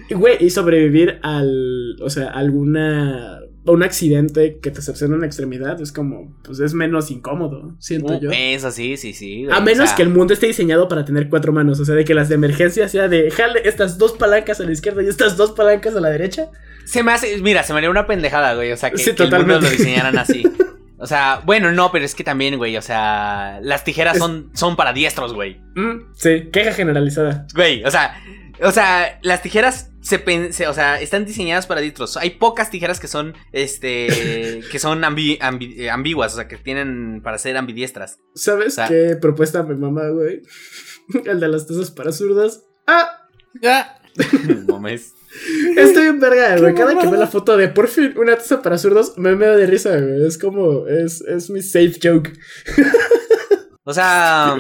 Güey, 0.10 0.38
y 0.40 0.52
sobrevivir 0.52 1.20
al. 1.24 1.96
O 2.02 2.10
sea, 2.12 2.30
alguna. 2.30 3.40
Un 3.66 3.82
accidente 3.84 4.60
que 4.62 4.70
te 4.72 4.82
cercena 4.82 5.16
una 5.16 5.26
extremidad 5.26 5.82
es 5.82 5.92
como. 5.92 6.36
Pues 6.44 6.60
es 6.60 6.74
menos 6.74 7.10
incómodo, 7.12 7.76
siento 7.80 8.14
Uh, 8.14 8.20
yo. 8.22 8.30
eso 8.32 8.70
sí, 8.72 8.96
sí, 8.98 9.14
sí. 9.14 9.48
A 9.52 9.60
menos 9.60 9.88
sea, 9.90 9.96
que 9.96 10.04
el 10.04 10.10
mundo 10.10 10.34
esté 10.34 10.48
diseñado 10.48 10.88
para 10.88 11.04
tener 11.04 11.30
cuatro 11.30 11.52
manos. 11.52 11.80
O 11.80 11.86
sea, 11.86 11.96
de 11.96 12.06
que 12.06 12.14
las 12.14 12.30
de 12.30 12.36
emergencia 12.36 12.88
sea 12.88 13.08
de 13.08 13.32
jale 13.32 13.62
estas 13.68 13.98
dos 13.98 14.14
palancas 14.14 14.60
a 14.62 14.66
la 14.66 14.72
izquierda 14.72 15.02
y 15.04 15.08
estas 15.08 15.36
dos 15.36 15.52
palancas 15.54 15.96
a 15.96 16.00
la 16.00 16.10
derecha. 16.10 16.50
Se 16.86 17.02
me 17.02 17.12
hace, 17.12 17.38
mira, 17.42 17.64
se 17.64 17.74
me 17.74 17.78
haría 17.80 17.90
una 17.90 18.06
pendejada, 18.06 18.54
güey. 18.54 18.72
O 18.72 18.78
sea, 18.78 18.92
que, 18.92 18.98
Sí, 19.00 19.16
que 19.16 19.24
el 19.24 19.30
mundo 19.32 19.38
totalmente. 19.56 19.66
lo 19.66 19.72
diseñaran 19.72 20.18
así. 20.18 20.44
O 20.98 21.08
sea, 21.08 21.42
bueno, 21.46 21.74
no, 21.74 21.92
pero 21.92 22.06
es 22.06 22.16
que 22.16 22.24
también, 22.24 22.56
güey, 22.58 22.78
o 22.78 22.82
sea, 22.82 23.60
las 23.62 23.84
tijeras 23.84 24.16
Es- 24.16 24.20
son, 24.22 24.50
son 24.54 24.78
para 24.78 24.94
diestros, 24.94 25.34
güey. 25.34 25.60
Mm, 25.76 26.14
sí, 26.14 26.48
queja 26.54 26.72
generalizada. 26.72 27.46
Güey, 27.54 27.84
o 27.84 27.92
sea, 27.92 28.16
o 28.64 28.72
sea, 28.72 29.20
las 29.22 29.42
tijeras 29.42 29.92
se, 30.06 30.54
se- 30.54 30.68
o 30.68 30.74
sea, 30.74 31.02
están 31.02 31.26
diseñadas 31.26 31.66
para 31.68 31.82
diestros. 31.82 32.16
Hay 32.18 32.30
pocas 32.32 32.70
tijeras 32.70 33.00
que 33.00 33.08
son, 33.08 33.34
este, 33.52 34.62
que 34.72 34.80
son 34.80 35.02
ambi- 35.02 35.40
ambi- 35.40 35.76
eh, 35.78 35.90
ambiguas, 35.90 36.34
o 36.34 36.36
sea, 36.38 36.48
que 36.48 36.58
tienen 36.58 37.22
para 37.24 37.38
ser 37.40 37.58
ambidiestras. 37.58 38.20
¿Sabes 38.36 38.68
O 38.74 38.76
sea- 38.76 38.88
qué 38.88 39.18
propuesta 39.20 39.64
me 39.64 39.76
mamá, 39.76 40.08
güey? 40.10 40.42
El 41.26 41.40
de 41.40 41.48
las 41.48 41.68
tazas 41.68 41.92
para 41.92 42.12
zurdas. 42.12 42.62
¡Ah! 42.88 43.28
Ya. 43.62 44.00
No 44.68 44.80
mames. 44.80 45.14
Estoy 45.76 46.04
bien 46.04 46.20
verga, 46.22 46.56
güey. 46.58 46.74
Cada 46.76 46.98
que 46.98 47.08
veo 47.08 47.20
la 47.20 47.28
foto 47.28 47.58
de 47.58 47.68
por 47.68 47.90
fin 47.90 48.14
una 48.18 48.38
taza 48.38 48.62
para 48.62 48.78
zurdos, 48.78 49.18
me 49.18 49.36
meo 49.36 49.58
de 49.58 49.66
risa, 49.66 49.90
güey. 50.00 50.26
Es 50.26 50.38
como, 50.38 50.88
es, 50.88 51.20
es 51.22 51.50
mi 51.50 51.62
safe 51.62 51.96
joke. 52.02 52.32
O 53.84 53.94
sea, 53.94 54.56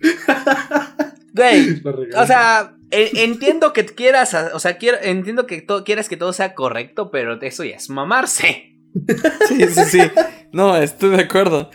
güey, 1.34 1.82
o 2.16 2.26
sea, 2.26 2.72
en- 2.72 2.77
entiendo 2.90 3.72
que 3.72 3.84
quieras, 3.86 4.34
o 4.52 4.58
sea, 4.58 4.76
quiero, 4.78 4.98
entiendo 5.02 5.46
que 5.46 5.60
to- 5.62 5.84
quieras 5.84 6.08
que 6.08 6.16
todo 6.16 6.32
sea 6.32 6.54
correcto, 6.54 7.10
pero 7.10 7.40
eso 7.40 7.64
ya 7.64 7.76
es 7.76 7.90
mamarse. 7.90 8.74
Sí, 9.48 9.66
sí, 9.68 9.84
sí. 9.84 10.00
No, 10.52 10.76
estoy 10.76 11.10
de 11.10 11.22
acuerdo. 11.22 11.70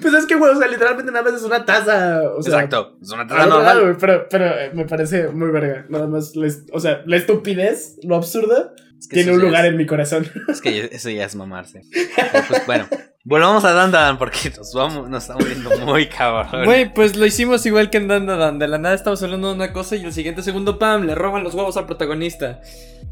Pues 0.00 0.14
es 0.14 0.24
que, 0.26 0.36
güey, 0.36 0.50
o 0.52 0.56
sea, 0.58 0.66
literalmente 0.68 1.12
nada 1.12 1.24
más 1.24 1.34
es 1.34 1.42
una 1.42 1.64
taza. 1.64 2.22
O 2.36 2.42
sea, 2.42 2.54
Exacto, 2.54 2.96
es 3.02 3.10
una 3.10 3.26
taza 3.26 3.46
lado, 3.46 3.62
normal. 3.62 3.96
pero, 4.00 4.26
pero 4.30 4.46
eh, 4.46 4.70
me 4.72 4.86
parece 4.86 5.28
muy 5.28 5.50
verga. 5.50 5.84
Nada 5.90 6.06
más, 6.06 6.32
o 6.72 6.80
sea, 6.80 7.02
la 7.04 7.16
estupidez, 7.16 7.96
lo 8.02 8.16
absurdo, 8.16 8.72
Es 8.98 9.08
que 9.08 9.16
tiene 9.16 9.32
un 9.32 9.40
lugar 9.42 9.66
es- 9.66 9.72
en 9.72 9.76
mi 9.76 9.84
corazón. 9.86 10.26
Es 10.48 10.60
que 10.62 10.88
eso 10.92 11.10
ya 11.10 11.24
es 11.26 11.34
mamarse. 11.34 11.82
Pero, 11.92 12.44
pues 12.48 12.66
bueno, 12.66 12.88
volvamos 13.28 13.62
a 13.64 13.72
Dandan 13.72 14.16
porque 14.16 14.50
nos 14.56 14.72
vamos, 14.72 15.08
nos 15.08 15.22
estamos 15.22 15.44
viendo 15.44 15.70
muy 15.80 16.08
cabrón. 16.08 16.64
Güey, 16.64 16.92
pues 16.92 17.14
lo 17.16 17.26
hicimos 17.26 17.64
igual 17.66 17.90
que 17.90 17.98
en 17.98 18.08
Dandadan. 18.08 18.58
De 18.58 18.66
la 18.66 18.78
nada 18.78 18.94
estamos 18.94 19.22
hablando 19.22 19.48
de 19.48 19.54
una 19.54 19.72
cosa 19.72 19.96
y 19.96 20.04
el 20.04 20.12
siguiente 20.12 20.42
segundo, 20.42 20.78
pam, 20.78 21.04
le 21.04 21.14
roban 21.14 21.44
los 21.44 21.54
huevos 21.54 21.76
al 21.76 21.86
protagonista. 21.86 22.60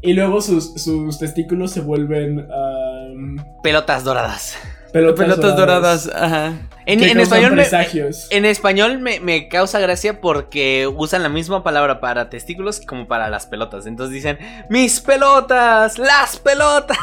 Y 0.01 0.13
luego 0.13 0.41
sus, 0.41 0.73
sus 0.73 1.19
testículos 1.19 1.71
se 1.71 1.81
vuelven 1.81 2.49
um, 2.49 3.37
Pelotas 3.61 4.03
doradas. 4.03 4.57
Pelotas, 4.91 5.25
Pelotas 5.25 5.55
doradas, 5.57 6.11
ajá. 6.13 6.53
En, 6.85 7.19
español 7.19 7.53
me, 7.53 7.65
en 8.29 8.45
español 8.45 8.99
me, 8.99 9.19
me 9.19 9.49
causa 9.49 9.77
gracia 9.79 10.21
porque 10.21 10.87
usan 10.87 11.21
la 11.21 11.27
misma 11.27 11.61
palabra 11.61 11.99
para 11.99 12.29
testículos 12.29 12.79
como 12.79 13.07
para 13.09 13.29
las 13.29 13.45
pelotas. 13.45 13.85
Entonces 13.87 14.13
dicen, 14.13 14.37
mis 14.69 15.01
pelotas, 15.01 15.97
las 15.97 16.39
pelotas. 16.39 16.97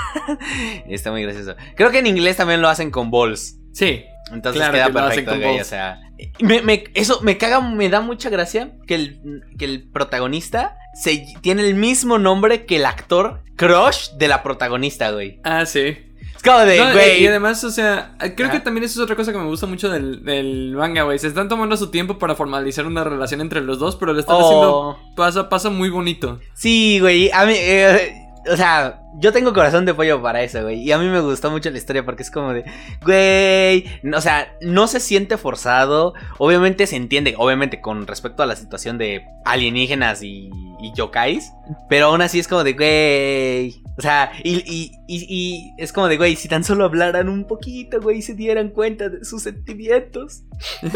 Y 0.87 0.95
está 0.95 1.11
muy 1.11 1.23
gracioso. 1.23 1.55
Creo 1.77 1.91
que 1.91 1.99
en 1.99 2.07
inglés 2.07 2.39
también 2.39 2.63
lo 2.63 2.69
hacen 2.69 2.91
con 2.91 3.11
balls. 3.11 3.57
Sí. 3.75 4.07
Entonces 4.33 4.61
Claro 4.63 4.73
queda 4.73 4.87
que 4.87 4.93
lo 4.93 5.01
hacen 5.01 5.25
perfecto, 5.27 5.49
con. 5.51 5.61
O 5.61 5.65
sea, 5.65 6.01
me, 6.41 6.63
me- 6.63 6.85
eso 6.95 7.21
me 7.21 7.37
caga, 7.37 7.61
me 7.61 7.91
da 7.91 8.01
mucha 8.01 8.31
gracia 8.31 8.71
que 8.87 8.95
el, 8.95 9.43
que 9.59 9.67
el 9.67 9.91
protagonista 9.91 10.79
se, 10.95 11.27
tiene 11.43 11.69
el 11.69 11.75
mismo 11.75 12.19
nombre 12.19 12.65
que 12.65 12.77
el 12.77 12.87
actor 12.87 13.43
crush 13.57 14.13
de 14.13 14.29
la 14.29 14.43
protagonista, 14.43 15.11
güey. 15.11 15.41
Ah, 15.45 15.67
sí. 15.67 15.99
Como 16.45 16.59
de, 16.61 16.79
No, 16.79 16.91
y- 16.91 16.93
güey. 16.93 17.23
y 17.23 17.27
además, 17.27 17.65
o 17.65 17.71
sea, 17.71 18.13
creo 18.37 18.51
que 18.51 18.61
también 18.61 18.85
eso 18.85 19.01
es 19.01 19.05
otra 19.05 19.17
cosa 19.17 19.33
que 19.33 19.39
me 19.39 19.47
gusta 19.47 19.67
mucho 19.67 19.89
del, 19.91 20.25
del 20.25 20.75
manga, 20.77 21.03
güey. 21.05 21.19
Se 21.19 21.27
están 21.29 21.49
tomando 21.49 21.77
su 21.77 21.91
tiempo 21.91 22.19
para 22.19 22.35
formalizar 22.35 22.87
una 22.87 23.03
relación 23.05 23.41
entre 23.41 23.61
los 23.63 23.79
dos, 23.79 23.97
pero 23.97 24.13
lo 24.13 24.21
están 24.21 24.37
haciendo 24.37 24.75
Oh. 24.77 24.99
pasa, 25.17 25.49
pasa 25.49 25.71
muy 25.71 25.89
bonito. 25.91 26.39
Sí, 26.55 26.99
güey. 27.01 27.31
A 27.33 27.47
mí, 27.47 27.55
eh, 27.57 28.15
o 28.53 28.57
sea, 28.57 29.01
yo 29.21 29.33
tengo 29.33 29.53
corazón 29.53 29.85
de 29.85 29.95
pollo 29.95 30.21
para 30.23 30.43
eso, 30.43 30.63
güey. 30.63 30.81
Y 30.83 30.93
a 30.93 30.99
mí 30.99 31.07
me 31.07 31.21
gustó 31.21 31.51
mucho 31.51 31.71
la 31.71 31.79
historia 31.79 32.05
porque 32.05 32.23
es 32.23 32.31
como 32.31 32.53
de, 32.53 32.65
güey. 33.03 33.85
O 34.15 34.21
sea, 34.21 34.57
no 34.61 34.87
se 34.87 35.01
siente 35.01 35.37
forzado. 35.39 36.15
Obviamente 36.39 36.87
se 36.87 36.97
entiende, 36.97 37.35
obviamente 37.39 37.81
con 37.81 38.07
respecto 38.07 38.43
a 38.43 38.47
la 38.47 38.57
situación 38.57 38.99
de 38.99 39.23
alienígenas 39.45 40.23
y, 40.23 40.51
y 40.81 40.93
yokais. 40.97 41.53
Pero 41.89 42.07
aún 42.07 42.23
así 42.23 42.39
es 42.39 42.49
como 42.49 42.65
de, 42.65 42.73
güey. 42.73 43.83
O 43.97 44.03
sea, 44.03 44.33
y, 44.43 44.57
y, 44.67 44.91
y, 45.07 45.27
y 45.29 45.71
es 45.79 45.93
como 45.93 46.09
de, 46.09 46.17
güey, 46.17 46.35
si 46.35 46.49
tan 46.49 46.65
solo 46.65 46.85
hablaran 46.85 47.29
un 47.29 47.47
poquito, 47.47 48.01
güey, 48.01 48.19
y 48.19 48.23
se 48.23 48.35
dieran 48.35 48.71
cuenta 48.71 49.09
de 49.09 49.25
sus 49.25 49.43
sentimientos. 49.43 50.43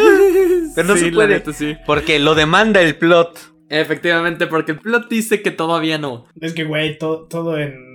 Pero 0.75 0.89
no 0.89 0.95
Sí, 0.97 1.05
se 1.07 1.13
puede. 1.13 1.35
neta, 1.35 1.53
sí. 1.53 1.77
Porque 1.87 2.19
lo 2.19 2.35
demanda 2.35 2.81
el 2.83 2.97
plot. 2.97 3.39
Efectivamente, 3.71 4.47
porque 4.47 4.73
el 4.73 4.79
plot 4.79 5.09
dice 5.09 5.43
que 5.43 5.51
todavía 5.51 5.99
no. 5.99 6.25
Es 6.41 6.55
que, 6.55 6.65
güey, 6.65 6.99
to- 6.99 7.27
todo 7.29 7.59
en 7.59 7.88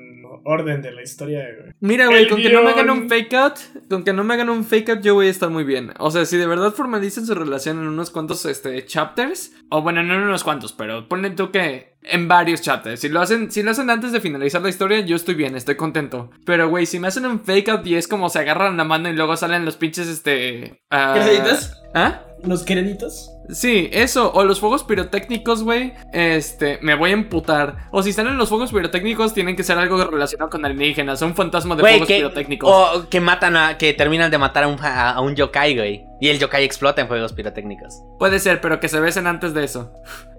orden 0.43 0.81
de 0.81 0.91
la 0.91 1.01
historia, 1.01 1.47
güey. 1.57 1.73
Mira, 1.79 2.07
güey, 2.07 2.27
con 2.27 2.41
que 2.41 2.49
no 2.49 2.63
me 2.63 2.71
hagan 2.71 2.89
un 2.89 3.09
fake 3.09 3.33
out, 3.33 3.53
con 3.89 4.03
que 4.03 4.13
no 4.13 4.23
me 4.23 4.33
hagan 4.33 4.49
un 4.49 4.65
fake 4.65 4.89
out, 4.89 5.01
yo 5.01 5.15
voy 5.15 5.27
a 5.27 5.31
estar 5.31 5.49
muy 5.49 5.63
bien. 5.63 5.93
O 5.99 6.11
sea, 6.11 6.25
si 6.25 6.37
de 6.37 6.47
verdad 6.47 6.73
formalizan 6.73 7.25
su 7.25 7.33
relación 7.35 7.79
en 7.79 7.87
unos 7.87 8.09
cuantos 8.09 8.45
este, 8.45 8.85
chapters, 8.85 9.53
o 9.69 9.81
bueno, 9.81 10.03
no 10.03 10.13
en 10.15 10.21
unos 10.21 10.43
cuantos, 10.43 10.73
pero 10.73 11.07
ponen 11.07 11.35
tú 11.35 11.51
que 11.51 11.92
en 12.05 12.27
varios 12.27 12.61
chapters. 12.61 12.99
Si 12.99 13.09
lo 13.09 13.21
hacen, 13.21 13.51
si 13.51 13.63
lo 13.63 13.71
hacen 13.71 13.89
antes 13.89 14.11
de 14.11 14.19
finalizar 14.21 14.61
la 14.61 14.69
historia, 14.69 14.99
yo 15.01 15.15
estoy 15.15 15.35
bien, 15.35 15.55
estoy 15.55 15.75
contento. 15.75 16.29
Pero, 16.45 16.69
güey, 16.69 16.85
si 16.85 16.99
me 16.99 17.07
hacen 17.07 17.25
un 17.25 17.39
fake 17.41 17.69
out 17.69 17.87
y 17.87 17.95
es 17.95 18.07
como 18.07 18.29
se 18.29 18.39
agarran 18.39 18.77
la 18.77 18.83
mano 18.83 19.09
y 19.09 19.13
luego 19.13 19.35
salen 19.37 19.65
los 19.65 19.77
pinches, 19.77 20.07
este. 20.07 20.81
ah, 20.89 21.13
¿Créditos? 21.15 21.71
¿Ah? 21.93 22.21
Los 22.43 22.65
créditos. 22.65 23.29
Sí, 23.49 23.89
eso, 23.93 24.31
o 24.33 24.43
los 24.43 24.59
fuegos 24.59 24.83
pirotécnicos, 24.83 25.63
güey, 25.63 25.93
este, 26.11 26.77
me 26.81 26.95
voy 26.95 27.11
a 27.11 27.13
emputar. 27.13 27.87
O 27.91 28.03
si 28.03 28.11
salen 28.11 28.37
los 28.37 28.49
fuegos 28.49 28.71
pirotécnicos, 28.71 29.33
tienen 29.33 29.55
que 29.55 29.63
ser 29.63 29.77
algo 29.77 30.03
relacionado 30.05 30.49
con 30.49 30.65
alienígenas, 30.65 31.21
un 31.21 31.35
fantasma 31.35 31.75
de 31.75 31.81
fuegos 31.81 32.07
que, 32.07 32.15
pirotécnicos. 32.17 32.69
o 32.69 33.09
que 33.09 33.21
matan 33.21 33.55
a. 33.55 33.77
que 33.77 33.93
terminan 33.93 34.29
de 34.29 34.37
matar 34.37 34.65
a 34.65 34.67
un, 34.67 34.77
a, 34.81 35.11
a 35.11 35.21
un 35.21 35.35
yokai, 35.35 35.75
güey. 35.77 36.05
Y 36.21 36.29
el 36.29 36.39
yokai 36.39 36.63
explota 36.63 37.01
en 37.01 37.07
juegos 37.07 37.33
pirotécnicos. 37.33 38.01
Puede 38.19 38.39
ser, 38.39 38.61
pero 38.61 38.79
que 38.79 38.87
se 38.87 38.99
besen 38.99 39.27
antes 39.27 39.53
de 39.53 39.63
eso. 39.63 39.91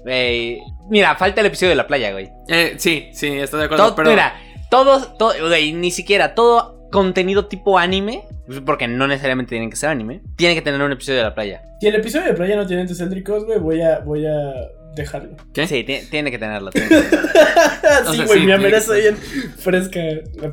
Güey, 0.05 0.61
mira, 0.89 1.14
falta 1.16 1.41
el 1.41 1.47
episodio 1.49 1.70
de 1.70 1.77
la 1.77 1.87
playa, 1.87 2.12
güey. 2.12 2.31
Eh, 2.49 2.75
sí, 2.79 3.09
sí, 3.12 3.29
estoy 3.39 3.61
de 3.61 3.66
acuerdo, 3.66 3.85
Todo- 3.87 3.97
pero... 3.97 4.11
Mira, 4.11 4.35
todo, 4.70 5.14
todo, 5.18 5.35
güey, 5.49 5.72
ni 5.72 5.91
siquiera 5.91 6.35
todo 6.35 6.89
contenido 6.91 7.47
tipo 7.47 7.79
anime, 7.79 8.25
porque 8.64 8.87
no 8.87 9.07
necesariamente 9.07 9.51
tienen 9.51 9.68
que 9.70 9.77
ser 9.77 9.91
anime, 9.91 10.22
tiene 10.37 10.55
que 10.55 10.62
tener 10.62 10.81
un 10.81 10.93
episodio 10.93 11.18
de 11.18 11.25
la 11.25 11.35
playa. 11.35 11.62
Si 11.81 11.87
el 11.89 11.95
episodio 11.97 12.27
de 12.27 12.35
playa 12.35 12.57
no 12.57 12.66
tiene 12.66 12.83
entes 12.83 12.99
céntricos, 12.99 13.45
güey, 13.45 13.59
voy 13.59 13.81
a, 13.83 13.99
voy 14.01 14.25
a 14.27 14.53
dejarlo. 14.95 15.36
¿Qué? 15.53 15.66
Sí, 15.66 15.84
ti- 15.84 16.01
tiene 16.11 16.30
que 16.30 16.38
tenerlo. 16.38 16.70
tiene 16.70 16.88
que 16.88 16.95
tenerlo. 17.03 17.28
O 18.07 18.11
sí, 18.11 18.16
sea, 18.16 18.26
güey, 18.26 18.40
sí, 18.40 18.47
mi 18.47 18.53
amenaza 18.53 18.95
bien 18.95 19.16
fresca. 19.16 20.01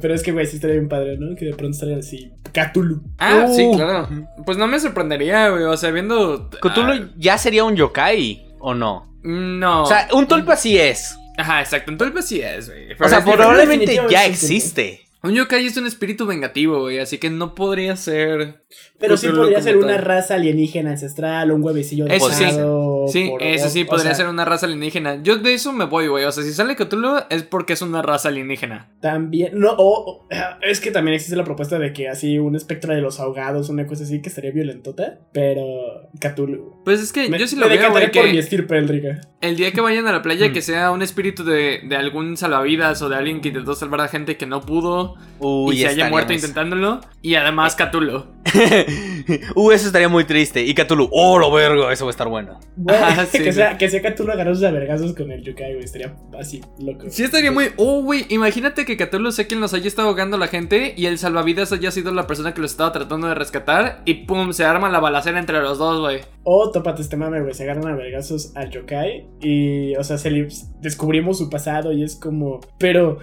Pero 0.01 0.13
es 0.13 0.21
que, 0.23 0.31
güey, 0.31 0.45
sí 0.45 0.55
estaría 0.57 0.75
bien 0.75 0.89
padre, 0.89 1.17
¿no? 1.17 1.35
Que 1.35 1.45
de 1.45 1.53
pronto 1.53 1.73
estaría 1.75 1.97
así. 1.97 2.31
Cthulhu. 2.53 3.01
Ah, 3.17 3.47
sí, 3.53 3.63
Uh. 3.65 3.75
claro. 3.75 4.09
Pues 4.45 4.57
no 4.57 4.67
me 4.67 4.79
sorprendería, 4.79 5.49
güey, 5.49 5.63
o 5.63 5.77
sea, 5.77 5.91
viendo... 5.91 6.49
Cthulhu 6.49 6.91
ah, 6.91 7.09
ya 7.17 7.37
sería 7.37 7.63
un 7.63 7.75
yokai, 7.75 8.45
¿o 8.59 8.73
no? 8.73 9.11
no. 9.23 9.83
O 9.83 9.85
sea, 9.85 10.07
un 10.13 10.27
tulpa 10.27 10.55
sí 10.55 10.77
es. 10.77 11.15
Ajá, 11.37 11.61
exacto, 11.61 11.91
entonces 11.91 12.25
sí 12.25 12.41
es, 12.41 12.69
güey. 12.69 12.91
O 12.99 13.07
sea, 13.09 13.23
probablemente 13.23 13.95
ya 14.09 14.25
un 14.25 14.31
existe. 14.31 15.01
Un 15.23 15.33
yokai 15.35 15.65
es 15.67 15.77
un 15.77 15.85
espíritu 15.85 16.25
vengativo, 16.25 16.79
güey, 16.81 16.97
así 16.99 17.19
que 17.19 17.29
no 17.29 17.53
podría 17.53 17.95
ser... 17.95 18.63
Pero 18.99 19.17
sí 19.17 19.27
podría 19.27 19.61
ser 19.61 19.77
una 19.77 19.95
tal. 19.97 20.05
raza 20.05 20.35
alienígena 20.35 20.91
ancestral, 20.91 21.51
un 21.51 21.61
huevecillo 21.63 22.05
de 22.05 22.15
Eso 22.15 22.29
sí. 22.31 22.45
Sí, 23.11 23.29
por- 23.29 23.43
eso 23.43 23.69
sí, 23.69 23.81
o- 23.81 23.83
o 23.83 23.87
podría 23.87 24.05
sea, 24.15 24.25
ser 24.25 24.27
una 24.27 24.45
raza 24.45 24.65
alienígena. 24.65 25.21
Yo 25.21 25.37
de 25.37 25.53
eso 25.53 25.73
me 25.73 25.85
voy, 25.85 26.07
güey. 26.07 26.23
O 26.25 26.31
sea, 26.31 26.43
si 26.43 26.53
sale 26.53 26.75
Cthulhu 26.75 27.17
es 27.29 27.43
porque 27.43 27.73
es 27.73 27.81
una 27.81 28.01
raza 28.01 28.29
alienígena. 28.29 28.89
También, 29.01 29.51
no, 29.59 29.71
o- 29.73 30.11
o- 30.23 30.27
es 30.61 30.79
que 30.79 30.89
también 30.91 31.15
existe 31.15 31.35
la 31.35 31.43
propuesta 31.43 31.77
de 31.79 31.93
que 31.93 32.07
así 32.09 32.39
un 32.39 32.55
espectro 32.55 32.93
de 32.95 33.01
los 33.01 33.19
ahogados, 33.19 33.69
una 33.69 33.85
cosa 33.85 34.03
así 34.03 34.21
que 34.21 34.29
estaría 34.29 34.51
violentota, 34.51 35.19
pero 35.33 35.63
Cthulhu. 36.19 36.81
Pues 36.85 37.01
es 37.01 37.11
que 37.11 37.29
Me, 37.29 37.37
yo 37.37 37.47
sí 37.47 37.55
me 37.55 37.61
lo 37.61 37.67
veo, 37.67 37.77
decantaré 37.77 38.07
güey, 38.07 38.23
por 38.25 38.31
mi 38.31 38.37
estirpe, 38.37 38.77
Eldrica. 38.77 39.21
el 39.41 39.55
día 39.57 39.71
que 39.71 39.81
vayan 39.81 40.07
a 40.07 40.11
la 40.13 40.21
playa 40.21 40.49
Mm. 40.49 40.53
que 40.53 40.61
sea 40.61 40.91
un 40.91 41.01
espíritu 41.01 41.43
de, 41.43 41.81
de 41.87 41.95
algún 41.95 42.37
salvavidas 42.37 43.01
o 43.01 43.09
de 43.09 43.15
alguien 43.17 43.41
que 43.41 43.49
intentó 43.49 43.75
salvar 43.75 44.01
a 44.01 44.07
gente 44.07 44.37
que 44.37 44.45
no 44.45 44.61
pudo 44.61 45.10
Uy, 45.39 45.75
y 45.75 45.79
se 45.79 45.87
haya 45.87 46.09
muerto 46.09 46.33
intentándolo. 46.33 47.01
Y 47.21 47.35
además 47.35 47.75
Cthulhu. 47.75 48.25
uh, 49.55 49.71
eso 49.71 49.87
estaría 49.87 50.09
muy 50.09 50.23
triste. 50.25 50.63
Y 50.63 50.73
Cthulhu, 50.73 51.09
oh, 51.11 51.39
lo 51.39 51.51
vergo, 51.51 51.89
eso 51.91 52.05
va 52.05 52.09
a 52.09 52.11
estar 52.11 52.27
bueno. 52.27 52.59
Ah, 52.87 53.25
sí, 53.31 53.39
que, 53.39 53.45
sí. 53.45 53.53
sea, 53.53 53.77
que 53.77 53.89
sea 53.89 54.01
Cthulhu 54.01 54.31
agarrándose 54.31 54.67
a 54.67 54.71
vergazos 54.71 55.13
con 55.13 55.31
el 55.31 55.43
Yukai, 55.43 55.73
güey, 55.73 55.85
estaría 55.85 56.15
así, 56.39 56.61
loco. 56.79 57.05
Sí 57.09 57.23
estaría 57.23 57.51
muy... 57.51 57.69
Oh, 57.77 58.01
güey, 58.01 58.25
imagínate 58.29 58.85
que 58.85 58.97
Cthulhu 58.97 59.31
sea 59.31 59.47
quien 59.47 59.61
los 59.61 59.73
haya 59.73 59.87
estado 59.87 60.09
ahogando 60.09 60.37
a 60.37 60.39
la 60.39 60.47
gente 60.47 60.93
y 60.97 61.05
el 61.05 61.17
salvavidas 61.17 61.71
haya 61.71 61.91
sido 61.91 62.11
la 62.11 62.27
persona 62.27 62.53
que 62.53 62.61
los 62.61 62.71
estaba 62.71 62.91
tratando 62.91 63.27
de 63.27 63.35
rescatar 63.35 64.01
y 64.05 64.25
pum, 64.25 64.53
se 64.53 64.65
arma 64.65 64.89
la 64.89 64.99
balacera 64.99 65.39
entre 65.39 65.61
los 65.61 65.77
dos, 65.77 65.99
güey. 65.99 66.21
O 66.43 66.71
tópate 66.71 67.01
este 67.01 67.17
mame, 67.17 67.41
güey, 67.41 67.53
se 67.53 67.63
agarran 67.63 67.87
a 67.87 67.95
vergazos 67.95 68.55
al 68.55 68.69
Yokai 68.71 69.27
y, 69.41 69.95
o 69.95 70.03
sea, 70.03 70.17
se 70.17 70.47
descubrimos 70.79 71.37
su 71.37 71.49
pasado 71.49 71.93
y 71.93 72.03
es 72.03 72.15
como, 72.15 72.59
pero 72.77 73.19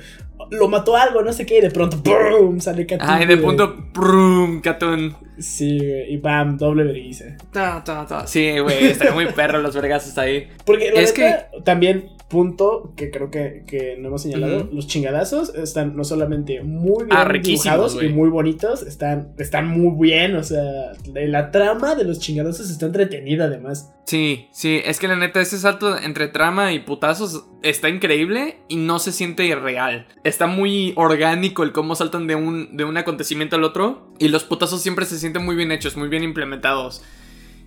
lo 0.50 0.68
mató 0.68 0.96
algo, 0.96 1.22
no 1.22 1.32
sé 1.32 1.46
qué, 1.46 1.58
y 1.58 1.60
de 1.60 1.70
pronto, 1.70 2.02
¡pum! 2.02 2.60
sale 2.60 2.86
Cthulhu. 2.86 3.02
Ay, 3.02 3.26
de 3.26 3.36
punto... 3.36 3.76
Prum, 3.92 4.60
Catún. 4.60 5.16
Sí, 5.38 5.78
güey, 5.78 6.14
y 6.14 6.16
bam, 6.18 6.56
doble 6.56 6.84
vergüenza. 6.84 7.36
Ta, 7.52 7.82
ta, 7.84 8.06
ta. 8.06 8.26
Sí, 8.26 8.58
güey, 8.58 8.86
estaría 8.86 9.14
muy 9.14 9.26
perro 9.26 9.58
los 9.58 9.74
vergazos 9.74 10.16
ahí. 10.18 10.48
Porque 10.64 10.90
la 10.90 11.00
Es 11.00 11.16
neta, 11.16 11.48
también 11.64 12.10
punto 12.28 12.92
que 12.96 13.10
creo 13.10 13.30
que, 13.30 13.64
que 13.66 13.96
no 13.98 14.08
hemos 14.08 14.22
señalado, 14.22 14.68
los 14.70 14.86
chingadazos 14.86 15.54
están 15.54 15.96
no 15.96 16.04
solamente 16.04 16.62
muy 16.62 17.04
bien 17.04 17.16
Ah, 17.16 17.28
dibujados 17.32 18.02
y 18.02 18.08
muy 18.08 18.28
bonitos, 18.28 18.82
están, 18.82 19.32
están 19.38 19.66
muy 19.68 20.08
bien, 20.08 20.36
o 20.36 20.44
sea, 20.44 20.92
la 21.14 21.50
trama 21.50 21.94
de 21.94 22.04
los 22.04 22.18
chingadazos 22.20 22.70
está 22.70 22.86
entretenida 22.86 23.46
además. 23.46 23.92
Sí, 24.04 24.48
sí, 24.52 24.80
es 24.84 24.98
que 24.98 25.08
la 25.08 25.16
neta, 25.16 25.40
ese 25.40 25.58
salto 25.58 25.98
entre 25.98 26.28
trama 26.28 26.72
y 26.72 26.80
putazos 26.80 27.46
está 27.62 27.88
increíble 27.88 28.58
y 28.68 28.76
no 28.76 28.98
se 28.98 29.12
siente 29.12 29.44
irreal. 29.44 30.06
Está 30.24 30.37
muy 30.46 30.92
orgánico 30.96 31.62
el 31.62 31.72
cómo 31.72 31.94
saltan 31.94 32.26
de 32.26 32.34
un, 32.34 32.76
de 32.76 32.84
un 32.84 32.96
acontecimiento 32.96 33.56
al 33.56 33.64
otro 33.64 34.12
y 34.18 34.28
los 34.28 34.44
putazos 34.44 34.82
siempre 34.82 35.06
se 35.06 35.18
sienten 35.18 35.44
muy 35.44 35.56
bien 35.56 35.72
hechos, 35.72 35.96
muy 35.96 36.08
bien 36.08 36.22
implementados. 36.22 37.02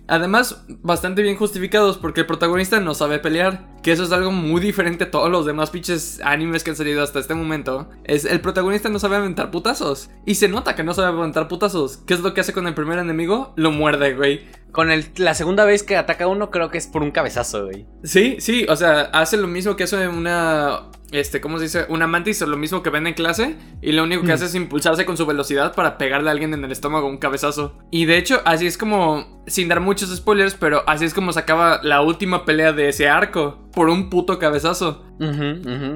Además, 0.08 0.64
bastante 0.82 1.22
bien 1.22 1.36
justificados 1.36 1.96
porque 1.96 2.20
el 2.20 2.26
protagonista 2.26 2.80
no 2.80 2.92
sabe 2.92 3.20
pelear, 3.20 3.68
que 3.82 3.92
eso 3.92 4.02
es 4.02 4.12
algo 4.12 4.32
muy 4.32 4.60
diferente 4.60 5.04
a 5.04 5.10
todos 5.10 5.30
los 5.30 5.46
demás 5.46 5.70
pinches 5.70 6.20
animes 6.24 6.64
que 6.64 6.70
han 6.70 6.76
salido 6.76 7.02
hasta 7.02 7.20
este 7.20 7.34
momento. 7.34 7.88
Es 8.04 8.24
el 8.24 8.40
protagonista 8.40 8.88
no 8.88 8.98
sabe 8.98 9.16
aventar 9.16 9.50
putazos 9.50 10.10
y 10.26 10.34
se 10.34 10.48
nota 10.48 10.74
que 10.74 10.82
no 10.82 10.92
sabe 10.92 11.16
aventar 11.16 11.48
putazos. 11.48 11.98
¿Qué 11.98 12.14
es 12.14 12.20
lo 12.20 12.34
que 12.34 12.40
hace 12.40 12.52
con 12.52 12.66
el 12.66 12.74
primer 12.74 12.98
enemigo? 12.98 13.52
Lo 13.56 13.70
muerde, 13.70 14.14
güey. 14.14 14.42
Con 14.72 14.90
el, 14.90 15.06
la 15.16 15.34
segunda 15.34 15.64
vez 15.66 15.82
que 15.82 15.96
ataca 15.96 16.24
a 16.24 16.28
uno, 16.28 16.50
creo 16.50 16.70
que 16.70 16.78
es 16.78 16.86
por 16.86 17.02
un 17.02 17.10
cabezazo, 17.10 17.66
güey. 17.66 17.86
Sí, 18.04 18.36
sí, 18.40 18.64
o 18.68 18.74
sea, 18.76 19.02
hace 19.12 19.36
lo 19.36 19.46
mismo 19.46 19.76
que 19.76 19.84
hace 19.84 20.08
una. 20.08 20.88
Este, 21.10 21.42
¿cómo 21.42 21.58
se 21.58 21.64
dice? 21.64 21.84
Una 21.90 22.06
mantis, 22.06 22.40
lo 22.40 22.56
mismo 22.56 22.82
que 22.82 22.88
ven 22.88 23.06
en 23.06 23.12
clase. 23.12 23.56
Y 23.82 23.92
lo 23.92 24.04
único 24.04 24.22
que 24.22 24.28
Mm. 24.28 24.34
hace 24.34 24.46
es 24.46 24.54
impulsarse 24.54 25.04
con 25.04 25.18
su 25.18 25.26
velocidad 25.26 25.74
para 25.74 25.98
pegarle 25.98 26.30
a 26.30 26.32
alguien 26.32 26.54
en 26.54 26.64
el 26.64 26.72
estómago 26.72 27.06
un 27.06 27.18
cabezazo. 27.18 27.76
Y 27.90 28.06
de 28.06 28.16
hecho, 28.16 28.40
así 28.46 28.66
es 28.66 28.78
como. 28.78 29.42
Sin 29.46 29.68
dar 29.68 29.80
muchos 29.80 30.14
spoilers, 30.16 30.54
pero 30.54 30.84
así 30.86 31.04
es 31.04 31.12
como 31.12 31.32
se 31.32 31.40
acaba 31.40 31.80
la 31.82 32.00
última 32.00 32.44
pelea 32.46 32.72
de 32.72 32.88
ese 32.88 33.08
arco. 33.08 33.58
Por 33.74 33.88
un 33.88 34.10
puto 34.10 34.38
cabezazo. 34.38 35.04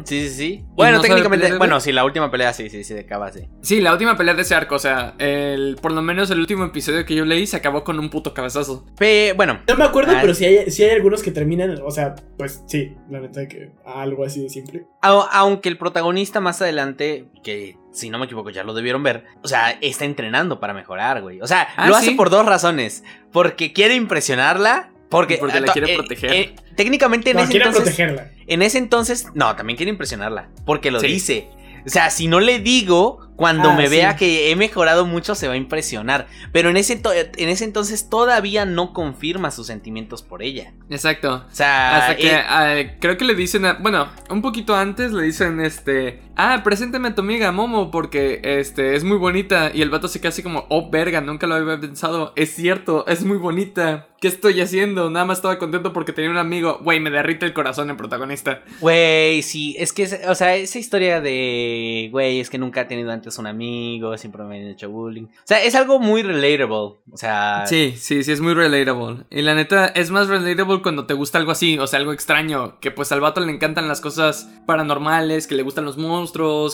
Sí, 0.05 0.21
sí, 0.21 0.29
sí. 0.31 0.65
Bueno, 0.77 0.99
no 0.99 1.03
técnicamente, 1.03 1.53
bueno, 1.59 1.81
sí, 1.81 1.91
la 1.93 2.05
última 2.05 2.31
pelea 2.31 2.53
sí, 2.53 2.71
sí, 2.71 2.85
sí, 2.85 2.95
acaba 2.97 3.27
así. 3.27 3.49
Sí, 3.61 3.81
la 3.81 3.93
última 3.93 4.17
pelea 4.17 4.35
de 4.35 4.43
ese 4.43 4.55
arco, 4.55 4.77
o 4.77 4.79
sea, 4.79 5.15
el, 5.19 5.77
por 5.83 5.91
lo 5.93 6.01
menos 6.01 6.31
el 6.31 6.39
último 6.39 6.65
episodio 6.65 7.05
que 7.05 7.15
yo 7.17 7.25
leí 7.25 7.47
se 7.47 7.57
acabó 7.57 7.83
con 7.83 7.99
un 7.99 8.09
puto 8.09 8.33
cabezazo. 8.33 8.87
Pe- 8.97 9.33
bueno, 9.37 9.61
No 9.69 9.77
me 9.77 9.85
acuerdo, 9.85 10.13
Ah. 10.15 10.19
pero 10.21 10.33
sí 10.33 10.45
hay, 10.45 10.71
sí 10.71 10.85
hay 10.85 10.91
algunos 10.91 11.23
que 11.25 11.33
terminan, 11.33 11.77
o 11.85 11.91
sea, 11.91 12.15
pues 12.39 12.63
sí, 12.69 12.95
la 13.11 13.21
neta 13.21 13.49
que 13.49 13.73
algo 13.85 14.25
así 14.25 14.43
de 14.43 14.49
simple. 14.49 14.87
au- 15.03 15.27
aunque 15.33 15.69
el 15.69 15.77
protagonista 15.77 16.41
más 16.41 16.63
adelante, 16.63 17.29
que 17.43 17.77
si 17.93 18.11
no 18.11 18.19
me 18.19 18.27
equivoco 18.27 18.51
ya 18.51 18.63
lo 18.63 18.75
debieron 18.75 19.03
ver, 19.03 19.25
o 19.43 19.49
sea, 19.49 19.71
está 19.81 20.05
entrenando 20.05 20.61
para 20.61 20.73
mejorar, 20.73 21.21
güey. 21.23 21.41
O 21.41 21.47
sea, 21.49 21.67
Ah, 21.77 21.89
lo 21.89 21.97
hace 21.97 22.13
por 22.13 22.31
dos 22.31 22.47
razones. 22.47 23.03
Porque 23.33 23.73
quiere 23.73 23.95
impresionarla. 23.97 24.91
Porque, 25.09 25.39
la 25.43 25.73
quiere 25.73 25.95
proteger. 25.95 26.55
técnicamente 26.77 27.31
en 27.31 27.37
No, 27.37 27.43
ese 27.45 27.51
quiere 27.53 27.67
entonces. 27.67 27.95
protegerla. 27.95 28.31
En 28.47 28.63
ese 28.63 28.79
entonces, 28.79 29.29
no, 29.35 29.55
también 29.57 29.77
quiere 29.77 29.91
impresionarla. 29.91 30.49
Porque 30.65 30.91
lo 30.91 31.01
Sí. 31.01 31.07
dice. 31.07 31.49
O 31.87 31.89
sea, 31.89 32.11
si 32.11 32.27
no 32.27 32.41
le 32.41 32.59
digo, 32.59 33.29
cuando 33.37 33.71
Ah, 33.71 33.77
me 33.77 33.85
sí. 33.85 33.91
vea 33.93 34.17
que 34.17 34.51
he 34.51 34.57
mejorado 34.57 35.07
mucho, 35.07 35.37
se 35.37 35.47
va 35.47 35.55
a 35.55 35.57
impresionar. 35.57 36.27
Pero 36.51 36.69
en 36.69 36.77
ese, 36.77 37.01
en 37.37 37.49
ese 37.49 37.65
entonces 37.65 38.09
todavía 38.11 38.65
no 38.65 38.93
confirma 38.93 39.53
sus 39.53 39.69
sentimientos 39.69 40.25
por 40.25 40.43
ella. 40.43 40.73
Exacto. 40.91 41.45
O 41.49 41.55
sea, 41.55 41.97
Hasta 41.99 42.17
que 42.17 42.27
eh, 42.33 42.41
ah, 42.45 42.75
creo 42.99 43.17
que 43.17 43.25
le 43.25 43.37
dicen, 43.37 43.65
a- 43.67 43.75
bueno, 43.75 44.09
un 44.31 44.43
poquito 44.43 44.75
antes 44.75 45.13
le 45.13 45.23
dicen, 45.23 45.61
este, 45.61 46.23
ah, 46.37 46.61
preséntame 46.65 47.09
a 47.09 47.15
tu 47.15 47.23
amiga 47.23 47.51
Momo 47.53 47.91
porque, 47.91 48.41
este, 48.43 48.95
es 48.95 49.05
muy 49.05 49.17
bonita. 49.19 49.71
Y 49.75 49.83
el 49.83 49.91
vato 49.91 50.09
se 50.09 50.21
queda 50.21 50.29
así 50.31 50.43
como, 50.43 50.67
oh, 50.69 50.91
verga, 50.91 51.21
nunca 51.21 51.47
lo 51.47 51.55
había 51.55 51.81
pensado. 51.81 52.33
Es 52.37 52.55
cierto, 52.55 53.07
es 53.07 53.25
muy 53.25 53.37
bonita. 53.39 54.09
¿Qué 54.21 54.29
estoy 54.29 54.59
haciendo? 54.63 55.11
Nada 55.11 55.27
más 55.27 55.39
estaba 55.39 55.59
contento 55.59 55.93
porque 55.93 56.13
tenía 56.15 56.31
un 56.31 56.39
amigo. 56.39 56.79
Güey, 56.83 57.01
me 57.01 57.11
derrite 57.11 57.45
el 57.45 57.53
corazón 57.53 57.91
el 57.91 57.97
protagonista. 57.97 58.63
Güey, 58.81 59.43
sí, 59.43 59.77
es 59.79 59.93
que, 59.93 60.05
es- 60.05 60.21
o 60.27 60.35
sea, 60.35 60.57
esa 60.57 60.79
historia 60.79 61.21
de, 61.21 62.09
güey, 62.11 62.41
es 62.41 62.49
que 62.49 62.57
nunca 62.57 62.81
ha 62.83 62.89
tenido 62.89 63.11
antes 63.13 63.37
un 63.39 63.47
amigo, 63.47 64.17
siempre 64.17 64.43
me 64.45 64.57
han 64.57 64.69
hecho 64.69 64.89
bullying. 64.89 65.25
O 65.25 65.29
sea, 65.45 65.63
es 65.63 65.75
algo 65.75 65.99
muy 65.99 66.23
relatable. 66.23 66.97
O 67.13 67.17
sea, 67.17 67.65
Sí, 67.67 67.95
sí, 67.99 68.25
sí, 68.25 68.33
es 68.33 68.41
muy 68.41 68.55
relatable. 68.55 69.25
Y 69.31 69.43
la 69.43 69.55
neta, 69.55 69.87
es 69.89 70.11
más 70.11 70.29
relatable 70.29 70.81
cuando 70.81 71.05
te 71.07 71.13
gusta 71.13 71.37
algo 71.37 71.53
así, 71.53 71.79
o 71.79 71.87
sea, 71.87 71.99
algo 71.99 72.15
extraño. 72.15 72.81
Que 72.81 72.91
pues 72.91 73.13
al 73.13 73.21
vato 73.21 73.43
le 73.43 73.53
encantan 73.53 73.87
las 73.87 74.01
cosas 74.01 74.51
paranormales, 74.67 75.47
que 75.47 75.55
le 75.57 75.63
gustan 75.63 75.85
los 75.85 75.99
monstruos, 75.99 76.26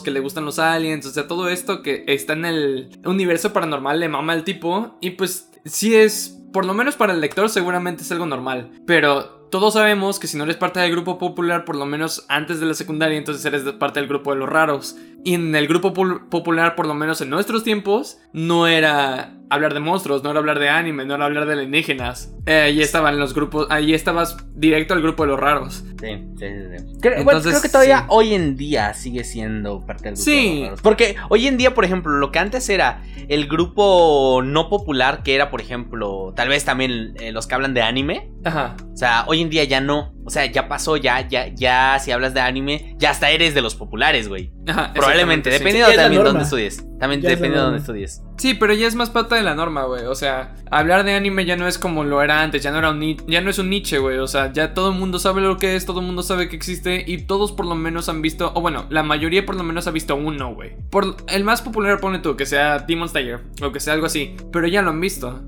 que 0.03 0.11
le 0.11 0.21
gustan 0.21 0.45
los 0.45 0.59
aliens, 0.59 1.07
o 1.07 1.11
sea, 1.11 1.27
todo 1.27 1.49
esto 1.49 1.83
que 1.83 2.05
está 2.07 2.33
en 2.33 2.45
el 2.45 3.01
universo 3.05 3.53
paranormal 3.53 4.01
le 4.01 4.09
mama 4.09 4.33
al 4.33 4.45
tipo. 4.45 4.97
Y 5.01 5.11
pues 5.11 5.51
sí 5.65 5.95
es, 5.95 6.41
por 6.53 6.65
lo 6.65 6.75
menos 6.75 6.97
para 6.97 7.13
el 7.13 7.21
lector, 7.21 7.49
seguramente 7.49 8.03
es 8.03 8.13
algo 8.13 8.27
normal. 8.27 8.71
Pero 8.87 9.42
todos 9.53 9.75
sabemos 9.75 10.19
que 10.19 10.29
si 10.29 10.39
no 10.39 10.45
eres 10.45 10.57
parte 10.57 10.81
del 10.81 10.91
grupo 10.91 11.19
popular, 11.19 11.67
por 11.67 11.77
lo 11.77 11.85
menos 11.85 12.25
antes 12.29 12.59
de 12.59 12.65
la 12.65 12.73
secundaria, 12.73 13.19
entonces 13.19 13.45
eres 13.45 13.63
parte 13.75 14.01
del 14.01 14.09
grupo 14.09 14.33
de 14.33 14.39
los 14.39 14.49
raros. 14.49 14.97
Y 15.25 15.35
en 15.35 15.55
el 15.55 15.69
grupo 15.69 15.93
popular, 15.93 16.75
por 16.75 16.87
lo 16.87 16.95
menos 16.95 17.21
en 17.21 17.29
nuestros 17.29 17.63
tiempos, 17.63 18.19
no 18.33 18.67
era 18.67 19.35
hablar 19.51 19.75
de 19.75 19.81
monstruos, 19.81 20.25
no 20.25 20.31
era 20.31 20.41
hablar 20.41 20.59
de 20.59 20.71
anime, 20.71 21.05
no 21.05 21.15
era 21.15 21.27
hablar 21.27 21.47
de 21.47 21.53
alienígenas. 21.53 22.33
Eh, 22.47 22.63
ahí 22.63 22.81
estaban 22.81 23.19
los 23.21 23.35
grupos, 23.35 23.67
ahí 23.69 23.93
estabas 23.93 24.39
directo 24.55 24.95
al 24.95 25.03
grupo 25.03 25.25
de 25.25 25.29
los 25.29 25.39
raros. 25.39 25.85
Sí, 26.01 26.09
sí, 26.39 26.47
sí. 26.47 26.99
Creo, 27.01 27.23
bueno, 27.23 27.39
Entonces, 27.39 27.53
creo 27.53 27.63
que 27.63 27.69
todavía 27.69 27.99
sí. 28.01 28.05
hoy 28.09 28.35
en 28.35 28.57
día 28.57 28.95
sigue 28.95 29.23
siendo 29.25 29.85
parte 29.85 30.05
del 30.05 30.15
grupo. 30.15 30.25
Sí. 30.25 30.55
de 30.55 30.61
los 30.61 30.65
raros. 30.69 30.83
Porque 30.83 31.17
hoy 31.29 31.47
en 31.47 31.59
día, 31.59 31.75
por 31.75 31.85
ejemplo, 31.85 32.13
lo 32.13 32.33
que 32.33 32.39
antes 32.39 32.69
era 32.71 33.03
el 33.29 33.47
grupo 33.47 34.41
no 34.43 34.71
popular, 34.71 35.23
que 35.23 35.35
era, 35.35 35.51
por 35.51 35.61
ejemplo, 35.61 36.33
tal 36.35 36.49
vez 36.49 36.65
también 36.65 37.15
eh, 37.21 37.31
los 37.31 37.47
que 37.47 37.55
hablan 37.55 37.75
de 37.75 37.83
anime. 37.83 38.31
Ajá. 38.45 38.75
O 38.93 38.97
sea, 38.97 39.25
hoy 39.29 39.42
en 39.43 39.51
día 39.51 39.65
ya 39.65 39.81
no. 39.81 40.15
O 40.25 40.31
sea, 40.31 40.47
ya 40.47 40.69
pasó, 40.69 40.97
ya, 40.97 41.27
ya, 41.29 41.49
ya, 41.49 41.99
si 41.99 42.13
hablas 42.13 42.33
de 42.35 42.41
anime, 42.41 42.95
ya 42.99 43.11
hasta 43.11 43.31
eres 43.31 43.55
de 43.55 43.63
los 43.63 43.75
populares, 43.75 44.29
güey. 44.29 44.51
Ajá, 44.69 44.93
Probablemente, 44.95 45.51
sí. 45.51 45.59
dependiendo 45.59 45.93
también 45.95 46.23
de 46.23 46.29
dónde 46.29 46.45
estudies. 46.45 46.85
También 47.01 47.21
Ya 47.21 47.31
depende 47.31 47.57
de 47.57 47.63
dónde 47.63 47.79
estudies. 47.81 48.23
Sí, 48.39 48.55
pero 48.55 48.73
ya 48.75 48.87
es 48.87 48.95
más 48.95 49.11
parte 49.11 49.35
de 49.35 49.43
la 49.43 49.57
norma, 49.57 49.83
güey. 49.85 50.05
O 50.05 50.15
sea, 50.15 50.55
hablar 50.71 51.03
de 51.03 51.15
anime 51.15 51.45
ya 51.45 51.57
no 51.57 51.67
es 51.67 51.77
como 51.79 52.05
lo 52.05 52.23
era 52.23 52.43
antes, 52.43 52.63
ya 52.63 52.71
no 52.71 52.79
era 52.79 52.91
un 52.91 53.01
ni- 53.01 53.17
ya 53.27 53.41
no 53.41 53.51
es 53.51 53.59
un 53.59 53.71
niche, 53.71 53.99
güey. 53.99 54.19
O 54.19 54.29
sea, 54.29 54.53
ya 54.53 54.73
todo 54.75 54.93
el 54.93 54.99
mundo 54.99 55.19
sabe 55.19 55.41
lo 55.41 55.57
que 55.57 55.75
es, 55.75 55.85
todo 55.85 55.99
el 55.99 56.07
mundo 56.07 56.23
sabe 56.23 56.49
que 56.49 56.55
existe 56.55 57.03
y 57.05 57.19
todos 57.23 57.51
por 57.51 57.67
lo 57.67 57.75
menos 57.75 58.09
han 58.09 58.23
visto, 58.23 58.53
o 58.55 58.61
bueno, 58.61 58.87
la 58.89 59.03
mayoría 59.03 59.45
por 59.45 59.57
lo 59.57 59.65
menos 59.65 59.89
ha 59.89 59.91
visto 59.91 60.15
uno, 60.15 60.55
güey. 60.55 60.77
Por 60.91 61.17
el 61.29 61.43
más 61.43 61.61
popular 61.63 61.99
pone 62.01 62.21
tú, 62.21 62.37
que 62.37 62.47
sea 62.47 62.79
Demon 62.79 63.09
Slayer 63.09 63.41
o 63.61 63.73
que 63.73 63.81
sea 63.81 63.95
algo 63.95 64.07
así, 64.07 64.37
pero 64.53 64.69
ya 64.69 64.83
lo 64.83 64.91
han 64.91 65.01
visto. 65.01 65.43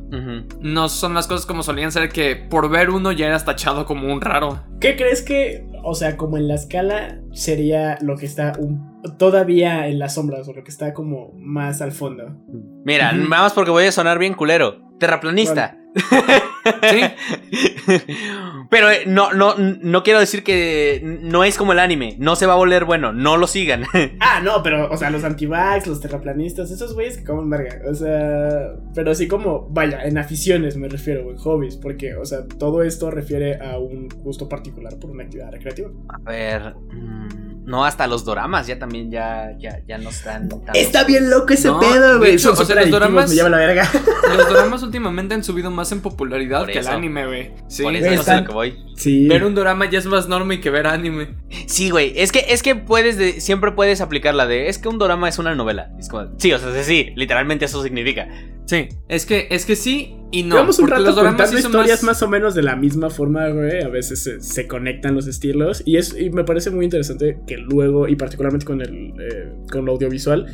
No 0.61 0.89
son 0.89 1.15
las 1.15 1.27
cosas 1.29 1.47
como 1.47 1.63
solían 1.63 1.91
ser 1.93 2.09
que 2.09 2.35
por 2.37 2.69
ver 2.69 2.91
uno 2.91 3.13
ya 3.13 3.27
eras 3.27 3.45
tachado 3.45 3.85
como 3.87 4.13
un 4.13 4.21
raro. 4.21 4.64
¿Qué 4.81 4.97
crees 4.97 5.23
que, 5.23 5.67
o 5.83 5.95
sea, 5.95 6.17
como 6.17 6.37
en 6.37 6.49
la 6.49 6.55
escala 6.55 7.21
sería 7.33 7.99
lo 8.01 8.17
que 8.17 8.27
está 8.27 8.53
un- 8.59 9.01
todavía 9.19 9.87
en 9.89 9.99
las 9.99 10.15
sombras 10.15 10.47
o 10.49 10.53
lo 10.53 10.63
que 10.65 10.71
está 10.71 10.93
como 10.93 11.33
más 11.39 11.81
al 11.83 11.93
fondo? 11.93 12.25
Mira, 12.85 13.09
Ujú. 13.09 13.17
nada 13.29 13.29
más 13.43 13.53
porque 13.53 13.71
voy 13.71 13.85
a 13.87 13.93
sonar 13.93 14.19
bien 14.19 14.35
culero. 14.35 14.81
Terraplanista. 14.99 15.77
Sí. 16.91 17.01
Pero 18.71 18.91
eh, 18.91 19.05
no, 19.07 19.33
no, 19.33 19.55
no 19.57 20.03
quiero 20.03 20.21
decir 20.21 20.43
que 20.43 21.01
no 21.23 21.45
es 21.45 21.57
como 21.57 21.73
el 21.73 21.79
anime. 21.79 22.17
No 22.19 22.37
se 22.37 22.47
va 22.47 22.55
a 22.55 22.57
volver 22.57 22.85
bueno. 22.85 23.13
No 23.13 23.37
lo 23.37 23.47
sigan. 23.47 23.85
Ah, 24.21 24.41
no, 24.41 24.63
pero, 24.63 24.91
o 24.91 24.97
sea, 24.97 25.11
los 25.11 25.23
antivax, 25.23 25.87
los 25.87 26.01
terraplanistas, 26.01 26.71
esos 26.71 26.95
güeyes 26.95 27.19
que 27.19 27.25
comen 27.25 27.51
verga. 27.51 27.81
O 27.89 27.95
sea, 27.95 28.75
pero 28.95 29.11
así 29.11 29.29
como, 29.29 29.69
vaya, 29.71 30.03
en 30.05 30.19
aficiones 30.19 30.77
me 30.77 30.89
refiero, 30.89 31.27
o 31.27 31.31
en 31.31 31.37
hobbies, 31.37 31.77
porque, 31.77 32.15
o 32.15 32.25
sea, 32.25 32.47
todo 32.47 32.83
esto 32.83 33.11
refiere 33.11 33.59
a 33.59 33.79
un 33.79 34.09
gusto 34.09 34.49
particular 34.49 34.99
por 34.99 35.11
una 35.11 35.25
actividad 35.25 35.53
recreativa. 35.53 35.91
A 36.09 36.31
ver. 36.31 36.75
mm, 36.75 37.44
no, 37.65 37.85
hasta 37.85 38.07
los 38.07 38.25
doramas 38.25 38.67
ya 38.67 38.79
también 38.79 39.11
ya, 39.11 39.51
ya, 39.59 39.81
ya 39.87 39.99
no 39.99 40.11
están 40.11 40.49
tan. 40.49 40.77
bien 41.05 41.31
loco 41.31 41.53
ese 41.55 41.69
No, 41.69 41.81
pedo, 41.81 42.19
güey. 42.19 42.35
hecho, 42.35 42.53
o 42.53 42.57
sea, 42.57 42.77
los 42.77 42.91
doramas- 42.91 43.29
Me 43.31 43.35
lleva 43.37 43.49
la 43.49 43.57
verga. 43.59 43.89
Los 44.37 44.49
dramas 44.51 44.83
últimamente 44.83 45.35
han 45.35 45.43
subido 45.45 45.71
más 45.71 45.91
en 45.93 46.01
popularidad 46.01 46.61
Por 46.61 46.73
que 46.73 46.79
el 46.79 46.87
anime, 46.89 47.27
güey. 47.27 47.53
Sí. 47.69 47.83
Por 47.83 47.95
eso 47.95 48.11
no 48.15 48.23
sé 48.23 48.31
a 48.31 48.41
lo 48.41 48.47
que 48.47 48.53
voy. 48.53 48.77
Sí. 48.97 49.27
Ver 49.29 49.45
un 49.45 49.55
drama 49.55 49.91
ya 49.91 49.99
es 49.99 50.07
más 50.07 50.29
normal 50.29 50.61
que 50.61 50.71
ver 50.71 50.87
anime. 50.87 51.35
Sí, 51.67 51.91
güey. 51.91 52.13
Es 52.17 52.31
que, 52.33 52.45
es 52.49 52.63
que 52.63 52.75
puedes 52.77 53.17
de- 53.19 53.41
siempre 53.41 53.73
puedes 53.73 54.01
aplicar 54.01 54.35
la 54.35 54.47
de. 54.47 54.69
Es 54.69 54.79
que 54.79 54.89
un 54.89 54.99
dorama 54.99 55.29
es 55.29 55.39
una 55.39 55.55
novela. 55.55 55.91
Es 55.99 56.09
como. 56.09 56.29
Sí, 56.39 56.53
o 56.53 56.59
sea, 56.59 56.83
sí, 56.85 57.13
literalmente 57.17 57.65
eso 57.65 57.83
significa. 57.83 58.29
Sí, 58.67 58.89
es 59.09 59.27
que, 59.27 59.49
es 59.51 59.67
que 59.67 59.77
sí 59.77 60.17
y 60.31 60.43
no. 60.43 60.55
Llevamos 60.55 60.79
un 60.79 60.89
rato 60.89 61.15
contando 61.15 61.59
historias 61.59 62.03
más... 62.03 62.23
o 62.23 62.29
menos 62.29 62.55
de 62.55 62.63
la 62.63 62.77
misma 62.77 63.11
forma, 63.11 63.47
güey. 63.51 63.83
A 63.83 63.89
veces 63.89 64.23
se, 64.23 64.41
se 64.41 64.67
conectan 64.67 65.15
los 65.15 65.27
estilos. 65.27 65.83
Y, 65.85 65.99
es, 65.99 66.17
y 66.19 66.31
me 66.31 66.45
parece 66.45 66.71
muy 66.71 66.85
interesante 66.87 67.39
que 67.47 67.59
luego, 67.59 68.09
y 68.09 68.17
particularmente 68.17 68.65
con 68.65 68.81
el 68.81 69.13
eh, 69.21 69.53
con 69.71 69.85
lo 69.85 69.93
audiovisual, 69.93 70.47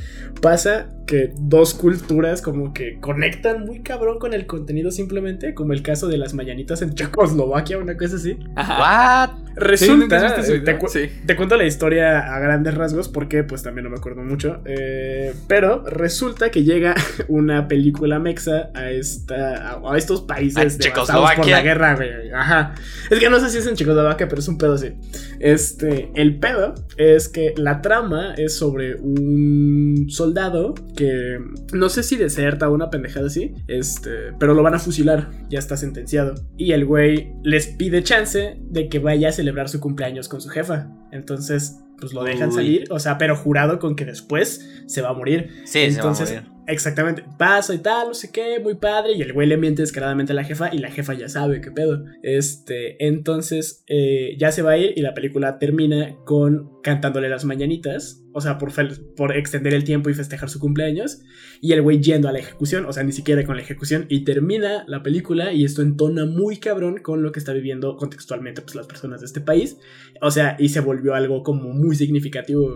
pasa 0.42 0.88
que 1.06 1.32
dos 1.38 1.74
culturas 1.74 2.42
como 2.42 2.72
que 2.72 2.98
conectan 3.00 3.64
muy 3.64 3.80
cabrón 3.82 4.18
con 4.18 4.34
el 4.34 4.46
contenido 4.46 4.90
simplemente. 4.90 5.54
Como 5.54 5.72
el 5.72 5.82
caso 5.82 6.08
de 6.08 6.18
las 6.18 6.34
mañanitas 6.34 6.82
en 6.82 6.94
Checoslovaquia, 6.94 7.78
una 7.78 7.96
cosa 7.96 8.16
así. 8.16 8.29
Ajá. 8.56 9.26
What? 9.28 9.49
Resulta, 9.56 9.96
¿nunca 9.96 10.16
has 10.16 10.22
visto 10.22 10.40
ese 10.40 10.52
eh, 10.54 10.58
te, 10.60 10.72
video? 10.72 10.78
cu- 10.78 10.88
Sí. 10.88 11.00
te 11.26 11.36
cuento 11.36 11.56
la 11.56 11.64
historia 11.64 12.34
a 12.34 12.38
grandes 12.40 12.74
rasgos 12.74 13.08
porque 13.08 13.44
pues 13.44 13.62
también 13.62 13.84
no 13.84 13.90
me 13.90 13.96
acuerdo 13.96 14.22
mucho. 14.22 14.60
eh, 14.64 15.34
pero 15.48 15.84
resulta 15.86 16.50
que 16.50 16.62
llega 16.64 16.94
una 17.28 17.68
película 17.68 18.18
mexa 18.18 18.70
a 18.74 18.90
esta 18.90 19.72
a, 19.80 19.92
a 19.94 19.98
estos 19.98 20.22
países 20.22 20.78
devastados 20.78 21.32
por 21.34 21.46
la 21.48 21.62
guerra, 21.62 21.96
güey. 21.96 22.30
Ajá. 22.32 22.74
Es 23.10 23.18
que 23.18 23.28
no 23.30 23.40
sé 23.40 23.50
si 23.50 23.58
es 23.58 23.66
en 23.66 23.74
Checoslovaquia, 23.74 24.28
pero 24.28 24.40
es 24.40 24.48
un 24.48 24.58
pedo 24.58 24.74
así. 24.74 24.92
Este, 25.38 26.10
el 26.14 26.38
pedo 26.38 26.74
es 26.96 27.28
que 27.28 27.54
la 27.56 27.80
trama 27.82 28.34
es 28.36 28.56
sobre 28.56 28.96
un 28.96 30.06
soldado 30.08 30.74
que 30.96 31.38
no 31.72 31.88
sé 31.88 32.02
si 32.02 32.16
deserta 32.16 32.68
o 32.68 32.74
una 32.74 32.90
pendejada 32.90 33.26
así, 33.26 33.54
este, 33.68 34.10
pero 34.38 34.54
lo 34.54 34.62
van 34.62 34.74
a 34.74 34.78
fusilar, 34.78 35.30
ya 35.48 35.58
está 35.58 35.76
sentenciado. 35.76 36.34
Y 36.56 36.72
el 36.72 36.84
güey 36.84 37.32
les 37.42 37.66
pide 37.68 38.02
chance 38.02 38.56
de 38.60 38.88
que 38.88 38.98
vaya 38.98 39.28
a 39.28 39.32
celebrar 39.40 39.68
su 39.68 39.80
cumpleaños 39.80 40.28
con 40.28 40.40
su 40.40 40.48
jefa. 40.50 40.88
Entonces, 41.10 41.80
pues 41.98 42.12
lo 42.12 42.22
dejan 42.24 42.50
Uy. 42.50 42.54
salir, 42.54 42.84
o 42.90 42.98
sea, 42.98 43.18
pero 43.18 43.36
jurado 43.36 43.78
con 43.78 43.96
que 43.96 44.04
después 44.04 44.84
se 44.86 45.02
va 45.02 45.10
a 45.10 45.12
morir. 45.14 45.62
Sí, 45.64 45.80
Entonces, 45.80 46.28
se 46.28 46.34
va 46.36 46.40
a 46.40 46.44
morir. 46.44 46.59
Exactamente, 46.70 47.24
pasa 47.36 47.74
y 47.74 47.78
tal, 47.78 48.08
no 48.08 48.14
sé 48.14 48.30
qué, 48.30 48.60
muy 48.60 48.76
padre. 48.76 49.14
Y 49.14 49.22
el 49.22 49.32
güey 49.32 49.48
le 49.48 49.56
miente 49.56 49.82
descaradamente 49.82 50.32
a 50.32 50.36
la 50.36 50.44
jefa 50.44 50.72
y 50.72 50.78
la 50.78 50.90
jefa 50.90 51.14
ya 51.14 51.28
sabe 51.28 51.60
qué 51.60 51.72
pedo. 51.72 52.04
Este, 52.22 53.04
entonces 53.04 53.82
eh, 53.88 54.36
ya 54.38 54.52
se 54.52 54.62
va 54.62 54.72
a 54.72 54.78
ir 54.78 54.92
y 54.94 55.00
la 55.00 55.12
película 55.12 55.58
termina 55.58 56.16
con 56.24 56.80
cantándole 56.82 57.28
las 57.28 57.44
mañanitas. 57.44 58.24
O 58.32 58.40
sea, 58.40 58.58
por, 58.58 58.72
por 59.16 59.36
extender 59.36 59.74
el 59.74 59.82
tiempo 59.82 60.08
y 60.08 60.14
festejar 60.14 60.48
su 60.48 60.60
cumpleaños. 60.60 61.22
Y 61.60 61.72
el 61.72 61.82
güey 61.82 62.00
yendo 62.00 62.28
a 62.28 62.32
la 62.32 62.38
ejecución, 62.38 62.86
o 62.86 62.92
sea, 62.92 63.02
ni 63.02 63.10
siquiera 63.10 63.44
con 63.44 63.56
la 63.56 63.62
ejecución. 63.62 64.06
Y 64.08 64.22
termina 64.22 64.84
la 64.86 65.02
película 65.02 65.52
y 65.52 65.64
esto 65.64 65.82
entona 65.82 66.24
muy 66.24 66.58
cabrón 66.58 66.98
con 67.02 67.24
lo 67.24 67.32
que 67.32 67.40
está 67.40 67.52
viviendo 67.52 67.96
contextualmente 67.96 68.62
pues, 68.62 68.76
las 68.76 68.86
personas 68.86 69.20
de 69.20 69.26
este 69.26 69.40
país. 69.40 69.78
O 70.22 70.30
sea, 70.30 70.56
y 70.60 70.68
se 70.68 70.78
volvió 70.78 71.14
algo 71.14 71.42
como 71.42 71.72
muy 71.72 71.96
significativo. 71.96 72.70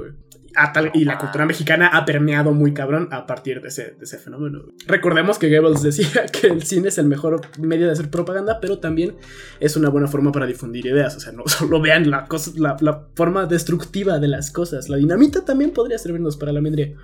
Tal- 0.72 0.90
y 0.94 1.04
la 1.04 1.18
cultura 1.18 1.46
mexicana 1.46 1.88
ha 1.88 2.04
permeado 2.04 2.52
muy 2.52 2.72
cabrón 2.74 3.08
a 3.10 3.26
partir 3.26 3.60
de 3.60 3.68
ese, 3.68 3.96
de 3.98 4.04
ese 4.04 4.18
fenómeno. 4.18 4.64
Recordemos 4.86 5.38
que 5.38 5.48
Goebbels 5.48 5.82
decía 5.82 6.26
que 6.32 6.46
el 6.48 6.62
cine 6.64 6.88
es 6.88 6.98
el 6.98 7.06
mejor 7.06 7.40
medio 7.58 7.86
de 7.86 7.92
hacer 7.92 8.10
propaganda, 8.10 8.58
pero 8.60 8.78
también 8.78 9.16
es 9.60 9.76
una 9.76 9.88
buena 9.88 10.06
forma 10.08 10.32
para 10.32 10.46
difundir 10.46 10.86
ideas. 10.86 11.16
O 11.16 11.20
sea, 11.20 11.32
no 11.32 11.42
solo 11.46 11.80
vean 11.80 12.10
la, 12.10 12.26
cosa, 12.26 12.52
la, 12.56 12.76
la 12.80 13.06
forma 13.14 13.46
destructiva 13.46 14.18
de 14.18 14.28
las 14.28 14.50
cosas. 14.50 14.88
La 14.88 14.96
dinamita 14.96 15.44
también 15.44 15.70
podría 15.72 15.98
servirnos 15.98 16.36
para 16.36 16.52
la 16.52 16.60
mendría. 16.60 16.94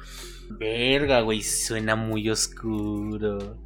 Verga, 0.51 1.21
güey, 1.21 1.43
suena 1.43 1.95
muy 1.97 2.29
oscuro. 2.29 3.57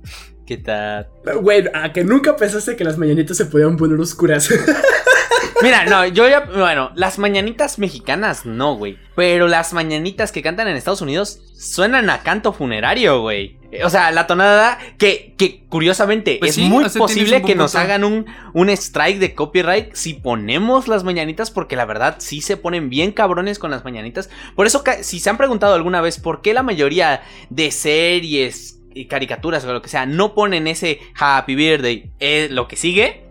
¿Qué 0.47 0.59
tal? 0.59 1.09
Güey, 1.41 1.65
a 1.73 1.93
que 1.95 2.05
nunca 2.05 2.37
pensaste 2.37 2.77
que 2.77 2.85
las 2.85 2.99
mañanitas 2.99 3.37
se 3.39 3.47
podían 3.47 3.77
poner 3.79 3.99
oscuras. 3.99 4.51
Mira, 5.63 5.85
no, 5.85 6.07
yo 6.07 6.29
ya. 6.29 6.41
Bueno, 6.41 6.91
las 6.95 7.19
mañanitas 7.19 7.79
mexicanas 7.79 8.45
no, 8.45 8.77
güey. 8.77 8.99
Pero 9.15 9.47
las 9.47 9.73
mañanitas 9.73 10.33
que 10.33 10.43
cantan 10.43 10.69
en 10.69 10.77
Estados 10.77 11.01
Unidos 11.01 11.41
suenan 11.57 12.11
a 12.11 12.23
canto 12.23 12.53
funerario, 12.53 13.21
güey. 13.21 13.57
O 13.83 13.91
sea, 13.91 14.11
la 14.13 14.27
tonada 14.27 14.79
que, 14.99 15.35
que 15.37 15.65
curiosamente 15.69 16.37
Pues 16.39 16.51
es 16.51 16.55
sí, 16.57 16.63
muy 16.63 16.85
o 16.85 16.89
sea, 16.89 16.93
tienes 16.93 17.13
posible 17.13 17.43
que 17.43 17.55
nos 17.57 17.75
hagan 17.75 18.05
un, 18.05 18.27
un 18.53 18.69
strike 18.71 19.19
de 19.19 19.35
copyright 19.35 19.95
si 19.95 20.15
ponemos 20.15 20.87
las 20.87 21.03
mañanitas, 21.03 21.51
porque 21.51 21.75
la 21.75 21.85
verdad 21.85 22.17
sí 22.19 22.41
se 22.41 22.57
ponen 22.57 22.89
bien 22.89 23.11
cabrones 23.11 23.59
con 23.59 23.71
las 23.71 23.85
mañanitas. 23.85 24.31
Por 24.55 24.67
eso, 24.67 24.85
si 25.03 25.19
se 25.19 25.31
han 25.31 25.37
preguntado 25.37 25.75
alguna 25.75 26.01
vez 26.01 26.21
por 26.21 26.41
qué 26.41 26.55
la 26.55 26.63
mayoría 26.63 27.23
de 27.51 27.71
series 27.73 28.81
y 28.95 29.07
caricaturas 29.07 29.65
o 29.65 29.73
lo 29.73 29.83
que 29.83 29.89
sea 29.89 30.07
no 30.07 30.35
ponen 30.35 30.69
ese 30.69 31.01
Happy 31.19 31.57
Birthday, 31.57 32.13
eh, 32.21 32.49
lo 32.51 32.69
que 32.69 32.77
sigue, 32.77 33.25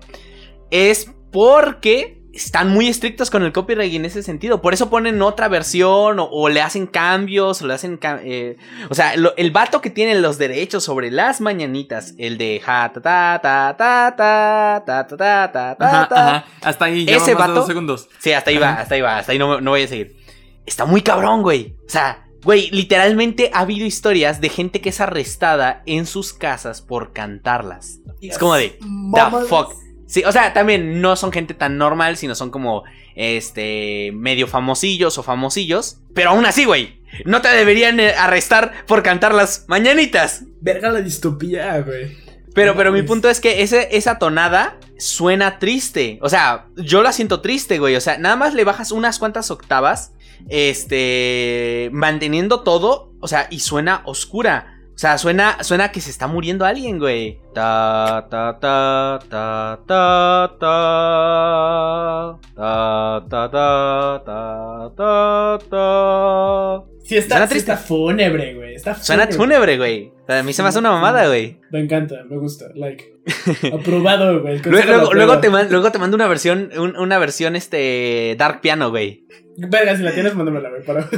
es 0.71 1.09
porque 1.33 2.21
están 2.31 2.69
muy 2.69 2.87
estrictos 2.87 3.29
con 3.29 3.43
el 3.43 3.51
copyright 3.53 3.93
en 3.93 4.05
ese 4.05 4.23
sentido. 4.23 4.59
Por 4.61 4.73
eso 4.73 4.89
ponen 4.89 5.21
otra 5.21 5.47
versión 5.49 6.19
o, 6.19 6.23
o 6.31 6.49
le 6.49 6.61
hacen 6.61 6.87
cambios 6.87 7.61
o 7.61 7.67
le 7.67 7.73
hacen... 7.75 7.99
eh, 8.23 8.57
o 8.89 8.95
sea, 8.95 9.15
lo- 9.17 9.35
el 9.35 9.51
vato 9.51 9.81
que 9.81 9.89
tiene 9.91 10.15
los 10.15 10.37
derechos 10.39 10.83
sobre 10.83 11.11
las 11.11 11.41
mañanitas, 11.41 12.15
el 12.17 12.37
de 12.39 12.59
ja 12.63 12.91
ta 12.93 13.01
ta 13.01 13.39
ta 13.43 13.75
ta 13.77 14.15
ta 14.17 14.83
ta 14.85 15.07
ta 15.07 15.17
ta 15.17 15.51
ta 15.51 15.75
ta 15.77 15.87
Ajá, 15.87 16.07
ta. 16.07 16.27
ajá. 16.37 16.45
Hasta 16.63 16.85
ahí, 16.85 17.03
Ese 17.03 17.15
Ese 17.17 17.19
más 17.19 17.27
de 17.27 17.35
vato- 17.35 17.53
dos 17.55 17.67
segundos. 17.67 18.09
Sí, 18.19 18.31
hasta 18.31 18.49
ahí 18.49 18.57
va, 18.57 18.69
Ajá. 18.71 18.81
hasta 18.81 18.95
ahí 18.95 19.01
va, 19.01 19.17
hasta 19.19 19.31
ahí 19.33 19.37
no, 19.37 19.61
no 19.61 19.71
voy 19.71 19.83
a 19.83 19.87
seguir. 19.87 20.15
Está 20.65 20.85
muy 20.85 21.01
cabrón, 21.01 21.43
güey. 21.43 21.75
O 21.85 21.89
sea, 21.89 22.25
güey, 22.43 22.71
literalmente 22.71 23.51
ha 23.53 23.59
habido 23.59 23.85
historias 23.85 24.41
de 24.41 24.49
gente 24.49 24.81
que 24.81 24.89
es 24.89 25.01
arrestada 25.01 25.83
en 25.85 26.07
sus 26.07 26.33
casas 26.33 26.81
por 26.81 27.13
cantarlas. 27.13 27.99
Es 28.21 28.39
como 28.39 28.55
de, 28.55 28.69
the 28.79 29.45
fuck. 29.47 29.73
Sí, 30.13 30.21
o 30.27 30.31
sea, 30.31 30.53
también 30.53 31.01
no 31.01 31.15
son 31.15 31.31
gente 31.31 31.55
tan 31.55 31.79
normal, 31.79 32.17
sino 32.17 32.35
son 32.35 32.51
como, 32.51 32.83
este, 33.15 34.11
medio 34.13 34.45
famosillos 34.45 35.17
o 35.17 35.23
famosillos. 35.23 35.97
Pero 36.13 36.29
aún 36.29 36.45
así, 36.45 36.65
güey, 36.65 37.01
no 37.25 37.41
te 37.41 37.47
deberían 37.47 37.99
eh, 37.99 38.13
arrestar 38.13 38.85
por 38.85 39.01
cantar 39.01 39.33
las 39.33 39.65
mañanitas. 39.67 40.43
Verga 40.61 40.91
la 40.91 41.01
distopía, 41.01 41.79
güey. 41.81 42.15
Pero, 42.53 42.73
No 42.73 42.77
pero 42.77 42.91
mi 42.91 43.01
punto 43.01 43.27
es 43.27 43.39
que 43.39 43.63
ese, 43.63 43.97
esa 43.97 44.19
tonada 44.19 44.77
suena 44.99 45.57
triste. 45.57 46.19
O 46.21 46.29
sea, 46.29 46.67
yo 46.75 47.01
la 47.01 47.11
siento 47.11 47.41
triste, 47.41 47.79
güey. 47.79 47.95
O 47.95 48.01
sea, 48.01 48.19
nada 48.19 48.35
más 48.35 48.53
le 48.53 48.65
bajas 48.65 48.91
unas 48.91 49.17
cuantas 49.17 49.49
octavas. 49.49 50.13
Este. 50.47 51.89
Manteniendo 51.91 52.61
todo. 52.61 53.11
O 53.19 53.27
sea, 53.27 53.47
y 53.49 53.61
suena 53.61 54.03
oscura. 54.05 54.72
O 54.95 54.97
sea, 55.03 55.17
suena, 55.17 55.63
suena 55.63 55.91
que 55.91 55.99
se 56.01 56.11
está 56.11 56.27
muriendo 56.27 56.65
alguien, 56.65 56.99
güey. 56.99 57.39
Ta, 57.53 58.27
ta, 58.29 58.57
ta, 58.59 59.19
ta, 59.27 59.79
ta, 59.87 60.55
ta. 60.59 62.39
Ta, 62.55 63.25
ta, 63.29 63.49
ta, 63.51 64.21
ta, 64.25 64.91
ta, 64.95 65.59
ta. 65.69 66.83
Sí 67.03 67.17
está, 67.17 67.35
Suena 67.35 67.47
sí 67.47 67.53
triste. 67.53 67.71
está 67.73 67.83
fúnebre, 67.83 68.53
güey. 68.53 68.75
Está 68.75 68.95
Suena 68.95 69.27
fúnebre, 69.27 69.77
güey. 69.77 70.13
A 70.27 70.41
mí 70.43 70.53
se 70.53 70.61
me 70.61 70.69
hace 70.69 70.79
una 70.79 70.91
mamada, 70.91 71.27
güey. 71.27 71.59
Me 71.71 71.79
encanta, 71.81 72.15
me 72.29 72.37
gusta. 72.37 72.65
Like. 72.75 73.13
Aprobado, 73.73 74.41
güey. 74.41 74.61
Luego, 74.63 75.39
te 75.39 75.49
man- 75.49 75.67
luego 75.69 75.91
te 75.91 75.97
mando 75.99 76.15
una 76.15 76.27
versión, 76.27 76.69
un- 76.77 76.95
una 76.97 77.17
versión 77.17 77.55
este 77.55 78.35
Dark 78.37 78.61
Piano, 78.61 78.89
güey. 78.91 79.25
Verga, 79.57 79.97
si 79.97 80.03
la 80.03 80.11
tienes, 80.13 80.35
mándamela, 80.35 80.69
güey. 80.69 80.83
Para... 80.85 81.09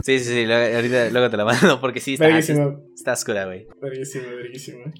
Sí, 0.00 0.18
sí, 0.20 0.24
sí, 0.26 0.46
luego, 0.46 0.76
ahorita 0.76 1.10
luego 1.10 1.30
te 1.30 1.36
la 1.36 1.44
mando 1.44 1.80
porque 1.80 2.00
sí 2.00 2.14
está, 2.14 2.26
sí 2.26 2.52
Verguísima. 2.52 2.80
está 2.94 3.12
oscura, 3.12 3.46
güey. 3.46 3.66
Verguísima, 3.82 4.26
verguísima. 4.28 4.92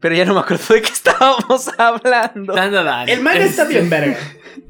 Pero 0.00 0.14
ya 0.14 0.24
no 0.24 0.34
me 0.34 0.40
acuerdo 0.40 0.74
de 0.74 0.82
qué 0.82 0.92
estábamos 0.92 1.68
hablando. 1.78 2.54
Dan, 2.54 2.72
dan, 2.72 2.84
dan. 2.84 3.08
El 3.08 3.20
manga 3.20 3.44
está 3.44 3.64
bien 3.64 3.90
verga. 3.90 4.16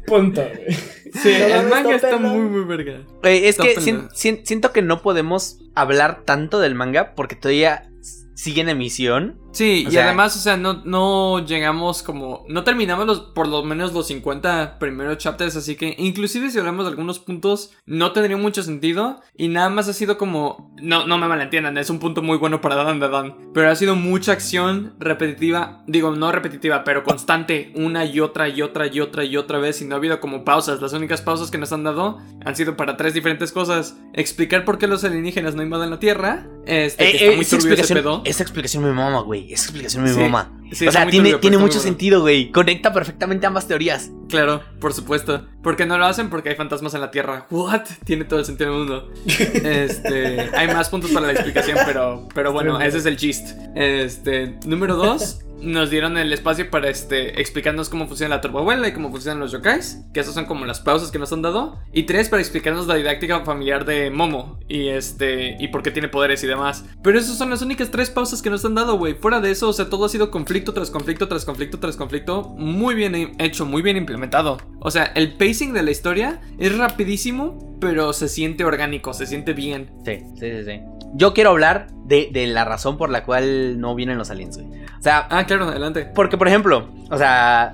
Punto, 0.07 0.43
güey. 0.43 0.75
Sí, 0.75 1.35
No 1.39 1.61
el 1.61 1.69
manga 1.69 1.97
está 1.97 2.17
muy, 2.17 2.49
muy 2.49 2.65
verga. 2.65 3.05
Es 3.23 3.57
que 3.57 3.77
siento 4.15 4.73
que 4.73 4.83
no 4.83 5.03
podemos 5.03 5.59
hablar 5.75 6.23
tanto 6.25 6.61
del 6.61 6.75
manga 6.75 7.15
porque 7.15 7.37
todavía 7.37 7.91
sigue 8.35 8.63
en 8.63 8.69
emisión. 8.71 9.39
Sí, 9.51 9.85
O 9.87 9.89
y 9.89 9.93
sea- 9.93 10.05
además, 10.07 10.37
o 10.37 10.41
sea, 10.41 10.57
no, 10.57 10.83
no 10.85 11.45
llegamos 11.45 12.03
como... 12.03 12.45
No 12.49 12.65
terminamos 12.65 13.07
los, 13.07 13.20
por 13.20 13.49
lo 13.49 13.62
menos 13.65 13.93
los 13.93 14.07
50 14.09 14.79
primeros 14.79 15.19
chapters, 15.19 15.57
así 15.57 15.75
que 15.75 15.95
inclusive 15.99 16.51
si 16.51 16.59
hablamos 16.59 16.85
de 16.85 16.91
algunos 16.91 17.19
puntos, 17.19 17.73
no 17.87 18.12
tendría 18.12 18.37
mucho 18.37 18.62
sentido. 18.62 19.20
Y 19.37 19.49
nada 19.49 19.70
más 19.70 19.89
ha 19.89 19.93
sido 19.95 20.19
como... 20.19 20.75
No, 20.81 21.07
no 21.07 21.19
me 21.19 21.27
malentiendan, 21.29 21.77
es 21.79 21.91
un 21.91 21.99
punto 21.99 22.23
muy 22.23 22.37
bueno 22.37 22.61
para 22.61 22.77
Dan 22.77 23.01
Dan. 23.01 23.35
Pero 23.55 23.70
ha 23.70 23.75
sido 23.75 23.97
mucha 23.97 24.33
acción 24.33 24.95
repetitiva, 25.01 25.83
digo, 25.87 26.11
no 26.12 26.31
repetitiva, 26.31 26.85
pero 26.85 27.03
constante, 27.03 27.73
una 27.75 28.05
y 28.05 28.20
otra 28.20 28.49
y 28.49 28.62
otra 28.62 28.87
y 28.87 29.01
otra 29.01 29.25
y 29.25 29.37
otra 29.37 29.59
vez. 29.59 29.81
Y 29.83 29.87
no 29.87 29.95
ha 29.95 29.99
habido 29.99 30.20
como 30.20 30.45
pausas. 30.45 30.81
Las 30.83 30.93
únicas 30.93 31.23
pausas 31.23 31.51
que 31.51 31.59
nos 31.59 31.73
han 31.73 31.85
dado 31.85 32.19
han 32.45 32.55
sido 32.55 32.77
para 32.77 32.97
tres 32.97 33.15
diferentes 33.15 33.51
cosas. 33.51 33.97
Explicar 34.12 34.65
por 34.65 34.79
qué 34.79 34.87
los 34.87 35.03
alienígenas 35.05 35.55
no 35.55 35.62
invaden 35.62 35.91
la 35.91 35.99
Tierra. 35.99 36.47
Este, 36.66 37.09
Eh, 37.09 37.12
que 37.12 37.16
eh, 37.16 37.25
está 37.25 37.37
muy 37.37 37.41
esa, 37.45 37.57
turbio 37.59 37.73
ese 37.75 37.83
explicación, 37.83 37.99
pedo. 37.99 38.23
esa 38.25 38.43
explicación 38.43 38.85
me 38.85 38.93
mama, 38.93 39.20
güey. 39.23 39.38
Esa 39.48 39.65
explicación 39.65 40.05
me 40.05 40.12
Sí. 40.12 40.20
mama. 40.20 40.58
Sí, 40.73 40.86
o 40.86 40.93
sea, 40.93 41.07
tiene, 41.07 41.31
turbio, 41.31 41.40
tiene 41.40 41.59
mucho 41.59 41.74
bueno. 41.74 41.82
sentido, 41.82 42.20
güey. 42.20 42.51
Conecta 42.51 42.93
perfectamente 42.93 43.47
ambas 43.47 43.66
teorías. 43.69 44.11
Claro, 44.28 44.62
por 44.81 44.93
supuesto. 44.93 45.47
Porque 45.62 45.86
no 45.86 45.99
lo 45.99 46.05
hacen 46.07 46.31
porque 46.31 46.51
hay 46.51 46.57
fantasmas 46.57 46.95
en 46.95 47.01
la 47.01 47.11
Tierra. 47.11 47.47
What? 47.51 47.82
Tiene 48.05 48.24
todo 48.24 48.39
el 48.39 48.45
sentido 48.45 48.70
del 48.70 48.78
mundo. 48.78 49.11
Este, 49.69 50.51
hay 50.55 50.69
más 50.69 50.89
puntos 50.89 51.11
para 51.11 51.27
la 51.27 51.32
explicación, 51.32 51.78
pero, 51.86 52.28
pero 52.35 52.53
bueno, 52.53 52.81
ese 52.81 52.99
es 52.99 53.07
el 53.07 53.16
chiste. 53.16 53.55
Este, 53.74 54.59
número 54.66 54.97
dos. 54.97 55.40
Nos 55.61 55.90
dieron 55.90 56.16
el 56.16 56.32
espacio 56.32 56.70
para 56.70 56.89
este 56.89 57.40
explicarnos 57.40 57.89
cómo 57.89 58.07
funciona 58.07 58.36
la 58.36 58.40
turboabuela 58.40 58.86
y 58.86 58.93
cómo 58.93 59.11
funcionan 59.11 59.40
los 59.40 59.51
yokais, 59.51 60.05
que 60.15 60.20
esas 60.20 60.32
son 60.32 60.45
como 60.45 60.65
las 60.66 60.78
pausas 60.78 61.11
que 61.11 61.19
nos 61.19 61.32
han 61.32 61.43
dado. 61.43 61.81
Y 61.93 62.05
tres 62.05 62.28
para 62.28 62.40
explicarnos 62.40 62.86
la 62.86 62.95
didáctica 62.95 63.45
familiar 63.45 63.85
de 63.85 64.11
Momo 64.11 64.61
y 64.69 64.89
este 64.89 65.57
y 65.59 65.69
por 65.69 65.82
qué 65.82 65.90
tiene 65.90 66.09
poderes 66.09 66.45
y 66.45 66.47
demás. 66.47 66.85
Pero 67.03 67.19
esas 67.19 67.36
son 67.36 67.51
las 67.51 67.61
únicas 67.61 67.90
tres 67.90 68.09
pausas 68.09 68.40
que 68.40 68.51
nos 68.51 68.65
han 68.65 68.77
dado, 68.77 68.99
güey. 68.99 69.15
Fuera 69.15 69.40
de 69.40 69.51
eso, 69.51 69.69
o 69.69 69.73
sea, 69.73 69.90
todo 69.90 70.05
ha 70.05 70.09
sido 70.09 70.31
conflicto 70.31 70.58
tras 70.65 70.91
conflicto 70.91 71.29
tras 71.29 71.45
conflicto 71.45 71.79
tras 71.79 71.97
conflicto, 71.97 72.43
muy 72.57 72.95
bien 72.95 73.35
hecho, 73.39 73.65
muy 73.67 73.83
bien 73.83 73.97
implementado. 73.97 74.59
O 74.81 74.91
sea, 74.91 75.05
el 75.15 75.35
pacing 75.37 75.73
de 75.73 75.83
la 75.83 75.91
historia 75.91 76.41
es 76.59 76.77
rapidísimo, 76.77 77.77
pero 77.81 78.13
se 78.13 78.29
siente 78.29 78.65
orgánico, 78.65 79.13
se 79.15 79.27
siente 79.27 79.53
bien. 79.53 79.91
Sí, 80.05 80.19
sí, 80.39 80.51
sí, 80.51 80.65
sí. 80.65 80.81
Yo 81.15 81.33
quiero 81.33 81.51
hablar 81.51 81.89
de, 82.05 82.29
de 82.33 82.47
la 82.47 82.65
razón 82.65 82.99
por 82.99 83.09
la 83.11 83.25
cual 83.25 83.81
no 83.81 83.95
vienen 83.95 84.19
los 84.19 84.31
aliens, 84.31 84.59
güey. 84.59 84.83
O 84.99 85.03
sea, 85.03 85.27
Ah, 85.31 85.45
claro, 85.47 85.65
adelante. 85.69 86.07
porque 86.15 86.37
por 86.37 86.49
ejemplo, 86.49 86.91
o 87.11 87.17
sea, 87.17 87.73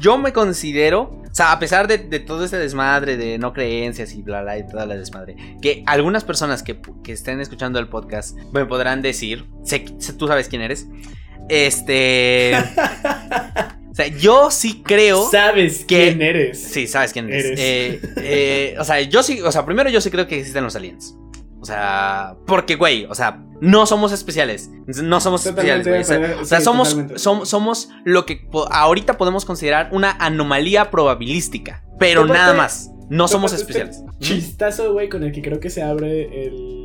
yo 0.00 0.18
me 0.18 0.32
considero, 0.34 1.02
o 1.30 1.34
sea, 1.34 1.52
a 1.52 1.58
pesar 1.58 1.86
de, 1.88 1.96
de 1.98 2.20
todo 2.20 2.44
este 2.44 2.58
desmadre 2.58 3.16
de 3.16 3.38
no 3.38 3.52
creencias 3.54 4.12
y 4.14 4.20
bla, 4.22 4.42
bla, 4.42 4.58
y 4.58 4.66
toda 4.66 4.84
la 4.84 4.94
desmadre, 4.96 5.36
que 5.62 5.84
algunas 5.86 6.22
personas 6.24 6.62
que, 6.62 6.78
que 7.02 7.12
estén 7.12 7.40
escuchando 7.40 7.78
el 7.78 7.88
podcast 7.88 8.36
me 8.52 8.66
podrán 8.66 9.00
decir, 9.00 9.46
sé, 9.64 9.86
sé- 9.98 10.12
tú 10.14 10.26
sabes 10.26 10.48
quién 10.48 10.60
eres, 10.62 10.86
este... 11.48 12.52
o 13.90 13.94
sea, 13.94 14.06
yo 14.08 14.50
sí 14.50 14.82
creo... 14.84 15.28
¿Sabes 15.30 15.84
que- 15.84 16.08
quién 16.08 16.22
eres? 16.22 16.62
Sí, 16.62 16.86
sabes 16.86 17.12
quién 17.12 17.28
eres. 17.30 17.44
Eres. 17.44 17.58
Eh, 17.60 18.00
eh, 18.16 18.76
o 18.78 18.84
sea, 18.84 19.00
yo 19.02 19.22
sí, 19.22 19.40
o 19.40 19.50
sea, 19.52 19.64
primero 19.64 19.88
yo 19.90 20.00
sí 20.00 20.10
creo 20.10 20.26
que 20.26 20.38
existen 20.38 20.64
los 20.64 20.76
aliens. 20.76 21.16
O 21.60 21.64
sea, 21.64 22.34
porque, 22.46 22.76
güey, 22.76 23.06
o 23.06 23.14
sea, 23.14 23.42
no 23.60 23.86
somos 23.86 24.12
especiales. 24.12 24.70
No 24.86 25.20
somos 25.20 25.42
Totalmente 25.42 25.90
especiales, 25.98 26.30
güey. 26.30 26.42
O 26.42 26.44
sea, 26.44 26.58
o 26.58 26.60
somos, 26.60 26.96
som- 26.96 27.44
somos 27.44 27.88
lo 28.04 28.24
que 28.26 28.36
po- 28.36 28.68
ahorita 28.70 29.16
podemos 29.18 29.44
considerar 29.44 29.88
una 29.90 30.12
anomalía 30.12 30.90
probabilística. 30.90 31.82
Pero 31.98 32.20
Aparte- 32.22 32.38
nada 32.38 32.54
más. 32.54 32.90
No 33.08 33.28
somos 33.28 33.52
este 33.52 33.62
especiales. 33.72 34.02
Chistazo, 34.20 34.92
güey, 34.92 35.08
con 35.08 35.22
el 35.22 35.32
que 35.32 35.42
creo 35.42 35.60
que 35.60 35.70
se 35.70 35.82
abre 35.82 36.46
el 36.46 36.84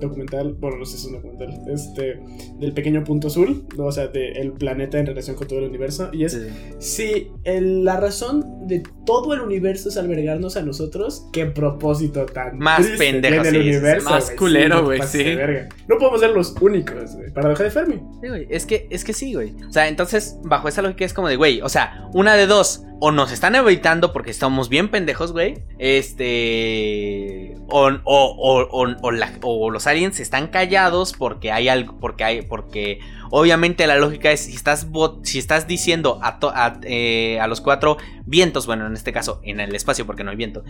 documental, 0.00 0.54
bueno, 0.58 0.76
no 0.78 0.84
sé 0.84 0.98
si 0.98 0.98
es 0.98 1.04
un 1.06 1.12
documental, 1.14 1.62
este, 1.72 2.20
del 2.58 2.72
pequeño 2.74 3.04
punto 3.04 3.28
azul, 3.28 3.64
o 3.78 3.92
sea, 3.92 4.08
del 4.08 4.52
planeta 4.52 4.98
en 4.98 5.06
relación 5.06 5.36
con 5.36 5.46
todo 5.46 5.60
el 5.60 5.66
universo, 5.66 6.10
y 6.12 6.24
es 6.24 6.32
Sí. 6.32 6.48
si 6.78 7.28
el- 7.44 7.84
la 7.84 7.98
razón 7.98 8.66
de 8.66 8.82
todo 9.06 9.32
el 9.34 9.40
universo 9.40 9.88
es 9.88 9.96
albergarnos 9.96 10.56
a 10.56 10.62
nosotros, 10.62 11.26
qué 11.32 11.46
propósito 11.46 12.26
tan 12.26 12.58
Más 12.58 12.84
pendejo, 12.98 13.44
el 13.44 13.50
sí, 13.50 13.56
universo, 13.56 14.10
Más 14.10 14.30
culero, 14.32 14.76
no 14.80 14.84
güey, 14.84 15.00
sí. 15.02 15.22
de 15.22 15.36
verga. 15.36 15.68
No 15.88 15.96
podemos 15.98 16.20
ser 16.20 16.30
los 16.30 16.54
únicos, 16.60 17.14
güey, 17.14 17.32
paradoja 17.32 17.62
de 17.64 17.70
Fermi. 17.70 17.94
Sí, 18.20 18.28
güey. 18.28 18.46
Es 18.50 18.66
que, 18.66 18.88
es 18.90 19.04
que 19.04 19.12
sí, 19.12 19.32
güey. 19.34 19.54
O 19.68 19.72
sea, 19.72 19.88
entonces, 19.88 20.38
bajo 20.42 20.68
esa 20.68 20.82
lógica 20.82 21.04
es 21.04 21.14
como 21.14 21.28
de, 21.28 21.36
güey, 21.36 21.62
o 21.62 21.68
sea, 21.68 22.08
una 22.12 22.34
de 22.34 22.46
dos. 22.46 22.82
O 23.00 23.10
nos 23.10 23.32
están 23.32 23.54
evitando 23.54 24.12
porque 24.12 24.30
estamos 24.30 24.68
bien 24.68 24.88
pendejos, 24.88 25.32
güey. 25.32 25.58
Este. 25.78 27.56
O, 27.68 27.90
o, 28.04 28.86
o, 29.02 29.10
la- 29.10 29.32
o 29.42 29.70
los 29.70 29.86
aliens 29.86 30.20
están 30.20 30.46
callados 30.48 31.12
porque 31.12 31.52
hay 31.52 31.68
algo. 31.68 31.98
Porque 32.00 32.24
hay. 32.24 32.42
Porque. 32.42 33.00
Obviamente 33.30 33.86
la 33.88 33.96
lógica 33.96 34.30
es 34.30 34.40
si 34.44 34.54
estás 34.54 34.86
si 35.22 35.38
estás 35.40 35.66
diciendo 35.66 36.20
a, 36.22 36.38
to- 36.38 36.52
a, 36.54 36.78
eh, 36.84 37.40
a 37.40 37.48
los 37.48 37.60
cuatro 37.60 37.96
vientos, 38.26 38.66
bueno, 38.66 38.86
en 38.86 38.92
este 38.94 39.12
caso 39.12 39.40
en 39.42 39.58
el 39.58 39.74
espacio 39.74 40.06
porque 40.06 40.22
no 40.22 40.30
hay 40.30 40.36
viento. 40.36 40.62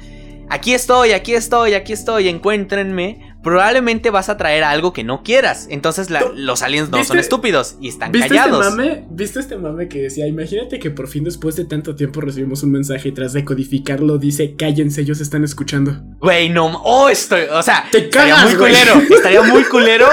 Aquí 0.48 0.72
estoy, 0.72 1.12
aquí 1.12 1.34
estoy, 1.34 1.74
aquí 1.74 1.92
estoy, 1.92 2.28
encuéntrenme. 2.28 3.33
Probablemente 3.44 4.10
vas 4.10 4.28
a 4.28 4.36
traer 4.36 4.64
algo 4.64 4.92
que 4.92 5.04
no 5.04 5.22
quieras. 5.22 5.68
Entonces 5.70 6.10
la- 6.10 6.20
¿Tú- 6.20 6.32
los 6.34 6.62
aliens 6.62 6.90
no 6.90 7.04
son 7.04 7.18
estúpidos 7.18 7.76
y 7.80 7.88
están 7.88 8.10
¿Viste 8.10 8.30
callados. 8.30 8.66
este 8.66 8.76
mame? 8.76 9.04
¿Viste 9.10 9.38
este 9.40 9.56
mame 9.58 9.88
que 9.88 10.00
decía, 10.02 10.26
imagínate 10.26 10.78
que 10.80 10.90
por 10.90 11.06
fin 11.06 11.22
después 11.24 11.54
de 11.54 11.64
tanto 11.66 11.94
tiempo 11.94 12.20
recibimos 12.20 12.62
un 12.64 12.72
mensaje 12.72 13.10
y 13.10 13.12
tras 13.12 13.32
decodificarlo 13.34 14.18
dice, 14.18 14.56
cállense, 14.56 15.02
ellos 15.02 15.20
están 15.20 15.44
escuchando? 15.44 16.02
Güey, 16.20 16.48
no, 16.48 16.66
oh, 16.82 17.08
estoy, 17.08 17.42
o 17.52 17.62
sea, 17.62 17.84
Te 17.92 17.98
estaría 17.98 18.34
cagas, 18.34 18.50
muy 18.50 18.58
güey. 18.58 18.72
culero, 18.72 18.94
estaría 19.16 19.42
muy 19.42 19.62
culero, 19.64 20.06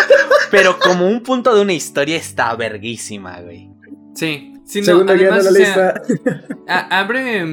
pero 0.52 0.78
como 0.78 1.08
un 1.08 1.24
punto 1.24 1.56
de 1.56 1.62
una 1.62 1.74
historia 1.74 2.18
está 2.18 2.54
verguísima, 2.56 3.40
güey. 3.42 3.70
Sí. 4.14 4.48
Sí, 4.66 4.80
no, 4.80 4.86
Segunda 4.86 5.14
guía 5.16 5.26
de 5.26 5.34
además, 5.34 5.46
la 5.46 5.52
o 5.52 5.54
sea, 5.74 5.94
lista. 6.08 6.42
a- 6.68 7.00
abre. 7.00 7.46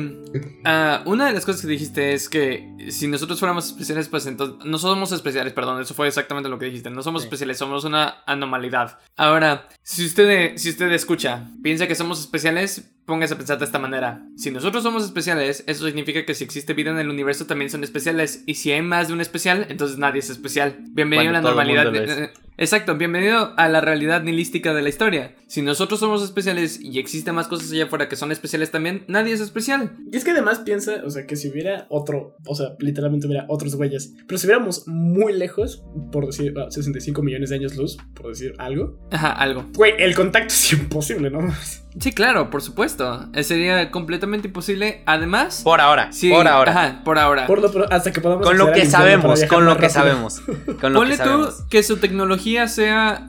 Ah, 0.64 1.02
una 1.06 1.26
de 1.26 1.32
las 1.32 1.44
cosas 1.44 1.62
que 1.62 1.68
dijiste 1.68 2.12
es 2.12 2.28
que 2.28 2.68
si 2.90 3.06
nosotros 3.09 3.38
fuéramos 3.38 3.66
especiales, 3.66 4.09
pues 4.09 4.26
entonces. 4.26 4.64
No 4.64 4.78
somos 4.78 5.12
especiales, 5.12 5.52
perdón, 5.52 5.80
eso 5.80 5.94
fue 5.94 6.09
exactamente 6.09 6.48
lo 6.48 6.59
que 6.59 6.66
dijiste. 6.66 6.90
No 6.90 7.02
somos 7.02 7.22
Sí. 7.22 7.26
especiales, 7.26 7.59
somos 7.59 7.84
una 7.84 8.22
anomalidad. 8.26 8.98
Ahora, 9.16 9.68
si 9.82 10.05
usted, 10.06 10.56
si 10.56 10.70
usted 10.70 10.90
escucha, 10.92 11.48
piensa 11.62 11.86
que 11.86 11.94
somos 11.94 12.20
especiales, 12.20 12.90
póngase 13.06 13.34
a 13.34 13.38
pensar 13.38 13.59
de 13.59 13.64
esta 13.64 13.78
manera. 13.78 14.22
Si 14.36 14.50
nosotros 14.50 14.82
somos 14.82 15.05
especiales, 15.05 15.64
eso 15.66 15.86
significa 15.86 16.24
que 16.24 16.34
si 16.34 16.44
existe 16.44 16.74
vida 16.74 16.90
en 16.90 16.98
el 16.98 17.09
universo 17.09 17.46
también 17.46 17.70
son 17.70 17.82
especiales. 17.84 18.42
Y 18.46 18.55
si 18.55 18.70
hay 18.72 18.82
más 18.82 19.09
de 19.09 19.14
un 19.14 19.20
especial, 19.20 19.66
entonces 19.68 19.98
nadie 19.98 20.20
es 20.20 20.30
especial. 20.30 20.76
Bienvenido 20.90 21.30
Cuando 21.32 21.48
a 21.48 21.55
la 21.55 21.64
normalidad. 21.64 22.22
eh, 22.24 22.30
Exacto, 22.60 22.96
bienvenido 22.96 23.55
a 23.56 23.68
la 23.68 23.80
realidad 23.80 24.24
nihilística 24.24 24.74
de 24.74 24.82
la 24.82 24.88
historia. 24.88 25.36
Si 25.46 25.62
nosotros 25.62 26.00
somos 26.00 26.24
especiales 26.24 26.80
y 26.82 26.98
existen 26.98 27.36
más 27.36 27.46
cosas 27.46 27.70
allá 27.70 27.84
afuera 27.84 28.09
que 28.09 28.16
son 28.16 28.32
especiales 28.32 28.72
también, 28.72 29.05
nadie 29.06 29.32
es 29.32 29.40
especial. 29.40 29.92
Y 30.19 30.20
es 30.20 30.24
que 30.24 30.32
además 30.32 30.59
piensa, 30.59 31.03
o 31.05 31.11
sea, 31.11 31.28
que 31.28 31.36
si 31.36 31.49
hubiera 31.49 31.86
otro, 31.90 32.35
o 32.45 32.55
sea, 32.57 32.74
literalmente 32.81 33.28
hubiera 33.28 33.47
otros 33.49 33.77
güeyes, 33.77 34.15
pero 34.27 34.36
si 34.36 34.49
hubiéramos 34.49 34.89
muy 34.89 35.32
lejos, 35.32 35.85
por 36.11 36.27
decir, 36.27 36.53
ah, 36.59 36.69
65 36.69 37.23
millones 37.23 37.51
de 37.51 37.55
años 37.55 37.77
luz, 37.77 37.99
por 38.15 38.27
decir 38.27 38.53
algo, 38.59 38.99
Ajá, 39.12 39.31
algo. 39.31 39.65
güey, 39.77 39.93
el 39.97 40.16
contacto 40.16 40.49
es 40.49 40.73
imposible, 40.73 41.31
¿no? 41.31 41.39
Sí, 42.01 42.12
claro, 42.12 42.51
por 42.51 42.62
supuesto. 42.62 43.27
Eh, 43.35 43.43
Sería 43.43 43.91
completamente 43.91 44.49
imposible. 44.49 45.03
Además, 45.07 45.62
Por 45.65 45.81
ahora, 45.81 46.12
sí, 46.12 46.31
por 46.31 46.47
ahora. 46.47 46.73
Ajá, 46.73 47.01
por 47.05 47.19
ahora. 47.19 47.47
Por 47.47 47.61
lo, 47.61 47.93
hasta 47.93 48.12
que 48.12 48.20
podamos 48.20 48.47
Con 48.47 48.57
lo 48.59 48.73
que 48.73 48.87
sabemos, 48.87 49.45
con 49.45 49.65
lo 49.65 49.77
que 49.77 49.89
sabemos. 49.89 50.41
Con 50.81 50.93
lo 50.93 51.01
Ponle 51.01 51.16
que 51.16 51.23
tú 51.23 51.29
sabemos. 51.29 51.55
que 51.70 51.83
su 51.83 51.97
tecnología 51.99 52.69
sea 52.69 53.27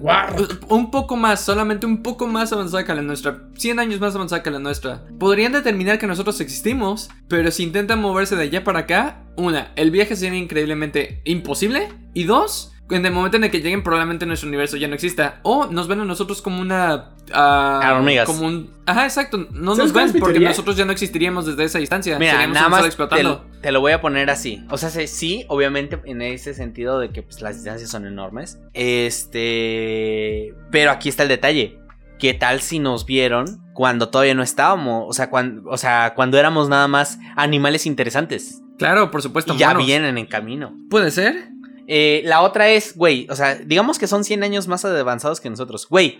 un 0.67 0.91
poco 0.91 1.15
más, 1.15 1.41
solamente 1.41 1.85
un 1.85 2.03
poco 2.03 2.27
más 2.27 2.53
avanzada 2.53 2.83
que 2.85 2.93
la 2.93 3.01
nuestra, 3.01 3.39
100 3.55 3.79
años 3.79 3.99
más 3.99 4.15
avanzada 4.15 4.43
que 4.43 4.51
la 4.51 4.59
nuestra. 4.59 5.03
Podrían 5.19 5.51
determinar 5.51 5.97
que 5.99 6.07
nosotros 6.07 6.39
existimos, 6.41 7.09
pero 7.27 7.51
si 7.51 7.63
intentan 7.63 7.99
moverse 8.01 8.35
de 8.35 8.43
allá 8.43 8.63
para 8.63 8.79
acá, 8.79 9.23
una, 9.35 9.71
el 9.75 9.91
viaje 9.91 10.15
sería 10.15 10.37
increíblemente 10.37 11.21
imposible, 11.25 11.89
y 12.13 12.23
dos, 12.25 12.73
en 12.89 13.05
el 13.05 13.11
momento 13.11 13.37
en 13.37 13.43
el 13.43 13.51
que 13.51 13.61
lleguen 13.61 13.83
probablemente 13.83 14.25
nuestro 14.25 14.47
universo 14.47 14.77
ya 14.77 14.87
no 14.87 14.95
exista, 14.95 15.39
o 15.43 15.67
nos 15.67 15.87
ven 15.87 15.99
a 16.01 16.05
nosotros 16.05 16.41
como 16.41 16.59
una... 16.61 17.11
ah, 17.33 17.93
Hormigas. 17.97 18.25
Como 18.25 18.47
un... 18.47 18.71
Ajá, 18.85 19.03
exacto, 19.05 19.37
no 19.51 19.75
¿Sabes 19.75 19.93
nos 19.93 20.13
ven 20.13 20.19
porque 20.19 20.39
nosotros 20.39 20.75
ya 20.75 20.85
no 20.85 20.91
existiríamos 20.91 21.45
desde 21.45 21.63
esa 21.65 21.79
distancia. 21.79 22.17
Mira, 22.17 22.31
seríamos 22.31 22.55
nada 22.55 22.69
más 22.69 22.81
te, 22.81 22.87
explotando. 22.87 23.45
te 23.61 23.71
lo 23.71 23.81
voy 23.81 23.91
a 23.91 24.01
poner 24.01 24.29
así. 24.29 24.63
O 24.69 24.77
sea, 24.77 24.89
sí- 24.89 25.07
sí, 25.07 25.45
obviamente 25.47 25.99
en 26.05 26.21
ese 26.21 26.53
sentido 26.53 26.99
de 26.99 27.11
que 27.11 27.21
pues, 27.21 27.41
las 27.41 27.55
distancias 27.55 27.89
son 27.89 28.05
enormes. 28.05 28.59
Este... 28.73 30.53
Pero 30.71 30.91
aquí 30.91 31.09
está 31.09 31.23
el 31.23 31.29
detalle. 31.29 31.79
¿Qué 32.17 32.33
tal 32.33 32.59
si 32.61 32.79
nos 32.79 33.05
vieron 33.05 33.61
cuando 33.73 34.09
todavía 34.09 34.33
no 34.33 34.43
estábamos? 34.43 35.05
O 35.07 35.13
sea, 35.13 35.29
cuando, 35.29 35.69
o 35.69 35.77
sea, 35.77 36.13
cuando 36.15 36.37
éramos 36.37 36.67
nada 36.67 36.87
más 36.87 37.17
animales 37.35 37.85
interesantes. 37.85 38.61
Claro, 38.77 39.09
por 39.11 39.21
supuesto. 39.21 39.53
Y 39.53 39.57
ya 39.57 39.73
vienen 39.73 40.17
en 40.17 40.25
camino. 40.25 40.73
Puede 40.89 41.11
ser. 41.11 41.49
Eh, 41.91 42.21
la 42.23 42.43
otra 42.43 42.69
es, 42.69 42.95
güey, 42.95 43.25
o 43.31 43.35
sea, 43.35 43.55
digamos 43.55 43.97
que 43.97 44.05
son 44.05 44.23
100 44.23 44.43
años 44.43 44.67
más 44.67 44.85
avanzados 44.85 45.41
que 45.41 45.49
nosotros. 45.49 45.87
Güey, 45.89 46.19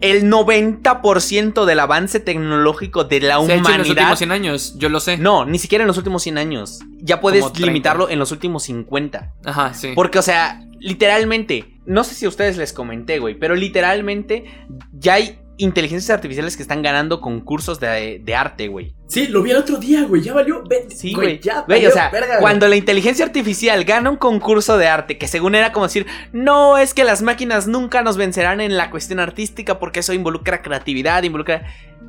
el 0.00 0.24
90% 0.32 1.66
del 1.66 1.78
avance 1.78 2.20
tecnológico 2.20 3.04
de 3.04 3.20
la 3.20 3.34
Se 3.34 3.34
ha 3.34 3.44
hecho 3.44 3.52
en 3.52 3.58
los 3.58 3.66
humanidad... 3.68 3.90
últimos 3.90 4.18
100 4.18 4.32
años, 4.32 4.74
yo 4.78 4.88
lo 4.88 4.98
sé. 4.98 5.18
No, 5.18 5.44
ni 5.44 5.58
siquiera 5.58 5.82
en 5.84 5.88
los 5.88 5.98
últimos 5.98 6.22
100 6.22 6.38
años. 6.38 6.78
Ya 7.02 7.20
puedes 7.20 7.42
Como 7.42 7.52
30. 7.52 7.66
limitarlo 7.66 8.08
en 8.08 8.18
los 8.18 8.32
últimos 8.32 8.62
50. 8.62 9.34
Ajá, 9.44 9.74
sí. 9.74 9.92
Porque, 9.94 10.18
o 10.18 10.22
sea, 10.22 10.64
literalmente, 10.78 11.78
no 11.84 12.02
sé 12.02 12.14
si 12.14 12.24
a 12.24 12.28
ustedes 12.30 12.56
les 12.56 12.72
comenté, 12.72 13.18
güey, 13.18 13.34
pero 13.38 13.54
literalmente 13.54 14.46
ya 14.92 15.14
hay 15.14 15.38
inteligencias 15.62 16.10
artificiales 16.14 16.56
que 16.56 16.62
están 16.62 16.82
ganando 16.82 17.20
concursos 17.20 17.78
de, 17.80 18.20
de 18.22 18.34
arte, 18.34 18.68
güey. 18.68 18.92
Sí, 19.06 19.26
lo 19.28 19.42
vi 19.42 19.50
el 19.50 19.56
otro 19.56 19.76
día, 19.78 20.02
güey, 20.04 20.22
ya 20.22 20.32
valió. 20.34 20.62
Ve- 20.68 20.86
Sí, 20.88 21.12
güey. 21.14 21.40
Ya 21.40 21.62
Güey, 21.62 21.78
valió 21.78 21.88
o 21.88 21.92
sea, 21.92 22.10
verga, 22.10 22.28
güey. 22.34 22.40
cuando 22.40 22.68
la 22.68 22.76
inteligencia 22.76 23.24
artificial 23.24 23.84
gana 23.84 24.10
un 24.10 24.16
concurso 24.16 24.78
de 24.78 24.86
arte, 24.88 25.18
que 25.18 25.28
según 25.28 25.54
era 25.54 25.72
como 25.72 25.86
decir, 25.86 26.06
no, 26.32 26.78
es 26.78 26.94
que 26.94 27.04
las 27.04 27.22
máquinas 27.22 27.66
nunca 27.66 28.02
nos 28.02 28.16
vencerán 28.16 28.60
en 28.60 28.76
la 28.76 28.90
cuestión 28.90 29.20
artística 29.20 29.78
porque 29.78 30.00
eso 30.00 30.12
involucra 30.12 30.62
creatividad, 30.62 31.22
involucra... 31.22 31.62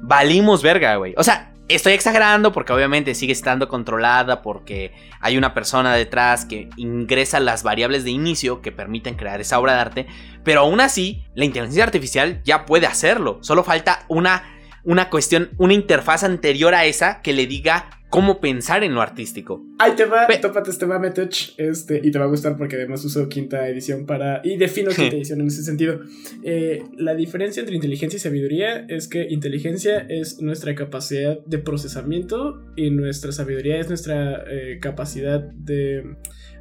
Valimos 0.03 0.63
verga, 0.63 0.95
güey. 0.95 1.13
O 1.17 1.23
sea, 1.23 1.50
estoy 1.75 1.93
exagerando 1.93 2.51
porque 2.51 2.73
obviamente 2.73 3.15
sigue 3.15 3.33
estando 3.33 3.67
controlada 3.67 4.41
porque 4.41 4.93
hay 5.19 5.37
una 5.37 5.53
persona 5.53 5.93
detrás 5.93 6.45
que 6.45 6.69
ingresa 6.77 7.39
las 7.39 7.63
variables 7.63 8.03
de 8.03 8.11
inicio 8.11 8.61
que 8.61 8.71
permiten 8.71 9.15
crear 9.15 9.41
esa 9.41 9.59
obra 9.59 9.73
de 9.73 9.79
arte, 9.79 10.07
pero 10.43 10.61
aún 10.61 10.81
así, 10.81 11.23
la 11.35 11.45
inteligencia 11.45 11.83
artificial 11.83 12.41
ya 12.43 12.65
puede 12.65 12.87
hacerlo. 12.87 13.39
Solo 13.41 13.63
falta 13.63 14.05
una, 14.07 14.43
una 14.83 15.09
cuestión, 15.09 15.51
una 15.57 15.73
interfaz 15.73 16.23
anterior 16.23 16.73
a 16.75 16.85
esa 16.85 17.21
que 17.21 17.33
le 17.33 17.47
diga 17.47 18.00
cómo 18.11 18.39
pensar 18.39 18.83
en 18.83 18.93
lo 18.93 19.01
artístico. 19.01 19.65
Ahí 19.79 19.93
te 19.93 20.05
va, 20.05 20.27
Ve- 20.27 20.37
tópate 20.37 20.69
este 20.69 20.85
mame, 20.85 21.09
Touch, 21.09 21.53
este, 21.57 21.99
y 22.03 22.11
te 22.11 22.19
va 22.19 22.25
a 22.25 22.27
gustar 22.27 22.57
porque 22.57 22.75
además 22.75 23.03
uso 23.03 23.27
quinta 23.29 23.67
edición 23.67 24.05
para... 24.05 24.41
Y 24.43 24.57
defino 24.57 24.91
quinta 24.91 25.15
edición 25.15 25.41
en 25.41 25.47
ese 25.47 25.63
sentido. 25.63 25.99
Eh, 26.43 26.83
la 26.97 27.15
diferencia 27.15 27.61
entre 27.61 27.75
inteligencia 27.75 28.17
y 28.17 28.19
sabiduría 28.19 28.85
es 28.87 29.07
que 29.07 29.25
inteligencia 29.29 30.05
es 30.09 30.39
nuestra 30.41 30.75
capacidad 30.75 31.39
de 31.45 31.57
procesamiento 31.57 32.61
y 32.75 32.91
nuestra 32.91 33.31
sabiduría 33.31 33.79
es 33.79 33.87
nuestra 33.87 34.43
eh, 34.47 34.77
capacidad 34.79 35.39
de 35.39 36.03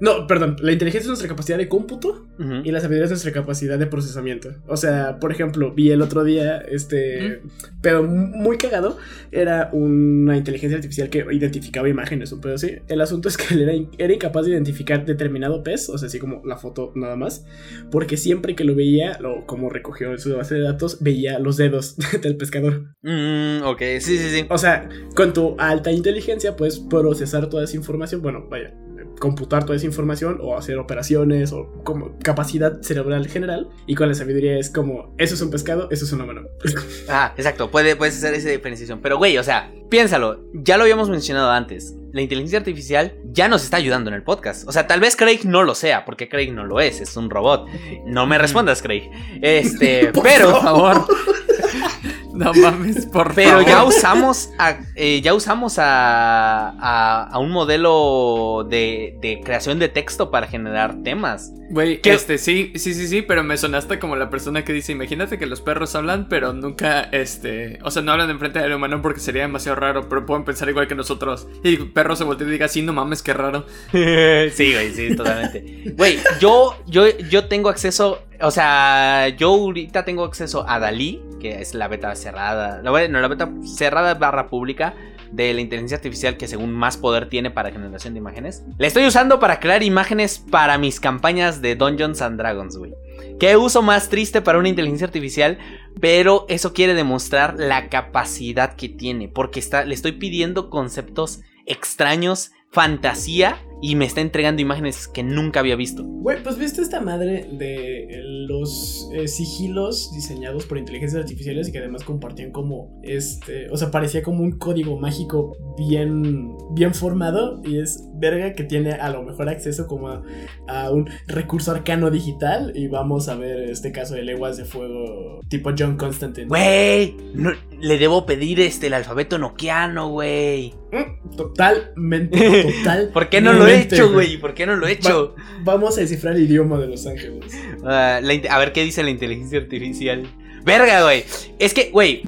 No, 0.01 0.27
perdón, 0.27 0.57
la 0.61 0.73
inteligencia 0.73 1.05
es 1.05 1.09
nuestra 1.09 1.29
capacidad 1.29 1.59
de 1.59 1.69
cómputo 1.69 2.27
y 2.65 2.71
la 2.71 2.81
sabiduría 2.81 3.05
es 3.05 3.11
nuestra 3.11 3.33
capacidad 3.33 3.79
de 3.79 3.87
procesamiento. 3.87 4.55
O 4.67 4.77
sea, 4.77 5.19
por 5.19 5.31
ejemplo, 5.31 5.73
vi 5.75 5.91
el 5.91 6.01
otro 6.01 6.25
día 6.25 6.59
este 6.59 7.43
pero 7.83 8.03
muy 8.03 8.57
cagado, 8.57 8.97
era 9.31 9.71
una 9.73 10.37
inteligencia 10.37 10.77
artificial 10.77 11.11
que 11.11 11.27
identificaba 11.31 11.89
imágenes, 11.89 12.33
un 12.33 12.41
pedo 12.41 12.55
así. 12.55 12.77
El 12.89 13.01
asunto 13.01 13.29
es 13.29 13.37
que 13.37 13.55
él 13.55 13.63
era, 13.63 13.73
era 13.99 14.13
incapaz 14.13 14.47
de 14.47 14.53
identificar 14.53 15.05
determinado 15.05 15.63
pez, 15.63 15.89
o 15.89 15.99
sea, 15.99 16.09
así 16.09 16.19
como 16.19 16.43
la 16.45 16.57
foto 16.57 16.93
nada 16.95 17.17
más, 17.17 17.45
porque 17.91 18.17
siempre 18.17 18.55
que 18.55 18.65
lo 18.65 18.75
veía, 18.75 19.19
lo, 19.21 19.47
como 19.47 19.69
recogió 19.69 20.11
en 20.11 20.19
su 20.19 20.35
base 20.35 20.55
de 20.55 20.63
datos, 20.63 20.99
veía 21.01 21.39
los 21.39 21.57
dedos 21.57 21.97
del 22.23 22.37
pescador. 22.37 22.95
Mm, 23.03 23.63
ok, 23.65 23.81
sí, 24.01 24.19
sí, 24.19 24.31
sí. 24.31 24.47
O 24.49 24.59
sea, 24.59 24.89
con 25.15 25.33
tu 25.33 25.57
alta 25.59 25.93
inteligencia 25.93 26.57
puedes 26.57 26.79
procesar 26.79 27.49
toda 27.49 27.65
esa 27.65 27.77
información, 27.77 28.23
bueno, 28.23 28.47
vaya, 28.49 28.75
computar 29.21 29.65
toda 29.65 29.77
esa 29.77 29.87
información 29.87 30.39
o 30.41 30.57
hacer 30.57 30.79
operaciones 30.79 31.53
o 31.53 31.71
como 31.85 32.19
capacidad 32.19 32.81
cerebral 32.83 33.29
general 33.29 33.69
y 33.87 33.95
con 33.95 34.09
la 34.09 34.15
sabiduría 34.15 34.59
es 34.59 34.71
como, 34.71 35.15
eso 35.19 35.35
es 35.35 35.43
un 35.43 35.51
pescado, 35.51 35.89
eso 35.93 36.05
es 36.05 36.13
un 36.13 36.23
humano. 36.23 36.43
Ah, 37.09 37.35
exacto, 37.37 37.71
puede, 37.71 37.97
puedes 37.97 38.17
hacer 38.17 38.35
esa 38.35 38.49
diferenciación. 38.49 39.01
Pero, 39.01 39.19
güey, 39.19 39.37
o 39.37 39.43
sea, 39.43 39.73
piénsalo, 39.89 40.45
ya 40.55 40.77
lo 40.77 40.85
habíamos 40.85 41.11
mencionado 41.11 41.51
antes. 41.51 41.95
La 42.13 42.23
inteligencia 42.23 42.59
artificial 42.59 43.17
ya 43.25 43.49
nos 43.49 43.65
está 43.65 43.77
ayudando 43.77 44.11
en 44.11 44.15
el 44.15 44.23
podcast. 44.23 44.67
O 44.69 44.73
sea, 44.73 44.87
tal 44.87 45.01
vez 45.01 45.17
Craig 45.17 45.41
no 45.45 45.63
lo 45.63 45.75
sea, 45.75 46.05
porque 46.05 46.29
Craig 46.29 46.53
no 46.53 46.65
lo 46.65 46.81
es, 46.81 47.01
es 47.01 47.17
un 47.17 47.31
robot. 47.31 47.69
No 48.07 48.27
me 48.27 48.39
respondas, 48.39 48.83
Craig. 48.83 49.11
Este, 49.43 50.13
pero. 50.23 50.53
Por 50.53 50.63
favor. 50.63 51.07
No 52.41 52.53
mames, 52.55 53.07
por 53.07 53.35
Pero 53.35 53.51
favor. 53.51 53.67
ya 53.67 53.85
usamos 53.85 54.51
a, 54.59 54.79
eh, 54.95 55.21
ya 55.21 55.35
usamos 55.35 55.79
a, 55.79 56.71
a, 56.71 57.25
a 57.31 57.39
un 57.39 57.51
modelo 57.51 58.67
de, 58.69 59.17
de 59.21 59.41
creación 59.45 59.79
de 59.79 59.89
texto 59.89 60.31
para 60.31 60.47
generar 60.47 61.03
temas. 61.03 61.53
Güey, 61.71 62.01
este, 62.03 62.37
sí, 62.39 62.73
sí, 62.75 62.95
sí, 62.95 63.07
sí, 63.07 63.23
pero 63.23 63.45
me 63.45 63.57
sonaste 63.57 64.01
como 64.01 64.17
la 64.17 64.29
persona 64.29 64.65
que 64.65 64.73
dice, 64.73 64.91
imagínate 64.91 65.39
que 65.39 65.47
los 65.47 65.61
perros 65.61 65.95
hablan, 65.95 66.29
pero 66.29 66.53
nunca, 66.53 67.03
este, 67.13 67.79
o 67.85 67.93
sea, 67.93 68.03
no 68.03 68.11
hablan 68.11 68.29
enfrente 68.31 68.59
del 68.59 68.73
humano 68.73 69.01
porque 69.03 69.21
sería 69.21 69.43
demasiado 69.43 69.77
raro, 69.77 70.09
pero 70.09 70.27
pueden 70.27 70.45
pensar 70.45 70.69
igual 70.69 70.89
que 70.89 70.97
nosotros. 70.97 71.47
Y 71.63 71.77
el 71.77 71.93
perro 71.93 72.17
se 72.17 72.25
voltea 72.25 72.49
y 72.49 72.51
diga, 72.51 72.67
sí, 72.67 72.83
no 72.83 72.93
mames, 72.93 73.23
qué 73.23 73.35
raro. 73.35 73.67
sí, 73.93 74.73
güey, 74.73 74.93
sí, 74.93 75.15
totalmente. 75.15 75.93
Güey, 75.97 76.19
yo, 76.41 76.77
yo, 76.87 77.07
yo 77.31 77.45
tengo 77.47 77.69
acceso, 77.69 78.23
o 78.41 78.51
sea, 78.51 79.29
yo 79.29 79.51
ahorita 79.51 80.05
tengo 80.05 80.25
acceso 80.25 80.65
a 80.69 80.81
Dalí, 80.81 81.23
que 81.41 81.61
es 81.61 81.75
la 81.75 81.89
beta 81.89 82.15
cerrada, 82.15 82.81
la, 82.83 83.09
no, 83.09 83.21
la 83.21 83.29
beta 83.29 83.51
cerrada 83.65 84.15
barra 84.15 84.49
pública 84.49 84.95
de 85.33 85.53
la 85.55 85.61
inteligencia 85.61 85.97
artificial 85.97 86.37
que 86.37 86.49
según 86.49 86.73
más 86.73 86.97
poder 86.97 87.29
tiene 87.29 87.51
para 87.51 87.71
generación 87.71 88.15
de 88.15 88.19
imágenes. 88.19 88.65
La 88.79 88.87
estoy 88.87 89.07
usando 89.07 89.41
para 89.41 89.61
crear 89.61 89.83
imágenes 89.83 90.39
para 90.39 90.79
mis 90.79 91.01
campañas 91.01 91.63
de 91.63 91.77
Dungeons 91.77 92.23
and 92.23 92.39
Dragons, 92.39 92.77
güey. 92.77 92.95
Qué 93.39 93.57
uso 93.57 93.83
más 93.83 94.09
triste 94.09 94.43
para 94.43 94.59
una 94.59 94.69
inteligencia 94.69 95.07
artificial, 95.07 95.59
pero 96.01 96.47
eso 96.49 96.73
quiere 96.73 96.95
demostrar 96.95 97.55
la 97.59 97.89
capacidad 97.89 98.75
que 98.75 98.89
tiene, 98.89 99.29
porque 99.29 99.61
está, 99.61 99.85
le 99.85 99.95
estoy 99.95 100.13
pidiendo 100.13 100.71
conceptos 100.71 101.41
extraños, 101.67 102.53
fantasía, 102.71 103.59
y 103.83 103.95
me 103.97 104.05
está 104.05 104.21
entregando 104.21 104.61
imágenes 104.63 105.09
que 105.09 105.23
nunca 105.23 105.61
había 105.61 105.77
visto. 105.77 106.05
Güey, 106.05 106.43
pues 106.43 106.59
viste 106.59 106.83
esta 106.83 107.01
madre 107.01 107.49
de 107.53 108.05
eh, 108.05 108.21
los 108.47 109.09
eh, 109.15 109.27
sigilos 109.29 110.13
diseñados 110.15 110.67
por 110.67 110.77
inteligencias 110.79 111.23
artificiales 111.23 111.69
y 111.69 111.73
que 111.73 111.79
además 111.79 112.05
compartían 112.05 112.51
como 112.53 113.01
este, 113.03 113.71
o 113.71 113.77
sea, 113.77 113.91
parecía 113.91 114.23
como 114.23 114.43
un 114.43 114.53
código 114.59 114.99
mágico 114.99 115.57
bien 115.79 116.57
bien 116.73 116.95
formado 116.95 117.61
y 117.65 117.79
es 117.79 118.05
verga 118.15 118.53
que 118.53 118.65
tiene 118.65 118.93
a 118.93 119.09
lo 119.11 119.23
mejor 119.23 119.49
acceso 119.49 119.87
como 119.87 120.09
a, 120.09 120.23
a 120.69 120.91
un 120.91 121.09
recurso 121.27 121.71
arcano 121.73 122.11
digital 122.11 122.73
y 122.75 122.87
vamos 122.89 123.29
a 123.29 123.35
ver 123.37 123.71
este 123.71 123.93
caso 123.93 124.15
de 124.15 124.23
leguas 124.23 124.57
de 124.59 124.65
fuego 124.67 125.41
tipo 125.49 125.71
John 125.77 125.97
Constantine. 125.97 126.49
Güey, 126.49 127.17
no- 127.35 127.53
le 127.81 127.99
debo 127.99 128.27
pedir 128.27 128.61
este 128.61 128.89
el 128.89 128.95
alfabeto 128.95 129.39
noquiano, 129.39 130.11
güey. 130.11 130.75
Mm, 130.93 131.37
Totalmente, 131.37 132.63
total. 132.83 133.11
¿Por 133.13 133.29
qué 133.29 133.41
no 133.41 133.53
lo 133.53 133.67
he 133.71 133.81
hecho, 133.83 134.13
güey? 134.13 134.37
¿Por 134.39 134.55
qué 134.55 134.67
no 134.67 134.77
lo 134.77 134.87
he 134.87 134.93
hecho? 134.93 135.35
Vamos 135.63 135.97
a 135.99 136.01
descifrar 136.03 136.35
el 136.37 136.43
idioma 136.45 136.79
de 136.79 136.87
Los 136.89 137.07
Ángeles. 137.07 137.53
Ah, 137.85 138.21
a 138.51 138.59
ver 138.59 138.73
qué 138.73 138.85
dice 138.85 139.03
la 139.03 139.11
inteligencia 139.11 139.59
artificial. 139.59 140.27
Verga, 140.65 141.03
güey. 141.05 141.25
Es 141.59 141.73
que, 141.73 141.91
güey, 141.91 142.23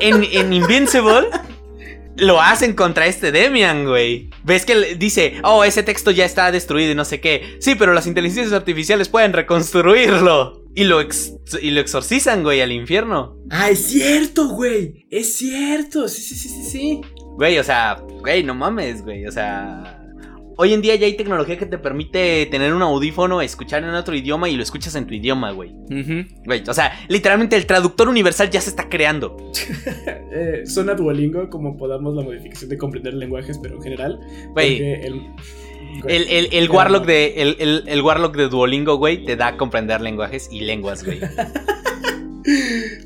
en, 0.00 0.24
en 0.24 0.52
Invincible 0.52 1.28
lo 2.16 2.40
hacen 2.40 2.74
contra 2.74 3.06
este 3.06 3.32
Demian, 3.32 3.86
güey. 3.86 4.28
¿Ves 4.44 4.66
que 4.66 4.96
dice, 4.96 5.34
oh, 5.44 5.64
ese 5.64 5.82
texto 5.82 6.10
ya 6.10 6.24
está 6.24 6.50
destruido 6.52 6.90
y 6.92 6.94
no 6.94 7.04
sé 7.04 7.20
qué? 7.20 7.56
Sí, 7.60 7.74
pero 7.74 7.94
las 7.94 8.06
inteligencias 8.06 8.52
artificiales 8.52 9.08
pueden 9.08 9.32
reconstruirlo. 9.32 10.60
Y 10.74 10.84
lo, 10.84 11.02
ex- 11.02 11.34
y 11.60 11.70
lo 11.70 11.80
exorcizan, 11.82 12.42
güey, 12.42 12.62
al 12.62 12.72
infierno. 12.72 13.36
Ah, 13.50 13.68
es 13.68 13.86
cierto, 13.88 14.48
güey. 14.48 15.06
Es 15.10 15.34
cierto. 15.36 16.08
Sí, 16.08 16.22
sí, 16.22 16.34
sí, 16.34 16.48
sí, 16.48 16.62
sí. 16.64 17.00
Güey, 17.36 17.58
o 17.58 17.64
sea, 17.64 17.98
güey, 18.20 18.42
no 18.42 18.54
mames, 18.54 19.02
güey. 19.02 19.26
O 19.26 19.30
sea, 19.30 20.01
hoy 20.56 20.72
en 20.72 20.82
día 20.82 20.94
ya 20.96 21.06
hay 21.06 21.16
tecnología 21.16 21.56
que 21.58 21.66
te 21.66 21.78
permite 21.78 22.46
tener 22.46 22.72
un 22.74 22.82
audífono, 22.82 23.40
escuchar 23.42 23.82
en 23.84 23.90
otro 23.90 24.14
idioma 24.14 24.48
y 24.48 24.56
lo 24.56 24.62
escuchas 24.62 24.94
en 24.94 25.06
tu 25.06 25.14
idioma, 25.14 25.50
güey. 25.52 25.72
O 26.68 26.74
sea, 26.74 26.92
literalmente 27.08 27.56
el 27.56 27.66
traductor 27.66 28.08
universal 28.08 28.50
ya 28.50 28.60
se 28.60 28.70
está 28.70 28.88
creando. 28.88 29.36
Eh, 30.34 30.62
suena 30.64 30.94
Duolingo 30.94 31.50
como 31.50 31.76
podamos 31.76 32.14
la 32.14 32.22
modificación 32.22 32.70
de 32.70 32.78
comprender 32.78 33.12
lenguajes, 33.12 33.58
pero 33.62 33.76
en 33.76 33.82
general. 33.82 34.18
Güey, 34.54 34.78
porque 34.78 36.16
el, 36.16 36.26
el, 36.28 36.48
el, 36.52 36.70
Warlock 36.70 37.04
de. 37.04 37.34
El, 37.42 37.56
el- 37.58 37.84
el 37.86 38.00
Warlock 38.00 38.34
de 38.34 38.48
Duolingo, 38.48 38.96
güey, 38.96 39.26
te 39.26 39.36
da 39.36 39.48
a 39.48 39.56
comprender 39.58 40.00
lenguajes 40.00 40.48
y 40.50 40.60
lenguas, 40.62 41.04
güey. 41.04 41.20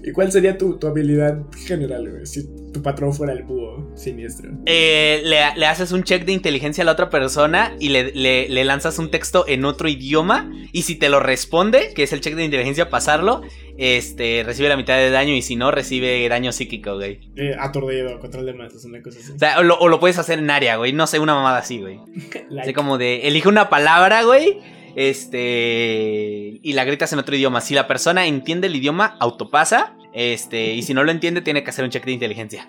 ¿Y 0.04 0.12
cuál 0.12 0.32
sería 0.32 0.56
tu, 0.58 0.78
tu 0.78 0.86
habilidad 0.86 1.38
general, 1.66 2.10
güey? 2.10 2.26
Si 2.26 2.46
tu 2.72 2.82
patrón 2.82 3.12
fuera 3.14 3.32
el 3.32 3.42
búho 3.44 3.90
siniestro. 3.96 4.50
Eh, 4.66 5.22
le, 5.24 5.38
le 5.56 5.66
haces 5.66 5.92
un 5.92 6.02
check 6.04 6.24
de 6.24 6.32
inteligencia 6.32 6.82
a 6.82 6.84
la 6.84 6.92
otra 6.92 7.08
persona 7.10 7.74
y 7.80 7.88
le, 7.90 8.12
le- 8.12 8.48
le 8.48 8.64
lanzas 8.64 8.98
un 8.98 9.10
texto 9.10 9.44
en 9.48 9.64
otro 9.64 9.88
idioma. 9.88 10.50
Y 10.72 10.82
si 10.82 10.94
te 10.96 11.08
lo 11.08 11.20
responde, 11.20 11.92
que 11.94 12.02
es 12.02 12.12
el 12.12 12.20
check 12.20 12.34
de 12.34 12.44
inteligencia, 12.44 12.90
pasarlo, 12.90 13.42
este, 13.78 14.42
recibe 14.44 14.68
la 14.68 14.76
mitad 14.76 14.96
de 14.96 15.10
daño. 15.10 15.34
Y 15.34 15.42
si 15.42 15.56
no, 15.56 15.70
recibe 15.70 16.28
daño 16.28 16.52
psíquico, 16.52 16.94
güey. 16.96 17.20
Eh, 17.36 17.54
atordido, 17.58 18.18
control 18.20 18.46
de 18.46 18.54
masas, 18.54 18.84
una 18.84 19.02
cosa 19.02 19.18
así. 19.20 19.32
O 19.32 19.38
sea, 19.38 19.58
o 19.58 19.62
lo, 19.62 19.78
o 19.78 19.88
lo 19.88 20.00
puedes 20.00 20.18
hacer 20.18 20.38
en 20.38 20.50
área, 20.50 20.76
güey. 20.76 20.92
No 20.92 21.06
sé, 21.06 21.18
una 21.18 21.34
mamada 21.34 21.58
así, 21.58 21.78
güey. 21.80 21.98
Like. 22.50 22.60
Así 22.62 22.72
como 22.72 22.98
de, 22.98 23.26
elige 23.28 23.48
una 23.48 23.68
palabra, 23.70 24.22
güey. 24.24 24.58
Este. 24.97 26.59
Y 26.62 26.73
la 26.73 26.85
gritas 26.85 27.12
en 27.12 27.18
otro 27.18 27.36
idioma. 27.36 27.60
Si 27.60 27.74
la 27.74 27.86
persona 27.86 28.27
entiende 28.27 28.66
el 28.66 28.77
idioma, 28.77 29.16
autopasa. 29.20 29.94
Este. 30.12 30.73
Y 30.73 30.82
si 30.82 30.94
no 30.94 31.05
lo 31.05 31.10
entiende, 31.10 31.43
tiene 31.43 31.62
que 31.62 31.70
hacer 31.70 31.85
un 31.85 31.90
check 31.90 32.05
de 32.06 32.12
inteligencia. 32.12 32.66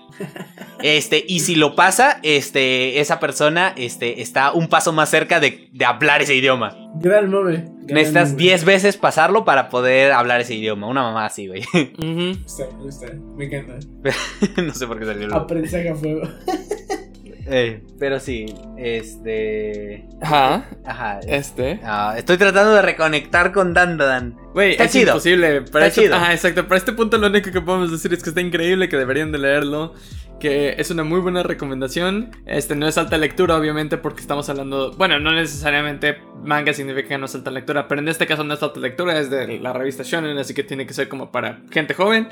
Este. 0.83 1.23
Y 1.27 1.39
si 1.39 1.55
lo 1.55 1.75
pasa, 1.75 2.19
este. 2.23 2.99
Esa 2.99 3.19
persona, 3.19 3.73
este. 3.77 4.21
Está 4.21 4.51
un 4.51 4.67
paso 4.67 4.91
más 4.93 5.09
cerca 5.09 5.39
de, 5.39 5.69
de 5.71 5.85
hablar 5.85 6.21
ese 6.21 6.35
idioma. 6.35 6.75
Gran 6.95 7.29
move. 7.29 7.53
gran 7.83 7.85
Necesitas 7.87 8.31
move. 8.31 8.41
10 8.43 8.65
veces 8.65 8.97
pasarlo 8.97 9.45
para 9.45 9.69
poder 9.69 10.11
hablar 10.11 10.41
ese 10.41 10.55
idioma. 10.55 10.87
Una 10.87 11.03
mamá 11.03 11.25
así, 11.25 11.47
güey. 11.47 11.61
Está, 12.45 12.65
está, 12.87 13.13
me 13.37 13.45
encanta. 13.45 13.79
no 14.61 14.73
sé 14.73 14.85
por 14.87 14.99
qué 14.99 15.05
salió. 15.05 15.27
el- 15.27 15.33
Aprendizaje 15.33 15.89
a 15.89 15.95
fuego. 15.95 16.21
Eh, 17.49 17.81
pero 17.99 18.19
sí. 18.19 18.53
Este. 18.77 20.05
Ajá. 20.21 20.65
Ajá. 20.85 21.19
Este. 21.27 21.79
Ah, 21.83 22.15
estoy 22.17 22.37
tratando 22.37 22.73
de 22.73 22.81
reconectar 22.81 23.51
con 23.51 23.73
Dandadan. 23.73 24.35
Güey, 24.53 24.75
es 24.77 24.91
chido. 24.91 25.11
imposible. 25.11 25.61
Para 25.61 25.87
Está 25.87 25.87
este, 25.87 26.01
chido. 26.01 26.15
Ajá, 26.15 26.33
exacto. 26.33 26.67
Para 26.67 26.77
este 26.77 26.91
punto 26.93 27.17
lo 27.17 27.27
único 27.27 27.51
que 27.51 27.61
podemos 27.61 27.91
decir 27.91 28.13
es 28.13 28.23
que 28.23 28.29
está 28.29 28.41
increíble, 28.41 28.89
que 28.89 28.97
deberían 28.97 29.31
de 29.31 29.37
leerlo. 29.37 29.93
Que 30.39 30.75
es 30.77 30.91
una 30.91 31.03
muy 31.03 31.19
buena 31.19 31.41
recomendación. 31.41 32.29
Este 32.45 32.75
no 32.75 32.87
es 32.87 32.97
alta 32.99 33.17
lectura, 33.17 33.55
obviamente, 33.55 33.97
porque 33.97 34.21
estamos 34.21 34.47
hablando. 34.49 34.91
Bueno, 34.91 35.19
no 35.19 35.31
necesariamente 35.31 36.19
manga 36.43 36.73
significa 36.73 37.07
que 37.07 37.17
no 37.17 37.25
es 37.25 37.33
alta 37.33 37.49
lectura, 37.49 37.87
pero 37.87 38.01
en 38.01 38.07
este 38.07 38.27
caso 38.27 38.43
no 38.43 38.53
es 38.53 38.61
alta 38.61 38.79
lectura, 38.79 39.19
es 39.19 39.31
de 39.31 39.57
la 39.59 39.73
revista 39.73 40.03
Shonen, 40.03 40.37
así 40.37 40.53
que 40.53 40.63
tiene 40.63 40.85
que 40.85 40.93
ser 40.93 41.09
como 41.09 41.31
para 41.31 41.61
gente 41.71 41.95
joven. 41.95 42.27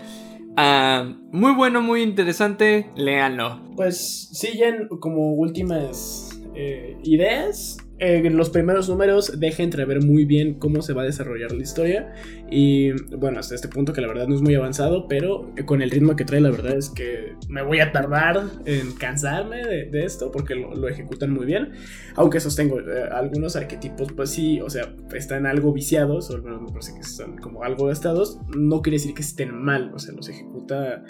Ah, 0.58 1.14
muy 1.32 1.54
bueno, 1.54 1.82
muy 1.82 2.02
interesante. 2.02 2.90
Léanlo. 2.96 3.62
Pues 3.76 4.30
siguen 4.32 4.88
como 5.00 5.34
últimas 5.34 6.30
eh, 6.56 6.98
ideas. 7.04 7.78
En 7.98 8.36
los 8.36 8.50
primeros 8.50 8.90
números 8.90 9.40
deja 9.40 9.64
entrever 9.64 10.04
muy 10.04 10.26
bien 10.26 10.56
cómo 10.56 10.82
se 10.82 10.94
va 10.94 11.04
a 11.04 11.06
desarrollar 11.06 11.54
la 11.54 11.64
historia. 11.64 12.14
Y 12.52 12.92
bueno, 13.16 13.40
hasta 13.40 13.56
este 13.56 13.68
punto 13.70 13.94
que 13.94 14.02
la 14.02 14.08
verdad 14.08 14.28
no 14.28 14.36
es 14.36 14.42
muy 14.42 14.54
avanzado, 14.56 15.08
pero 15.08 15.52
con 15.66 15.82
el 15.82 15.90
ritmo 15.92 16.16
que 16.16 16.26
trae, 16.26 16.42
la 16.42 16.52
verdad 16.52 16.76
es 16.78 16.90
que 16.90 17.36
me 17.48 17.62
voy 17.62 17.80
a 17.80 17.92
tardar 17.94 18.42
en 18.66 18.92
cansarme 18.94 19.64
de, 19.66 19.86
de 19.86 20.04
esto 20.06 20.32
porque 20.32 20.56
lo, 20.56 20.76
lo 20.76 20.90
ejecutan 20.90 21.32
muy 21.32 21.46
bien. 21.46 21.72
Aunque 22.16 22.40
sostengo, 22.40 22.80
eh, 22.82 23.10
algunos 23.12 23.56
arquetipos, 23.56 24.12
pues 24.14 24.30
sí, 24.30 24.60
o 24.62 24.70
sea, 24.70 24.94
están 25.14 25.46
algo 25.46 25.72
viciados, 25.72 26.30
o 26.30 26.36
al 26.36 26.44
menos 26.44 26.62
me 26.62 26.70
parece 26.70 26.94
que 26.94 27.02
están 27.02 27.38
como 27.38 27.64
algo 27.64 27.86
gastados. 27.88 28.40
No 28.56 28.82
quiere 28.82 28.96
decir 28.98 29.14
que 29.14 29.22
estén 29.22 29.56
mal, 29.56 29.92
o 29.94 30.00
sea, 30.00 30.14
los 30.14 30.28
ejecuta 30.30 31.04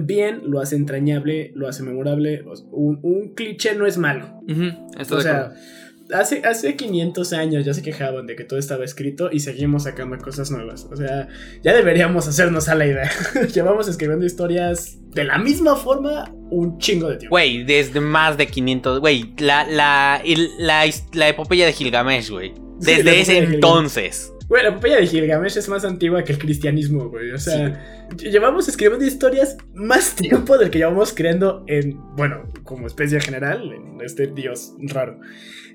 bien, 0.00 0.40
lo 0.46 0.60
hace 0.60 0.74
entrañable, 0.76 1.52
lo 1.54 1.68
hace 1.68 1.82
memorable. 1.82 2.42
o 2.46 2.56
sea, 2.56 2.66
un, 2.72 2.98
un 3.02 3.34
cliché 3.34 3.74
no 3.74 3.86
es 3.86 3.96
malo. 3.98 4.40
Ujú, 4.48 4.88
estoy 4.98 5.14
O 5.14 5.16
de 5.18 5.22
sea, 5.22 5.40
acuerdo. 5.40 5.60
Hace, 6.12 6.42
hace 6.44 6.76
500 6.76 7.32
años 7.32 7.64
ya 7.64 7.74
se 7.74 7.82
quejaban 7.82 8.26
de 8.26 8.36
que 8.36 8.44
todo 8.44 8.58
estaba 8.58 8.84
escrito 8.84 9.30
y 9.32 9.40
seguimos 9.40 9.84
sacando 9.84 10.16
cosas 10.18 10.50
nuevas. 10.50 10.86
O 10.90 10.96
sea, 10.96 11.28
ya 11.62 11.72
deberíamos 11.74 12.28
hacernos 12.28 12.68
a 12.68 12.74
la 12.74 12.86
idea. 12.86 13.10
Llevamos 13.54 13.88
escribiendo 13.88 14.24
historias 14.24 14.98
de 15.10 15.24
la 15.24 15.38
misma 15.38 15.76
forma 15.76 16.32
un 16.50 16.78
chingo 16.78 17.08
de 17.08 17.16
tiempo. 17.16 17.34
Güey, 17.34 17.64
desde 17.64 18.00
más 18.00 18.36
de 18.36 18.46
500. 18.46 19.00
Güey, 19.00 19.34
la, 19.38 19.64
la, 19.64 20.22
la, 20.58 20.84
la 21.12 21.28
epopeya 21.28 21.66
de 21.66 21.72
Gilgamesh, 21.72 22.30
güey. 22.30 22.54
Desde 22.78 23.20
ese 23.20 23.32
de 23.32 23.54
entonces. 23.54 24.32
Güey, 24.48 24.62
la 24.64 24.70
epopeya 24.70 24.96
de 24.96 25.06
Gilgamesh 25.06 25.56
es 25.56 25.68
más 25.68 25.84
antigua 25.84 26.24
que 26.24 26.32
el 26.32 26.38
cristianismo, 26.38 27.08
güey. 27.08 27.30
O 27.30 27.38
sea, 27.38 28.01
llevamos 28.16 28.68
escribiendo 28.68 29.04
historias 29.04 29.56
más 29.74 30.14
tiempo 30.16 30.58
del 30.58 30.70
que 30.70 30.78
llevamos 30.78 31.12
creando 31.12 31.64
en, 31.66 31.98
bueno, 32.16 32.44
como 32.64 32.86
especie 32.86 33.20
general, 33.20 33.72
en 33.72 34.00
este 34.00 34.26
dios 34.26 34.74
raro. 34.78 35.18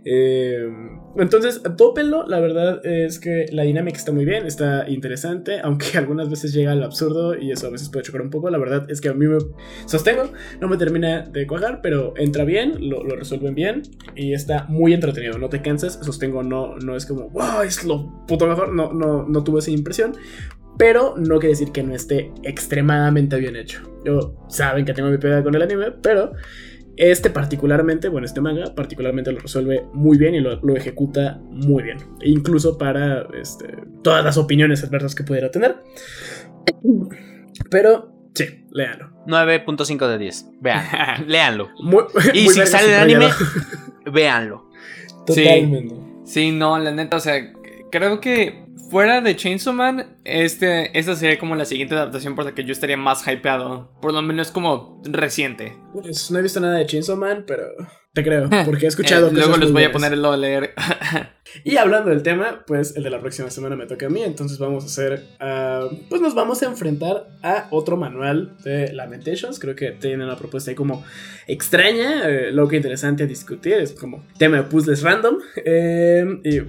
Eh, 0.10 0.70
entonces, 1.18 1.62
tópenlo. 1.76 2.26
La 2.28 2.40
verdad 2.40 2.86
es 2.86 3.20
que 3.20 3.48
la 3.52 3.64
dinámica 3.64 3.98
está 3.98 4.14
muy 4.14 4.24
bien, 4.24 4.46
está 4.46 4.88
interesante, 4.90 5.60
aunque 5.62 5.86
algunas 5.98 6.30
veces 6.30 6.54
llega 6.54 6.72
al 6.72 6.84
absurdo 6.84 7.38
y 7.38 7.52
eso 7.52 7.68
a 7.68 7.70
veces 7.70 7.90
puede 7.90 8.06
chocar 8.06 8.22
un 8.22 8.30
poco. 8.30 8.50
La 8.50 8.58
verdad 8.58 8.90
es 8.90 9.02
que 9.02 9.10
a 9.10 9.14
mí 9.14 9.28
me 9.28 9.38
sostengo, 9.86 10.32
no 10.62 10.70
me 10.70 10.78
termina 10.78 11.24
de 11.24 11.46
cuajar, 11.46 11.82
pero 11.82 12.14
entra 12.16 12.46
bien, 12.46 12.90
lo, 12.90 13.04
lo 13.04 13.16
resuelven 13.18 13.54
bien 13.54 13.82
y 14.16 14.34
está 14.34 14.66
muy 14.70 14.94
entretenido. 14.94 15.38
No 15.38 15.50
te 15.50 15.62
cansas, 15.62 16.00
sostengo, 16.02 16.42
no, 16.42 16.78
no 16.78 16.96
es 16.96 17.06
como, 17.06 17.30
wow, 17.30 17.64
es 17.66 17.84
lo 17.84 18.26
puto 18.28 18.48
mejor. 18.48 18.74
No, 18.74 18.94
no, 18.94 19.28
no 19.28 19.44
tuve 19.44 19.60
esa 19.60 19.72
impresión. 19.72 20.14
Pero 20.78 21.16
no 21.18 21.40
quiere 21.40 21.50
decir 21.50 21.72
que 21.72 21.84
no 21.84 21.96
esté 21.96 22.32
extremadamente 22.44 23.38
bien 23.38 23.56
hecho. 23.56 23.82
Yo 24.06 24.36
saben 24.48 24.86
que 24.86 24.94
tengo 24.94 25.10
mi 25.10 25.18
pega 25.18 25.44
con 25.44 25.56
el 25.56 25.62
anime, 25.62 25.92
pero 25.92 26.34
este 26.98 27.30
particularmente, 27.30 28.10
bueno, 28.10 28.26
este 28.26 28.42
manga 28.42 28.74
particularmente 28.74 29.32
lo 29.32 29.40
resuelve 29.40 29.86
muy 29.94 30.18
bien 30.18 30.36
y 30.36 30.40
lo, 30.40 30.60
lo 30.62 30.76
ejecuta 30.76 31.40
muy 31.50 31.84
bien. 31.84 31.98
E 32.22 32.30
incluso 32.30 32.78
para 32.78 33.28
este, 33.40 33.68
todas 34.04 34.24
las 34.24 34.38
opiniones 34.38 34.84
adversas 34.84 35.14
que 35.14 35.24
pudiera 35.24 35.52
tener. 35.52 35.78
Pero 37.70 38.12
sí, 38.34 38.66
léanlo. 38.72 39.12
9.5 39.28 40.08
de 40.08 40.18
10. 40.18 40.46
Vean, 40.62 40.86
léanlo. 41.28 41.70
Muy, 41.82 42.04
Y 42.34 42.46
muy 42.46 42.54
si 42.54 42.66
sale 42.66 42.96
el 42.96 43.02
anime, 43.02 43.30
véanlo. 44.12 44.70
Totalmente. 45.26 45.96
Sí, 46.26 46.52
no, 46.52 46.78
la 46.80 46.92
neta, 46.92 47.18
o 47.18 47.20
sea, 47.20 47.54
creo 47.92 48.20
que 48.20 48.67
fuera 48.90 49.22
de 49.22 49.36
Chainsaw 49.36 49.74
Man, 49.74 50.18
este, 50.24 50.98
esta 50.98 51.16
sería 51.16 51.38
como 51.38 51.56
la 51.56 51.66
siguiente 51.66 51.96
adaptación 51.96 52.36
por 52.36 52.46
la 52.46 52.54
que 52.54 52.64
yo 52.64 52.72
estaría 52.72 52.98
más 52.98 53.28
hypeado. 53.28 53.92
Por 54.02 54.14
lo 54.14 54.22
menos 54.22 54.52
como 54.52 55.02
reciente. 55.06 55.78
Pues 55.94 56.32
no 56.32 56.40
he 56.40 56.42
visto 56.42 56.60
nada 56.60 56.76
de 56.76 56.86
Chainsaw 56.86 57.18
Man, 57.18 57.44
pero 57.46 57.66
te 58.14 58.24
creo, 58.24 58.50
porque 58.66 58.86
he 58.86 58.90
escuchado 58.90 59.28
Eh, 59.28 59.34
luego 59.34 59.58
les 59.58 59.72
voy 59.72 59.84
a 59.84 59.92
poner 59.92 60.14
el 60.14 60.22
lo 60.22 60.32
a 60.32 60.38
leer. 60.38 60.74
Y 61.64 61.78
hablando 61.78 62.10
del 62.10 62.24
tema, 62.24 62.66
pues 62.68 62.96
el 62.98 63.04
de 63.04 63.10
la 63.10 63.22
próxima 63.22 63.50
semana 63.50 63.76
me 63.76 63.86
toca 63.86 64.08
a 64.08 64.10
mí, 64.10 64.22
entonces 64.22 64.60
vamos 64.60 64.84
a 64.84 64.88
hacer, 64.88 65.24
ah, 65.40 65.88
pues 66.10 66.22
nos 66.22 66.36
vamos 66.36 66.62
a 66.62 66.66
enfrentar 66.66 67.26
a 67.42 67.68
otro 67.72 67.96
manual 67.96 68.58
de 68.64 68.92
Lamentations, 68.92 69.58
creo 69.58 69.74
que 69.74 69.92
tiene 69.92 70.26
una 70.26 70.36
propuesta 70.36 70.72
ahí 70.72 70.76
como 70.76 71.06
extraña, 71.48 72.28
eh, 72.28 72.52
lo 72.52 72.68
que 72.68 72.76
interesante 72.76 73.24
a 73.24 73.28
discutir, 73.28 73.76
es 73.76 73.94
como 73.94 74.26
tema 74.38 74.58
de 74.58 74.64
puzzles 74.64 75.02
random, 75.02 75.38
eh, 75.64 76.26
y 76.44 76.60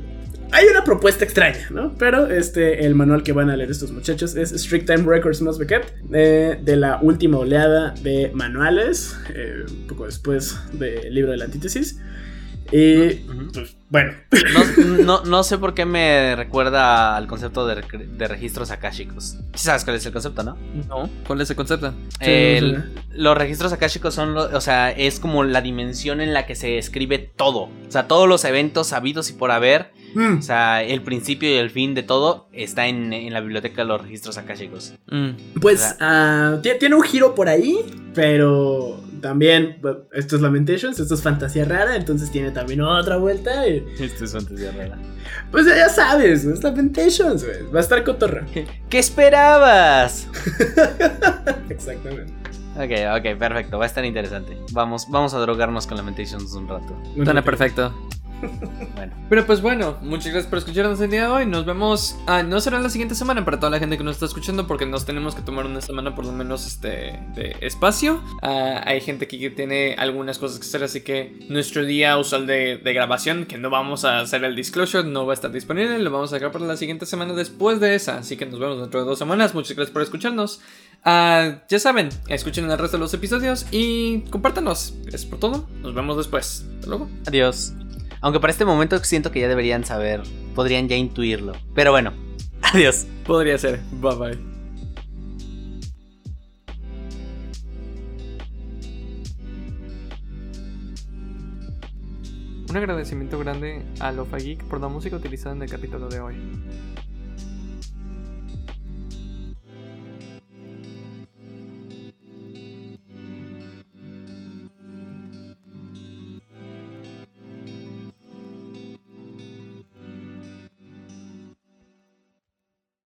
hay 0.52 0.66
una 0.66 0.84
propuesta 0.84 1.24
extraña, 1.24 1.68
¿no? 1.70 1.94
Pero 1.98 2.26
este, 2.26 2.86
el 2.86 2.94
manual 2.94 3.22
que 3.22 3.32
van 3.32 3.50
a 3.50 3.56
leer 3.56 3.70
estos 3.70 3.92
muchachos 3.92 4.34
es 4.36 4.50
Strict 4.50 4.86
Time 4.86 5.04
Records 5.06 5.42
Must 5.42 5.58
Be 5.58 5.66
Kept, 5.66 5.90
eh, 6.12 6.58
de 6.62 6.76
la 6.76 6.98
última 7.02 7.38
oleada 7.38 7.94
de 8.02 8.30
manuales, 8.34 9.16
eh, 9.34 9.64
un 9.68 9.86
poco 9.86 10.06
después 10.06 10.58
del 10.72 11.14
libro 11.14 11.32
de 11.32 11.38
la 11.38 11.44
antítesis. 11.44 12.00
Y, 12.70 13.10
pues, 13.54 13.76
bueno, 13.88 14.12
No, 14.52 14.98
no, 15.04 15.24
no 15.24 15.42
sé 15.42 15.56
por 15.56 15.72
qué 15.72 15.86
me 15.86 16.36
recuerda 16.36 17.16
al 17.16 17.26
concepto 17.26 17.66
de, 17.66 17.76
de 18.06 18.28
registros 18.28 18.70
akáshicos. 18.70 19.38
Sí 19.54 19.64
sabes 19.64 19.84
cuál 19.84 19.96
es 19.96 20.04
el 20.04 20.12
concepto, 20.12 20.42
¿no? 20.42 20.56
no, 20.88 21.08
¿cuál 21.26 21.40
es 21.40 21.48
el 21.48 21.56
concepto? 21.56 21.92
Sí, 22.20 22.26
El- 22.30 22.72
no 22.74 22.80
sé. 22.80 22.88
los 23.12 23.38
registros 23.38 23.72
akáshicos 23.72 24.12
son, 24.14 24.34
lo- 24.34 24.54
o 24.54 24.60
sea, 24.60 24.90
es 24.90 25.18
como 25.20 25.44
la 25.44 25.62
dimensión 25.62 26.20
en 26.20 26.34
la 26.34 26.44
que 26.46 26.54
se 26.54 26.76
escribe 26.76 27.18
todo. 27.18 27.60
O 27.62 27.70
sea, 27.90 28.06
todos 28.06 28.28
los 28.28 28.44
eventos 28.44 28.88
sabidos 28.88 29.30
y 29.30 29.32
por 29.32 29.50
haber, 29.50 29.92
Mm. 30.14 30.38
o 30.38 30.42
sea, 30.42 30.82
el 30.82 31.02
principio 31.02 31.48
y 31.50 31.54
el 31.58 31.70
fin 31.70 31.94
de 31.94 32.02
todo 32.02 32.48
está 32.52 32.86
en, 32.88 33.12
en 33.14 33.32
la 33.32 33.40
biblioteca 33.40 33.82
de 33.82 33.88
los 33.88 34.02
registros 34.02 34.36
akáshicos. 34.38 34.94
Mm. 35.10 35.30
Pues 35.60 35.96
ah, 36.00 36.58
tie- 36.62 36.78
tiene 36.78 36.94
un 36.94 37.02
giro 37.02 37.34
por 37.34 37.48
ahí, 37.48 37.78
pero 38.14 39.00
también 39.20 39.80
esto 40.12 40.36
es 40.36 40.42
Lamentations, 40.42 40.98
esto 40.98 41.14
es 41.14 41.22
fantasía 41.22 41.64
rara, 41.64 41.96
entonces 41.96 42.30
tiene 42.30 42.50
también 42.50 42.80
otra 42.80 43.16
vuelta. 43.16 43.66
y, 43.66 43.84
Esto 43.98 44.24
es 44.24 44.32
fantasía 44.32 44.72
rara. 44.72 44.98
pues 45.50 45.66
ya, 45.66 45.76
ya 45.76 45.88
sabes, 45.88 46.44
es 46.44 46.62
Lamentations, 46.62 47.44
güey, 47.44 47.62
va 47.72 47.78
a 47.78 47.82
estar 47.82 48.04
cotorra. 48.04 48.46
¿Qué 48.88 48.98
esperabas? 48.98 50.28
Exactamente. 51.68 52.32
Ok, 52.76 52.92
ok, 53.18 53.38
perfecto, 53.38 53.78
va 53.78 53.84
a 53.84 53.88
estar 53.88 54.04
interesante. 54.04 54.56
Vamos, 54.72 55.06
vamos 55.10 55.34
a 55.34 55.38
drogarnos 55.38 55.86
con 55.86 55.96
Lamentations 55.96 56.52
un 56.54 56.68
rato. 56.68 56.96
Suena 57.16 57.42
perfecto. 57.42 57.92
Bueno, 58.94 59.14
Pero 59.28 59.46
pues 59.46 59.60
bueno, 59.62 59.96
muchas 60.02 60.32
gracias 60.32 60.46
por 60.46 60.58
escucharnos 60.58 61.00
el 61.00 61.10
día 61.10 61.22
de 61.22 61.28
hoy. 61.28 61.46
Nos 61.46 61.64
vemos. 61.64 62.16
Ah, 62.26 62.42
no 62.42 62.60
será 62.60 62.80
la 62.80 62.90
siguiente 62.90 63.14
semana 63.14 63.44
para 63.44 63.58
toda 63.58 63.70
la 63.70 63.78
gente 63.78 63.96
que 63.96 64.04
nos 64.04 64.16
está 64.16 64.26
escuchando, 64.26 64.66
porque 64.66 64.86
nos 64.86 65.04
tenemos 65.04 65.34
que 65.34 65.42
tomar 65.42 65.66
una 65.66 65.80
semana 65.80 66.14
por 66.14 66.24
lo 66.24 66.32
menos 66.32 66.66
este 66.66 67.20
de 67.34 67.56
espacio. 67.60 68.22
Ah, 68.42 68.82
hay 68.84 69.00
gente 69.00 69.26
aquí 69.26 69.38
que 69.38 69.50
tiene 69.50 69.94
algunas 69.98 70.38
cosas 70.38 70.58
que 70.58 70.66
hacer, 70.66 70.82
así 70.82 71.02
que 71.02 71.46
nuestro 71.48 71.84
día 71.84 72.18
usual 72.18 72.46
de, 72.46 72.78
de 72.78 72.92
grabación, 72.92 73.46
que 73.46 73.58
no 73.58 73.70
vamos 73.70 74.04
a 74.04 74.20
hacer 74.20 74.42
el 74.44 74.56
disclosure, 74.56 75.08
no 75.08 75.26
va 75.26 75.32
a 75.32 75.34
estar 75.34 75.52
disponible. 75.52 75.98
Lo 75.98 76.10
vamos 76.10 76.32
a 76.32 76.36
sacar 76.36 76.52
para 76.52 76.64
la 76.64 76.76
siguiente 76.76 77.06
semana 77.06 77.34
después 77.34 77.80
de 77.80 77.94
esa. 77.94 78.18
Así 78.18 78.36
que 78.36 78.46
nos 78.46 78.58
vemos 78.58 78.80
dentro 78.80 79.00
de 79.00 79.06
dos 79.06 79.18
semanas. 79.18 79.54
Muchas 79.54 79.76
gracias 79.76 79.92
por 79.92 80.02
escucharnos. 80.02 80.60
Ah, 81.04 81.62
ya 81.68 81.78
saben, 81.78 82.08
escuchen 82.28 82.70
el 82.70 82.78
resto 82.78 82.96
de 82.96 83.02
los 83.02 83.14
episodios 83.14 83.66
y 83.70 84.20
compártanos. 84.30 84.94
Es 85.12 85.24
por 85.24 85.38
todo. 85.38 85.66
Nos 85.80 85.94
vemos 85.94 86.16
después. 86.16 86.64
Hasta 86.76 86.86
luego. 86.88 87.08
adiós. 87.26 87.72
Aunque 88.20 88.40
para 88.40 88.50
este 88.50 88.64
momento 88.64 88.98
siento 89.04 89.30
que 89.30 89.40
ya 89.40 89.48
deberían 89.48 89.84
saber, 89.84 90.22
podrían 90.54 90.88
ya 90.88 90.96
intuirlo. 90.96 91.52
Pero 91.74 91.92
bueno, 91.92 92.12
adiós. 92.62 93.06
Podría 93.24 93.58
ser. 93.58 93.80
Bye 93.92 94.16
bye. 94.16 94.38
Un 102.68 102.76
agradecimiento 102.76 103.38
grande 103.38 103.82
a 103.98 104.12
Lofa 104.12 104.36
Geek 104.36 104.64
por 104.64 104.78
la 104.78 104.88
música 104.88 105.16
utilizada 105.16 105.54
en 105.54 105.62
el 105.62 105.70
capítulo 105.70 106.08
de 106.08 106.20
hoy. 106.20 106.34